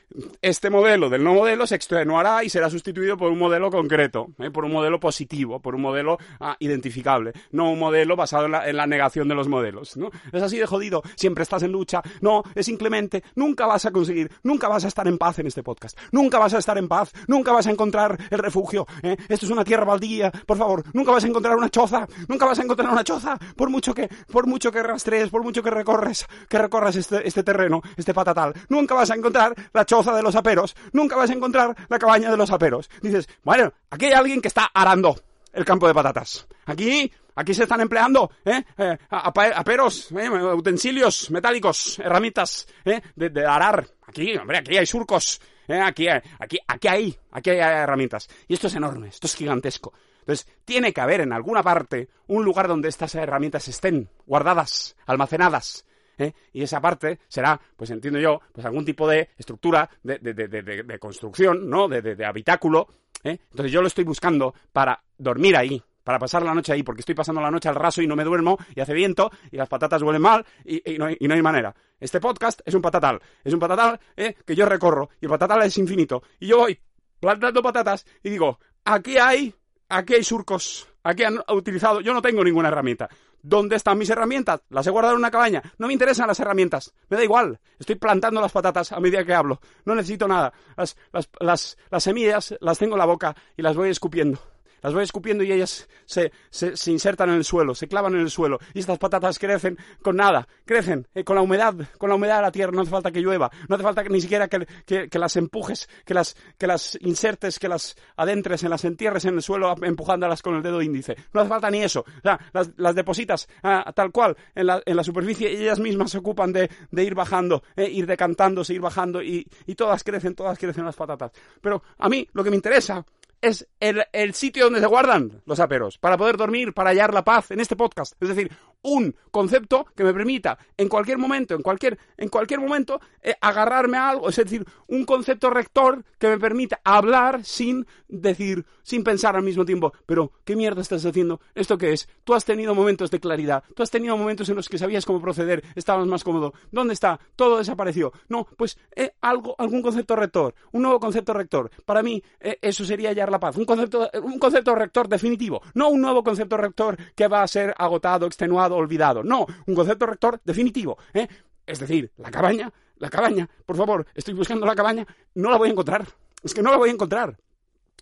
este 0.47 0.69
modelo 0.69 1.09
del 1.09 1.23
no 1.23 1.33
modelo 1.33 1.67
se 1.67 1.75
extenuará 1.75 2.41
y 2.43 2.49
será 2.49 2.69
sustituido 2.69 3.17
por 3.17 3.31
un 3.31 3.37
modelo 3.37 3.69
concreto, 3.69 4.29
¿eh? 4.39 4.49
por 4.49 4.63
un 4.63 4.71
modelo 4.71 4.97
positivo, 4.97 5.59
por 5.59 5.75
un 5.75 5.81
modelo 5.81 6.17
ah, 6.39 6.55
identificable, 6.59 7.33
no 7.51 7.71
un 7.71 7.79
modelo 7.79 8.15
basado 8.15 8.45
en 8.45 8.77
la, 8.77 8.87
negación 8.87 9.27
de 9.27 9.35
los 9.35 9.49
modelos. 9.49 9.97
Es 10.31 10.41
así 10.41 10.57
de 10.57 10.65
jodido, 10.65 11.03
siempre 11.15 11.43
estás 11.43 11.63
en 11.63 11.73
lucha, 11.73 12.01
no, 12.21 12.43
es 12.55 12.69
inclemente, 12.69 13.23
nunca 13.35 13.65
vas 13.65 13.85
a 13.85 13.91
conseguir, 13.91 14.31
nunca 14.43 14.69
vas 14.69 14.85
a 14.85 14.87
estar 14.87 15.05
en 15.07 15.17
paz 15.17 15.39
en 15.39 15.47
este 15.47 15.63
podcast, 15.63 15.99
nunca 16.11 16.39
vas 16.39 16.53
a 16.53 16.59
estar 16.59 16.77
en 16.77 16.87
paz, 16.87 17.11
nunca 17.27 17.51
vas 17.51 17.67
a 17.67 17.71
encontrar 17.71 18.17
el 18.29 18.39
refugio, 18.39 18.87
¿eh? 19.03 19.17
esto 19.27 19.45
es 19.45 19.51
una 19.51 19.65
tierra 19.65 19.83
baldía, 19.83 20.31
por 20.31 20.57
favor, 20.57 20.83
nunca 20.93 21.11
vas 21.11 21.25
a 21.25 21.27
encontrar 21.27 21.57
una 21.57 21.69
choza, 21.69 22.07
nunca 22.29 22.45
vas 22.45 22.59
a 22.59 22.63
encontrar 22.63 22.89
una 22.89 23.03
choza, 23.03 23.37
por 23.57 23.69
mucho 23.69 23.93
que, 23.93 24.07
por 24.31 24.47
mucho 24.47 24.71
que 24.71 24.81
rastrees, 24.81 25.29
por 25.29 25.43
mucho 25.43 25.61
que 25.61 25.71
recorres, 25.71 26.25
que 26.47 26.57
recorras 26.57 26.95
este, 26.95 27.27
este 27.27 27.43
terreno, 27.43 27.81
este 27.97 28.13
patatal, 28.13 28.53
nunca 28.69 28.95
vas 28.95 29.11
a 29.11 29.15
encontrar 29.15 29.53
la 29.73 29.85
choza 29.85 30.15
de 30.15 30.23
los 30.23 30.36
aperos, 30.37 30.75
nunca 30.93 31.15
vas 31.15 31.29
a 31.29 31.33
encontrar 31.33 31.75
la 31.89 31.99
cabaña 31.99 32.31
de 32.31 32.37
los 32.37 32.51
aperos. 32.51 32.89
Dices, 33.01 33.27
bueno, 33.43 33.73
aquí 33.89 34.05
hay 34.05 34.13
alguien 34.13 34.41
que 34.41 34.47
está 34.47 34.69
arando 34.73 35.15
el 35.53 35.65
campo 35.65 35.87
de 35.87 35.93
patatas. 35.93 36.47
Aquí, 36.65 37.11
aquí 37.35 37.53
se 37.53 37.63
están 37.63 37.81
empleando, 37.81 38.31
¿eh? 38.45 38.63
eh 38.77 38.97
aperos, 39.09 40.11
¿eh? 40.11 40.29
utensilios 40.29 41.31
metálicos, 41.31 41.99
herramientas, 41.99 42.67
¿eh? 42.85 43.01
De, 43.15 43.29
de, 43.29 43.45
arar. 43.45 43.85
Aquí, 44.05 44.37
hombre, 44.37 44.59
aquí 44.59 44.77
hay 44.77 44.85
surcos. 44.85 45.41
¿eh? 45.67 45.81
Aquí, 45.81 46.07
aquí, 46.07 46.57
aquí 46.67 46.87
hay, 46.87 47.17
aquí 47.31 47.49
hay 47.49 47.57
herramientas. 47.57 48.29
Y 48.47 48.53
esto 48.53 48.67
es 48.67 48.75
enorme, 48.75 49.09
esto 49.09 49.27
es 49.27 49.35
gigantesco. 49.35 49.93
Entonces, 50.19 50.47
tiene 50.65 50.91
que 50.91 51.01
haber 51.01 51.21
en 51.21 51.31
alguna 51.31 51.63
parte 51.63 52.09
un 52.27 52.43
lugar 52.43 52.67
donde 52.67 52.89
estas 52.89 53.15
herramientas 53.15 53.67
estén 53.67 54.09
guardadas, 54.25 54.95
almacenadas, 55.05 55.85
¿eh? 56.17 56.33
y 56.53 56.63
esa 56.63 56.81
parte 56.81 57.19
será, 57.27 57.59
pues 57.75 57.89
entiendo 57.89 58.19
yo, 58.19 58.41
pues 58.51 58.65
algún 58.65 58.85
tipo 58.85 59.07
de 59.07 59.29
estructura 59.37 59.89
de, 60.03 60.19
de, 60.19 60.33
de, 60.33 60.61
de 60.61 60.99
construcción, 60.99 61.69
¿no? 61.69 61.87
De, 61.87 62.25
habitáculo. 62.25 62.87
¿eh? 63.23 63.39
Entonces 63.51 63.71
yo 63.71 63.81
lo 63.81 63.87
estoy 63.87 64.03
buscando 64.03 64.53
para 64.71 65.01
dormir 65.17 65.55
ahí, 65.55 65.81
para 66.03 66.19
pasar 66.19 66.43
la 66.43 66.53
noche 66.53 66.73
ahí, 66.73 66.83
porque 66.83 67.01
estoy 67.01 67.15
pasando 67.15 67.41
la 67.41 67.51
noche 67.51 67.69
al 67.69 67.75
raso 67.75 68.01
y 68.01 68.07
no 68.07 68.15
me 68.15 68.23
duermo, 68.23 68.57
y 68.75 68.79
hace 68.79 68.93
viento, 68.93 69.31
y 69.51 69.57
las 69.57 69.67
patatas 69.67 70.01
huelen 70.01 70.21
mal, 70.21 70.45
y, 70.63 70.81
no, 70.97 71.05
hay, 71.05 71.41
manera. 71.41 71.75
Este 71.99 72.19
podcast 72.19 72.61
es 72.65 72.73
un 72.73 72.81
patatal, 72.81 73.19
es 73.43 73.53
un 73.53 73.59
patatal 73.59 73.99
¿eh? 74.15 74.35
que 74.45 74.55
yo 74.55 74.65
recorro, 74.65 75.09
y 75.19 75.25
el 75.25 75.29
patatal 75.29 75.63
es 75.63 75.77
infinito, 75.77 76.23
y 76.39 76.47
yo 76.47 76.59
voy 76.59 76.79
plantando 77.19 77.61
patatas 77.61 78.05
y 78.23 78.29
digo, 78.29 78.59
aquí 78.85 79.17
hay, 79.17 79.53
aquí 79.89 80.15
hay 80.15 80.23
surcos, 80.23 80.87
aquí 81.03 81.23
han 81.23 81.39
utilizado, 81.49 82.01
yo 82.01 82.13
no 82.13 82.21
tengo 82.21 82.43
ninguna 82.43 82.69
herramienta. 82.69 83.09
¿Dónde 83.47 83.77
están 83.77 83.97
mis 83.97 84.09
herramientas? 84.09 84.59
Las 84.69 84.85
he 84.87 84.89
guardado 84.89 85.13
en 85.13 85.19
una 85.19 85.31
cabaña. 85.31 85.63
No 85.77 85.87
me 85.87 85.93
interesan 85.93 86.27
las 86.27 86.37
herramientas. 86.41 86.93
Me 87.09 87.15
da 87.15 87.23
igual. 87.23 87.59
Estoy 87.79 87.95
plantando 87.95 88.41
las 88.41 88.51
patatas 88.51 88.91
a 88.91 88.99
medida 88.99 89.23
que 89.23 89.33
hablo. 89.33 89.61
No 89.85 89.95
necesito 89.95 90.27
nada. 90.27 90.51
Las, 90.75 90.97
las, 91.13 91.29
las, 91.39 91.77
las 91.89 92.03
semillas 92.03 92.55
las 92.59 92.77
tengo 92.77 92.95
en 92.95 92.99
la 92.99 93.05
boca 93.05 93.37
y 93.55 93.61
las 93.61 93.77
voy 93.77 93.89
escupiendo 93.89 94.37
las 94.81 94.93
voy 94.93 95.03
escupiendo 95.03 95.43
y 95.43 95.51
ellas 95.51 95.87
se, 96.05 96.31
se, 96.49 96.77
se, 96.77 96.91
insertan 96.91 97.29
en 97.29 97.35
el 97.35 97.43
suelo, 97.43 97.75
se 97.75 97.87
clavan 97.87 98.13
en 98.15 98.21
el 98.21 98.29
suelo. 98.29 98.59
Y 98.73 98.79
estas 98.79 98.97
patatas 98.97 99.39
crecen 99.39 99.77
con 100.01 100.15
nada, 100.15 100.47
crecen 100.65 101.07
eh, 101.13 101.23
con 101.23 101.35
la 101.35 101.41
humedad, 101.41 101.75
con 101.97 102.09
la 102.09 102.15
humedad 102.15 102.37
de 102.37 102.41
la 102.43 102.51
tierra. 102.51 102.71
No 102.71 102.81
hace 102.81 102.91
falta 102.91 103.11
que 103.11 103.21
llueva, 103.21 103.51
no 103.67 103.75
hace 103.75 103.83
falta 103.83 104.03
que, 104.03 104.09
ni 104.09 104.21
siquiera 104.21 104.47
que, 104.47 104.67
que, 104.85 105.09
que, 105.09 105.19
las 105.19 105.35
empujes, 105.35 105.89
que 106.05 106.13
las, 106.13 106.35
que 106.57 106.67
las 106.67 106.97
insertes, 107.01 107.59
que 107.59 107.67
las 107.67 107.95
adentres, 108.15 108.63
en 108.63 108.69
las 108.69 108.85
entierres 108.85 109.25
en 109.25 109.35
el 109.35 109.41
suelo 109.41 109.75
empujándolas 109.81 110.41
con 110.41 110.55
el 110.55 110.63
dedo 110.63 110.81
índice. 110.81 111.15
No 111.33 111.41
hace 111.41 111.49
falta 111.49 111.69
ni 111.69 111.83
eso. 111.83 112.05
Las, 112.23 112.69
las 112.77 112.95
depositas 112.95 113.47
ah, 113.63 113.91
tal 113.95 114.11
cual 114.11 114.35
en 114.55 114.67
la, 114.67 114.81
en 114.85 114.95
la 114.95 115.03
superficie 115.03 115.51
y 115.51 115.63
ellas 115.63 115.79
mismas 115.79 116.11
se 116.11 116.17
ocupan 116.19 116.53
de, 116.53 116.69
de 116.91 117.03
ir 117.03 117.15
bajando, 117.15 117.63
eh, 117.75 117.89
ir 117.89 118.05
decantándose, 118.05 118.73
ir 118.73 118.81
bajando 118.81 119.21
y, 119.21 119.47
y 119.65 119.75
todas 119.75 120.03
crecen, 120.03 120.35
todas 120.35 120.57
crecen 120.57 120.85
las 120.85 120.95
patatas. 120.95 121.31
Pero 121.61 121.83
a 121.97 122.09
mí 122.09 122.27
lo 122.33 122.43
que 122.43 122.49
me 122.49 122.55
interesa 122.55 123.05
es 123.41 123.67
el, 123.79 124.03
el, 124.11 124.33
sitio 124.33 124.65
donde 124.65 124.79
se 124.79 124.87
guardan 124.87 125.41
los 125.45 125.59
aperos, 125.59 125.97
para 125.97 126.17
poder 126.17 126.37
dormir, 126.37 126.73
para 126.73 126.89
hallar 126.91 127.13
la 127.13 127.23
paz 127.23 127.51
en 127.51 127.59
este 127.59 127.75
podcast. 127.75 128.13
Es 128.19 128.29
decir, 128.29 128.51
un 128.81 129.15
concepto 129.31 129.85
que 129.95 130.03
me 130.03 130.13
permita 130.13 130.57
en 130.77 130.87
cualquier 130.87 131.17
momento, 131.17 131.55
en 131.55 131.61
cualquier, 131.61 131.97
en 132.17 132.29
cualquier 132.29 132.59
momento, 132.59 132.99
eh, 133.21 133.35
agarrarme 133.41 133.97
a 133.97 134.09
algo. 134.09 134.29
Es 134.29 134.35
decir, 134.37 134.65
un 134.87 135.05
concepto 135.05 135.49
rector 135.49 136.03
que 136.17 136.27
me 136.27 136.39
permita 136.39 136.79
hablar 136.83 137.43
sin 137.43 137.85
decir, 138.07 138.65
sin 138.83 139.03
pensar 139.03 139.35
al 139.35 139.43
mismo 139.43 139.65
tiempo, 139.65 139.93
pero 140.05 140.31
¿qué 140.45 140.55
mierda 140.55 140.81
estás 140.81 141.05
haciendo? 141.05 141.41
¿Esto 141.53 141.77
qué 141.77 141.91
es? 141.93 142.07
Tú 142.23 142.33
has 142.33 142.45
tenido 142.45 142.73
momentos 142.73 143.11
de 143.11 143.19
claridad, 143.19 143.63
tú 143.75 143.83
has 143.83 143.91
tenido 143.91 144.17
momentos 144.17 144.49
en 144.49 144.55
los 144.55 144.69
que 144.69 144.77
sabías 144.77 145.05
cómo 145.05 145.21
proceder, 145.21 145.63
estabas 145.75 146.07
más 146.07 146.23
cómodo. 146.23 146.53
¿Dónde 146.71 146.93
está? 146.93 147.19
Todo 147.35 147.57
desapareció. 147.57 148.13
No, 148.29 148.47
pues 148.57 148.77
eh, 148.95 149.13
algo, 149.21 149.55
algún 149.57 149.81
concepto 149.81 150.15
rector, 150.15 150.55
un 150.71 150.83
nuevo 150.83 150.99
concepto 150.99 151.33
rector. 151.33 151.69
Para 151.85 152.01
mí, 152.01 152.23
eh, 152.39 152.57
eso 152.61 152.85
sería 152.85 153.09
hallar 153.09 153.31
la 153.31 153.39
paz. 153.39 153.57
Un 153.57 153.65
concepto, 153.65 154.09
un 154.23 154.39
concepto 154.39 154.73
rector 154.75 155.07
definitivo, 155.07 155.61
no 155.73 155.89
un 155.89 156.01
nuevo 156.01 156.23
concepto 156.23 156.57
rector 156.57 156.97
que 157.15 157.27
va 157.27 157.43
a 157.43 157.47
ser 157.47 157.73
agotado, 157.77 158.25
extenuado, 158.25 158.66
olvidado. 158.75 159.23
No, 159.23 159.45
un 159.65 159.75
concepto 159.75 160.05
rector 160.05 160.41
definitivo. 160.43 160.97
¿eh? 161.13 161.27
Es 161.65 161.79
decir, 161.79 162.11
la 162.17 162.31
cabaña, 162.31 162.71
la 162.97 163.09
cabaña, 163.09 163.49
por 163.65 163.77
favor, 163.77 164.05
estoy 164.13 164.33
buscando 164.33 164.65
la 164.65 164.75
cabaña, 164.75 165.05
no 165.35 165.49
la 165.49 165.57
voy 165.57 165.69
a 165.69 165.71
encontrar. 165.71 166.05
Es 166.43 166.53
que 166.53 166.61
no 166.61 166.71
la 166.71 166.77
voy 166.77 166.89
a 166.89 166.93
encontrar. 166.93 167.37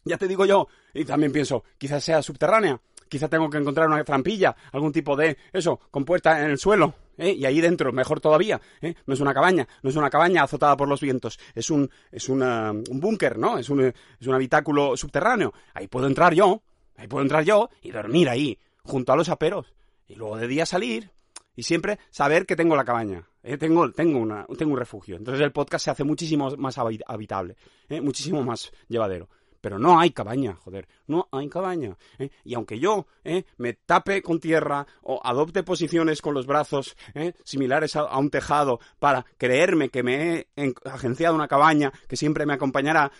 Ya 0.04 0.18
te 0.18 0.28
digo 0.28 0.46
yo, 0.46 0.68
y 0.94 1.04
también 1.04 1.32
pienso, 1.32 1.64
quizás 1.78 2.04
sea 2.04 2.22
subterránea, 2.22 2.80
quizás 3.10 3.30
tengo 3.30 3.50
que 3.50 3.58
encontrar 3.58 3.88
una 3.88 4.04
trampilla, 4.04 4.56
algún 4.72 4.92
tipo 4.92 5.16
de, 5.16 5.38
eso, 5.52 5.80
con 5.90 6.06
puerta 6.06 6.40
en 6.44 6.52
el 6.52 6.60
suelo, 6.60 6.94
¿Eh? 7.18 7.32
y 7.32 7.46
ahí 7.46 7.62
dentro, 7.62 7.92
mejor 7.94 8.20
todavía, 8.20 8.60
¿eh? 8.82 8.94
no 9.06 9.14
es 9.14 9.20
una 9.20 9.34
cabaña, 9.34 9.68
no 9.82 9.90
es 9.90 9.96
una 9.96 10.10
cabaña 10.10 10.44
azotada 10.44 10.76
por 10.76 10.88
los 10.88 11.02
vientos, 11.02 11.40
es 11.54 11.70
un, 11.70 11.90
es 12.12 12.30
una, 12.30 12.72
un 12.72 13.00
búnker, 13.00 13.38
¿no? 13.38 13.58
Es 13.58 13.70
un, 13.70 13.82
es 13.82 14.28
un 14.28 14.34
habitáculo 14.34 14.98
subterráneo. 14.98 15.54
Ahí 15.74 15.88
puedo 15.88 16.08
entrar 16.08 16.34
yo, 16.34 16.62
ahí 16.98 17.08
puedo 17.08 17.24
entrar 17.24 17.44
yo 17.44 17.70
y 17.82 17.92
dormir 17.92 18.30
ahí, 18.30 18.60
junto 18.84 19.14
a 19.14 19.16
los 19.16 19.30
aperos. 19.30 19.75
Y 20.08 20.16
luego 20.16 20.38
de 20.38 20.48
día 20.48 20.66
salir 20.66 21.12
y 21.56 21.64
siempre 21.64 22.00
saber 22.10 22.46
que 22.46 22.56
tengo 22.56 22.76
la 22.76 22.86
cabaña. 22.86 23.28
¿eh? 23.44 23.58
Tengo, 23.58 23.92
tengo, 23.92 24.20
una, 24.20 24.46
tengo 24.58 24.74
un 24.74 24.80
refugio. 24.80 25.16
Entonces 25.16 25.44
el 25.44 25.52
podcast 25.52 25.86
se 25.86 25.92
hace 25.92 26.04
muchísimo 26.04 26.56
más 26.58 26.78
habitable, 26.78 27.56
¿eh? 27.90 28.02
muchísimo 28.02 28.44
más 28.44 28.72
llevadero. 28.88 29.30
Pero 29.66 29.80
no 29.80 30.00
hay 30.00 30.12
cabaña, 30.12 30.56
joder, 30.64 30.88
no 31.08 31.28
hay 31.32 31.50
cabaña. 31.50 31.98
¿eh? 32.20 32.30
Y 32.44 32.54
aunque 32.54 32.78
yo 32.78 33.08
¿eh? 33.24 33.46
me 33.58 33.74
tape 33.74 34.22
con 34.22 34.40
tierra 34.40 34.86
o 35.02 35.20
adopte 35.24 35.64
posiciones 35.64 36.22
con 36.22 36.36
los 36.36 36.46
brazos 36.46 36.96
¿eh? 37.16 37.34
similares 37.44 37.96
a, 37.96 38.02
a, 38.02 38.20
un 38.20 38.30
tejado 38.30 38.80
para 39.00 39.26
creerme 39.40 39.90
que 39.90 40.04
me 40.04 40.48
he 40.56 40.76
agenciado 40.86 41.34
una 41.34 41.48
cabaña 41.48 41.92
que 42.08 42.16
siempre 42.16 42.46
me 42.46 42.54
acompañará, 42.54 43.12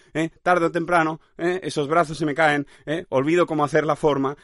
tarde 0.44 0.68
o 0.68 0.72
temprano 0.72 1.20
esos 1.38 1.88
brazos 1.88 2.20
se 2.20 2.28
me 2.28 2.36
caen, 2.36 2.68
olvido 3.10 3.48
cómo 3.48 3.64
hacer 3.64 3.86
la 3.86 3.96
forma, 3.96 4.38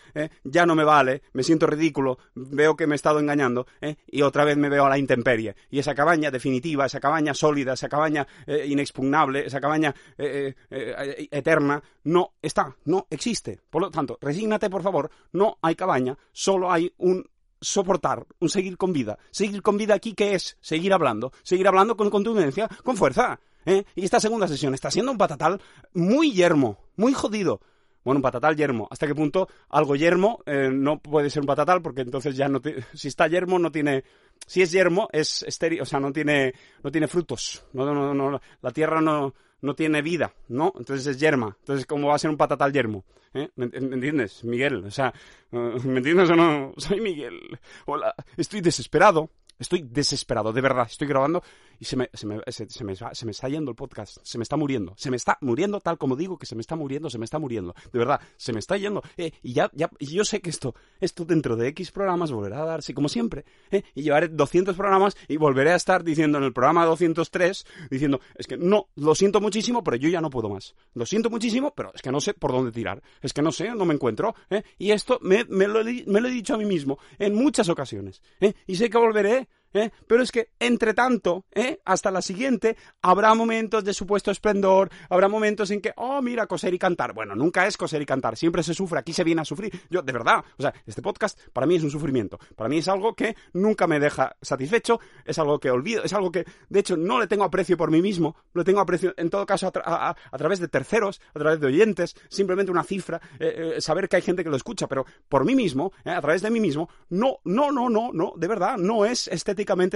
ya 0.44 0.66
no 0.66 0.76
me 0.76 0.84
vale, 0.84 1.22
me 1.34 1.44
siento 1.44 1.68
ridículo, 1.68 2.18
veo 2.34 2.76
que 2.76 2.88
me 2.88 2.96
he 2.96 2.98
estado 2.98 3.20
engañando 3.20 3.68
y 4.08 4.24
otra 4.24 4.44
vez 4.44 4.58
me 4.58 4.70
veo 4.70 4.86
a 4.86 4.90
la 4.90 4.98
intemperie. 4.98 5.56
Y 5.70 5.80
esa 5.80 5.94
cabaña 5.94 6.32
definitiva, 6.32 6.86
esa 6.86 7.00
cabaña 7.00 7.34
sólida, 7.34 7.74
esa 7.74 7.90
cabaña 7.90 8.28
inexpugnable, 8.66 9.46
esa 9.46 9.62
cabaña 9.62 9.94
eterna, 10.20 11.82
no 12.04 12.34
está, 12.42 12.76
no 12.86 13.08
existe. 13.10 13.60
Por 13.70 13.82
lo 13.82 13.92
tanto, 13.92 14.18
resígnate, 14.22 14.70
por 14.70 14.84
favor, 14.84 15.12
no 15.32 15.58
hay 15.62 15.76
cabaña, 15.76 16.18
solo 16.32 16.72
hay 16.72 16.94
un 16.98 17.30
soportar, 17.62 18.26
un 18.40 18.50
seguir 18.50 18.78
con 18.78 18.92
vida. 18.92 19.18
Seguir 19.30 19.62
con 19.62 19.78
vida 19.78 19.94
aquí, 19.94 20.14
¿qué 20.14 20.34
es? 20.34 20.58
Seguir 20.62 20.94
hablando, 20.94 21.32
seguir 21.44 21.68
hablando 21.68 21.96
con 21.96 22.10
contundencia, 22.10 22.68
con 22.84 22.98
fuerza. 22.98 23.40
¿eh? 23.66 23.86
Y 23.96 24.04
esta 24.04 24.20
segunda 24.20 24.48
sesión 24.48 24.74
está 24.74 24.92
siendo 24.92 25.12
un 25.12 25.18
patatal 25.18 25.62
muy 25.94 26.32
yermo, 26.32 26.80
muy 26.96 27.14
jodido, 27.14 27.62
Bueno, 28.04 28.18
un 28.18 28.22
patatal 28.22 28.56
yermo. 28.56 28.88
¿Hasta 28.90 29.08
qué 29.08 29.16
punto 29.16 29.48
algo 29.70 29.96
yermo 29.96 30.42
eh, 30.46 30.70
no 30.72 31.00
puede 31.00 31.30
ser 31.30 31.42
un 31.42 31.48
patatal? 31.48 31.82
Porque 31.82 32.02
entonces 32.02 32.36
ya 32.36 32.48
no... 32.48 32.62
Si 32.94 33.08
está 33.08 33.28
yermo 33.28 33.60
no 33.60 33.72
tiene... 33.72 34.04
Si 34.46 34.62
es 34.62 34.72
yermo 34.72 35.08
es 35.12 35.44
estéril, 35.44 35.82
o 35.82 35.86
sea, 35.86 36.00
no 36.00 36.12
tiene, 36.12 36.54
no 36.84 36.92
tiene 36.92 37.08
frutos. 37.08 37.66
No, 37.74 37.86
no, 37.94 38.14
no, 38.14 38.42
la 38.62 38.72
tierra 38.72 39.02
no, 39.02 39.34
no 39.62 39.76
tiene 39.76 40.02
vida, 40.02 40.34
¿no? 40.50 40.74
Entonces 40.78 41.06
es 41.06 41.20
yerma. 41.20 41.56
Entonces, 41.60 41.86
¿cómo 41.86 42.08
va 42.08 42.16
a 42.16 42.20
ser 42.20 42.32
un 42.32 42.38
patatal 42.38 42.74
yermo? 42.74 43.06
¿Eh? 43.34 43.50
¿Me, 43.56 43.68
me 43.68 43.96
entiendes? 43.96 44.44
Miguel, 44.44 44.84
o 44.84 44.92
sea, 44.92 45.14
¿me 45.52 45.98
entiendes 45.98 46.30
o 46.32 46.36
no? 46.36 46.74
Soy 46.78 47.00
Miguel. 47.00 47.40
Hola, 47.86 48.14
estoy 48.36 48.62
desesperado. 48.62 49.30
Estoy 49.58 49.84
desesperado, 49.84 50.52
de 50.52 50.60
verdad. 50.60 50.88
Estoy 50.90 51.08
grabando 51.08 51.44
y 51.82 51.86
se 51.86 51.98
me, 51.98 52.12
se 52.14 52.28
me, 52.28 52.40
se, 52.46 53.26
me, 53.26 53.32
está 53.32 53.50
yendo 53.50 53.72
el 53.72 53.76
podcast. 53.76 54.20
Se 54.22 54.38
me 54.38 54.44
está 54.44 54.56
muriendo. 54.56 54.94
Se 54.98 55.10
me 55.10 55.18
está 55.18 55.40
muriendo 55.42 55.80
tal 55.80 55.98
como 55.98 56.16
digo 56.16 56.38
que 56.38 56.46
se 56.46 56.54
me 56.54 56.62
está 56.62 56.76
muriendo, 56.76 57.10
se 57.10 57.18
me 57.18 57.26
está 57.26 57.40
muriendo. 57.40 57.74
De 57.92 57.98
verdad, 57.98 58.22
se 58.38 58.54
me 58.54 58.60
está 58.60 58.78
yendo. 58.78 59.02
Eh, 59.18 59.32
y 59.42 59.54
ya, 59.54 59.72
ya, 59.74 59.90
y 59.98 60.06
yo 60.14 60.24
sé 60.24 60.42
que 60.42 60.52
esto, 60.52 60.76
esto 61.00 61.26
dentro 61.26 61.56
de 61.56 61.70
X 61.70 61.90
programas 61.90 62.32
volverá 62.32 62.62
a 62.62 62.66
darse 62.66 62.94
como 62.94 63.10
siempre. 63.10 63.46
Eh, 63.72 63.82
y 63.96 64.04
llevaré 64.04 64.28
200 64.28 64.76
programas 64.76 65.18
y 65.28 65.38
volveré 65.38 65.72
a 65.72 65.76
estar 65.76 66.04
diciendo 66.04 66.38
en 66.38 66.44
el 66.44 66.54
programa 66.54 66.86
203, 66.86 67.66
diciendo, 67.90 68.22
es 68.36 68.46
que 68.46 68.58
no, 68.58 68.90
lo 68.98 69.16
siento 69.16 69.42
muchísimo, 69.42 69.84
pero 69.84 69.98
yo 69.98 70.08
ya 70.08 70.22
no 70.22 70.30
puedo 70.30 70.50
más. 70.50 70.76
Lo 70.94 71.08
siento 71.08 71.32
muchísimo, 71.32 71.74
pero 71.74 71.92
es 71.96 72.04
que 72.04 72.12
no 72.12 72.22
sé 72.22 72.36
por 72.36 72.52
dónde 72.52 72.72
tirar. 72.72 73.02
Es 73.24 73.34
que 73.34 73.42
no 73.42 73.52
sé, 73.52 73.74
no 73.74 73.86
me 73.86 73.96
encuentro. 73.96 74.36
Eh, 74.52 74.62
y 74.78 74.92
esto 74.92 75.18
me, 75.24 75.46
me, 75.46 75.68
lo 75.68 75.84
me 75.84 76.22
lo 76.22 76.28
he 76.28 76.32
dicho 76.32 76.54
a 76.54 76.60
mí 76.60 76.66
mismo 76.66 77.00
en 77.18 77.34
muchas 77.34 77.70
ocasiones. 77.70 78.22
Eh, 78.40 78.54
y 78.68 78.76
sé 78.76 78.88
que 78.88 79.00
volveré 79.00 79.48
¿Eh? 79.74 79.90
Pero 80.08 80.22
es 80.22 80.32
que, 80.32 80.50
entre 80.60 80.94
tanto, 80.94 81.46
¿eh? 81.54 81.80
hasta 81.86 82.12
la 82.12 82.22
siguiente, 82.22 82.76
habrá 83.02 83.34
momentos 83.34 83.84
de 83.84 83.94
supuesto 83.94 84.32
esplendor, 84.32 84.90
habrá 85.10 85.28
momentos 85.30 85.72
en 85.72 85.82
que, 85.82 85.94
oh, 85.96 86.22
mira, 86.22 86.48
coser 86.48 86.74
y 86.74 86.80
cantar. 86.80 87.14
Bueno, 87.14 87.36
nunca 87.36 87.66
es 87.68 87.78
coser 87.78 88.02
y 88.02 88.06
cantar, 88.06 88.36
siempre 88.36 88.64
se 88.64 88.74
sufre, 88.74 89.00
aquí 89.00 89.14
se 89.14 89.24
viene 89.24 89.42
a 89.42 89.46
sufrir. 89.46 89.72
Yo, 89.90 90.02
de 90.02 90.12
verdad, 90.12 90.44
o 90.58 90.62
sea, 90.62 90.74
este 90.86 91.02
podcast 91.02 91.40
para 91.54 91.66
mí 91.66 91.76
es 91.76 91.84
un 91.84 91.92
sufrimiento. 91.92 92.40
Para 92.56 92.70
mí 92.70 92.80
es 92.80 92.88
algo 92.88 93.16
que 93.16 93.36
nunca 93.54 93.88
me 93.88 94.00
deja 94.00 94.36
satisfecho, 94.42 95.00
es 95.26 95.40
algo 95.40 95.60
que 95.60 95.72
olvido, 95.72 96.04
es 96.04 96.14
algo 96.14 96.32
que, 96.32 96.46
de 96.70 96.80
hecho, 96.80 96.98
no 96.98 97.20
le 97.20 97.28
tengo 97.28 97.44
aprecio 97.44 97.78
por 97.78 97.92
mí 97.92 98.02
mismo, 98.02 98.36
lo 98.54 98.64
tengo 98.64 98.82
aprecio, 98.82 99.14
en 99.18 99.30
todo 99.30 99.46
caso, 99.46 99.68
a, 99.68 99.72
tra 99.72 99.84
a, 99.86 100.10
a 100.10 100.38
través 100.38 100.60
de 100.60 100.68
terceros, 100.68 101.22
a 101.34 101.40
través 101.40 101.60
de 101.60 101.68
oyentes, 101.68 102.16
simplemente 102.30 102.72
una 102.72 102.84
cifra, 102.84 103.22
eh, 103.40 103.74
eh, 103.78 103.82
saber 103.82 104.10
que 104.10 104.18
hay 104.18 104.22
gente 104.22 104.44
que 104.44 104.50
lo 104.50 104.58
escucha, 104.58 104.88
pero 104.88 105.06
por 105.30 105.46
mí 105.46 105.56
mismo, 105.56 105.94
a 106.04 106.22
través 106.22 106.42
de 106.42 106.50
mí 106.50 106.60
mismo, 106.60 106.90
no, 107.10 107.40
no, 107.46 107.72
no, 107.72 107.90
no, 107.90 108.12
no, 108.14 108.34
de 108.36 108.48
verdad, 108.48 108.78
no 108.78 109.06
es 109.06 109.28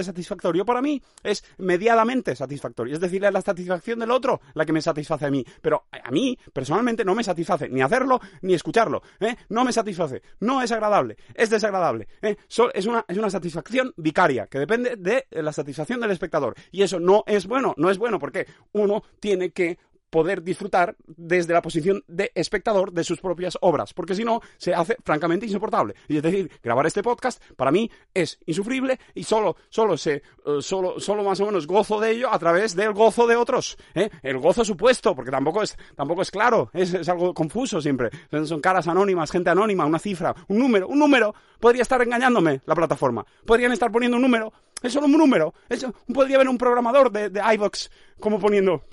satisfactorio 0.04 0.66
para 0.66 0.82
mí, 0.82 1.02
es 1.24 1.44
mediadamente 1.58 2.36
satisfactorio. 2.36 2.94
Es 2.94 3.00
decir, 3.00 3.24
es 3.24 3.32
la 3.32 3.42
satisfacción 3.42 4.00
del 4.00 4.12
otro 4.12 4.42
la 4.54 4.66
que 4.66 4.74
me 4.74 4.82
satisface 4.82 5.26
a 5.26 5.32
mí. 5.32 5.46
Pero 5.62 5.86
a 5.92 6.12
mí, 6.12 6.38
personalmente, 6.54 7.04
no 7.06 7.16
me 7.16 7.24
satisface 7.24 7.70
ni 7.70 7.82
hacerlo 7.82 8.20
ni 8.42 8.54
escucharlo. 8.54 9.02
¿eh? 9.20 9.36
No 9.50 9.64
me 9.64 9.72
satisface. 9.72 10.22
No 10.40 10.62
es 10.62 10.72
agradable. 10.72 11.18
Es 11.34 11.50
desagradable. 11.50 12.08
¿eh? 12.22 12.36
es, 12.74 12.86
una, 12.86 13.06
es 13.08 13.18
una 13.18 13.30
satisfacción 13.30 13.94
vicaria 13.98 14.48
que 14.48 14.60
depende 14.60 14.96
de 14.96 15.26
la 15.32 15.54
satisfacción 15.54 16.00
del 16.00 16.12
espectador. 16.12 16.56
Y 16.72 16.84
eso 16.84 17.00
no 17.00 17.24
es 17.28 17.48
bueno. 17.48 17.74
No 17.78 17.90
es 17.90 17.98
bueno 17.98 18.20
porque 18.20 18.48
uno 18.74 19.04
tiene 19.20 19.52
que 19.52 19.78
poder 20.16 20.44
disfrutar 20.44 20.96
desde 21.06 21.52
la 21.52 21.62
posición 21.62 22.02
de 22.08 22.32
espectador 22.36 22.94
de 22.94 23.04
sus 23.04 23.20
propias 23.20 23.58
obras, 23.60 23.94
porque 23.94 24.16
si 24.16 24.24
no, 24.24 24.40
se 24.56 24.74
hace 24.74 24.96
francamente 25.04 25.46
insoportable. 25.46 25.94
Y 26.08 26.16
es 26.16 26.24
decir, 26.24 26.50
grabar 26.64 26.86
este 26.86 27.04
podcast 27.04 27.44
para 27.58 27.70
mí 27.70 27.92
es 28.14 28.40
insufrible 28.46 28.98
y 29.14 29.26
solo, 29.26 29.58
solo 29.68 29.98
se, 29.98 30.24
uh, 30.46 30.62
solo, 30.62 31.02
solo 31.02 31.22
más 31.22 31.42
o 31.42 31.48
menos 31.48 31.68
gozo 31.68 32.00
de 32.00 32.12
ello 32.12 32.32
a 32.32 32.40
través 32.40 32.78
del 32.78 32.94
gozo 32.94 33.28
de 33.28 33.36
otros. 33.36 33.78
¿eh? 33.94 34.10
El 34.24 34.38
gozo 34.38 34.64
supuesto, 34.64 35.14
porque 35.14 35.32
tampoco 35.32 35.64
es, 35.64 35.78
tampoco 35.98 36.22
es 36.22 36.32
claro, 36.32 36.70
es, 36.72 36.94
es 36.94 37.10
algo 37.10 37.34
confuso 37.34 37.82
siempre. 37.82 38.10
Son 38.46 38.62
caras 38.62 38.88
anónimas, 38.88 39.32
gente 39.32 39.50
anónima, 39.50 39.86
una 39.86 40.00
cifra, 40.00 40.34
un 40.48 40.60
número, 40.60 40.88
un 40.88 40.98
número. 40.98 41.36
Podría 41.60 41.82
estar 41.82 42.02
engañándome 42.02 42.62
la 42.66 42.74
plataforma. 42.74 43.26
Podrían 43.46 43.74
estar 43.74 43.92
poniendo 43.92 44.16
un 44.16 44.24
número. 44.24 44.54
Es 44.82 44.94
solo 44.94 45.08
un 45.08 45.18
número. 45.18 45.54
Es, 45.68 45.86
podría 46.14 46.38
haber 46.38 46.48
un 46.48 46.58
programador 46.58 47.12
de, 47.12 47.30
de 47.30 47.42
iVox 47.56 47.90
como 48.18 48.40
poniendo 48.40 48.86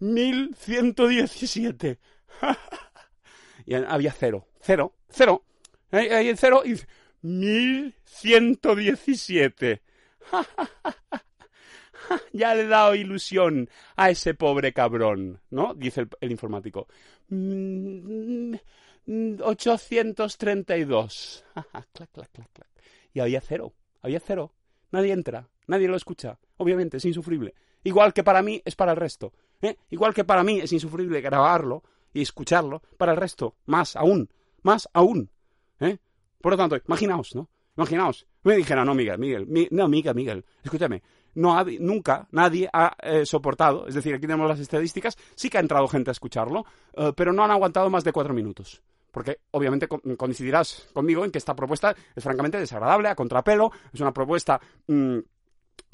1117. 0.00 1.98
y 3.66 3.74
había 3.74 4.12
cero. 4.12 4.46
Cero. 4.60 4.94
Cero. 5.08 5.44
Ahí, 5.90 6.08
ahí 6.08 6.32
cero 6.36 6.62
y 6.64 6.76
1117. 7.22 9.82
ya 12.32 12.54
le 12.54 12.62
he 12.62 12.66
dado 12.66 12.94
ilusión 12.94 13.68
a 13.96 14.08
ese 14.10 14.34
pobre 14.34 14.72
cabrón, 14.72 15.40
¿no? 15.50 15.74
Dice 15.74 16.02
el, 16.02 16.08
el 16.20 16.30
informático. 16.30 16.86
832. 19.42 21.44
clac, 21.54 21.88
clac, 21.92 22.10
clac, 22.12 22.30
clac. 22.52 22.68
Y 23.12 23.18
había 23.20 23.40
cero. 23.40 23.74
Había 24.02 24.20
cero. 24.20 24.52
Nadie 24.92 25.12
entra. 25.12 25.48
Nadie 25.66 25.88
lo 25.88 25.96
escucha. 25.96 26.38
Obviamente, 26.56 26.98
es 26.98 27.04
insufrible. 27.04 27.54
Igual 27.84 28.12
que 28.12 28.24
para 28.24 28.42
mí 28.42 28.60
es 28.64 28.74
para 28.76 28.92
el 28.92 28.98
resto. 28.98 29.32
¿Eh? 29.62 29.76
Igual 29.90 30.14
que 30.14 30.24
para 30.24 30.42
mí 30.42 30.60
es 30.60 30.72
insufrible 30.72 31.20
grabarlo 31.20 31.82
y 32.12 32.22
escucharlo, 32.22 32.82
para 32.96 33.12
el 33.12 33.18
resto, 33.18 33.54
más 33.66 33.96
aún, 33.96 34.28
más 34.62 34.88
aún. 34.92 35.30
¿eh? 35.80 35.98
Por 36.40 36.52
lo 36.52 36.58
tanto, 36.58 36.76
imaginaos, 36.86 37.34
¿no? 37.34 37.48
Imaginaos. 37.76 38.26
Me 38.42 38.56
dijera, 38.56 38.84
no, 38.84 38.94
Miguel, 38.94 39.18
Miguel, 39.18 39.46
mi, 39.46 39.68
no, 39.70 39.88
Miguel, 39.88 40.14
Miguel, 40.14 40.44
escúchame. 40.62 41.02
No 41.34 41.64
nunca 41.78 42.26
nadie 42.32 42.68
ha 42.72 42.96
eh, 43.02 43.24
soportado, 43.24 43.86
es 43.86 43.94
decir, 43.94 44.12
aquí 44.14 44.22
tenemos 44.22 44.48
las 44.48 44.58
estadísticas, 44.58 45.16
sí 45.36 45.48
que 45.48 45.58
ha 45.58 45.60
entrado 45.60 45.86
gente 45.86 46.10
a 46.10 46.12
escucharlo, 46.12 46.64
eh, 46.94 47.12
pero 47.16 47.32
no 47.32 47.44
han 47.44 47.52
aguantado 47.52 47.88
más 47.88 48.02
de 48.02 48.12
cuatro 48.12 48.34
minutos 48.34 48.82
porque 49.10 49.40
obviamente 49.50 49.88
coincidirás 49.88 50.88
conmigo 50.92 51.24
en 51.24 51.30
que 51.30 51.38
esta 51.38 51.56
propuesta 51.56 51.94
es 52.14 52.22
francamente 52.22 52.58
desagradable, 52.58 53.08
a 53.08 53.14
contrapelo, 53.14 53.72
es 53.92 54.00
una 54.00 54.12
propuesta 54.12 54.60
mmm, 54.86 55.18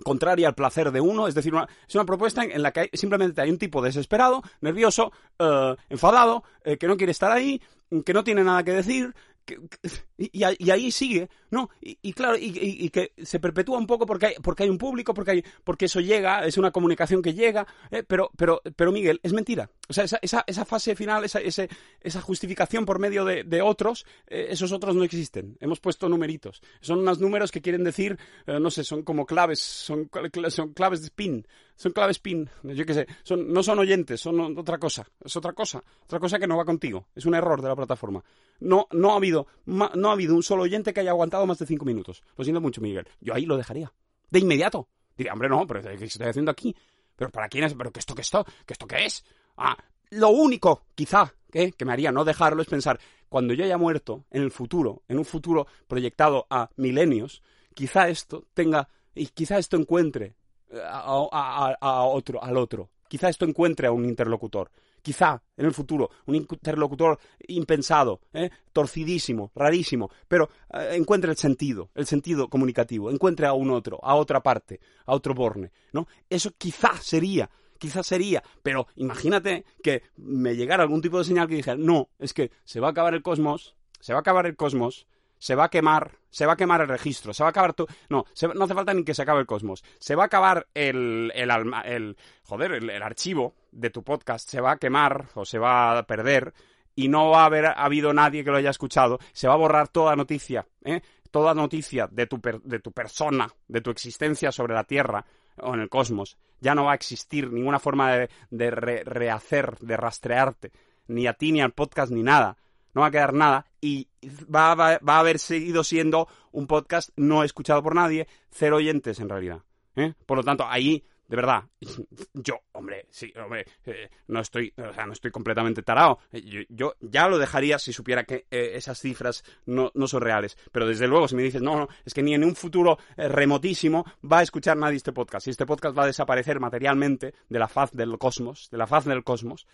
contraria 0.02 0.48
al 0.48 0.54
placer 0.54 0.90
de 0.90 1.00
uno, 1.00 1.28
es 1.28 1.34
decir, 1.34 1.54
una, 1.54 1.68
es 1.88 1.94
una 1.94 2.04
propuesta 2.04 2.44
en, 2.44 2.62
la 2.62 2.72
que 2.72 2.90
simplemente 2.92 3.40
hay 3.40 3.50
un 3.50 3.58
tipo 3.58 3.82
desesperado, 3.82 4.42
nervioso, 4.60 5.12
uh, 5.38 5.74
enfadado, 5.88 6.44
eh, 6.64 6.76
que 6.76 6.86
no 6.86 6.96
quiere 6.96 7.12
estar 7.12 7.32
ahí, 7.32 7.60
que 8.04 8.12
no 8.12 8.24
tiene 8.24 8.44
nada 8.44 8.64
que 8.64 8.72
decir, 8.72 9.14
y, 10.18 10.30
y, 10.32 10.70
ahí 10.70 10.90
sigue, 10.90 11.28
¿no? 11.50 11.70
Y, 11.80 11.98
y 12.02 12.12
claro, 12.12 12.36
y, 12.38 12.88
que 12.90 13.12
se 13.22 13.40
perpetúa 13.40 13.78
un 13.78 13.86
poco 13.86 14.06
porque 14.06 14.26
hay, 14.26 14.34
porque 14.42 14.64
hay 14.64 14.68
un 14.68 14.78
público, 14.78 15.14
porque, 15.14 15.30
hay, 15.30 15.44
porque 15.64 15.86
eso 15.86 16.00
llega, 16.00 16.44
es 16.44 16.56
una 16.58 16.70
comunicación 16.70 17.22
que 17.22 17.34
llega, 17.34 17.66
eh, 17.90 18.02
pero, 18.02 18.30
pero, 18.36 18.62
pero 18.74 18.92
Miguel, 18.92 19.20
es 19.22 19.32
mentira. 19.32 19.70
O 19.88 19.92
sea, 19.92 20.04
esa, 20.04 20.18
esa, 20.22 20.44
esa 20.46 20.64
fase 20.64 20.96
final, 20.96 21.24
esa, 21.24 21.40
ese, 21.40 21.68
esa 22.00 22.20
justificación 22.20 22.84
por 22.84 22.98
medio 22.98 23.24
de, 23.24 23.44
de 23.44 23.62
otros, 23.62 24.06
eh, 24.26 24.46
esos 24.50 24.72
otros 24.72 24.94
no 24.94 25.04
existen. 25.04 25.56
Hemos 25.60 25.80
puesto 25.80 26.08
numeritos. 26.08 26.62
Son 26.80 27.00
unos 27.00 27.20
números 27.20 27.50
que 27.50 27.62
quieren 27.62 27.84
decir, 27.84 28.18
eh, 28.46 28.58
no 28.60 28.70
sé, 28.70 28.84
son 28.84 29.02
como 29.02 29.26
claves, 29.26 29.60
son, 29.60 30.10
son 30.48 30.72
claves 30.72 31.00
de 31.00 31.06
spin, 31.06 31.46
son 31.76 31.92
claves 31.92 32.18
PIN, 32.18 32.48
yo 32.62 32.84
qué 32.86 32.94
sé, 32.94 33.06
son, 33.22 33.52
no 33.52 33.62
son 33.62 33.78
oyentes, 33.78 34.20
son 34.20 34.58
otra 34.58 34.78
cosa, 34.78 35.06
es 35.22 35.36
otra 35.36 35.52
cosa, 35.52 35.82
otra 36.04 36.18
cosa 36.18 36.38
que 36.38 36.46
no 36.46 36.56
va 36.56 36.64
contigo, 36.64 37.06
es 37.14 37.26
un 37.26 37.34
error 37.34 37.60
de 37.62 37.68
la 37.68 37.76
plataforma. 37.76 38.24
No, 38.60 38.88
no 38.92 39.12
ha 39.12 39.16
habido, 39.16 39.46
ma, 39.66 39.90
no 39.94 40.08
ha 40.08 40.12
habido 40.12 40.34
un 40.34 40.42
solo 40.42 40.62
oyente 40.62 40.94
que 40.94 41.00
haya 41.00 41.10
aguantado 41.10 41.46
más 41.46 41.58
de 41.58 41.66
cinco 41.66 41.84
minutos. 41.84 42.22
Lo 42.36 42.44
siento 42.44 42.60
mucho, 42.60 42.80
Miguel. 42.80 43.06
Yo 43.20 43.34
ahí 43.34 43.44
lo 43.44 43.58
dejaría. 43.58 43.92
De 44.30 44.38
inmediato. 44.38 44.88
Diría, 45.14 45.34
hombre, 45.34 45.48
no, 45.50 45.66
pero 45.66 45.82
¿qué 45.82 46.04
estoy 46.04 46.26
haciendo 46.26 46.50
aquí? 46.50 46.74
¿Pero 47.14 47.30
para 47.30 47.48
quién 47.48 47.64
es? 47.64 47.74
¿Pero 47.74 47.90
qué 47.92 48.00
esto 48.00 48.14
qué 48.14 48.22
esto? 48.22 48.44
¿Qué 48.64 48.72
esto 48.72 48.86
qué 48.86 49.04
es? 49.04 49.24
Ah, 49.58 49.76
lo 50.10 50.30
único, 50.30 50.86
quizá, 50.94 51.34
que 51.50 51.84
me 51.84 51.92
haría 51.92 52.12
no 52.12 52.24
dejarlo 52.24 52.62
es 52.62 52.68
pensar, 52.68 52.98
cuando 53.28 53.54
yo 53.54 53.64
haya 53.64 53.78
muerto, 53.78 54.24
en 54.30 54.42
el 54.42 54.50
futuro, 54.50 55.02
en 55.08 55.18
un 55.18 55.24
futuro 55.24 55.66
proyectado 55.88 56.46
a 56.50 56.70
milenios, 56.76 57.42
quizá 57.74 58.08
esto 58.08 58.46
tenga, 58.54 58.88
y 59.14 59.26
quizá 59.26 59.58
esto 59.58 59.76
encuentre 59.76 60.36
a, 60.82 62.04
otro, 62.04 62.42
al 62.42 62.56
otro. 62.56 62.90
Quizá 63.08 63.28
esto 63.28 63.44
encuentre 63.44 63.86
a 63.86 63.92
un 63.92 64.04
interlocutor. 64.04 64.70
Quizá 65.00 65.40
en 65.56 65.66
el 65.66 65.72
futuro 65.72 66.10
un 66.26 66.34
interlocutor 66.34 67.18
impensado, 67.46 68.22
¿eh? 68.32 68.50
torcidísimo, 68.72 69.52
rarísimo, 69.54 70.10
pero 70.26 70.50
eh, 70.74 70.94
encuentre 70.94 71.30
el 71.30 71.36
sentido, 71.36 71.90
el 71.94 72.06
sentido 72.06 72.48
comunicativo, 72.48 73.08
encuentre 73.08 73.46
a 73.46 73.52
un 73.52 73.70
otro, 73.70 74.00
a 74.02 74.16
otra 74.16 74.42
parte, 74.42 74.80
a 75.04 75.14
otro 75.14 75.32
borne, 75.32 75.70
¿no? 75.92 76.08
Eso 76.28 76.50
quizá 76.58 76.96
sería, 77.00 77.48
quizá 77.78 78.02
sería, 78.02 78.42
pero 78.64 78.88
imagínate 78.96 79.64
que 79.80 80.02
me 80.16 80.56
llegara 80.56 80.82
algún 80.82 81.00
tipo 81.00 81.18
de 81.18 81.24
señal 81.24 81.46
que 81.46 81.54
dijera, 81.54 81.76
no, 81.76 82.08
es 82.18 82.34
que 82.34 82.50
se 82.64 82.80
va 82.80 82.88
a 82.88 82.90
acabar 82.90 83.14
el 83.14 83.22
cosmos, 83.22 83.76
se 84.00 84.12
va 84.12 84.18
a 84.18 84.22
acabar 84.22 84.46
el 84.46 84.56
cosmos, 84.56 85.06
se 85.38 85.54
va 85.54 85.64
a 85.64 85.68
quemar, 85.68 86.12
se 86.30 86.46
va 86.46 86.54
a 86.54 86.56
quemar 86.56 86.80
el 86.80 86.88
registro, 86.88 87.32
se 87.32 87.42
va 87.42 87.48
a 87.48 87.50
acabar 87.50 87.74
tu... 87.74 87.86
No, 88.08 88.24
se, 88.32 88.48
no 88.48 88.64
hace 88.64 88.74
falta 88.74 88.94
ni 88.94 89.04
que 89.04 89.14
se 89.14 89.22
acabe 89.22 89.40
el 89.40 89.46
cosmos. 89.46 89.84
Se 89.98 90.14
va 90.14 90.24
a 90.24 90.26
acabar 90.26 90.66
el, 90.74 91.32
el, 91.34 91.50
alma, 91.50 91.82
el 91.82 92.16
joder, 92.44 92.72
el, 92.72 92.90
el, 92.90 93.02
archivo 93.02 93.54
de 93.72 93.90
tu 93.90 94.02
podcast, 94.02 94.48
se 94.48 94.60
va 94.60 94.72
a 94.72 94.76
quemar 94.78 95.26
o 95.34 95.44
se 95.44 95.58
va 95.58 95.98
a 95.98 96.02
perder 96.06 96.54
y 96.94 97.08
no 97.08 97.30
va 97.30 97.42
a 97.42 97.46
haber 97.46 97.66
habido 97.66 98.12
nadie 98.12 98.44
que 98.44 98.50
lo 98.50 98.56
haya 98.56 98.70
escuchado. 98.70 99.18
Se 99.32 99.48
va 99.48 99.54
a 99.54 99.58
borrar 99.58 99.88
toda 99.88 100.16
noticia, 100.16 100.66
¿eh? 100.84 101.02
Toda 101.30 101.54
noticia 101.54 102.08
de 102.10 102.26
tu, 102.26 102.40
per, 102.40 102.60
de 102.62 102.78
tu 102.78 102.92
persona, 102.92 103.48
de 103.68 103.80
tu 103.82 103.90
existencia 103.90 104.50
sobre 104.50 104.74
la 104.74 104.84
Tierra 104.84 105.24
o 105.58 105.74
en 105.74 105.80
el 105.80 105.88
cosmos. 105.88 106.38
Ya 106.60 106.74
no 106.74 106.84
va 106.84 106.92
a 106.92 106.94
existir 106.94 107.52
ninguna 107.52 107.78
forma 107.78 108.12
de, 108.12 108.30
de 108.50 108.70
re, 108.70 109.04
rehacer, 109.04 109.76
de 109.80 109.96
rastrearte 109.96 110.72
ni 111.08 111.26
a 111.26 111.34
ti, 111.34 111.52
ni 111.52 111.60
al 111.60 111.72
podcast, 111.72 112.12
ni 112.12 112.22
nada. 112.22 112.56
No 112.96 113.02
va 113.02 113.08
a 113.08 113.10
quedar 113.10 113.34
nada 113.34 113.66
y 113.78 114.08
va, 114.52 114.72
a 114.72 115.18
haber 115.18 115.38
seguido 115.38 115.84
siendo 115.84 116.28
un 116.50 116.66
podcast 116.66 117.10
no 117.16 117.44
escuchado 117.44 117.82
por 117.82 117.94
nadie, 117.94 118.26
cero 118.50 118.76
oyentes 118.76 119.20
en 119.20 119.28
realidad. 119.28 119.60
¿eh? 119.96 120.14
Por 120.24 120.38
lo 120.38 120.42
tanto, 120.42 120.64
ahí 120.66 121.04
de 121.28 121.36
verdad, 121.36 121.64
yo, 122.32 122.60
hombre, 122.72 123.04
sí, 123.10 123.34
hombre, 123.36 123.66
eh, 123.84 124.08
no 124.28 124.40
estoy, 124.40 124.72
o 124.78 124.94
sea, 124.94 125.04
no 125.04 125.12
estoy 125.12 125.30
completamente 125.30 125.82
tarado. 125.82 126.20
Eh, 126.32 126.64
Yo, 126.70 126.94
ya 127.00 127.28
lo 127.28 127.36
dejaría 127.36 127.78
si 127.78 127.92
supiera 127.92 128.24
que 128.24 128.46
esas 128.50 128.98
cifras 128.98 129.44
no, 129.66 129.90
no 129.92 130.08
son 130.08 130.22
reales. 130.22 130.56
Pero 130.72 130.88
desde 130.88 131.06
luego, 131.06 131.28
si 131.28 131.36
me 131.36 131.42
dices, 131.42 131.60
no, 131.60 131.76
no, 131.76 131.88
es 132.02 132.14
que 132.14 132.22
ni 132.22 132.32
en 132.32 132.44
un 132.44 132.56
futuro 132.56 132.98
remotísimo 133.18 134.06
va 134.24 134.38
a 134.38 134.42
escuchar 134.42 134.78
nadie 134.78 134.96
este 134.96 135.12
podcast. 135.12 135.48
Y 135.48 135.50
este 135.50 135.66
podcast 135.66 135.98
va 135.98 136.04
a 136.04 136.06
desaparecer 136.06 136.60
materialmente 136.60 137.34
de 137.46 137.58
la 137.58 137.68
faz 137.68 137.92
del 137.92 138.16
cosmos, 138.16 138.70
de 138.70 138.78
la 138.78 138.86
faz 138.86 139.04
del 139.04 139.22
cosmos, 139.22 139.66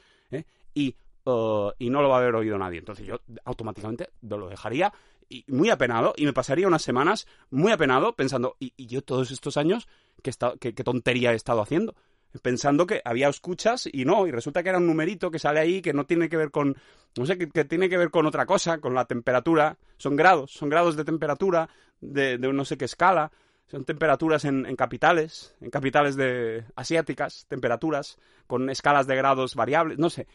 y, 0.75 0.97
uh, 1.25 1.71
y 1.79 1.91
no 1.91 2.03
lo 2.03 2.09
va 2.09 2.17
a 2.17 2.21
haber 2.21 2.35
oído 2.35 2.59
nadie. 2.59 2.79
Entonces 2.79 3.07
yo 3.07 3.21
automáticamente 3.45 4.11
lo 4.23 4.49
dejaría 4.49 4.93
y 5.29 5.45
muy 5.49 5.71
apenado 5.71 6.13
y 6.17 6.27
me 6.27 6.33
pasaría 6.33 6.67
unas 6.67 6.83
semanas 6.83 7.27
muy 7.51 7.73
apenado 7.73 8.15
pensando, 8.15 8.57
¿y, 8.61 8.73
yo 8.87 9.03
todos 9.03 9.31
estos 9.31 9.57
años 9.57 9.89
qué, 10.23 10.31
esta- 10.31 10.55
qué- 10.61 10.75
qué 10.75 10.85
tontería 10.85 11.33
he 11.33 11.37
estado 11.37 11.63
haciendo? 11.63 11.95
Pensando 12.41 12.87
que 12.87 13.03
había 13.05 13.29
escuchas 13.29 13.87
y 13.93 14.05
no, 14.07 14.27
y 14.27 14.31
resulta 14.31 14.63
que 14.63 14.71
era 14.71 14.79
un 14.79 14.87
numerito 14.87 15.31
que 15.31 15.39
sale 15.39 15.61
ahí 15.61 15.83
que 15.83 15.93
no 15.93 16.07
tiene 16.07 16.31
que 16.31 16.39
ver 16.39 16.51
con, 16.51 16.77
no 17.19 17.27
sé, 17.27 17.37
que, 17.37 17.49
que 17.51 17.65
tiene 17.67 17.91
que 17.91 17.99
ver 17.99 18.11
con 18.11 18.25
otra 18.25 18.47
cosa, 18.47 18.79
con 18.79 18.95
la 18.95 19.05
temperatura. 19.05 19.77
Son 19.99 20.17
grados, 20.17 20.51
son 20.53 20.71
grados 20.71 20.97
de 20.97 21.05
temperatura 21.05 21.69
de, 22.01 22.39
de 22.39 22.53
no 22.53 22.65
sé 22.65 22.79
qué 22.79 22.87
escala. 22.87 23.31
Son 23.67 23.85
temperaturas 23.85 24.45
en, 24.47 24.65
en 24.67 24.77
capitales, 24.77 25.55
en 25.61 25.69
capitales 25.71 26.17
de 26.17 26.65
asiáticas, 26.75 27.47
temperaturas 27.49 28.19
con 28.47 28.69
escalas 28.71 29.07
de 29.07 29.17
grados 29.17 29.55
variables, 29.55 29.99
no 29.99 30.09
sé 30.11 30.27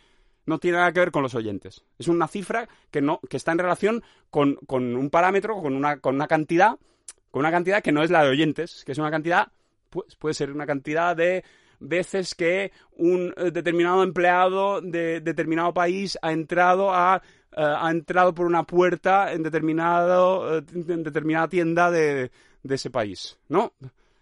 no 0.47 0.57
tiene 0.57 0.77
nada 0.77 0.91
que 0.91 1.01
ver 1.01 1.11
con 1.11 1.21
los 1.21 1.35
oyentes. 1.35 1.83
Es 1.99 2.07
una 2.07 2.27
cifra 2.27 2.67
que 2.89 3.01
no, 3.01 3.19
que 3.29 3.37
está 3.37 3.51
en 3.51 3.59
relación 3.59 4.03
con, 4.31 4.55
con 4.65 4.95
un 4.95 5.09
parámetro, 5.11 5.61
con 5.61 5.75
una, 5.75 5.99
con 5.99 6.15
una 6.15 6.27
cantidad, 6.27 6.77
con 7.29 7.41
una 7.41 7.51
cantidad 7.51 7.83
que 7.83 7.91
no 7.91 8.01
es 8.01 8.09
la 8.09 8.23
de 8.23 8.29
oyentes, 8.29 8.83
que 8.85 8.93
es 8.93 8.97
una 8.97 9.11
cantidad, 9.11 9.49
pues 9.89 10.15
puede 10.15 10.33
ser 10.33 10.51
una 10.51 10.65
cantidad 10.65 11.15
de 11.15 11.43
veces 11.79 12.33
que 12.33 12.71
un 12.95 13.33
eh, 13.37 13.51
determinado 13.51 14.01
empleado 14.01 14.81
de 14.81 15.21
determinado 15.21 15.73
país 15.73 16.17
ha 16.21 16.31
entrado 16.31 16.91
a 16.91 17.21
eh, 17.51 17.61
ha 17.61 17.91
entrado 17.91 18.33
por 18.33 18.47
una 18.47 18.63
puerta 18.63 19.31
en 19.31 19.43
determinado 19.43 20.57
eh, 20.57 20.63
en 20.73 21.03
determinada 21.03 21.47
tienda 21.49 21.91
de, 21.91 22.31
de 22.63 22.75
ese 22.75 22.89
país, 22.89 23.37
¿no? 23.49 23.73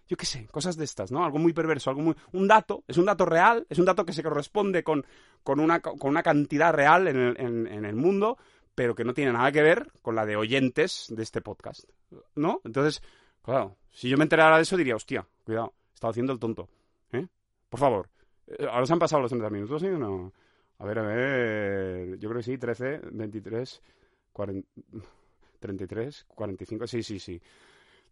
Yo 0.06 0.16
qué 0.16 0.26
sé, 0.26 0.46
cosas 0.48 0.76
de 0.76 0.84
estas, 0.84 1.10
¿no? 1.10 1.24
Algo 1.24 1.38
muy 1.38 1.52
perverso, 1.52 1.90
algo 1.90 2.02
muy... 2.02 2.14
Un 2.32 2.46
dato, 2.46 2.84
es 2.86 2.96
un 2.96 3.06
dato 3.06 3.24
real, 3.24 3.66
es 3.68 3.78
un 3.78 3.84
dato 3.84 4.04
que 4.04 4.12
se 4.12 4.22
corresponde 4.22 4.82
con, 4.82 5.04
con, 5.42 5.60
una, 5.60 5.80
con 5.80 5.98
una 6.02 6.22
cantidad 6.22 6.72
real 6.72 7.08
en 7.08 7.16
el, 7.16 7.40
en, 7.40 7.66
en 7.66 7.84
el 7.84 7.96
mundo, 7.96 8.38
pero 8.74 8.94
que 8.94 9.04
no 9.04 9.14
tiene 9.14 9.32
nada 9.32 9.50
que 9.50 9.62
ver 9.62 9.90
con 10.02 10.14
la 10.14 10.26
de 10.26 10.36
oyentes 10.36 11.06
de 11.08 11.22
este 11.22 11.40
podcast, 11.40 11.84
¿no? 12.34 12.60
Entonces, 12.64 13.02
claro, 13.42 13.76
si 13.90 14.08
yo 14.08 14.16
me 14.16 14.24
enterara 14.24 14.56
de 14.56 14.62
eso 14.62 14.76
diría, 14.76 14.94
hostia, 14.94 15.26
cuidado, 15.44 15.72
he 15.90 15.94
estado 15.94 16.10
haciendo 16.10 16.32
el 16.32 16.38
tonto, 16.38 16.68
¿eh? 17.12 17.26
Por 17.68 17.80
favor, 17.80 18.08
eh, 18.46 18.66
ahora 18.70 18.86
se 18.86 18.92
han 18.92 18.98
pasado 18.98 19.22
los 19.22 19.30
30 19.30 19.50
minutos, 19.50 19.80
¿sí 19.80 19.88
o 19.88 19.98
no? 19.98 20.32
A 20.78 20.84
ver, 20.84 20.98
a 20.98 21.02
ver, 21.02 22.18
yo 22.18 22.28
creo 22.28 22.40
que 22.40 22.44
sí, 22.44 22.58
13, 22.58 23.00
23, 23.12 23.82
40, 24.32 24.68
33, 25.58 26.26
45, 26.34 26.86
sí, 26.86 27.02
sí, 27.02 27.18
sí. 27.18 27.40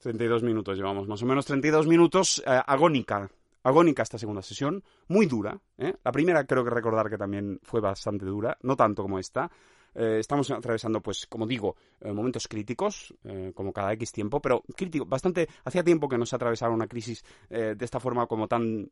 32 0.05 0.43
minutos 0.43 0.77
llevamos, 0.77 1.09
más 1.09 1.23
o 1.23 1.27
menos 1.27 1.47
32 1.47 1.87
minutos, 1.87 2.43
eh, 2.47 2.61
agónica, 2.67 3.31
agónica 3.63 4.03
esta 4.03 4.19
segunda 4.19 4.43
sesión, 4.43 4.85
muy 5.09 5.25
dura. 5.25 5.59
¿eh? 5.79 5.95
La 6.05 6.13
primera 6.13 6.45
creo 6.45 6.63
que 6.63 6.69
recordar 6.69 7.09
que 7.09 7.17
también 7.17 7.59
fue 7.63 7.81
bastante 7.81 8.27
dura, 8.27 8.55
no 8.61 8.77
tanto 8.77 9.01
como 9.01 9.19
esta. 9.19 9.51
Eh, 9.95 10.19
estamos 10.21 10.51
atravesando, 10.51 11.01
pues, 11.01 11.27
como 11.27 11.47
digo, 11.47 11.77
eh, 12.03 12.13
momentos 12.13 12.47
críticos, 12.49 13.15
como 13.55 13.73
cada 13.73 13.95
X 13.95 14.13
tiempo, 14.13 14.41
pero 14.41 14.63
crítico, 14.77 15.07
bastante, 15.07 15.49
hacía 15.65 15.83
tiempo 15.83 16.07
que 16.07 16.19
no 16.19 16.27
se 16.27 16.37
atravesaba 16.37 16.75
una 16.75 16.87
crisis 16.87 17.25
de 17.49 17.77
esta 17.81 17.99
forma 17.99 18.27
como 18.27 18.47
tan 18.47 18.91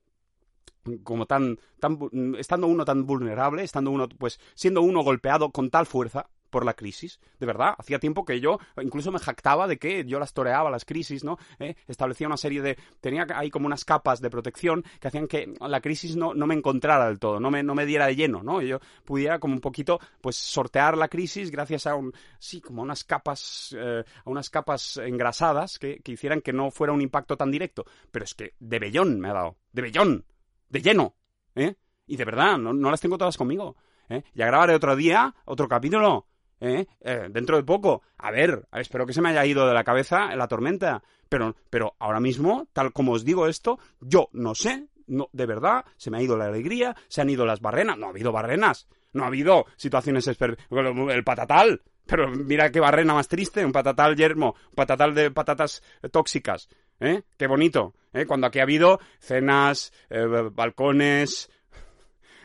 como 1.05 1.27
tan, 1.27 1.59
tan 1.79 1.99
estando 2.39 2.67
uno 2.67 2.87
tan 2.87 3.05
vulnerable, 3.05 3.63
estando 3.63 3.91
uno, 3.91 4.09
pues, 4.09 4.41
siendo 4.55 4.81
uno 4.81 5.03
golpeado 5.03 5.51
con 5.51 5.69
tal 5.69 5.85
fuerza 5.85 6.27
por 6.53 6.67
la 6.67 6.75
crisis, 6.75 7.19
de 7.41 7.47
verdad, 7.47 7.75
hacía 7.79 7.99
tiempo 7.99 8.25
que 8.25 8.39
yo 8.39 8.59
incluso 8.81 9.11
me 9.11 9.19
jactaba 9.19 9.67
de 9.67 9.79
que 9.79 10.05
yo 10.05 10.21
las 10.21 10.35
toreaba 10.35 10.71
las 10.71 10.85
crisis, 10.85 11.25
¿no? 11.25 11.39
¿Eh? 11.59 11.75
Establecía 11.89 12.27
una 12.27 12.37
serie 12.37 12.61
de, 12.61 12.79
tenía 13.01 13.27
ahí 13.35 13.51
como 13.51 13.67
unas 13.67 13.85
capas 13.85 14.21
de 14.21 14.29
protección 14.29 14.85
que 15.01 15.09
hacían 15.09 15.27
que 15.27 15.55
la 15.61 15.81
crisis 15.81 16.15
no, 16.15 16.35
no 16.35 16.47
me 16.47 16.55
encontrara 16.55 17.07
del 17.07 17.19
todo, 17.19 17.41
no 17.41 17.51
me, 17.51 17.63
no 17.63 17.75
me 17.75 17.87
diera 17.87 18.07
de 18.07 18.17
lleno, 18.17 18.43
¿no? 18.43 18.61
Y 18.61 18.69
yo 18.69 18.81
pudiera 19.05 19.39
como 19.39 19.55
un 19.55 19.63
poquito, 19.63 19.99
pues, 20.21 20.37
sortear 20.37 20.99
la 20.99 21.09
crisis 21.09 21.51
gracias 21.51 21.87
a 21.87 21.95
un, 21.95 22.13
sí, 22.39 22.61
como 22.61 22.83
unas 22.83 23.03
capas, 23.03 23.75
eh, 23.77 24.05
a 24.25 24.31
unas 24.31 24.51
capas 24.51 24.99
engrasadas 24.99 25.79
que, 25.79 26.01
que 26.01 26.13
hicieran 26.13 26.43
que 26.43 26.53
no 26.53 26.71
fuera 26.71 26.93
un 26.93 27.01
impacto 27.01 27.37
tan 27.37 27.51
directo. 27.51 27.87
Pero 28.11 28.27
es 28.27 28.35
que 28.35 28.55
de 28.61 28.79
bellón 28.79 29.19
me 29.19 29.31
ha 29.31 29.33
dado, 29.33 29.57
de 29.73 29.83
bellón 29.83 30.27
de 30.69 30.83
lleno, 30.83 31.15
¿eh? 31.55 31.77
Y 32.07 32.17
de 32.17 32.25
verdad, 32.25 32.59
no, 32.59 32.75
no 32.75 32.91
las 32.91 33.01
tengo 33.01 33.17
todas 33.17 33.39
conmigo, 33.39 33.77
¿eh? 34.09 34.23
Ya 34.35 34.47
grabaré 34.47 34.75
otro 34.75 34.97
día, 34.97 35.35
otro 35.47 35.69
capítulo, 35.69 36.27
¿eh? 36.63 36.87
Eh, 37.01 37.29
dentro 37.31 37.57
de 37.57 37.65
poco. 37.65 38.03
A 38.19 38.31
ver, 38.31 38.67
espero 38.73 39.05
que 39.05 39.13
se 39.13 39.21
me 39.21 39.31
haya 39.31 39.45
ido 39.45 39.67
de 39.67 39.75
la 39.75 39.85
cabeza 39.85 40.35
la 40.35 40.49
tormenta, 40.49 41.03
pero, 41.29 41.57
pero 41.69 41.95
ahora 41.99 42.21
mismo, 42.21 42.69
tal 42.73 42.93
como 42.93 43.13
os 43.13 43.25
digo 43.25 43.47
esto, 43.47 43.79
yo 44.01 44.29
no 44.33 44.55
sé, 44.55 44.87
no, 45.09 45.29
de 45.33 45.47
verdad, 45.47 45.85
se 45.97 46.11
me 46.11 46.19
ha 46.19 46.23
ido 46.23 46.37
la 46.37 46.47
alegría, 46.47 46.97
se 47.09 47.21
han 47.21 47.31
ido 47.31 47.45
las 47.45 47.61
barrenas, 47.61 47.99
no 47.99 48.07
ha 48.07 48.11
habido 48.11 48.33
barrenas, 48.33 48.89
no 49.13 49.25
ha 49.25 49.27
habido 49.27 49.67
situaciones, 49.77 50.27
el 50.29 51.25
patatal, 51.25 51.83
pero 52.07 52.31
mira 52.31 52.71
qué 52.71 52.81
barrena 52.81 53.15
más 53.15 53.29
triste, 53.29 53.65
un 53.65 53.73
patatal 53.73 54.17
yermo, 54.17 54.55
patatal 54.75 55.15
de 55.15 55.31
patatas 55.31 55.83
tóxicas, 56.11 56.69
¿eh? 57.01 57.23
Qué 57.37 57.47
bonito, 57.47 57.95
¿eh? 58.13 58.25
Cuando 58.27 58.47
aquí 58.47 58.61
ha 58.61 58.63
habido 58.63 59.01
cenas, 59.19 59.93
eh, 60.11 60.25
balcones, 60.53 61.51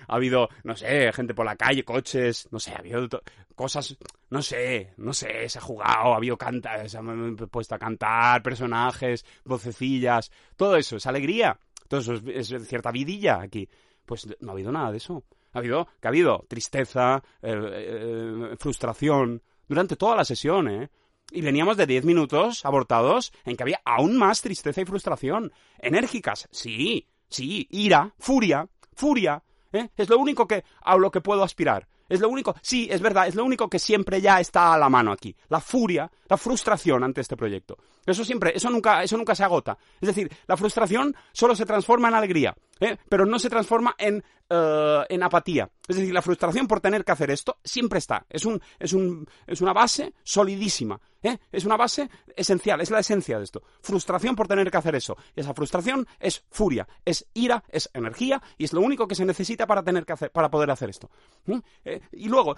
ha 0.07 0.15
habido, 0.15 0.49
no 0.63 0.75
sé, 0.75 1.11
gente 1.13 1.33
por 1.33 1.45
la 1.45 1.55
calle, 1.55 1.83
coches, 1.83 2.47
no 2.51 2.59
sé, 2.59 2.71
ha 2.71 2.79
habido 2.79 3.07
cosas, 3.55 3.97
no 4.29 4.41
sé, 4.41 4.93
no 4.97 5.13
sé, 5.13 5.49
se 5.49 5.59
ha 5.59 5.61
jugado, 5.61 6.13
ha 6.13 6.17
habido 6.17 6.37
canta, 6.37 6.87
se 6.87 6.97
han 6.97 7.35
puesto 7.35 7.75
a 7.75 7.79
cantar, 7.79 8.41
personajes, 8.41 9.25
vocecillas, 9.43 10.31
todo 10.55 10.75
eso, 10.75 10.97
es 10.97 11.05
alegría, 11.07 11.59
todo 11.87 11.99
eso 11.99 12.13
es, 12.13 12.51
es 12.51 12.67
cierta 12.67 12.91
vidilla 12.91 13.41
aquí. 13.41 13.67
Pues 14.05 14.25
no 14.39 14.51
ha 14.51 14.53
habido 14.53 14.71
nada 14.71 14.91
de 14.91 14.97
eso. 14.97 15.23
Ha 15.53 15.59
habido, 15.59 15.87
que 15.99 16.07
ha 16.07 16.09
habido 16.09 16.45
tristeza, 16.47 17.23
eh, 17.41 17.51
eh, 17.51 18.55
frustración, 18.57 19.41
durante 19.67 19.95
toda 19.95 20.15
la 20.15 20.25
sesión, 20.25 20.69
¿eh? 20.69 20.89
Y 21.29 21.41
veníamos 21.41 21.75
de 21.75 21.85
10 21.85 22.05
minutos 22.05 22.65
abortados 22.65 23.33
en 23.43 23.57
que 23.57 23.63
había 23.63 23.81
aún 23.83 24.17
más 24.17 24.41
tristeza 24.41 24.79
y 24.79 24.85
frustración. 24.85 25.51
Enérgicas, 25.77 26.47
sí, 26.51 27.09
sí, 27.27 27.67
ira, 27.69 28.13
furia, 28.17 28.69
furia, 28.93 29.43
¿eh? 29.73 29.89
Es 29.95 30.09
lo 30.09 30.17
único 30.17 30.47
que 30.47 30.63
a 30.81 30.97
lo 30.97 31.11
que 31.11 31.21
puedo 31.21 31.43
aspirar. 31.43 31.87
Es 32.09 32.21
lo 32.21 32.29
único, 32.29 32.55
sí, 32.61 32.87
es 32.89 33.01
verdad, 33.01 33.27
es 33.27 33.35
lo 33.35 33.43
único 33.43 33.69
que 33.69 33.79
siempre 33.79 34.21
ya 34.21 34.39
está 34.39 34.73
a 34.73 34.77
la 34.77 34.89
mano 34.89 35.11
aquí. 35.11 35.35
La 35.49 35.59
furia, 35.59 36.09
la 36.29 36.37
frustración 36.37 37.03
ante 37.03 37.21
este 37.21 37.35
proyecto. 37.35 37.77
Eso 38.05 38.23
siempre, 38.23 38.53
eso 38.55 38.69
nunca, 38.69 39.03
eso 39.03 39.17
nunca 39.17 39.35
se 39.35 39.43
agota. 39.43 39.77
Es 39.99 40.07
decir, 40.07 40.31
la 40.47 40.55
frustración 40.55 41.13
solo 41.33 41.55
se 41.55 41.65
transforma 41.65 42.07
en 42.07 42.13
alegría, 42.13 42.55
¿eh? 42.79 42.97
pero 43.09 43.25
no 43.25 43.39
se 43.39 43.49
transforma 43.49 43.95
en, 43.97 44.23
eh, 44.49 45.03
en 45.09 45.23
apatía. 45.23 45.69
Es 45.87 45.95
decir, 45.95 46.13
la 46.13 46.21
frustración 46.21 46.67
por 46.67 46.81
tener 46.81 47.03
que 47.03 47.11
hacer 47.11 47.31
esto 47.31 47.57
siempre 47.63 47.99
está. 47.99 48.25
Es, 48.29 48.45
un, 48.45 48.61
es, 48.79 48.93
un, 48.93 49.27
es 49.45 49.61
una 49.61 49.73
base 49.73 50.13
solidísima. 50.23 50.99
¿eh? 51.23 51.37
Es 51.51 51.65
una 51.65 51.77
base 51.77 52.09
esencial, 52.35 52.81
es 52.81 52.91
la 52.91 52.99
esencia 52.99 53.37
de 53.37 53.45
esto. 53.45 53.63
Frustración 53.81 54.35
por 54.35 54.47
tener 54.47 54.69
que 54.69 54.77
hacer 54.77 54.95
eso. 54.95 55.15
Esa 55.35 55.53
frustración 55.53 56.07
es 56.19 56.43
furia, 56.49 56.87
es 57.05 57.25
ira, 57.33 57.63
es 57.69 57.89
energía 57.93 58.41
y 58.57 58.65
es 58.65 58.73
lo 58.73 58.81
único 58.81 59.07
que 59.07 59.15
se 59.15 59.25
necesita 59.25 59.65
para, 59.65 59.83
tener 59.83 60.05
que 60.05 60.13
hacer, 60.13 60.31
para 60.31 60.49
poder 60.49 60.71
hacer 60.71 60.89
esto. 60.89 61.09
Y 62.11 62.27
luego, 62.27 62.55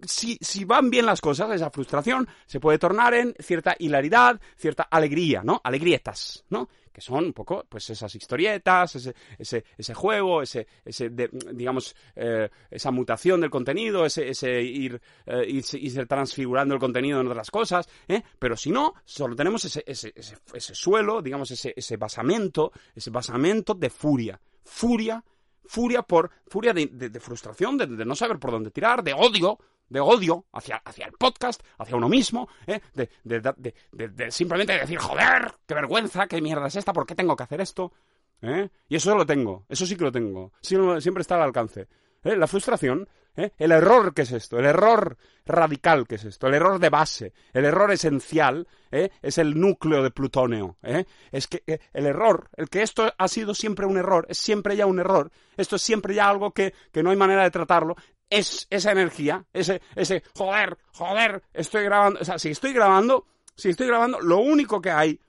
si, 0.00 0.38
si 0.40 0.64
van 0.64 0.90
bien 0.90 1.06
las 1.06 1.20
cosas, 1.20 1.50
esa 1.52 1.70
frustración 1.70 2.28
se 2.46 2.60
puede 2.60 2.78
tornar 2.78 3.14
en 3.14 3.34
cierta 3.40 3.74
hilaridad, 3.78 4.40
cierta 4.56 4.84
alegría, 4.84 5.42
¿no? 5.44 5.60
Alegrietas, 5.62 6.44
¿no? 6.50 6.68
Que 6.92 7.00
son 7.00 7.24
un 7.24 7.32
poco, 7.32 7.64
pues, 7.68 7.88
esas 7.90 8.14
historietas, 8.14 8.96
ese, 8.96 9.14
ese, 9.38 9.64
ese 9.76 9.94
juego, 9.94 10.42
ese, 10.42 10.66
ese 10.84 11.10
digamos, 11.52 11.96
eh, 12.14 12.48
esa 12.70 12.90
mutación 12.90 13.40
del 13.40 13.50
contenido, 13.50 14.04
ese, 14.04 14.28
ese 14.28 14.60
ir, 14.62 15.00
eh, 15.26 15.44
irse, 15.48 15.78
irse 15.78 16.04
transfigurando 16.06 16.74
el 16.74 16.80
contenido 16.80 17.20
en 17.20 17.28
otras 17.28 17.50
cosas, 17.50 17.88
¿eh? 18.08 18.22
Pero 18.38 18.56
si 18.56 18.70
no, 18.70 18.94
solo 19.04 19.34
tenemos 19.34 19.64
ese, 19.64 19.82
ese, 19.86 20.12
ese, 20.14 20.36
ese 20.52 20.74
suelo, 20.74 21.22
digamos, 21.22 21.50
ese, 21.50 21.72
ese 21.76 21.96
basamento, 21.96 22.72
ese 22.94 23.10
basamento 23.10 23.74
de 23.74 23.90
furia. 23.90 24.40
Furia 24.64 25.22
furia 25.64 26.02
por 26.02 26.30
furia 26.46 26.72
de, 26.72 26.86
de- 26.86 27.20
frustración, 27.20 27.76
de, 27.78 27.86
de 27.86 28.04
no 28.04 28.14
saber 28.14 28.38
por 28.38 28.50
dónde 28.50 28.70
tirar, 28.70 29.02
de 29.02 29.12
odio, 29.14 29.58
de 29.88 30.00
odio 30.00 30.46
hacia, 30.52 30.76
hacia 30.84 31.06
el 31.06 31.12
podcast, 31.12 31.62
hacia 31.78 31.96
uno 31.96 32.08
mismo, 32.08 32.48
¿eh? 32.66 32.80
de, 32.94 34.30
simplemente 34.30 34.72
decir, 34.78 34.98
joder, 34.98 35.52
qué 35.66 35.74
vergüenza, 35.74 36.26
qué 36.26 36.40
mierda 36.40 36.66
es 36.66 36.76
esta, 36.76 36.92
¿por 36.92 37.06
qué 37.06 37.14
tengo 37.14 37.36
que 37.36 37.42
hacer 37.42 37.60
esto? 37.60 37.92
¿Eh? 38.40 38.68
Y 38.88 38.96
eso 38.96 39.14
lo 39.16 39.24
tengo, 39.26 39.66
eso 39.68 39.86
sí 39.86 39.96
que 39.96 40.04
lo 40.04 40.12
tengo, 40.12 40.52
lo- 40.70 41.00
siempre 41.00 41.20
está 41.20 41.36
al 41.36 41.42
alcance. 41.42 41.88
¿eh? 42.24 42.36
La 42.36 42.46
frustración, 42.46 43.08
¿eh? 43.36 43.52
El 43.58 43.72
error 43.72 44.14
que 44.14 44.22
es 44.22 44.32
esto, 44.32 44.58
el 44.58 44.66
error 44.66 45.16
radical 45.44 46.06
que 46.06 46.16
es 46.16 46.24
esto, 46.24 46.46
el 46.46 46.54
error 46.54 46.78
de 46.78 46.90
base, 46.90 47.32
el 47.52 47.64
error 47.64 47.90
esencial, 47.92 48.66
¿eh? 48.90 49.10
es 49.20 49.38
el 49.38 49.58
núcleo 49.58 50.02
de 50.02 50.10
plutonio. 50.10 50.76
¿eh? 50.82 51.04
Es 51.30 51.46
que 51.48 51.62
eh, 51.66 51.78
el 51.92 52.06
error, 52.06 52.48
el 52.56 52.68
que 52.68 52.82
esto 52.82 53.12
ha 53.16 53.28
sido 53.28 53.54
siempre 53.54 53.86
un 53.86 53.96
error, 53.96 54.26
es 54.28 54.38
siempre 54.38 54.76
ya 54.76 54.86
un 54.86 55.00
error, 55.00 55.30
esto 55.56 55.76
es 55.76 55.82
siempre 55.82 56.14
ya 56.14 56.28
algo 56.28 56.52
que, 56.52 56.74
que 56.92 57.02
no 57.02 57.10
hay 57.10 57.16
manera 57.16 57.42
de 57.42 57.50
tratarlo, 57.50 57.96
es 58.30 58.66
esa 58.70 58.92
energía, 58.92 59.44
ese, 59.52 59.82
ese, 59.94 60.22
joder, 60.34 60.78
joder, 60.92 61.42
estoy 61.52 61.84
grabando, 61.84 62.20
o 62.20 62.24
sea, 62.24 62.38
si 62.38 62.50
estoy 62.50 62.72
grabando, 62.72 63.26
si 63.54 63.70
estoy 63.70 63.88
grabando, 63.88 64.20
lo 64.20 64.38
único 64.38 64.80
que 64.80 64.90
hay, 64.90 65.20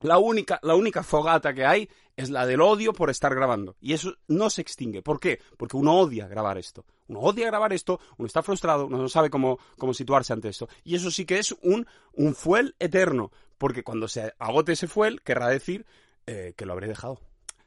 la 0.00 0.18
única, 0.18 0.60
la 0.62 0.74
única 0.74 1.02
fogata 1.02 1.52
que 1.52 1.64
hay 1.64 1.88
es 2.16 2.30
la 2.30 2.46
del 2.46 2.60
odio 2.60 2.92
por 2.92 3.10
estar 3.10 3.34
grabando. 3.34 3.76
Y 3.80 3.92
eso 3.92 4.14
no 4.26 4.50
se 4.50 4.62
extingue. 4.62 5.02
¿Por 5.02 5.20
qué? 5.20 5.40
Porque 5.56 5.76
uno 5.76 5.98
odia 5.98 6.26
grabar 6.28 6.58
esto. 6.58 6.84
Uno 7.08 7.20
odia 7.20 7.46
grabar 7.46 7.72
esto, 7.72 8.00
uno 8.16 8.26
está 8.26 8.42
frustrado, 8.42 8.86
uno 8.86 8.98
no 8.98 9.08
sabe 9.08 9.30
cómo, 9.30 9.58
cómo 9.78 9.94
situarse 9.94 10.32
ante 10.32 10.48
esto. 10.48 10.68
Y 10.84 10.94
eso 10.94 11.10
sí 11.10 11.24
que 11.24 11.38
es 11.38 11.52
un, 11.62 11.86
un 12.12 12.34
fuel 12.34 12.74
eterno. 12.78 13.30
Porque 13.56 13.82
cuando 13.82 14.08
se 14.08 14.34
agote 14.38 14.72
ese 14.72 14.86
fuel, 14.86 15.20
querrá 15.22 15.48
decir 15.48 15.84
eh, 16.26 16.54
que 16.56 16.66
lo 16.66 16.72
habré 16.72 16.86
dejado. 16.86 17.20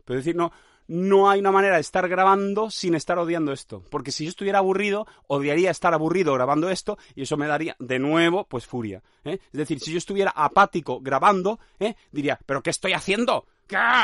Pero 0.05 0.17
decir, 0.17 0.35
no, 0.35 0.51
no 0.91 1.29
hay 1.29 1.39
una 1.39 1.53
manera 1.53 1.75
de 1.75 1.81
estar 1.81 2.09
grabando 2.09 2.69
sin 2.69 2.95
estar 2.95 3.17
odiando 3.17 3.53
esto. 3.53 3.81
Porque 3.89 4.11
si 4.11 4.25
yo 4.25 4.29
estuviera 4.29 4.59
aburrido, 4.59 5.07
odiaría 5.27 5.71
estar 5.71 5.93
aburrido 5.93 6.33
grabando 6.33 6.69
esto 6.69 6.97
y 7.15 7.21
eso 7.21 7.37
me 7.37 7.47
daría 7.47 7.77
de 7.79 7.97
nuevo, 7.97 8.43
pues 8.43 8.65
furia. 8.65 9.01
¿eh? 9.23 9.39
Es 9.53 9.57
decir, 9.57 9.79
si 9.79 9.93
yo 9.93 9.97
estuviera 9.97 10.31
apático 10.31 10.99
grabando, 10.99 11.59
¿eh? 11.79 11.95
diría, 12.11 12.37
¿pero 12.45 12.61
qué 12.61 12.71
estoy 12.71 12.91
haciendo? 12.91 13.45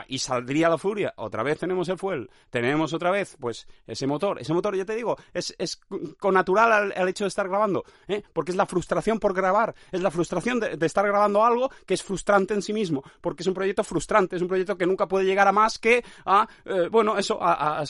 Y 0.07 0.19
saldría 0.19 0.69
la 0.69 0.77
furia. 0.77 1.13
Otra 1.17 1.43
vez 1.43 1.59
tenemos 1.59 1.89
el 1.89 1.97
fuel, 1.97 2.29
tenemos 2.49 2.93
otra 2.93 3.11
vez, 3.11 3.35
pues, 3.39 3.67
ese 3.85 4.07
motor. 4.07 4.39
Ese 4.39 4.53
motor, 4.53 4.75
ya 4.75 4.85
te 4.85 4.95
digo, 4.95 5.17
es, 5.33 5.53
es 5.57 5.79
con 6.19 6.33
natural 6.33 6.93
al, 6.95 7.09
hecho 7.09 7.23
de 7.23 7.29
estar 7.29 7.47
grabando, 7.47 7.83
¿eh? 8.07 8.23
porque 8.33 8.51
es 8.51 8.57
la 8.57 8.65
frustración 8.65 9.19
por 9.19 9.33
grabar, 9.33 9.73
es 9.91 10.01
la 10.01 10.11
frustración 10.11 10.59
de, 10.59 10.77
estar 10.85 11.05
grabando 11.05 11.43
algo 11.43 11.69
que 11.85 11.93
es 11.93 12.03
frustrante 12.03 12.53
en 12.53 12.61
sí 12.61 12.73
mismo, 12.73 13.03
porque 13.21 13.43
es 13.43 13.47
un 13.47 13.53
proyecto 13.53 13.83
frustrante, 13.83 14.35
es 14.35 14.41
un 14.41 14.47
proyecto 14.47 14.77
que 14.77 14.85
nunca 14.85 15.07
puede 15.07 15.25
llegar 15.25 15.47
a 15.47 15.51
más 15.51 15.79
que 15.79 16.03
a, 16.25 16.47
eh, 16.65 16.87
bueno, 16.89 17.17
eso, 17.17 17.41
a, 17.41 17.83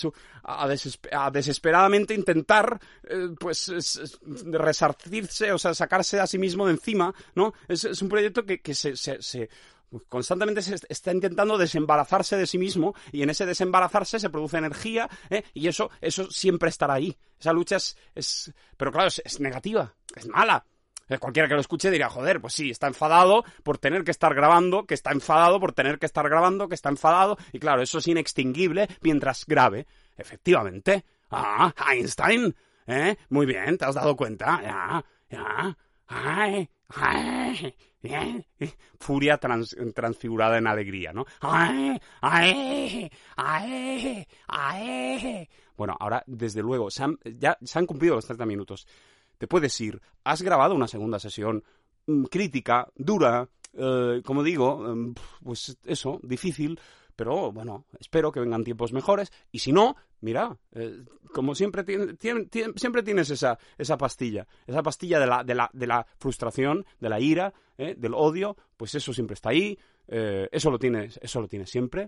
a, 0.43 1.31
desesperadamente 1.31 2.13
intentar, 2.13 2.79
eh, 3.03 3.29
pues, 3.39 3.71
resarcirse, 4.45 5.51
o 5.51 5.57
sea, 5.57 5.73
sacarse 5.73 6.19
a 6.19 6.27
sí 6.27 6.37
mismo 6.37 6.65
de 6.65 6.73
encima, 6.73 7.13
¿no? 7.35 7.53
Es, 7.67 8.01
un 8.01 8.09
proyecto 8.09 8.45
que, 8.45 8.59
que 8.59 8.73
se 8.73 8.95
constantemente 10.07 10.61
se 10.61 10.75
está 10.89 11.11
intentando 11.11 11.57
desembarazarse 11.57 12.37
de 12.37 12.47
sí 12.47 12.57
mismo 12.57 12.93
y 13.11 13.21
en 13.23 13.29
ese 13.29 13.45
desembarazarse 13.45 14.19
se 14.19 14.29
produce 14.29 14.57
energía 14.57 15.09
¿eh? 15.29 15.43
y 15.53 15.67
eso, 15.67 15.89
eso 16.01 16.29
siempre 16.29 16.69
estará 16.69 16.95
ahí. 16.95 17.15
Esa 17.39 17.53
lucha 17.53 17.77
es, 17.77 17.97
es 18.15 18.53
pero 18.75 18.91
claro, 18.91 19.07
es, 19.07 19.39
negativa, 19.39 19.93
es 20.15 20.27
mala. 20.27 20.65
Eh, 21.09 21.19
cualquiera 21.19 21.47
que 21.47 21.53
lo 21.53 21.61
escuche 21.61 21.89
dirá, 21.89 22.09
joder, 22.09 22.41
pues 22.41 22.53
sí, 22.53 22.69
está 22.69 22.87
enfadado 22.87 23.45
por 23.63 23.77
tener 23.77 24.03
que 24.03 24.11
estar 24.11 24.35
grabando, 24.35 24.85
que 24.85 24.93
está 24.93 25.11
enfadado 25.11 25.59
por 25.59 25.71
tener 25.71 25.99
que 25.99 26.05
estar 26.05 26.27
grabando, 26.27 26.67
que 26.67 26.75
está 26.75 26.89
enfadado, 26.89 27.37
y 27.53 27.59
claro, 27.59 27.81
eso 27.81 27.99
es 27.99 28.07
inextinguible 28.07 28.89
mientras 29.01 29.45
grabe. 29.45 29.87
Efectivamente. 30.17 31.05
Ah, 31.31 31.73
Einstein. 31.89 32.53
¿Eh? 32.87 33.15
Muy 33.29 33.45
bien, 33.45 33.77
te 33.77 33.85
has 33.85 33.95
dado 33.95 34.15
cuenta. 34.15 34.61
Ya, 34.61 35.05
ya. 35.29 35.77
Ay, 36.07 36.69
ay. 36.89 37.75
Furia 38.99 39.37
transfigurada 39.37 40.57
en 40.57 40.67
alegría, 40.67 41.11
¿no? 41.13 41.25
Bueno, 45.75 45.95
ahora, 45.99 46.23
desde 46.25 46.61
luego, 46.61 46.89
ya 46.89 47.57
se 47.61 47.79
han 47.79 47.85
cumplido 47.85 48.15
los 48.15 48.25
30 48.25 48.45
minutos. 48.45 48.87
Te 49.37 49.47
puedes 49.47 49.79
ir. 49.81 50.01
Has 50.23 50.41
grabado 50.41 50.73
una 50.73 50.87
segunda 50.87 51.19
sesión 51.19 51.63
mm, 52.07 52.23
crítica, 52.23 52.87
dura, 52.95 53.47
eh, 53.73 54.21
como 54.25 54.43
digo, 54.43 54.87
em, 54.87 55.13
pues 55.43 55.77
eso, 55.83 56.19
difícil, 56.23 56.79
pero 57.17 57.51
bueno, 57.51 57.85
espero 57.99 58.31
que 58.31 58.39
vengan 58.39 58.63
tiempos 58.63 58.93
mejores. 58.93 59.33
Y 59.51 59.59
si 59.59 59.73
no, 59.73 59.97
mira, 60.21 60.55
eh, 60.71 61.03
como 61.33 61.55
siempre, 61.55 61.83
siempre 62.75 63.03
tienes 63.03 63.29
esa, 63.31 63.57
esa 63.77 63.97
pastilla, 63.97 64.47
esa 64.67 64.83
pastilla 64.83 65.19
de 65.19 65.25
la, 65.25 65.43
de 65.43 65.55
la, 65.55 65.69
de 65.73 65.87
la 65.87 66.05
frustración, 66.19 66.85
de 67.01 67.09
la 67.09 67.19
ira, 67.19 67.53
eh, 67.77 67.95
del 67.97 68.13
odio, 68.13 68.55
pues 68.77 68.93
eso 68.95 69.13
siempre 69.13 69.33
está 69.33 69.49
ahí, 69.49 69.77
eh, 70.07 70.47
eso 70.51 70.69
lo 70.69 70.77
tienes, 70.77 71.19
eso 71.21 71.41
lo 71.41 71.47
tienes 71.47 71.71
siempre. 71.71 72.07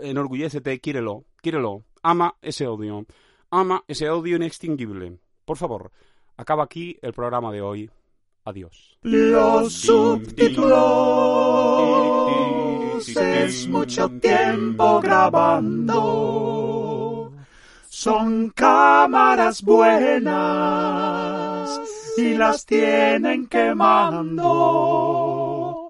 enorgullécete, 0.00 0.80
quírelo, 0.80 1.26
quírelo, 1.42 1.84
ama 2.02 2.36
ese 2.40 2.66
odio, 2.66 3.04
ama 3.50 3.84
ese 3.86 4.08
odio 4.08 4.36
inextinguible. 4.36 5.18
Por 5.44 5.58
favor, 5.58 5.92
acaba 6.38 6.64
aquí 6.64 6.98
el 7.02 7.12
programa 7.12 7.52
de 7.52 7.60
hoy. 7.60 7.90
Adiós. 8.46 8.98
Los 9.02 9.72
subtítulos 9.72 10.74
es 12.98 13.68
mucho 13.68 14.08
tiempo 14.20 15.00
grabando. 15.00 16.02
Son 17.88 18.50
cámaras 18.50 19.62
buenas 19.62 20.34
y 22.16 22.34
las 22.34 22.66
tienen 22.66 23.46
quemando. 23.46 25.23